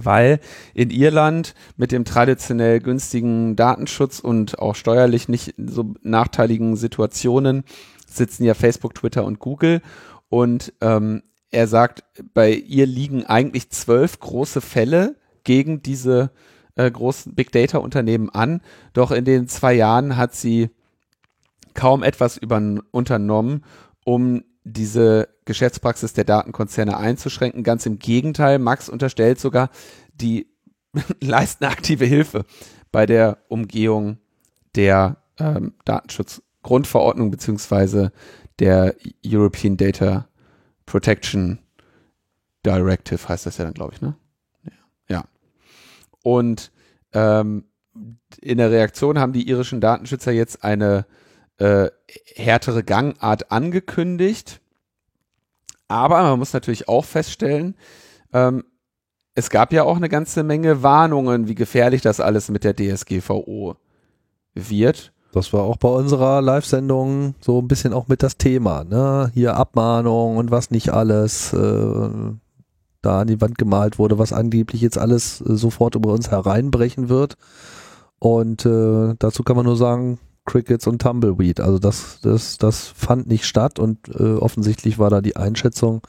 weil 0.00 0.38
in 0.74 0.90
Irland 0.90 1.56
mit 1.76 1.90
dem 1.90 2.04
traditionell 2.04 2.78
günstigen 2.78 3.56
Datenschutz 3.56 4.20
und 4.20 4.60
auch 4.60 4.76
steuerlich 4.76 5.28
nicht 5.28 5.54
so 5.58 5.94
nachteiligen 6.02 6.76
Situationen 6.76 7.64
sitzen 8.06 8.44
ja 8.44 8.54
Facebook, 8.54 8.94
Twitter 8.94 9.24
und 9.24 9.40
Google 9.40 9.82
und 10.28 10.72
ähm, 10.80 11.24
er 11.50 11.66
sagt, 11.66 12.04
bei 12.34 12.52
ihr 12.52 12.86
liegen 12.86 13.24
eigentlich 13.24 13.70
zwölf 13.70 14.20
große 14.20 14.60
Fälle 14.60 15.16
gegen 15.44 15.82
diese 15.82 16.30
äh, 16.74 16.90
großen 16.90 17.34
Big 17.34 17.52
Data 17.52 17.78
Unternehmen 17.78 18.30
an, 18.30 18.60
doch 18.92 19.10
in 19.10 19.24
den 19.24 19.48
zwei 19.48 19.74
Jahren 19.74 20.16
hat 20.16 20.34
sie 20.34 20.70
kaum 21.74 22.02
etwas 22.02 22.36
über, 22.36 22.60
unternommen, 22.90 23.64
um 24.04 24.44
diese 24.64 25.28
Geschäftspraxis 25.44 26.12
der 26.12 26.24
Datenkonzerne 26.24 26.96
einzuschränken. 26.96 27.62
Ganz 27.62 27.86
im 27.86 27.98
Gegenteil, 27.98 28.58
Max 28.58 28.88
unterstellt 28.88 29.40
sogar, 29.40 29.70
die 30.12 30.48
leisten 31.20 31.64
aktive 31.64 32.04
Hilfe 32.04 32.44
bei 32.92 33.06
der 33.06 33.38
Umgehung 33.48 34.18
der 34.74 35.16
ähm, 35.38 35.74
Datenschutzgrundverordnung 35.84 37.30
beziehungsweise 37.30 38.12
der 38.58 38.94
European 39.24 39.76
Data 39.76 40.27
Protection 40.88 41.58
Directive 42.64 43.28
heißt 43.28 43.46
das 43.46 43.58
ja 43.58 43.64
dann, 43.64 43.74
glaube 43.74 43.94
ich, 43.94 44.00
ne? 44.00 44.16
Ja. 45.08 45.24
Und 46.22 46.70
ähm, 47.12 47.64
in 48.40 48.58
der 48.58 48.70
Reaktion 48.70 49.18
haben 49.18 49.32
die 49.32 49.48
irischen 49.48 49.80
Datenschützer 49.80 50.32
jetzt 50.32 50.64
eine 50.64 51.06
äh, 51.58 51.88
härtere 52.34 52.82
Gangart 52.82 53.50
angekündigt. 53.50 54.60
Aber 55.88 56.22
man 56.22 56.38
muss 56.38 56.52
natürlich 56.52 56.88
auch 56.88 57.04
feststellen, 57.04 57.74
ähm, 58.32 58.64
es 59.34 59.50
gab 59.50 59.72
ja 59.72 59.84
auch 59.84 59.96
eine 59.96 60.08
ganze 60.08 60.42
Menge 60.42 60.82
Warnungen, 60.82 61.48
wie 61.48 61.54
gefährlich 61.54 62.02
das 62.02 62.18
alles 62.18 62.48
mit 62.48 62.64
der 62.64 62.74
DSGVO 62.74 63.76
wird. 64.54 65.12
Das 65.32 65.52
war 65.52 65.62
auch 65.62 65.76
bei 65.76 65.88
unserer 65.88 66.40
Live-Sendung 66.40 67.34
so 67.40 67.58
ein 67.60 67.68
bisschen 67.68 67.92
auch 67.92 68.08
mit 68.08 68.22
das 68.22 68.38
Thema, 68.38 68.84
ne? 68.84 69.30
Hier 69.34 69.56
Abmahnung 69.56 70.36
und 70.38 70.50
was 70.50 70.70
nicht 70.70 70.90
alles 70.90 71.52
äh, 71.52 72.08
da 73.02 73.20
an 73.20 73.26
die 73.26 73.40
Wand 73.40 73.58
gemalt 73.58 73.98
wurde, 73.98 74.18
was 74.18 74.32
angeblich 74.32 74.80
jetzt 74.80 74.98
alles 74.98 75.40
äh, 75.42 75.54
sofort 75.54 75.94
über 75.94 76.12
uns 76.12 76.30
hereinbrechen 76.30 77.08
wird. 77.08 77.36
Und 78.18 78.64
äh, 78.64 79.14
dazu 79.18 79.42
kann 79.42 79.56
man 79.56 79.66
nur 79.66 79.76
sagen, 79.76 80.18
Crickets 80.46 80.86
und 80.86 81.02
Tumbleweed. 81.02 81.60
Also 81.60 81.78
das, 81.78 82.20
das, 82.22 82.56
das 82.58 82.86
fand 82.86 83.28
nicht 83.28 83.44
statt 83.44 83.78
und 83.78 84.08
äh, 84.08 84.34
offensichtlich 84.34 84.98
war 84.98 85.10
da 85.10 85.20
die 85.20 85.36
Einschätzung 85.36 86.00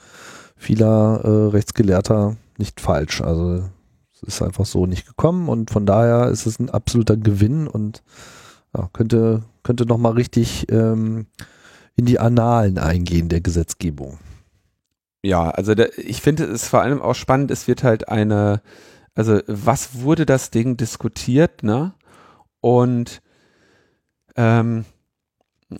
vieler 0.55 1.21
äh, 1.23 1.49
Rechtsgelehrter 1.49 2.37
nicht 2.57 2.79
falsch. 2.79 3.21
Also 3.21 3.63
es 4.13 4.23
ist 4.23 4.41
einfach 4.41 4.65
so 4.65 4.85
nicht 4.85 5.05
gekommen 5.05 5.49
und 5.49 5.69
von 5.69 5.85
daher 5.85 6.29
ist 6.29 6.45
es 6.45 6.57
ein 6.57 6.69
absoluter 6.69 7.17
Gewinn 7.17 7.67
und 7.67 8.01
ja, 8.75 8.89
könnte, 8.93 9.43
könnte 9.63 9.85
nochmal 9.85 10.13
richtig 10.13 10.71
ähm, 10.71 11.27
in 11.95 12.05
die 12.05 12.19
Annalen 12.19 12.77
eingehen 12.77 13.29
der 13.29 13.41
Gesetzgebung. 13.41 14.19
Ja, 15.21 15.49
also 15.49 15.75
der, 15.75 15.97
ich 15.97 16.21
finde 16.21 16.45
es 16.45 16.67
vor 16.67 16.81
allem 16.81 17.01
auch 17.01 17.15
spannend, 17.15 17.51
es 17.51 17.67
wird 17.67 17.83
halt 17.83 18.07
eine, 18.07 18.61
also 19.15 19.39
was 19.47 20.01
wurde 20.01 20.25
das 20.25 20.49
Ding 20.49 20.77
diskutiert, 20.77 21.63
ne? 21.63 21.93
Und 22.61 23.21
ähm, 24.37 24.85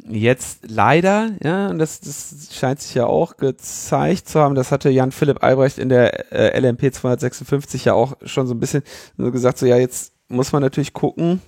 jetzt 0.08 0.70
leider, 0.70 1.32
ja, 1.42 1.70
und 1.70 1.80
das, 1.80 2.02
das 2.02 2.50
scheint 2.52 2.82
sich 2.82 2.96
ja 2.96 3.06
auch 3.06 3.38
gezeigt 3.38 4.28
zu 4.28 4.40
haben, 4.40 4.56
das 4.56 4.72
hatte 4.72 4.90
Jan 4.90 5.12
Philipp 5.12 5.44
Albrecht 5.44 5.78
in 5.78 5.90
der 5.90 6.32
äh, 6.32 6.60
LMP 6.60 6.94
256 6.94 7.86
ja 7.86 7.94
auch 7.94 8.18
schon 8.24 8.48
so 8.48 8.54
ein 8.54 8.60
bisschen 8.60 8.84
so 9.18 9.32
gesagt, 9.32 9.58
so 9.58 9.66
ja, 9.66 9.78
jetzt 9.78 10.14
muss 10.28 10.52
man 10.52 10.62
natürlich 10.62 10.94
gucken, 10.94 11.42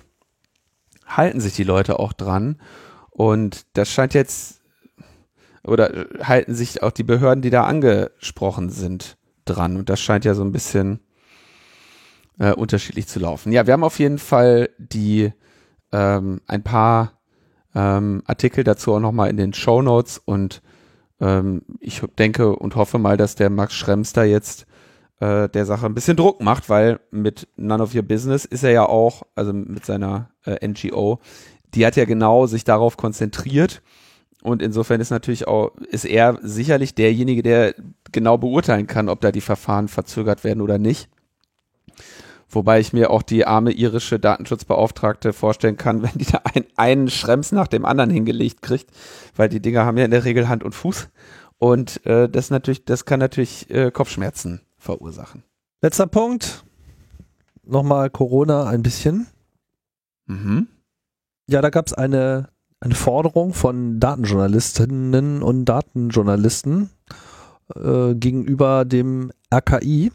halten 1.06 1.40
sich 1.40 1.54
die 1.54 1.64
Leute 1.64 1.98
auch 1.98 2.12
dran. 2.12 2.60
Und 3.10 3.66
das 3.74 3.90
scheint 3.90 4.14
jetzt 4.14 4.62
oder 5.64 6.06
halten 6.22 6.54
sich 6.54 6.82
auch 6.82 6.90
die 6.90 7.04
Behörden, 7.04 7.42
die 7.42 7.50
da 7.50 7.64
angesprochen 7.64 8.70
sind, 8.70 9.16
dran. 9.44 9.76
Und 9.76 9.88
das 9.88 10.00
scheint 10.00 10.24
ja 10.24 10.34
so 10.34 10.42
ein 10.42 10.52
bisschen 10.52 11.00
äh, 12.38 12.52
unterschiedlich 12.52 13.06
zu 13.06 13.20
laufen. 13.20 13.52
Ja, 13.52 13.66
wir 13.66 13.72
haben 13.72 13.84
auf 13.84 13.98
jeden 13.98 14.18
Fall 14.18 14.70
die 14.78 15.32
ähm, 15.92 16.40
ein 16.46 16.62
paar 16.62 17.20
ähm, 17.74 18.22
Artikel 18.26 18.64
dazu 18.64 18.92
auch 18.94 19.00
nochmal 19.00 19.30
in 19.30 19.36
den 19.36 19.52
Show 19.52 19.82
Notes. 19.82 20.18
Und 20.18 20.62
ähm, 21.20 21.62
ich 21.80 22.02
denke 22.18 22.56
und 22.56 22.76
hoffe 22.76 22.98
mal, 22.98 23.16
dass 23.16 23.34
der 23.34 23.50
Max 23.50 23.74
Schrems 23.74 24.12
da 24.12 24.24
jetzt 24.24 24.66
äh, 25.22 25.48
der 25.48 25.66
Sache 25.66 25.86
ein 25.86 25.94
bisschen 25.94 26.16
Druck 26.16 26.42
macht, 26.42 26.68
weil 26.68 26.98
mit 27.12 27.46
None 27.56 27.80
of 27.80 27.94
Your 27.94 28.02
Business 28.02 28.44
ist 28.44 28.64
er 28.64 28.72
ja 28.72 28.86
auch, 28.88 29.22
also 29.36 29.52
mit 29.52 29.86
seiner 29.86 30.30
äh, 30.44 30.66
NGO, 30.66 31.20
die 31.74 31.86
hat 31.86 31.94
ja 31.94 32.06
genau 32.06 32.46
sich 32.46 32.64
darauf 32.64 32.96
konzentriert 32.96 33.82
und 34.42 34.60
insofern 34.60 35.00
ist 35.00 35.10
natürlich 35.10 35.46
auch, 35.46 35.70
ist 35.90 36.04
er 36.04 36.38
sicherlich 36.42 36.96
derjenige, 36.96 37.44
der 37.44 37.74
genau 38.10 38.36
beurteilen 38.36 38.88
kann, 38.88 39.08
ob 39.08 39.20
da 39.20 39.30
die 39.30 39.40
Verfahren 39.40 39.86
verzögert 39.86 40.42
werden 40.42 40.60
oder 40.60 40.78
nicht. 40.78 41.08
Wobei 42.50 42.80
ich 42.80 42.92
mir 42.92 43.10
auch 43.10 43.22
die 43.22 43.46
arme 43.46 43.70
irische 43.70 44.18
Datenschutzbeauftragte 44.18 45.32
vorstellen 45.32 45.76
kann, 45.76 46.02
wenn 46.02 46.18
die 46.18 46.26
da 46.26 46.40
ein, 46.52 46.64
einen 46.74 47.10
Schrems 47.10 47.52
nach 47.52 47.68
dem 47.68 47.84
anderen 47.84 48.10
hingelegt 48.10 48.60
kriegt, 48.60 48.90
weil 49.36 49.48
die 49.48 49.62
Dinger 49.62 49.86
haben 49.86 49.98
ja 49.98 50.04
in 50.04 50.10
der 50.10 50.24
Regel 50.24 50.48
Hand 50.48 50.64
und 50.64 50.74
Fuß. 50.74 51.10
Und 51.58 52.04
äh, 52.06 52.28
das 52.28 52.50
natürlich, 52.50 52.84
das 52.84 53.04
kann 53.04 53.20
natürlich 53.20 53.70
äh, 53.70 53.92
Kopfschmerzen 53.92 54.62
verursachen. 54.82 55.44
Letzter 55.80 56.06
Punkt. 56.06 56.64
Nochmal 57.64 58.10
Corona 58.10 58.66
ein 58.66 58.82
bisschen. 58.82 59.28
Mhm. 60.26 60.66
Ja, 61.48 61.60
da 61.60 61.70
gab 61.70 61.86
es 61.86 61.92
eine, 61.92 62.48
eine 62.80 62.94
Forderung 62.94 63.54
von 63.54 64.00
Datenjournalistinnen 64.00 65.42
und 65.42 65.64
Datenjournalisten 65.64 66.90
äh, 67.76 68.14
gegenüber 68.14 68.84
dem 68.84 69.32
RKI, 69.54 70.10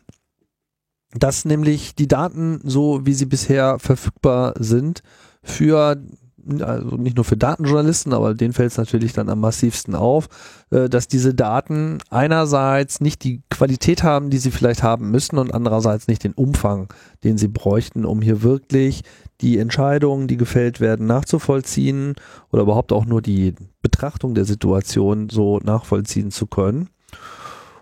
dass 1.11 1.45
nämlich 1.45 1.95
die 1.95 2.07
Daten, 2.07 2.59
so 2.63 3.05
wie 3.05 3.13
sie 3.13 3.25
bisher 3.25 3.79
verfügbar 3.79 4.53
sind, 4.59 5.01
für 5.41 5.95
also 6.61 6.97
nicht 6.97 7.15
nur 7.15 7.25
für 7.25 7.37
Datenjournalisten, 7.37 8.13
aber 8.13 8.33
denen 8.33 8.53
fällt 8.53 8.71
es 8.71 8.77
natürlich 8.77 9.13
dann 9.13 9.29
am 9.29 9.39
massivsten 9.39 9.95
auf, 9.95 10.29
äh, 10.69 10.89
dass 10.89 11.07
diese 11.07 11.33
Daten 11.33 11.99
einerseits 12.09 13.01
nicht 13.01 13.23
die 13.23 13.41
Qualität 13.49 14.03
haben, 14.03 14.29
die 14.29 14.37
sie 14.37 14.51
vielleicht 14.51 14.83
haben 14.83 15.11
müssen 15.11 15.37
und 15.37 15.53
andererseits 15.53 16.07
nicht 16.07 16.23
den 16.23 16.33
Umfang, 16.33 16.93
den 17.23 17.37
sie 17.37 17.47
bräuchten, 17.47 18.05
um 18.05 18.21
hier 18.21 18.43
wirklich 18.43 19.03
die 19.41 19.57
Entscheidungen, 19.59 20.27
die 20.27 20.37
gefällt 20.37 20.79
werden, 20.79 21.05
nachzuvollziehen 21.05 22.15
oder 22.51 22.63
überhaupt 22.63 22.91
auch 22.91 23.05
nur 23.05 23.21
die 23.21 23.53
Betrachtung 23.81 24.33
der 24.33 24.45
Situation 24.45 25.29
so 25.29 25.59
nachvollziehen 25.59 26.31
zu 26.31 26.47
können. 26.47 26.89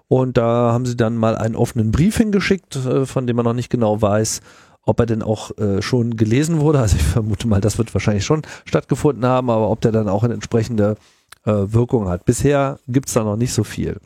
Und 0.08 0.38
da 0.38 0.72
haben 0.72 0.86
sie 0.86 0.96
dann 0.96 1.18
mal 1.18 1.36
einen 1.36 1.56
offenen 1.56 1.92
Brief 1.92 2.18
hingeschickt, 2.18 2.76
äh, 2.76 3.06
von 3.06 3.26
dem 3.26 3.36
man 3.38 3.46
noch 3.46 3.54
nicht 3.54 3.70
genau 3.70 4.02
weiß, 4.02 4.42
ob 4.86 5.00
er 5.00 5.06
denn 5.06 5.22
auch 5.22 5.58
äh, 5.58 5.82
schon 5.82 6.16
gelesen 6.16 6.60
wurde. 6.60 6.80
Also 6.80 6.96
ich 6.96 7.04
vermute 7.04 7.48
mal, 7.48 7.62
das 7.62 7.78
wird 7.78 7.94
wahrscheinlich 7.94 8.26
schon 8.26 8.44
stattgefunden 8.66 9.26
haben, 9.26 9.50
aber 9.50 9.70
ob 9.70 9.82
der 9.82 9.92
dann 9.92 10.08
auch 10.08 10.24
in 10.24 10.32
entsprechende 10.32 10.96
äh, 11.46 11.52
Wirkung 11.52 12.08
hat. 12.08 12.26
Bisher 12.26 12.80
gibt's 12.88 13.14
da 13.14 13.24
noch 13.24 13.36
nicht 13.36 13.54
so 13.54 13.64
viel. 13.64 14.00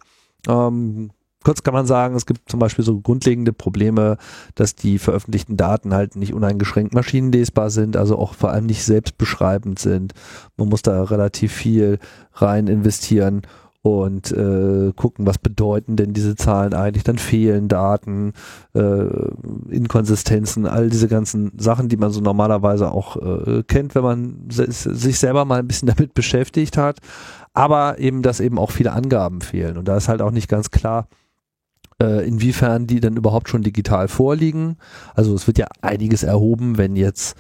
Ähm, 0.48 1.12
kurz 1.44 1.64
kann 1.64 1.74
man 1.74 1.86
sagen, 1.86 2.16
es 2.16 2.26
gibt 2.26 2.50
zum 2.50 2.60
Beispiel 2.60 2.84
so 2.84 3.00
grundlegende 3.00 3.54
Probleme, 3.54 4.18
dass 4.56 4.76
die 4.76 5.00
veröffentlichten 5.00 5.58
Daten 5.58 5.94
halt 5.94 6.16
nicht 6.16 6.34
uneingeschränkt 6.34 6.94
maschinenlesbar 6.94 7.70
sind, 7.70 7.98
also 7.98 8.18
auch 8.18 8.34
vor 8.34 8.52
allem 8.52 8.66
nicht 8.66 8.84
selbstbeschreibend 8.84 9.80
sind. 9.80 10.14
Man 10.58 10.70
muss 10.70 10.82
da 10.82 11.04
relativ 11.04 11.52
viel 11.52 12.00
rein 12.34 12.68
investieren 12.68 13.42
und 13.82 14.32
äh, 14.32 14.92
gucken, 14.94 15.26
was 15.26 15.38
bedeuten 15.38 15.96
denn 15.96 16.14
diese 16.14 16.36
Zahlen 16.36 16.74
eigentlich. 16.74 17.04
Dann 17.04 17.18
fehlen 17.18 17.70
Daten, 17.70 18.34
äh, 18.74 19.06
Inkonsistenzen, 19.70 20.66
all 20.66 20.90
diese 20.90 21.08
ganzen 21.08 21.52
Sachen, 21.58 21.88
die 21.88 21.98
man 21.98 22.12
so 22.12 22.20
normalerweise 22.20 22.92
auch 22.92 23.16
äh, 23.18 23.64
kennt, 23.64 23.96
wenn 23.96 24.04
man 24.04 24.50
sich 24.50 25.20
selber 25.20 25.46
mal 25.46 25.60
ein 25.60 25.68
bisschen 25.68 25.88
damit 25.96 26.14
beschäftigt 26.14 26.78
hat. 26.78 27.00
Aber 27.54 28.00
eben, 28.00 28.22
dass 28.22 28.42
eben 28.42 28.60
auch 28.60 28.72
viele 28.72 28.92
Angaben 28.92 29.42
fehlen. 29.42 29.78
Und 29.78 29.88
da 29.88 29.96
ist 29.96 30.10
halt 30.10 30.22
auch 30.22 30.32
nicht 30.32 30.50
ganz 30.50 30.72
klar, 30.72 31.08
äh, 32.02 32.28
inwiefern 32.28 32.86
die 32.86 33.00
dann 33.00 33.18
überhaupt 33.18 33.50
schon 33.50 33.62
digital 33.62 34.08
vorliegen. 34.08 34.78
Also 35.16 35.34
es 35.34 35.48
wird 35.48 35.58
ja 35.58 35.68
einiges 35.82 36.24
erhoben, 36.24 36.78
wenn 36.78 36.96
jetzt 36.96 37.38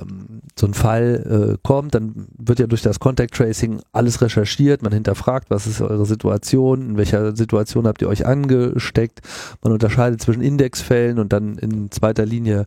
ähm, 0.00 0.42
so 0.58 0.66
ein 0.66 0.74
Fall 0.74 1.54
äh, 1.54 1.58
kommt, 1.62 1.94
dann 1.94 2.28
wird 2.38 2.58
ja 2.58 2.66
durch 2.66 2.82
das 2.82 3.00
Contact 3.00 3.34
Tracing 3.34 3.80
alles 3.92 4.20
recherchiert, 4.20 4.82
man 4.82 4.92
hinterfragt, 4.92 5.50
was 5.50 5.66
ist 5.66 5.80
eure 5.80 6.06
Situation, 6.06 6.90
in 6.90 6.96
welcher 6.96 7.36
Situation 7.36 7.86
habt 7.86 8.02
ihr 8.02 8.08
euch 8.08 8.26
angesteckt, 8.26 9.20
man 9.62 9.72
unterscheidet 9.72 10.20
zwischen 10.20 10.42
Indexfällen 10.42 11.18
und 11.18 11.32
dann 11.32 11.58
in 11.58 11.90
zweiter 11.90 12.26
Linie 12.26 12.66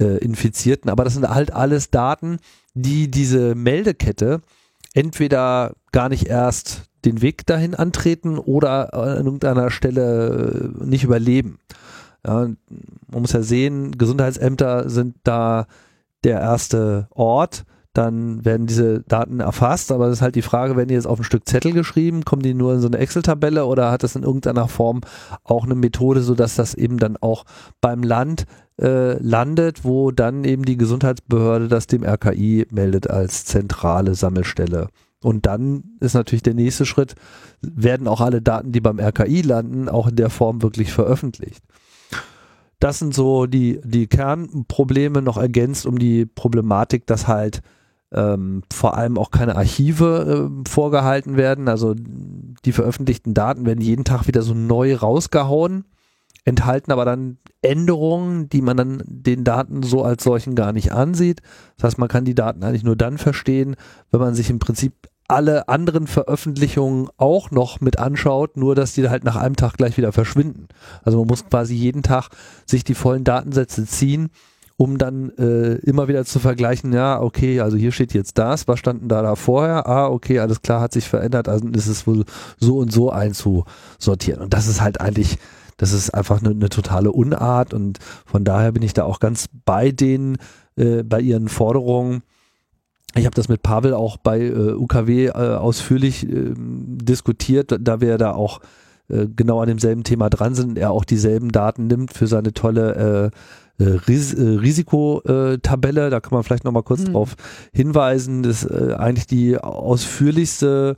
äh, 0.00 0.18
Infizierten, 0.18 0.90
aber 0.90 1.04
das 1.04 1.14
sind 1.14 1.28
halt 1.28 1.52
alles 1.52 1.90
Daten, 1.90 2.38
die 2.74 3.10
diese 3.10 3.54
Meldekette 3.54 4.42
entweder 4.94 5.74
gar 5.92 6.08
nicht 6.08 6.26
erst 6.26 6.84
den 7.04 7.22
Weg 7.22 7.46
dahin 7.46 7.74
antreten 7.74 8.38
oder 8.38 8.92
an 8.94 9.24
irgendeiner 9.24 9.70
Stelle 9.70 10.72
äh, 10.80 10.84
nicht 10.84 11.04
überleben. 11.04 11.58
Ja, 12.26 12.48
man 13.08 13.22
muss 13.22 13.32
ja 13.32 13.42
sehen, 13.42 13.96
Gesundheitsämter 13.96 14.90
sind 14.90 15.16
da 15.22 15.66
der 16.24 16.40
erste 16.40 17.08
Ort, 17.10 17.64
dann 17.96 18.44
werden 18.44 18.66
diese 18.66 19.00
Daten 19.02 19.40
erfasst, 19.40 19.90
aber 19.90 20.06
das 20.06 20.18
ist 20.18 20.22
halt 20.22 20.34
die 20.34 20.42
Frage, 20.42 20.76
werden 20.76 20.88
die 20.88 20.94
jetzt 20.94 21.06
auf 21.06 21.18
ein 21.18 21.24
Stück 21.24 21.48
Zettel 21.48 21.72
geschrieben, 21.72 22.24
kommen 22.24 22.42
die 22.42 22.52
nur 22.52 22.74
in 22.74 22.80
so 22.80 22.88
eine 22.88 22.98
Excel-Tabelle 22.98 23.64
oder 23.64 23.90
hat 23.90 24.02
das 24.02 24.16
in 24.16 24.22
irgendeiner 24.22 24.68
Form 24.68 25.00
auch 25.44 25.64
eine 25.64 25.74
Methode, 25.74 26.20
sodass 26.20 26.56
das 26.56 26.74
eben 26.74 26.98
dann 26.98 27.16
auch 27.16 27.44
beim 27.80 28.02
Land 28.02 28.44
äh, 28.80 29.14
landet, 29.22 29.84
wo 29.84 30.10
dann 30.10 30.44
eben 30.44 30.64
die 30.64 30.76
Gesundheitsbehörde 30.76 31.68
das 31.68 31.86
dem 31.86 32.04
RKI 32.04 32.66
meldet 32.70 33.08
als 33.08 33.46
zentrale 33.46 34.14
Sammelstelle. 34.14 34.88
Und 35.22 35.46
dann 35.46 35.96
ist 36.00 36.14
natürlich 36.14 36.42
der 36.42 36.54
nächste 36.54 36.84
Schritt, 36.84 37.14
werden 37.62 38.06
auch 38.06 38.20
alle 38.20 38.42
Daten, 38.42 38.72
die 38.72 38.80
beim 38.80 39.00
RKI 39.00 39.40
landen, 39.40 39.88
auch 39.88 40.08
in 40.08 40.16
der 40.16 40.28
Form 40.28 40.62
wirklich 40.62 40.92
veröffentlicht. 40.92 41.64
Das 42.78 42.98
sind 42.98 43.14
so 43.14 43.46
die, 43.46 43.80
die 43.84 44.06
Kernprobleme 44.06 45.22
noch 45.22 45.38
ergänzt 45.38 45.86
um 45.86 45.98
die 45.98 46.26
Problematik, 46.26 47.06
dass 47.06 47.26
halt 47.26 47.62
ähm, 48.12 48.62
vor 48.72 48.96
allem 48.96 49.18
auch 49.18 49.30
keine 49.30 49.56
Archive 49.56 50.50
äh, 50.50 50.70
vorgehalten 50.70 51.36
werden. 51.36 51.68
Also 51.68 51.94
die 51.94 52.72
veröffentlichten 52.72 53.34
Daten 53.34 53.66
werden 53.66 53.80
jeden 53.80 54.04
Tag 54.04 54.26
wieder 54.26 54.42
so 54.42 54.54
neu 54.54 54.94
rausgehauen, 54.94 55.84
enthalten 56.44 56.92
aber 56.92 57.04
dann 57.04 57.38
Änderungen, 57.62 58.48
die 58.48 58.62
man 58.62 58.76
dann 58.76 59.02
den 59.06 59.42
Daten 59.42 59.82
so 59.82 60.04
als 60.04 60.22
solchen 60.22 60.54
gar 60.54 60.72
nicht 60.72 60.92
ansieht. 60.92 61.40
Das 61.76 61.84
heißt, 61.84 61.98
man 61.98 62.08
kann 62.08 62.24
die 62.24 62.34
Daten 62.34 62.62
eigentlich 62.62 62.84
nur 62.84 62.96
dann 62.96 63.18
verstehen, 63.18 63.76
wenn 64.10 64.20
man 64.20 64.34
sich 64.34 64.50
im 64.50 64.58
Prinzip 64.58 64.92
alle 65.28 65.68
anderen 65.68 66.06
Veröffentlichungen 66.06 67.08
auch 67.16 67.50
noch 67.50 67.80
mit 67.80 67.98
anschaut, 67.98 68.56
nur 68.56 68.74
dass 68.74 68.94
die 68.94 69.08
halt 69.08 69.24
nach 69.24 69.36
einem 69.36 69.56
Tag 69.56 69.74
gleich 69.76 69.96
wieder 69.96 70.12
verschwinden. 70.12 70.68
Also 71.02 71.18
man 71.18 71.28
muss 71.28 71.46
quasi 71.46 71.74
jeden 71.74 72.02
Tag 72.02 72.28
sich 72.64 72.84
die 72.84 72.94
vollen 72.94 73.24
Datensätze 73.24 73.86
ziehen, 73.86 74.30
um 74.76 74.98
dann 74.98 75.30
äh, 75.38 75.76
immer 75.76 76.06
wieder 76.06 76.24
zu 76.24 76.38
vergleichen, 76.38 76.92
ja, 76.92 77.20
okay, 77.20 77.60
also 77.60 77.76
hier 77.76 77.92
steht 77.92 78.12
jetzt 78.12 78.36
das, 78.38 78.68
was 78.68 78.78
standen 78.78 79.08
da 79.08 79.22
da 79.22 79.34
vorher? 79.34 79.86
Ah, 79.86 80.08
okay, 80.08 80.38
alles 80.38 80.60
klar, 80.60 80.80
hat 80.80 80.92
sich 80.92 81.08
verändert, 81.08 81.48
also 81.48 81.66
ist 81.68 81.86
es 81.86 82.06
wohl 82.06 82.24
so 82.58 82.78
und 82.78 82.92
so 82.92 83.10
einzusortieren. 83.10 84.42
Und 84.42 84.52
das 84.52 84.66
ist 84.66 84.82
halt 84.82 85.00
eigentlich, 85.00 85.38
das 85.78 85.92
ist 85.92 86.10
einfach 86.10 86.40
eine, 86.40 86.50
eine 86.50 86.68
totale 86.68 87.10
Unart 87.10 87.72
und 87.72 87.98
von 88.26 88.44
daher 88.44 88.72
bin 88.72 88.82
ich 88.82 88.92
da 88.92 89.04
auch 89.04 89.18
ganz 89.18 89.46
bei 89.64 89.92
denen, 89.92 90.36
äh, 90.76 91.02
bei 91.02 91.20
ihren 91.20 91.48
Forderungen, 91.48 92.22
ich 93.16 93.26
habe 93.26 93.34
das 93.34 93.48
mit 93.48 93.62
Pavel 93.62 93.94
auch 93.94 94.16
bei 94.16 94.40
äh, 94.40 94.72
UKW 94.72 95.26
äh, 95.26 95.30
ausführlich 95.30 96.28
äh, 96.28 96.54
diskutiert, 96.56 97.76
da 97.80 98.00
wir 98.00 98.18
da 98.18 98.32
auch 98.32 98.60
äh, 99.08 99.26
genau 99.34 99.60
an 99.60 99.68
demselben 99.68 100.04
Thema 100.04 100.30
dran 100.30 100.54
sind, 100.54 100.78
er 100.78 100.90
auch 100.90 101.04
dieselben 101.04 101.52
Daten 101.52 101.86
nimmt 101.86 102.12
für 102.12 102.26
seine 102.26 102.52
tolle 102.52 103.32
äh, 103.78 103.84
äh 103.84 103.98
Ris 104.08 104.34
äh, 104.34 104.42
Risikotabelle. 104.42 106.10
Da 106.10 106.20
kann 106.20 106.32
man 106.32 106.42
vielleicht 106.42 106.64
nochmal 106.64 106.82
kurz 106.82 107.00
mhm. 107.00 107.12
drauf 107.12 107.36
hinweisen. 107.72 108.42
Das 108.42 108.64
ist 108.64 108.70
äh, 108.70 108.94
eigentlich 108.94 109.26
die 109.26 109.58
ausführlichste 109.58 110.96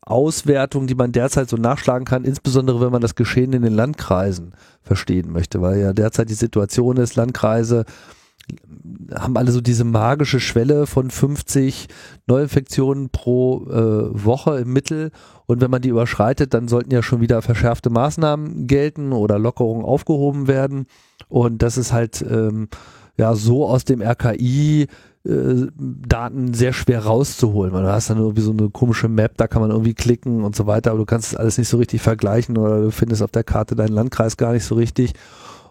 Auswertung, 0.00 0.86
die 0.86 0.94
man 0.94 1.12
derzeit 1.12 1.50
so 1.50 1.56
nachschlagen 1.56 2.06
kann, 2.06 2.24
insbesondere 2.24 2.80
wenn 2.80 2.92
man 2.92 3.02
das 3.02 3.14
Geschehen 3.14 3.52
in 3.52 3.62
den 3.62 3.74
Landkreisen 3.74 4.52
verstehen 4.82 5.30
möchte, 5.30 5.60
weil 5.60 5.80
ja 5.80 5.92
derzeit 5.92 6.30
die 6.30 6.34
Situation 6.34 6.96
ist, 6.96 7.16
Landkreise 7.16 7.84
haben 9.14 9.36
alle 9.36 9.52
so 9.52 9.60
diese 9.60 9.84
magische 9.84 10.40
Schwelle 10.40 10.86
von 10.86 11.10
50 11.10 11.88
Neuinfektionen 12.26 13.10
pro 13.10 13.66
äh, 13.66 14.24
Woche 14.24 14.58
im 14.60 14.72
Mittel. 14.72 15.10
Und 15.46 15.60
wenn 15.60 15.70
man 15.70 15.82
die 15.82 15.88
überschreitet, 15.88 16.52
dann 16.54 16.68
sollten 16.68 16.92
ja 16.92 17.02
schon 17.02 17.20
wieder 17.20 17.40
verschärfte 17.42 17.90
Maßnahmen 17.90 18.66
gelten 18.66 19.12
oder 19.12 19.38
Lockerungen 19.38 19.84
aufgehoben 19.84 20.46
werden. 20.46 20.86
Und 21.28 21.62
das 21.62 21.78
ist 21.78 21.92
halt 21.92 22.24
ähm, 22.28 22.68
ja 23.16 23.34
so 23.34 23.66
aus 23.66 23.84
dem 23.84 24.02
RKI 24.02 24.88
äh, 25.24 25.66
Daten 25.76 26.54
sehr 26.54 26.72
schwer 26.72 27.04
rauszuholen. 27.04 27.72
Man 27.72 27.86
hast 27.86 28.10
dann 28.10 28.18
irgendwie 28.18 28.42
so 28.42 28.52
eine 28.52 28.70
komische 28.70 29.08
Map, 29.08 29.36
da 29.36 29.46
kann 29.46 29.62
man 29.62 29.70
irgendwie 29.70 29.94
klicken 29.94 30.44
und 30.44 30.54
so 30.54 30.66
weiter, 30.66 30.90
aber 30.90 31.00
du 31.00 31.06
kannst 31.06 31.32
das 31.32 31.40
alles 31.40 31.58
nicht 31.58 31.68
so 31.68 31.78
richtig 31.78 32.02
vergleichen 32.02 32.56
oder 32.56 32.80
du 32.80 32.90
findest 32.90 33.22
auf 33.22 33.30
der 33.30 33.44
Karte 33.44 33.74
deinen 33.74 33.92
Landkreis 33.94 34.36
gar 34.36 34.52
nicht 34.52 34.64
so 34.64 34.74
richtig. 34.74 35.14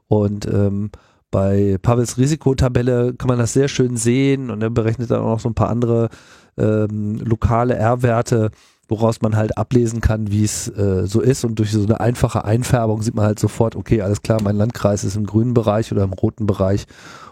Und 0.07 0.45
ähm, 0.47 0.91
bei 1.31 1.77
Pavels 1.81 2.17
Risikotabelle 2.17 3.13
kann 3.13 3.27
man 3.27 3.39
das 3.39 3.53
sehr 3.53 3.67
schön 3.67 3.97
sehen 3.97 4.49
und 4.49 4.61
er 4.61 4.69
berechnet 4.69 5.11
dann 5.11 5.21
auch 5.21 5.33
noch 5.33 5.39
so 5.39 5.49
ein 5.49 5.55
paar 5.55 5.69
andere 5.69 6.09
ähm, 6.57 7.15
lokale 7.17 7.75
R-Werte, 7.75 8.51
woraus 8.87 9.21
man 9.21 9.35
halt 9.35 9.57
ablesen 9.57 9.99
kann, 9.99 10.31
wie 10.31 10.43
es 10.43 10.69
äh, 10.69 11.05
so 11.05 11.21
ist. 11.21 11.43
Und 11.43 11.59
durch 11.59 11.71
so 11.71 11.83
eine 11.83 11.99
einfache 11.99 12.45
Einfärbung 12.45 13.01
sieht 13.01 13.15
man 13.15 13.25
halt 13.25 13.39
sofort, 13.39 13.75
okay, 13.75 14.01
alles 14.01 14.21
klar, 14.21 14.41
mein 14.41 14.55
Landkreis 14.55 15.03
ist 15.03 15.17
im 15.17 15.25
grünen 15.25 15.53
Bereich 15.53 15.91
oder 15.91 16.03
im 16.03 16.13
roten 16.13 16.45
Bereich 16.45 16.85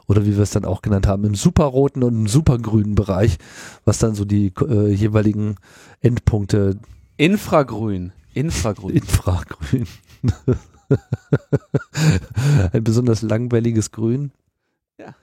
oder 0.07 0.25
wie 0.25 0.35
wir 0.35 0.43
es 0.43 0.51
dann 0.51 0.65
auch 0.65 0.81
genannt 0.81 1.07
haben, 1.07 1.23
im 1.23 1.35
superroten 1.35 2.03
und 2.03 2.13
im 2.13 2.27
supergrünen 2.27 2.95
Bereich, 2.95 3.37
was 3.85 3.97
dann 3.97 4.13
so 4.13 4.25
die 4.25 4.51
äh, 4.67 4.91
jeweiligen 4.91 5.55
Endpunkte. 6.01 6.77
Infragrün. 7.17 8.11
Infragrün. 8.33 8.95
Infragrün. 8.95 9.87
Ein 12.73 12.83
besonders 12.83 13.21
langwelliges 13.21 13.91
Grün. 13.91 14.31
Ja. 14.99 15.15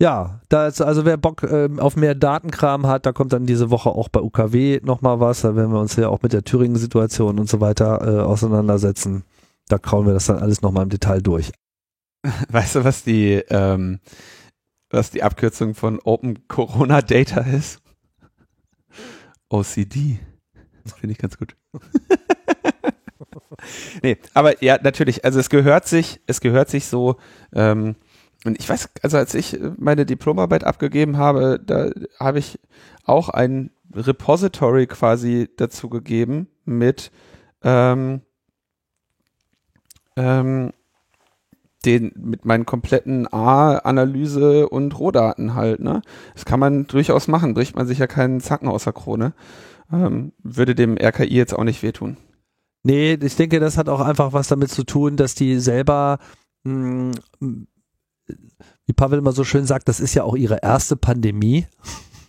Ja, 0.00 0.40
das, 0.48 0.80
also 0.80 1.04
wer 1.04 1.16
Bock 1.16 1.42
äh, 1.42 1.68
auf 1.78 1.96
mehr 1.96 2.14
Datenkram 2.14 2.86
hat, 2.86 3.06
da 3.06 3.12
kommt 3.12 3.32
dann 3.32 3.46
diese 3.46 3.70
Woche 3.70 3.90
auch 3.90 4.08
bei 4.08 4.20
UKW 4.20 4.80
nochmal 4.82 5.20
was. 5.20 5.42
Da 5.42 5.56
werden 5.56 5.72
wir 5.72 5.80
uns 5.80 5.96
ja 5.96 6.08
auch 6.08 6.22
mit 6.22 6.32
der 6.32 6.44
Thüringen-Situation 6.44 7.38
und 7.38 7.48
so 7.48 7.60
weiter 7.60 8.00
äh, 8.06 8.20
auseinandersetzen. 8.20 9.24
Da 9.68 9.78
kauen 9.78 10.06
wir 10.06 10.14
das 10.14 10.26
dann 10.26 10.38
alles 10.38 10.62
nochmal 10.62 10.84
im 10.84 10.90
Detail 10.90 11.20
durch. 11.20 11.52
Weißt 12.48 12.76
du, 12.76 12.84
was 12.84 13.02
die, 13.04 13.42
ähm, 13.50 14.00
was 14.90 15.10
die 15.10 15.22
Abkürzung 15.22 15.74
von 15.74 16.00
Open 16.00 16.46
Corona 16.48 17.02
Data 17.02 17.40
ist? 17.40 17.80
OCD. 19.50 20.18
Das 20.84 20.94
finde 20.94 21.12
ich 21.12 21.18
ganz 21.18 21.36
gut. 21.38 21.56
nee, 24.02 24.18
aber 24.34 24.62
ja, 24.62 24.78
natürlich, 24.82 25.24
also 25.24 25.38
es 25.40 25.50
gehört 25.50 25.86
sich, 25.86 26.20
es 26.26 26.40
gehört 26.40 26.68
sich 26.70 26.86
so, 26.86 27.16
ähm, 27.52 27.96
und 28.44 28.58
ich 28.58 28.68
weiß, 28.68 28.90
also 29.02 29.16
als 29.16 29.34
ich 29.34 29.58
meine 29.78 30.06
Diplomarbeit 30.06 30.64
abgegeben 30.64 31.16
habe, 31.16 31.60
da 31.64 31.90
habe 32.20 32.38
ich 32.38 32.60
auch 33.04 33.28
ein 33.28 33.70
Repository 33.94 34.86
quasi 34.86 35.48
dazu 35.56 35.88
gegeben 35.88 36.48
mit 36.64 37.10
ähm, 37.62 38.20
ähm, 40.16 40.72
den 41.84 42.12
mit 42.16 42.44
meinen 42.44 42.66
kompletten 42.66 43.32
A-Analyse 43.32 44.68
und 44.68 44.98
Rohdaten 44.98 45.54
halt, 45.54 45.80
ne? 45.80 46.02
Das 46.34 46.44
kann 46.44 46.60
man 46.60 46.86
durchaus 46.86 47.28
machen, 47.28 47.54
bricht 47.54 47.76
man 47.76 47.86
sich 47.86 47.98
ja 47.98 48.06
keinen 48.06 48.40
Zacken 48.40 48.68
aus 48.68 48.84
der 48.84 48.92
Krone. 48.92 49.32
Ähm, 49.92 50.32
würde 50.42 50.74
dem 50.74 50.98
RKI 50.98 51.34
jetzt 51.34 51.54
auch 51.54 51.64
nicht 51.64 51.82
wehtun. 51.82 52.16
Nee, 52.82 53.14
ich 53.14 53.36
denke, 53.36 53.60
das 53.60 53.76
hat 53.76 53.88
auch 53.88 54.00
einfach 54.00 54.32
was 54.32 54.48
damit 54.48 54.70
zu 54.70 54.84
tun, 54.84 55.16
dass 55.16 55.34
die 55.34 55.58
selber, 55.58 56.18
mh, 56.64 57.12
hm, 57.40 57.66
wie 58.86 58.92
Pavel 58.92 59.18
immer 59.18 59.32
so 59.32 59.44
schön 59.44 59.66
sagt, 59.66 59.88
das 59.88 60.00
ist 60.00 60.14
ja 60.14 60.24
auch 60.24 60.36
ihre 60.36 60.62
erste 60.62 60.96
Pandemie. 60.96 61.66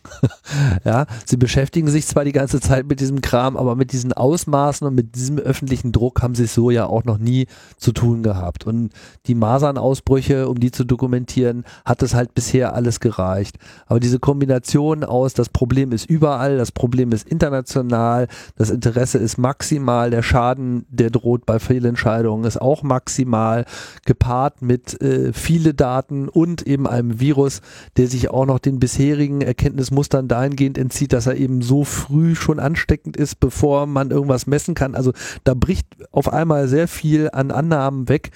ja, 0.85 1.05
sie 1.25 1.37
beschäftigen 1.37 1.87
sich 1.87 2.07
zwar 2.07 2.25
die 2.25 2.31
ganze 2.31 2.59
Zeit 2.59 2.87
mit 2.87 2.99
diesem 2.99 3.21
Kram, 3.21 3.57
aber 3.57 3.75
mit 3.75 3.91
diesen 3.91 4.13
Ausmaßen 4.13 4.85
und 4.87 4.95
mit 4.95 5.15
diesem 5.15 5.37
öffentlichen 5.37 5.91
Druck 5.91 6.21
haben 6.21 6.35
sie 6.35 6.45
es 6.45 6.53
so 6.53 6.71
ja 6.71 6.85
auch 6.85 7.03
noch 7.03 7.17
nie 7.17 7.47
zu 7.77 7.91
tun 7.91 8.23
gehabt. 8.23 8.65
Und 8.65 8.91
die 9.27 9.35
Masernausbrüche, 9.35 10.47
um 10.49 10.59
die 10.59 10.71
zu 10.71 10.83
dokumentieren, 10.83 11.65
hat 11.85 12.01
es 12.01 12.13
halt 12.13 12.33
bisher 12.33 12.73
alles 12.73 12.99
gereicht. 12.99 13.57
Aber 13.85 13.99
diese 13.99 14.19
Kombination 14.19 15.03
aus, 15.03 15.33
das 15.33 15.49
Problem 15.49 15.91
ist 15.91 16.09
überall, 16.09 16.57
das 16.57 16.71
Problem 16.71 17.11
ist 17.11 17.27
international, 17.27 18.27
das 18.55 18.69
Interesse 18.69 19.17
ist 19.17 19.37
maximal, 19.37 20.09
der 20.09 20.23
Schaden, 20.23 20.85
der 20.89 21.09
droht 21.09 21.45
bei 21.45 21.59
Fehlentscheidungen, 21.59 22.45
ist 22.45 22.61
auch 22.61 22.83
maximal, 22.83 23.65
gepaart 24.05 24.61
mit 24.61 25.01
äh, 25.01 25.33
viele 25.33 25.73
Daten 25.73 26.29
und 26.29 26.65
eben 26.67 26.87
einem 26.87 27.19
Virus, 27.19 27.61
der 27.97 28.07
sich 28.07 28.29
auch 28.29 28.45
noch 28.45 28.59
den 28.59 28.79
bisherigen 28.79 29.41
Erkenntnismustern 29.89 30.27
dahingehend 30.27 30.77
entzieht, 30.77 31.13
dass 31.13 31.27
er 31.27 31.35
eben 31.35 31.61
so 31.61 31.83
früh 31.83 32.35
schon 32.35 32.59
ansteckend 32.59 33.17
ist, 33.17 33.39
bevor 33.39 33.85
man 33.85 34.11
irgendwas 34.11 34.47
messen 34.47 34.75
kann. 34.75 34.95
Also 34.95 35.13
da 35.43 35.53
bricht 35.53 35.87
auf 36.11 36.31
einmal 36.31 36.67
sehr 36.67 36.87
viel 36.87 37.29
an 37.31 37.51
Annahmen 37.51 38.07
weg, 38.07 38.31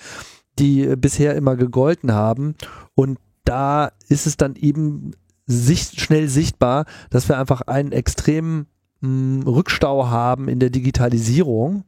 die 0.60 0.96
bisher 0.96 1.36
immer 1.36 1.56
gegolten 1.56 2.14
haben. 2.14 2.56
Und 2.96 3.20
da 3.46 3.92
ist 4.08 4.26
es 4.26 4.38
dann 4.38 4.56
eben 4.56 5.12
sicht, 5.46 6.00
schnell 6.00 6.28
sichtbar, 6.28 6.86
dass 7.10 7.28
wir 7.30 7.38
einfach 7.38 7.62
einen 7.62 7.92
extremen 7.92 8.68
mh, 9.02 9.46
Rückstau 9.46 10.08
haben 10.08 10.48
in 10.48 10.60
der 10.60 10.70
Digitalisierung 10.70 11.84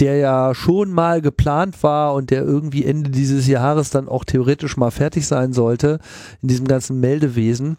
der 0.00 0.16
ja 0.16 0.54
schon 0.54 0.92
mal 0.92 1.22
geplant 1.22 1.82
war 1.82 2.14
und 2.14 2.30
der 2.30 2.42
irgendwie 2.42 2.84
Ende 2.84 3.08
dieses 3.10 3.46
Jahres 3.46 3.88
dann 3.90 4.06
auch 4.08 4.24
theoretisch 4.24 4.76
mal 4.76 4.90
fertig 4.90 5.26
sein 5.26 5.52
sollte 5.52 5.98
in 6.42 6.48
diesem 6.48 6.66
ganzen 6.66 7.00
Meldewesen. 7.00 7.78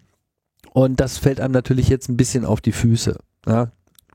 Und 0.73 0.99
das 0.99 1.17
fällt 1.17 1.39
einem 1.39 1.53
natürlich 1.53 1.87
jetzt 1.87 2.09
ein 2.09 2.17
bisschen 2.17 2.45
auf 2.45 2.61
die 2.61 2.71
Füße. 2.71 3.17
Ja, 3.47 3.71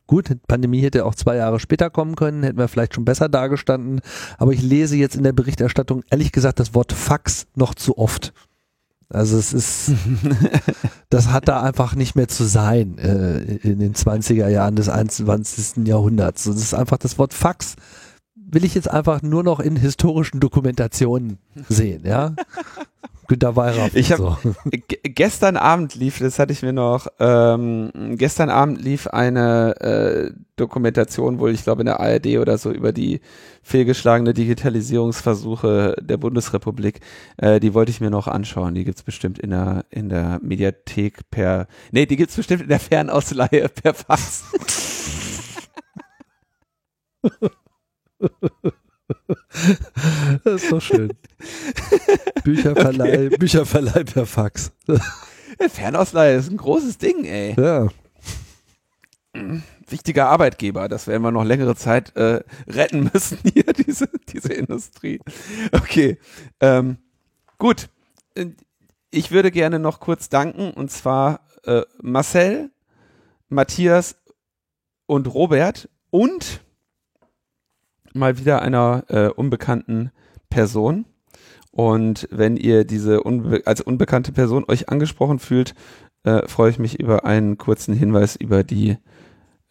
Gut, 0.09 0.35
Pandemie 0.49 0.81
hätte 0.81 1.05
auch 1.05 1.15
zwei 1.15 1.37
Jahre 1.37 1.61
später 1.61 1.91
kommen 1.91 2.17
können, 2.17 2.43
hätten 2.43 2.57
wir 2.57 2.69
vielleicht 2.69 2.95
schon 2.95 3.05
besser 3.05 3.29
dargestanden. 3.29 4.01
Aber 4.39 4.53
ich 4.53 4.63
lese 4.63 4.97
jetzt 4.97 5.17
in 5.17 5.23
der 5.23 5.35
Berichterstattung 5.35 6.03
ehrlich 6.11 6.33
gesagt 6.33 6.59
das 6.59 6.75
Wort 6.75 6.95
Fax 6.95 7.47
noch 7.55 7.75
zu 7.75 7.99
oft. 7.99 8.33
Also 9.11 9.37
es 9.37 9.53
ist, 9.53 9.91
das 11.11 11.31
hat 11.31 11.47
da 11.47 11.63
einfach 11.63 11.95
nicht 11.95 12.17
mehr 12.17 12.27
zu 12.27 12.45
sein 12.45 12.97
äh, 12.97 13.39
in 13.57 13.81
den 13.81 13.95
20er 13.95 14.49
Jahren 14.49 14.77
des 14.77 14.89
21. 14.89 15.87
Jahrhunderts. 15.87 16.45
Das 16.45 16.57
ist 16.57 16.73
einfach 16.73 16.97
das 16.97 17.19
Wort 17.19 17.35
Fax 17.35 17.77
will 18.51 18.65
ich 18.65 18.75
jetzt 18.75 18.91
einfach 18.91 19.23
nur 19.23 19.43
noch 19.43 19.61
in 19.61 19.77
historischen 19.77 20.41
Dokumentationen 20.41 21.39
sehen, 21.69 22.03
ja. 22.05 22.35
Günter 23.29 23.57
Weyraff. 23.57 23.95
Ich 23.95 24.11
habe 24.11 24.39
so. 24.43 24.55
gestern 25.03 25.59
Abend 25.59 25.95
lief, 25.95 26.19
das 26.19 26.39
hatte 26.39 26.55
ich 26.55 26.63
mir 26.63 26.73
noch, 26.73 27.09
ähm, 27.21 27.91
gestern 28.17 28.49
Abend 28.49 28.81
lief 28.81 29.07
eine 29.07 29.79
äh, 29.81 30.31
Dokumentation, 30.57 31.39
wohl 31.39 31.51
ich 31.51 31.63
glaube 31.63 31.83
in 31.83 31.87
der 31.87 32.01
ARD 32.01 32.39
oder 32.39 32.57
so 32.57 32.71
über 32.71 32.91
die 32.91 33.21
fehlgeschlagene 33.63 34.33
Digitalisierungsversuche 34.33 35.97
der 36.01 36.17
Bundesrepublik. 36.17 37.01
Äh, 37.37 37.61
die 37.61 37.75
wollte 37.75 37.91
ich 37.91 38.01
mir 38.01 38.09
noch 38.11 38.29
anschauen. 38.29 38.75
Die 38.75 38.85
gibt's 38.85 39.03
bestimmt 39.03 39.39
in 39.39 39.51
der 39.51 39.85
in 39.91 40.09
der 40.09 40.41
Mediathek 40.43 41.31
per, 41.31 41.67
nee, 41.93 42.07
die 42.07 42.17
gibt's 42.17 42.37
bestimmt 42.37 42.63
in 42.63 42.69
der 42.69 42.81
Fernausleihe 42.81 43.69
per 43.69 43.93
Fax. 43.93 44.45
Das 50.45 50.63
ist 50.63 50.73
doch 50.73 50.83
schön. 50.83 51.13
Bücherverleih, 52.45 53.09
okay. 53.27 53.37
Bücherverleih 53.39 54.05
per 54.05 54.27
Fax. 54.27 54.73
Fernausleihe 55.71 56.37
ist 56.37 56.51
ein 56.51 56.57
großes 56.57 56.99
Ding, 56.99 57.25
ey. 57.25 57.55
Ja. 57.59 57.89
Wichtiger 59.89 60.29
Arbeitgeber, 60.29 60.89
das 60.89 61.07
werden 61.07 61.23
wir 61.23 61.31
noch 61.31 61.45
längere 61.45 61.75
Zeit 61.75 62.15
äh, 62.17 62.43
retten 62.67 63.11
müssen 63.13 63.39
hier, 63.53 63.65
diese, 63.87 64.09
diese 64.29 64.53
Industrie. 64.53 65.21
Okay, 65.73 66.19
ähm, 66.61 66.99
gut. 67.59 67.89
Ich 69.11 69.31
würde 69.31 69.51
gerne 69.51 69.79
noch 69.79 70.01
kurz 70.01 70.29
danken, 70.29 70.71
und 70.71 70.91
zwar 70.91 71.41
äh, 71.65 71.83
Marcel, 72.03 72.71
Matthias 73.49 74.17
und 75.07 75.33
Robert 75.33 75.89
und 76.11 76.61
mal 78.15 78.39
wieder 78.39 78.63
einer 78.63 79.05
äh, 79.09 79.29
unbekannten 79.29 80.11
Person. 80.51 81.07
Und 81.71 82.27
wenn 82.31 82.57
ihr 82.57 82.85
diese 82.85 83.23
unbe 83.23 83.63
als 83.65 83.81
unbekannte 83.81 84.33
Person 84.33 84.65
euch 84.67 84.89
angesprochen 84.89 85.39
fühlt, 85.39 85.75
äh, 86.25 86.47
freue 86.49 86.71
ich 86.71 86.79
mich 86.79 86.99
über 86.99 87.25
einen 87.25 87.59
kurzen 87.59 87.95
Hinweis 87.95 88.37
über 88.37 88.65
die 88.65 88.97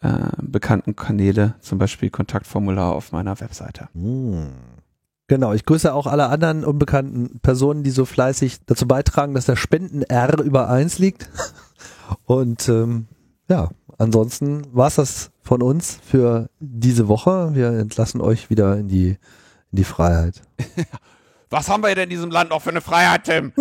äh, 0.00 0.30
bekannten 0.40 0.96
Kanäle, 0.96 1.54
zum 1.60 1.78
Beispiel 1.78 2.10
Kontaktformular 2.10 2.94
auf 2.94 3.12
meiner 3.12 3.40
Webseite. 3.40 3.88
Hm. 3.94 4.52
Genau, 5.26 5.52
ich 5.52 5.66
grüße 5.66 5.92
auch 5.92 6.06
alle 6.06 6.28
anderen 6.28 6.64
unbekannten 6.64 7.40
Personen, 7.40 7.82
die 7.82 7.90
so 7.90 8.06
fleißig 8.06 8.64
dazu 8.64 8.88
beitragen, 8.88 9.34
dass 9.34 9.44
der 9.44 9.56
Spenden-R 9.56 10.40
über 10.42 10.70
eins 10.70 10.98
liegt. 10.98 11.28
Und 12.24 12.66
ähm, 12.70 13.08
ja, 13.48 13.70
ansonsten 13.98 14.62
war's 14.72 14.94
das 14.94 15.30
von 15.48 15.62
uns 15.62 15.98
für 16.04 16.50
diese 16.60 17.08
Woche. 17.08 17.54
Wir 17.54 17.68
entlassen 17.70 18.20
euch 18.20 18.50
wieder 18.50 18.76
in 18.76 18.86
die, 18.86 19.08
in 19.72 19.76
die 19.76 19.84
Freiheit. 19.84 20.42
Was 21.50 21.70
haben 21.70 21.82
wir 21.82 21.94
denn 21.94 22.04
in 22.04 22.10
diesem 22.10 22.30
Land 22.30 22.50
noch 22.50 22.60
für 22.60 22.68
eine 22.68 22.82
Freiheit, 22.82 23.24
Tim? 23.24 23.54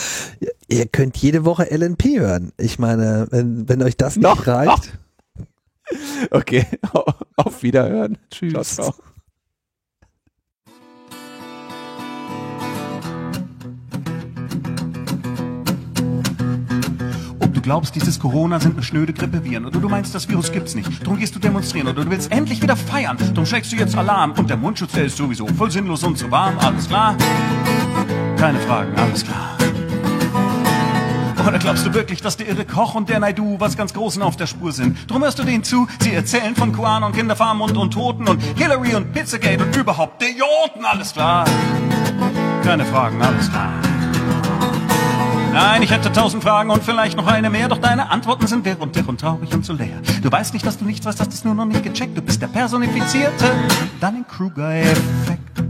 Ihr 0.68 0.86
könnt 0.86 1.18
jede 1.18 1.44
Woche 1.44 1.70
LNP 1.70 2.18
hören. 2.18 2.52
Ich 2.56 2.78
meine, 2.78 3.26
wenn, 3.30 3.68
wenn 3.68 3.82
euch 3.82 3.98
das 3.98 4.16
nicht 4.16 4.22
noch, 4.22 4.46
reicht. 4.46 4.68
Noch. 4.68 4.86
Okay, 6.30 6.66
auf 7.36 7.62
Wiederhören. 7.62 8.18
Tschüss. 8.30 8.74
Ciao, 8.76 8.92
ciao. 8.92 8.94
Glaubst, 17.68 17.94
dieses 17.94 18.18
Corona 18.18 18.60
sind 18.60 18.76
eine 18.76 18.82
schnöde 18.82 19.12
Grippeviren 19.12 19.66
oder 19.66 19.78
du 19.78 19.90
meinst, 19.90 20.14
das 20.14 20.26
Virus 20.26 20.50
gibt's 20.50 20.74
nicht. 20.74 21.06
Drum 21.06 21.18
gehst 21.18 21.34
du 21.34 21.38
demonstrieren 21.38 21.86
oder 21.86 22.02
du 22.02 22.10
willst 22.10 22.32
endlich 22.32 22.62
wieder 22.62 22.76
feiern. 22.76 23.18
Drum 23.34 23.44
schlägst 23.44 23.70
du 23.72 23.76
jetzt 23.76 23.94
Alarm 23.94 24.32
und 24.38 24.48
der 24.48 24.56
Mundschutz, 24.56 24.92
der 24.92 25.04
ist 25.04 25.18
sowieso 25.18 25.46
voll 25.48 25.70
sinnlos 25.70 26.02
und 26.02 26.16
zu 26.16 26.30
warm. 26.30 26.58
Alles 26.60 26.88
klar? 26.88 27.14
Keine 28.38 28.58
Fragen, 28.60 28.96
alles 28.96 29.22
klar. 29.22 29.58
Oder 31.46 31.58
glaubst 31.58 31.84
du 31.84 31.92
wirklich, 31.92 32.22
dass 32.22 32.38
der 32.38 32.48
irre 32.48 32.64
Koch 32.64 32.94
und 32.94 33.10
der 33.10 33.20
Naidu 33.20 33.56
was 33.60 33.76
ganz 33.76 33.92
Großen 33.92 34.22
auf 34.22 34.36
der 34.36 34.46
Spur 34.46 34.72
sind? 34.72 34.96
Drum 35.06 35.22
hörst 35.22 35.38
du 35.38 35.44
denen 35.44 35.62
zu, 35.62 35.88
sie 36.00 36.14
erzählen 36.14 36.56
von 36.56 36.72
Kuan 36.72 37.02
und 37.02 37.14
Kinderfarm 37.14 37.60
und, 37.60 37.76
und 37.76 37.90
Toten 37.90 38.28
und 38.28 38.42
Hillary 38.56 38.94
und 38.94 39.12
Pizzagate 39.12 39.62
und 39.62 39.76
überhaupt 39.76 40.22
der 40.22 40.30
Joten, 40.30 40.86
alles 40.86 41.12
klar. 41.12 41.44
Keine 42.64 42.86
Fragen, 42.86 43.20
alles 43.20 43.50
klar. 43.50 43.72
Nein, 45.52 45.82
ich 45.82 45.90
hätte 45.90 46.12
tausend 46.12 46.42
Fragen 46.42 46.70
und 46.70 46.82
vielleicht 46.84 47.16
noch 47.16 47.26
eine 47.26 47.50
mehr, 47.50 47.68
doch 47.68 47.78
deine 47.78 48.10
Antworten 48.10 48.46
sind 48.46 48.64
wirr 48.64 48.80
und 48.80 48.94
wirr 48.94 49.08
und 49.08 49.20
traurig 49.20 49.52
und 49.54 49.64
so 49.64 49.72
leer. 49.72 50.00
Du 50.22 50.30
weißt 50.30 50.52
nicht, 50.52 50.64
dass 50.66 50.78
du 50.78 50.84
nichts 50.84 51.06
weißt, 51.06 51.20
hast 51.20 51.32
es 51.32 51.44
nur 51.44 51.54
noch 51.54 51.64
nicht 51.64 51.82
gecheckt. 51.82 52.16
Du 52.16 52.22
bist 52.22 52.40
der 52.42 52.48
personifizierte 52.48 53.50
Dunning-Kruger-Effekt. 54.00 55.62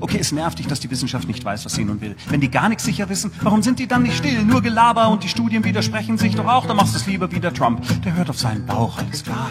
Okay, 0.00 0.18
es 0.20 0.32
nervt 0.32 0.58
dich, 0.58 0.66
dass 0.66 0.80
die 0.80 0.90
Wissenschaft 0.90 1.28
nicht 1.28 1.44
weiß, 1.44 1.64
was 1.64 1.74
sie 1.74 1.84
nun 1.84 2.00
will. 2.00 2.16
Wenn 2.28 2.40
die 2.40 2.50
gar 2.50 2.68
nichts 2.68 2.84
sicher 2.84 3.08
wissen, 3.08 3.30
warum 3.42 3.62
sind 3.62 3.78
die 3.78 3.86
dann 3.86 4.04
nicht 4.04 4.16
still? 4.16 4.42
Nur 4.42 4.62
Gelaber 4.62 5.08
und 5.08 5.22
die 5.22 5.28
Studien 5.28 5.64
widersprechen 5.64 6.18
sich 6.18 6.34
doch 6.34 6.46
auch. 6.46 6.66
Dann 6.66 6.76
machst 6.76 6.94
du 6.94 6.98
es 6.98 7.06
lieber 7.06 7.30
wie 7.32 7.40
der 7.40 7.52
Trump. 7.52 7.82
Der 8.04 8.14
hört 8.14 8.30
auf 8.30 8.38
seinen 8.38 8.64
Bauch, 8.64 8.98
alles 8.98 9.24
klar. 9.24 9.50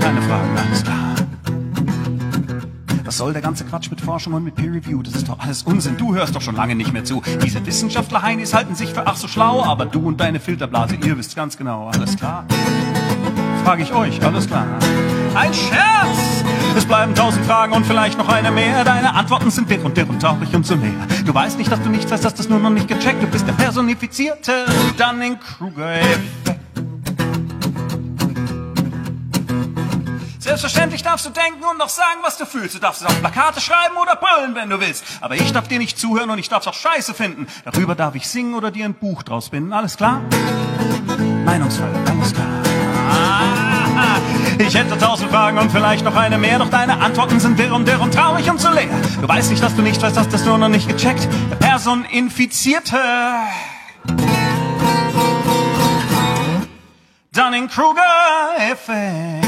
Keine 0.00 0.22
Fragen, 0.22 0.58
alles 0.58 0.82
klar. 0.82 1.14
Was 3.08 3.16
soll 3.16 3.32
der 3.32 3.40
ganze 3.40 3.64
Quatsch 3.64 3.88
mit 3.88 4.02
Forschung 4.02 4.34
und 4.34 4.44
mit 4.44 4.54
Peer 4.54 4.70
Review? 4.70 5.02
Das 5.02 5.14
ist 5.14 5.26
doch 5.26 5.38
alles 5.38 5.62
Unsinn. 5.62 5.96
Du 5.96 6.14
hörst 6.14 6.36
doch 6.36 6.42
schon 6.42 6.54
lange 6.54 6.74
nicht 6.74 6.92
mehr 6.92 7.04
zu. 7.04 7.22
Diese 7.42 7.64
Wissenschaftler-Heinis 7.64 8.52
halten 8.52 8.74
sich 8.74 8.92
für 8.92 9.06
ach 9.06 9.16
so 9.16 9.26
schlau, 9.28 9.64
aber 9.64 9.86
du 9.86 10.06
und 10.06 10.20
deine 10.20 10.40
Filterblase, 10.40 10.96
ihr 10.96 11.16
wisst 11.16 11.34
ganz 11.34 11.56
genau, 11.56 11.88
alles 11.88 12.18
klar. 12.18 12.44
Frage 13.64 13.84
ich 13.84 13.94
euch, 13.94 14.22
alles 14.22 14.46
klar. 14.46 14.66
Ein 15.34 15.54
Scherz! 15.54 16.44
Es 16.76 16.84
bleiben 16.84 17.14
tausend 17.14 17.46
Fragen 17.46 17.72
und 17.72 17.86
vielleicht 17.86 18.18
noch 18.18 18.28
eine 18.28 18.50
mehr. 18.50 18.84
Deine 18.84 19.14
Antworten 19.14 19.50
sind 19.50 19.70
dick 19.70 19.82
und 19.82 19.96
dick 19.96 20.10
und 20.10 20.20
traurig 20.20 20.54
und 20.54 20.66
so 20.66 20.74
leer. 20.74 21.06
Du 21.24 21.32
weißt 21.32 21.56
nicht, 21.56 21.72
dass 21.72 21.80
du 21.80 21.88
nichts 21.88 22.10
weißt, 22.10 22.26
hast 22.26 22.38
das 22.38 22.50
nur 22.50 22.58
noch 22.58 22.68
nicht 22.68 22.88
gecheckt. 22.88 23.22
Du 23.22 23.26
bist 23.26 23.48
der 23.48 23.54
personifizierte 23.54 24.66
Dunning-Kruger-Effekt. 24.98 26.47
Selbstverständlich 30.58 31.04
darfst 31.04 31.24
du 31.24 31.30
denken 31.30 31.62
und 31.70 31.78
noch 31.78 31.88
sagen, 31.88 32.18
was 32.22 32.36
du 32.36 32.44
fühlst. 32.44 32.74
Du 32.74 32.80
darfst 32.80 33.00
es 33.00 33.06
auf 33.06 33.16
Plakate 33.20 33.60
schreiben 33.60 33.96
oder 33.96 34.16
brüllen, 34.16 34.56
wenn 34.56 34.68
du 34.68 34.80
willst. 34.80 35.04
Aber 35.20 35.36
ich 35.36 35.52
darf 35.52 35.68
dir 35.68 35.78
nicht 35.78 35.96
zuhören 35.96 36.30
und 36.30 36.40
ich 36.40 36.48
darf's 36.48 36.66
auch 36.66 36.74
scheiße 36.74 37.14
finden. 37.14 37.46
Darüber 37.64 37.94
darf 37.94 38.16
ich 38.16 38.28
singen 38.28 38.54
oder 38.54 38.72
dir 38.72 38.84
ein 38.84 38.94
Buch 38.94 39.22
draus 39.22 39.50
binden. 39.50 39.72
Alles 39.72 39.96
klar? 39.96 40.20
Meinungsfreiheit, 41.44 42.10
alles 42.10 42.34
klar. 42.34 42.48
Ich 44.58 44.74
hätte 44.74 44.98
tausend 44.98 45.30
Fragen 45.30 45.58
und 45.58 45.70
vielleicht 45.70 46.04
noch 46.04 46.16
eine 46.16 46.38
mehr, 46.38 46.58
doch 46.58 46.70
deine 46.70 47.00
Antworten 47.00 47.38
sind 47.38 47.56
wirr 47.56 47.72
und 47.72 47.86
wirr 47.86 48.00
und 48.00 48.12
traurig 48.12 48.50
und 48.50 48.60
so 48.60 48.72
leer. 48.72 48.90
Du 49.20 49.28
weißt 49.28 49.52
nicht, 49.52 49.62
dass 49.62 49.76
du 49.76 49.82
nicht 49.82 50.02
weißt, 50.02 50.16
dass 50.16 50.28
das 50.28 50.44
nur 50.44 50.58
noch 50.58 50.66
nicht 50.66 50.88
gecheckt. 50.88 51.28
Personinfizierte. 51.60 52.98
Dunning-Kruger-Effekt. 57.30 59.47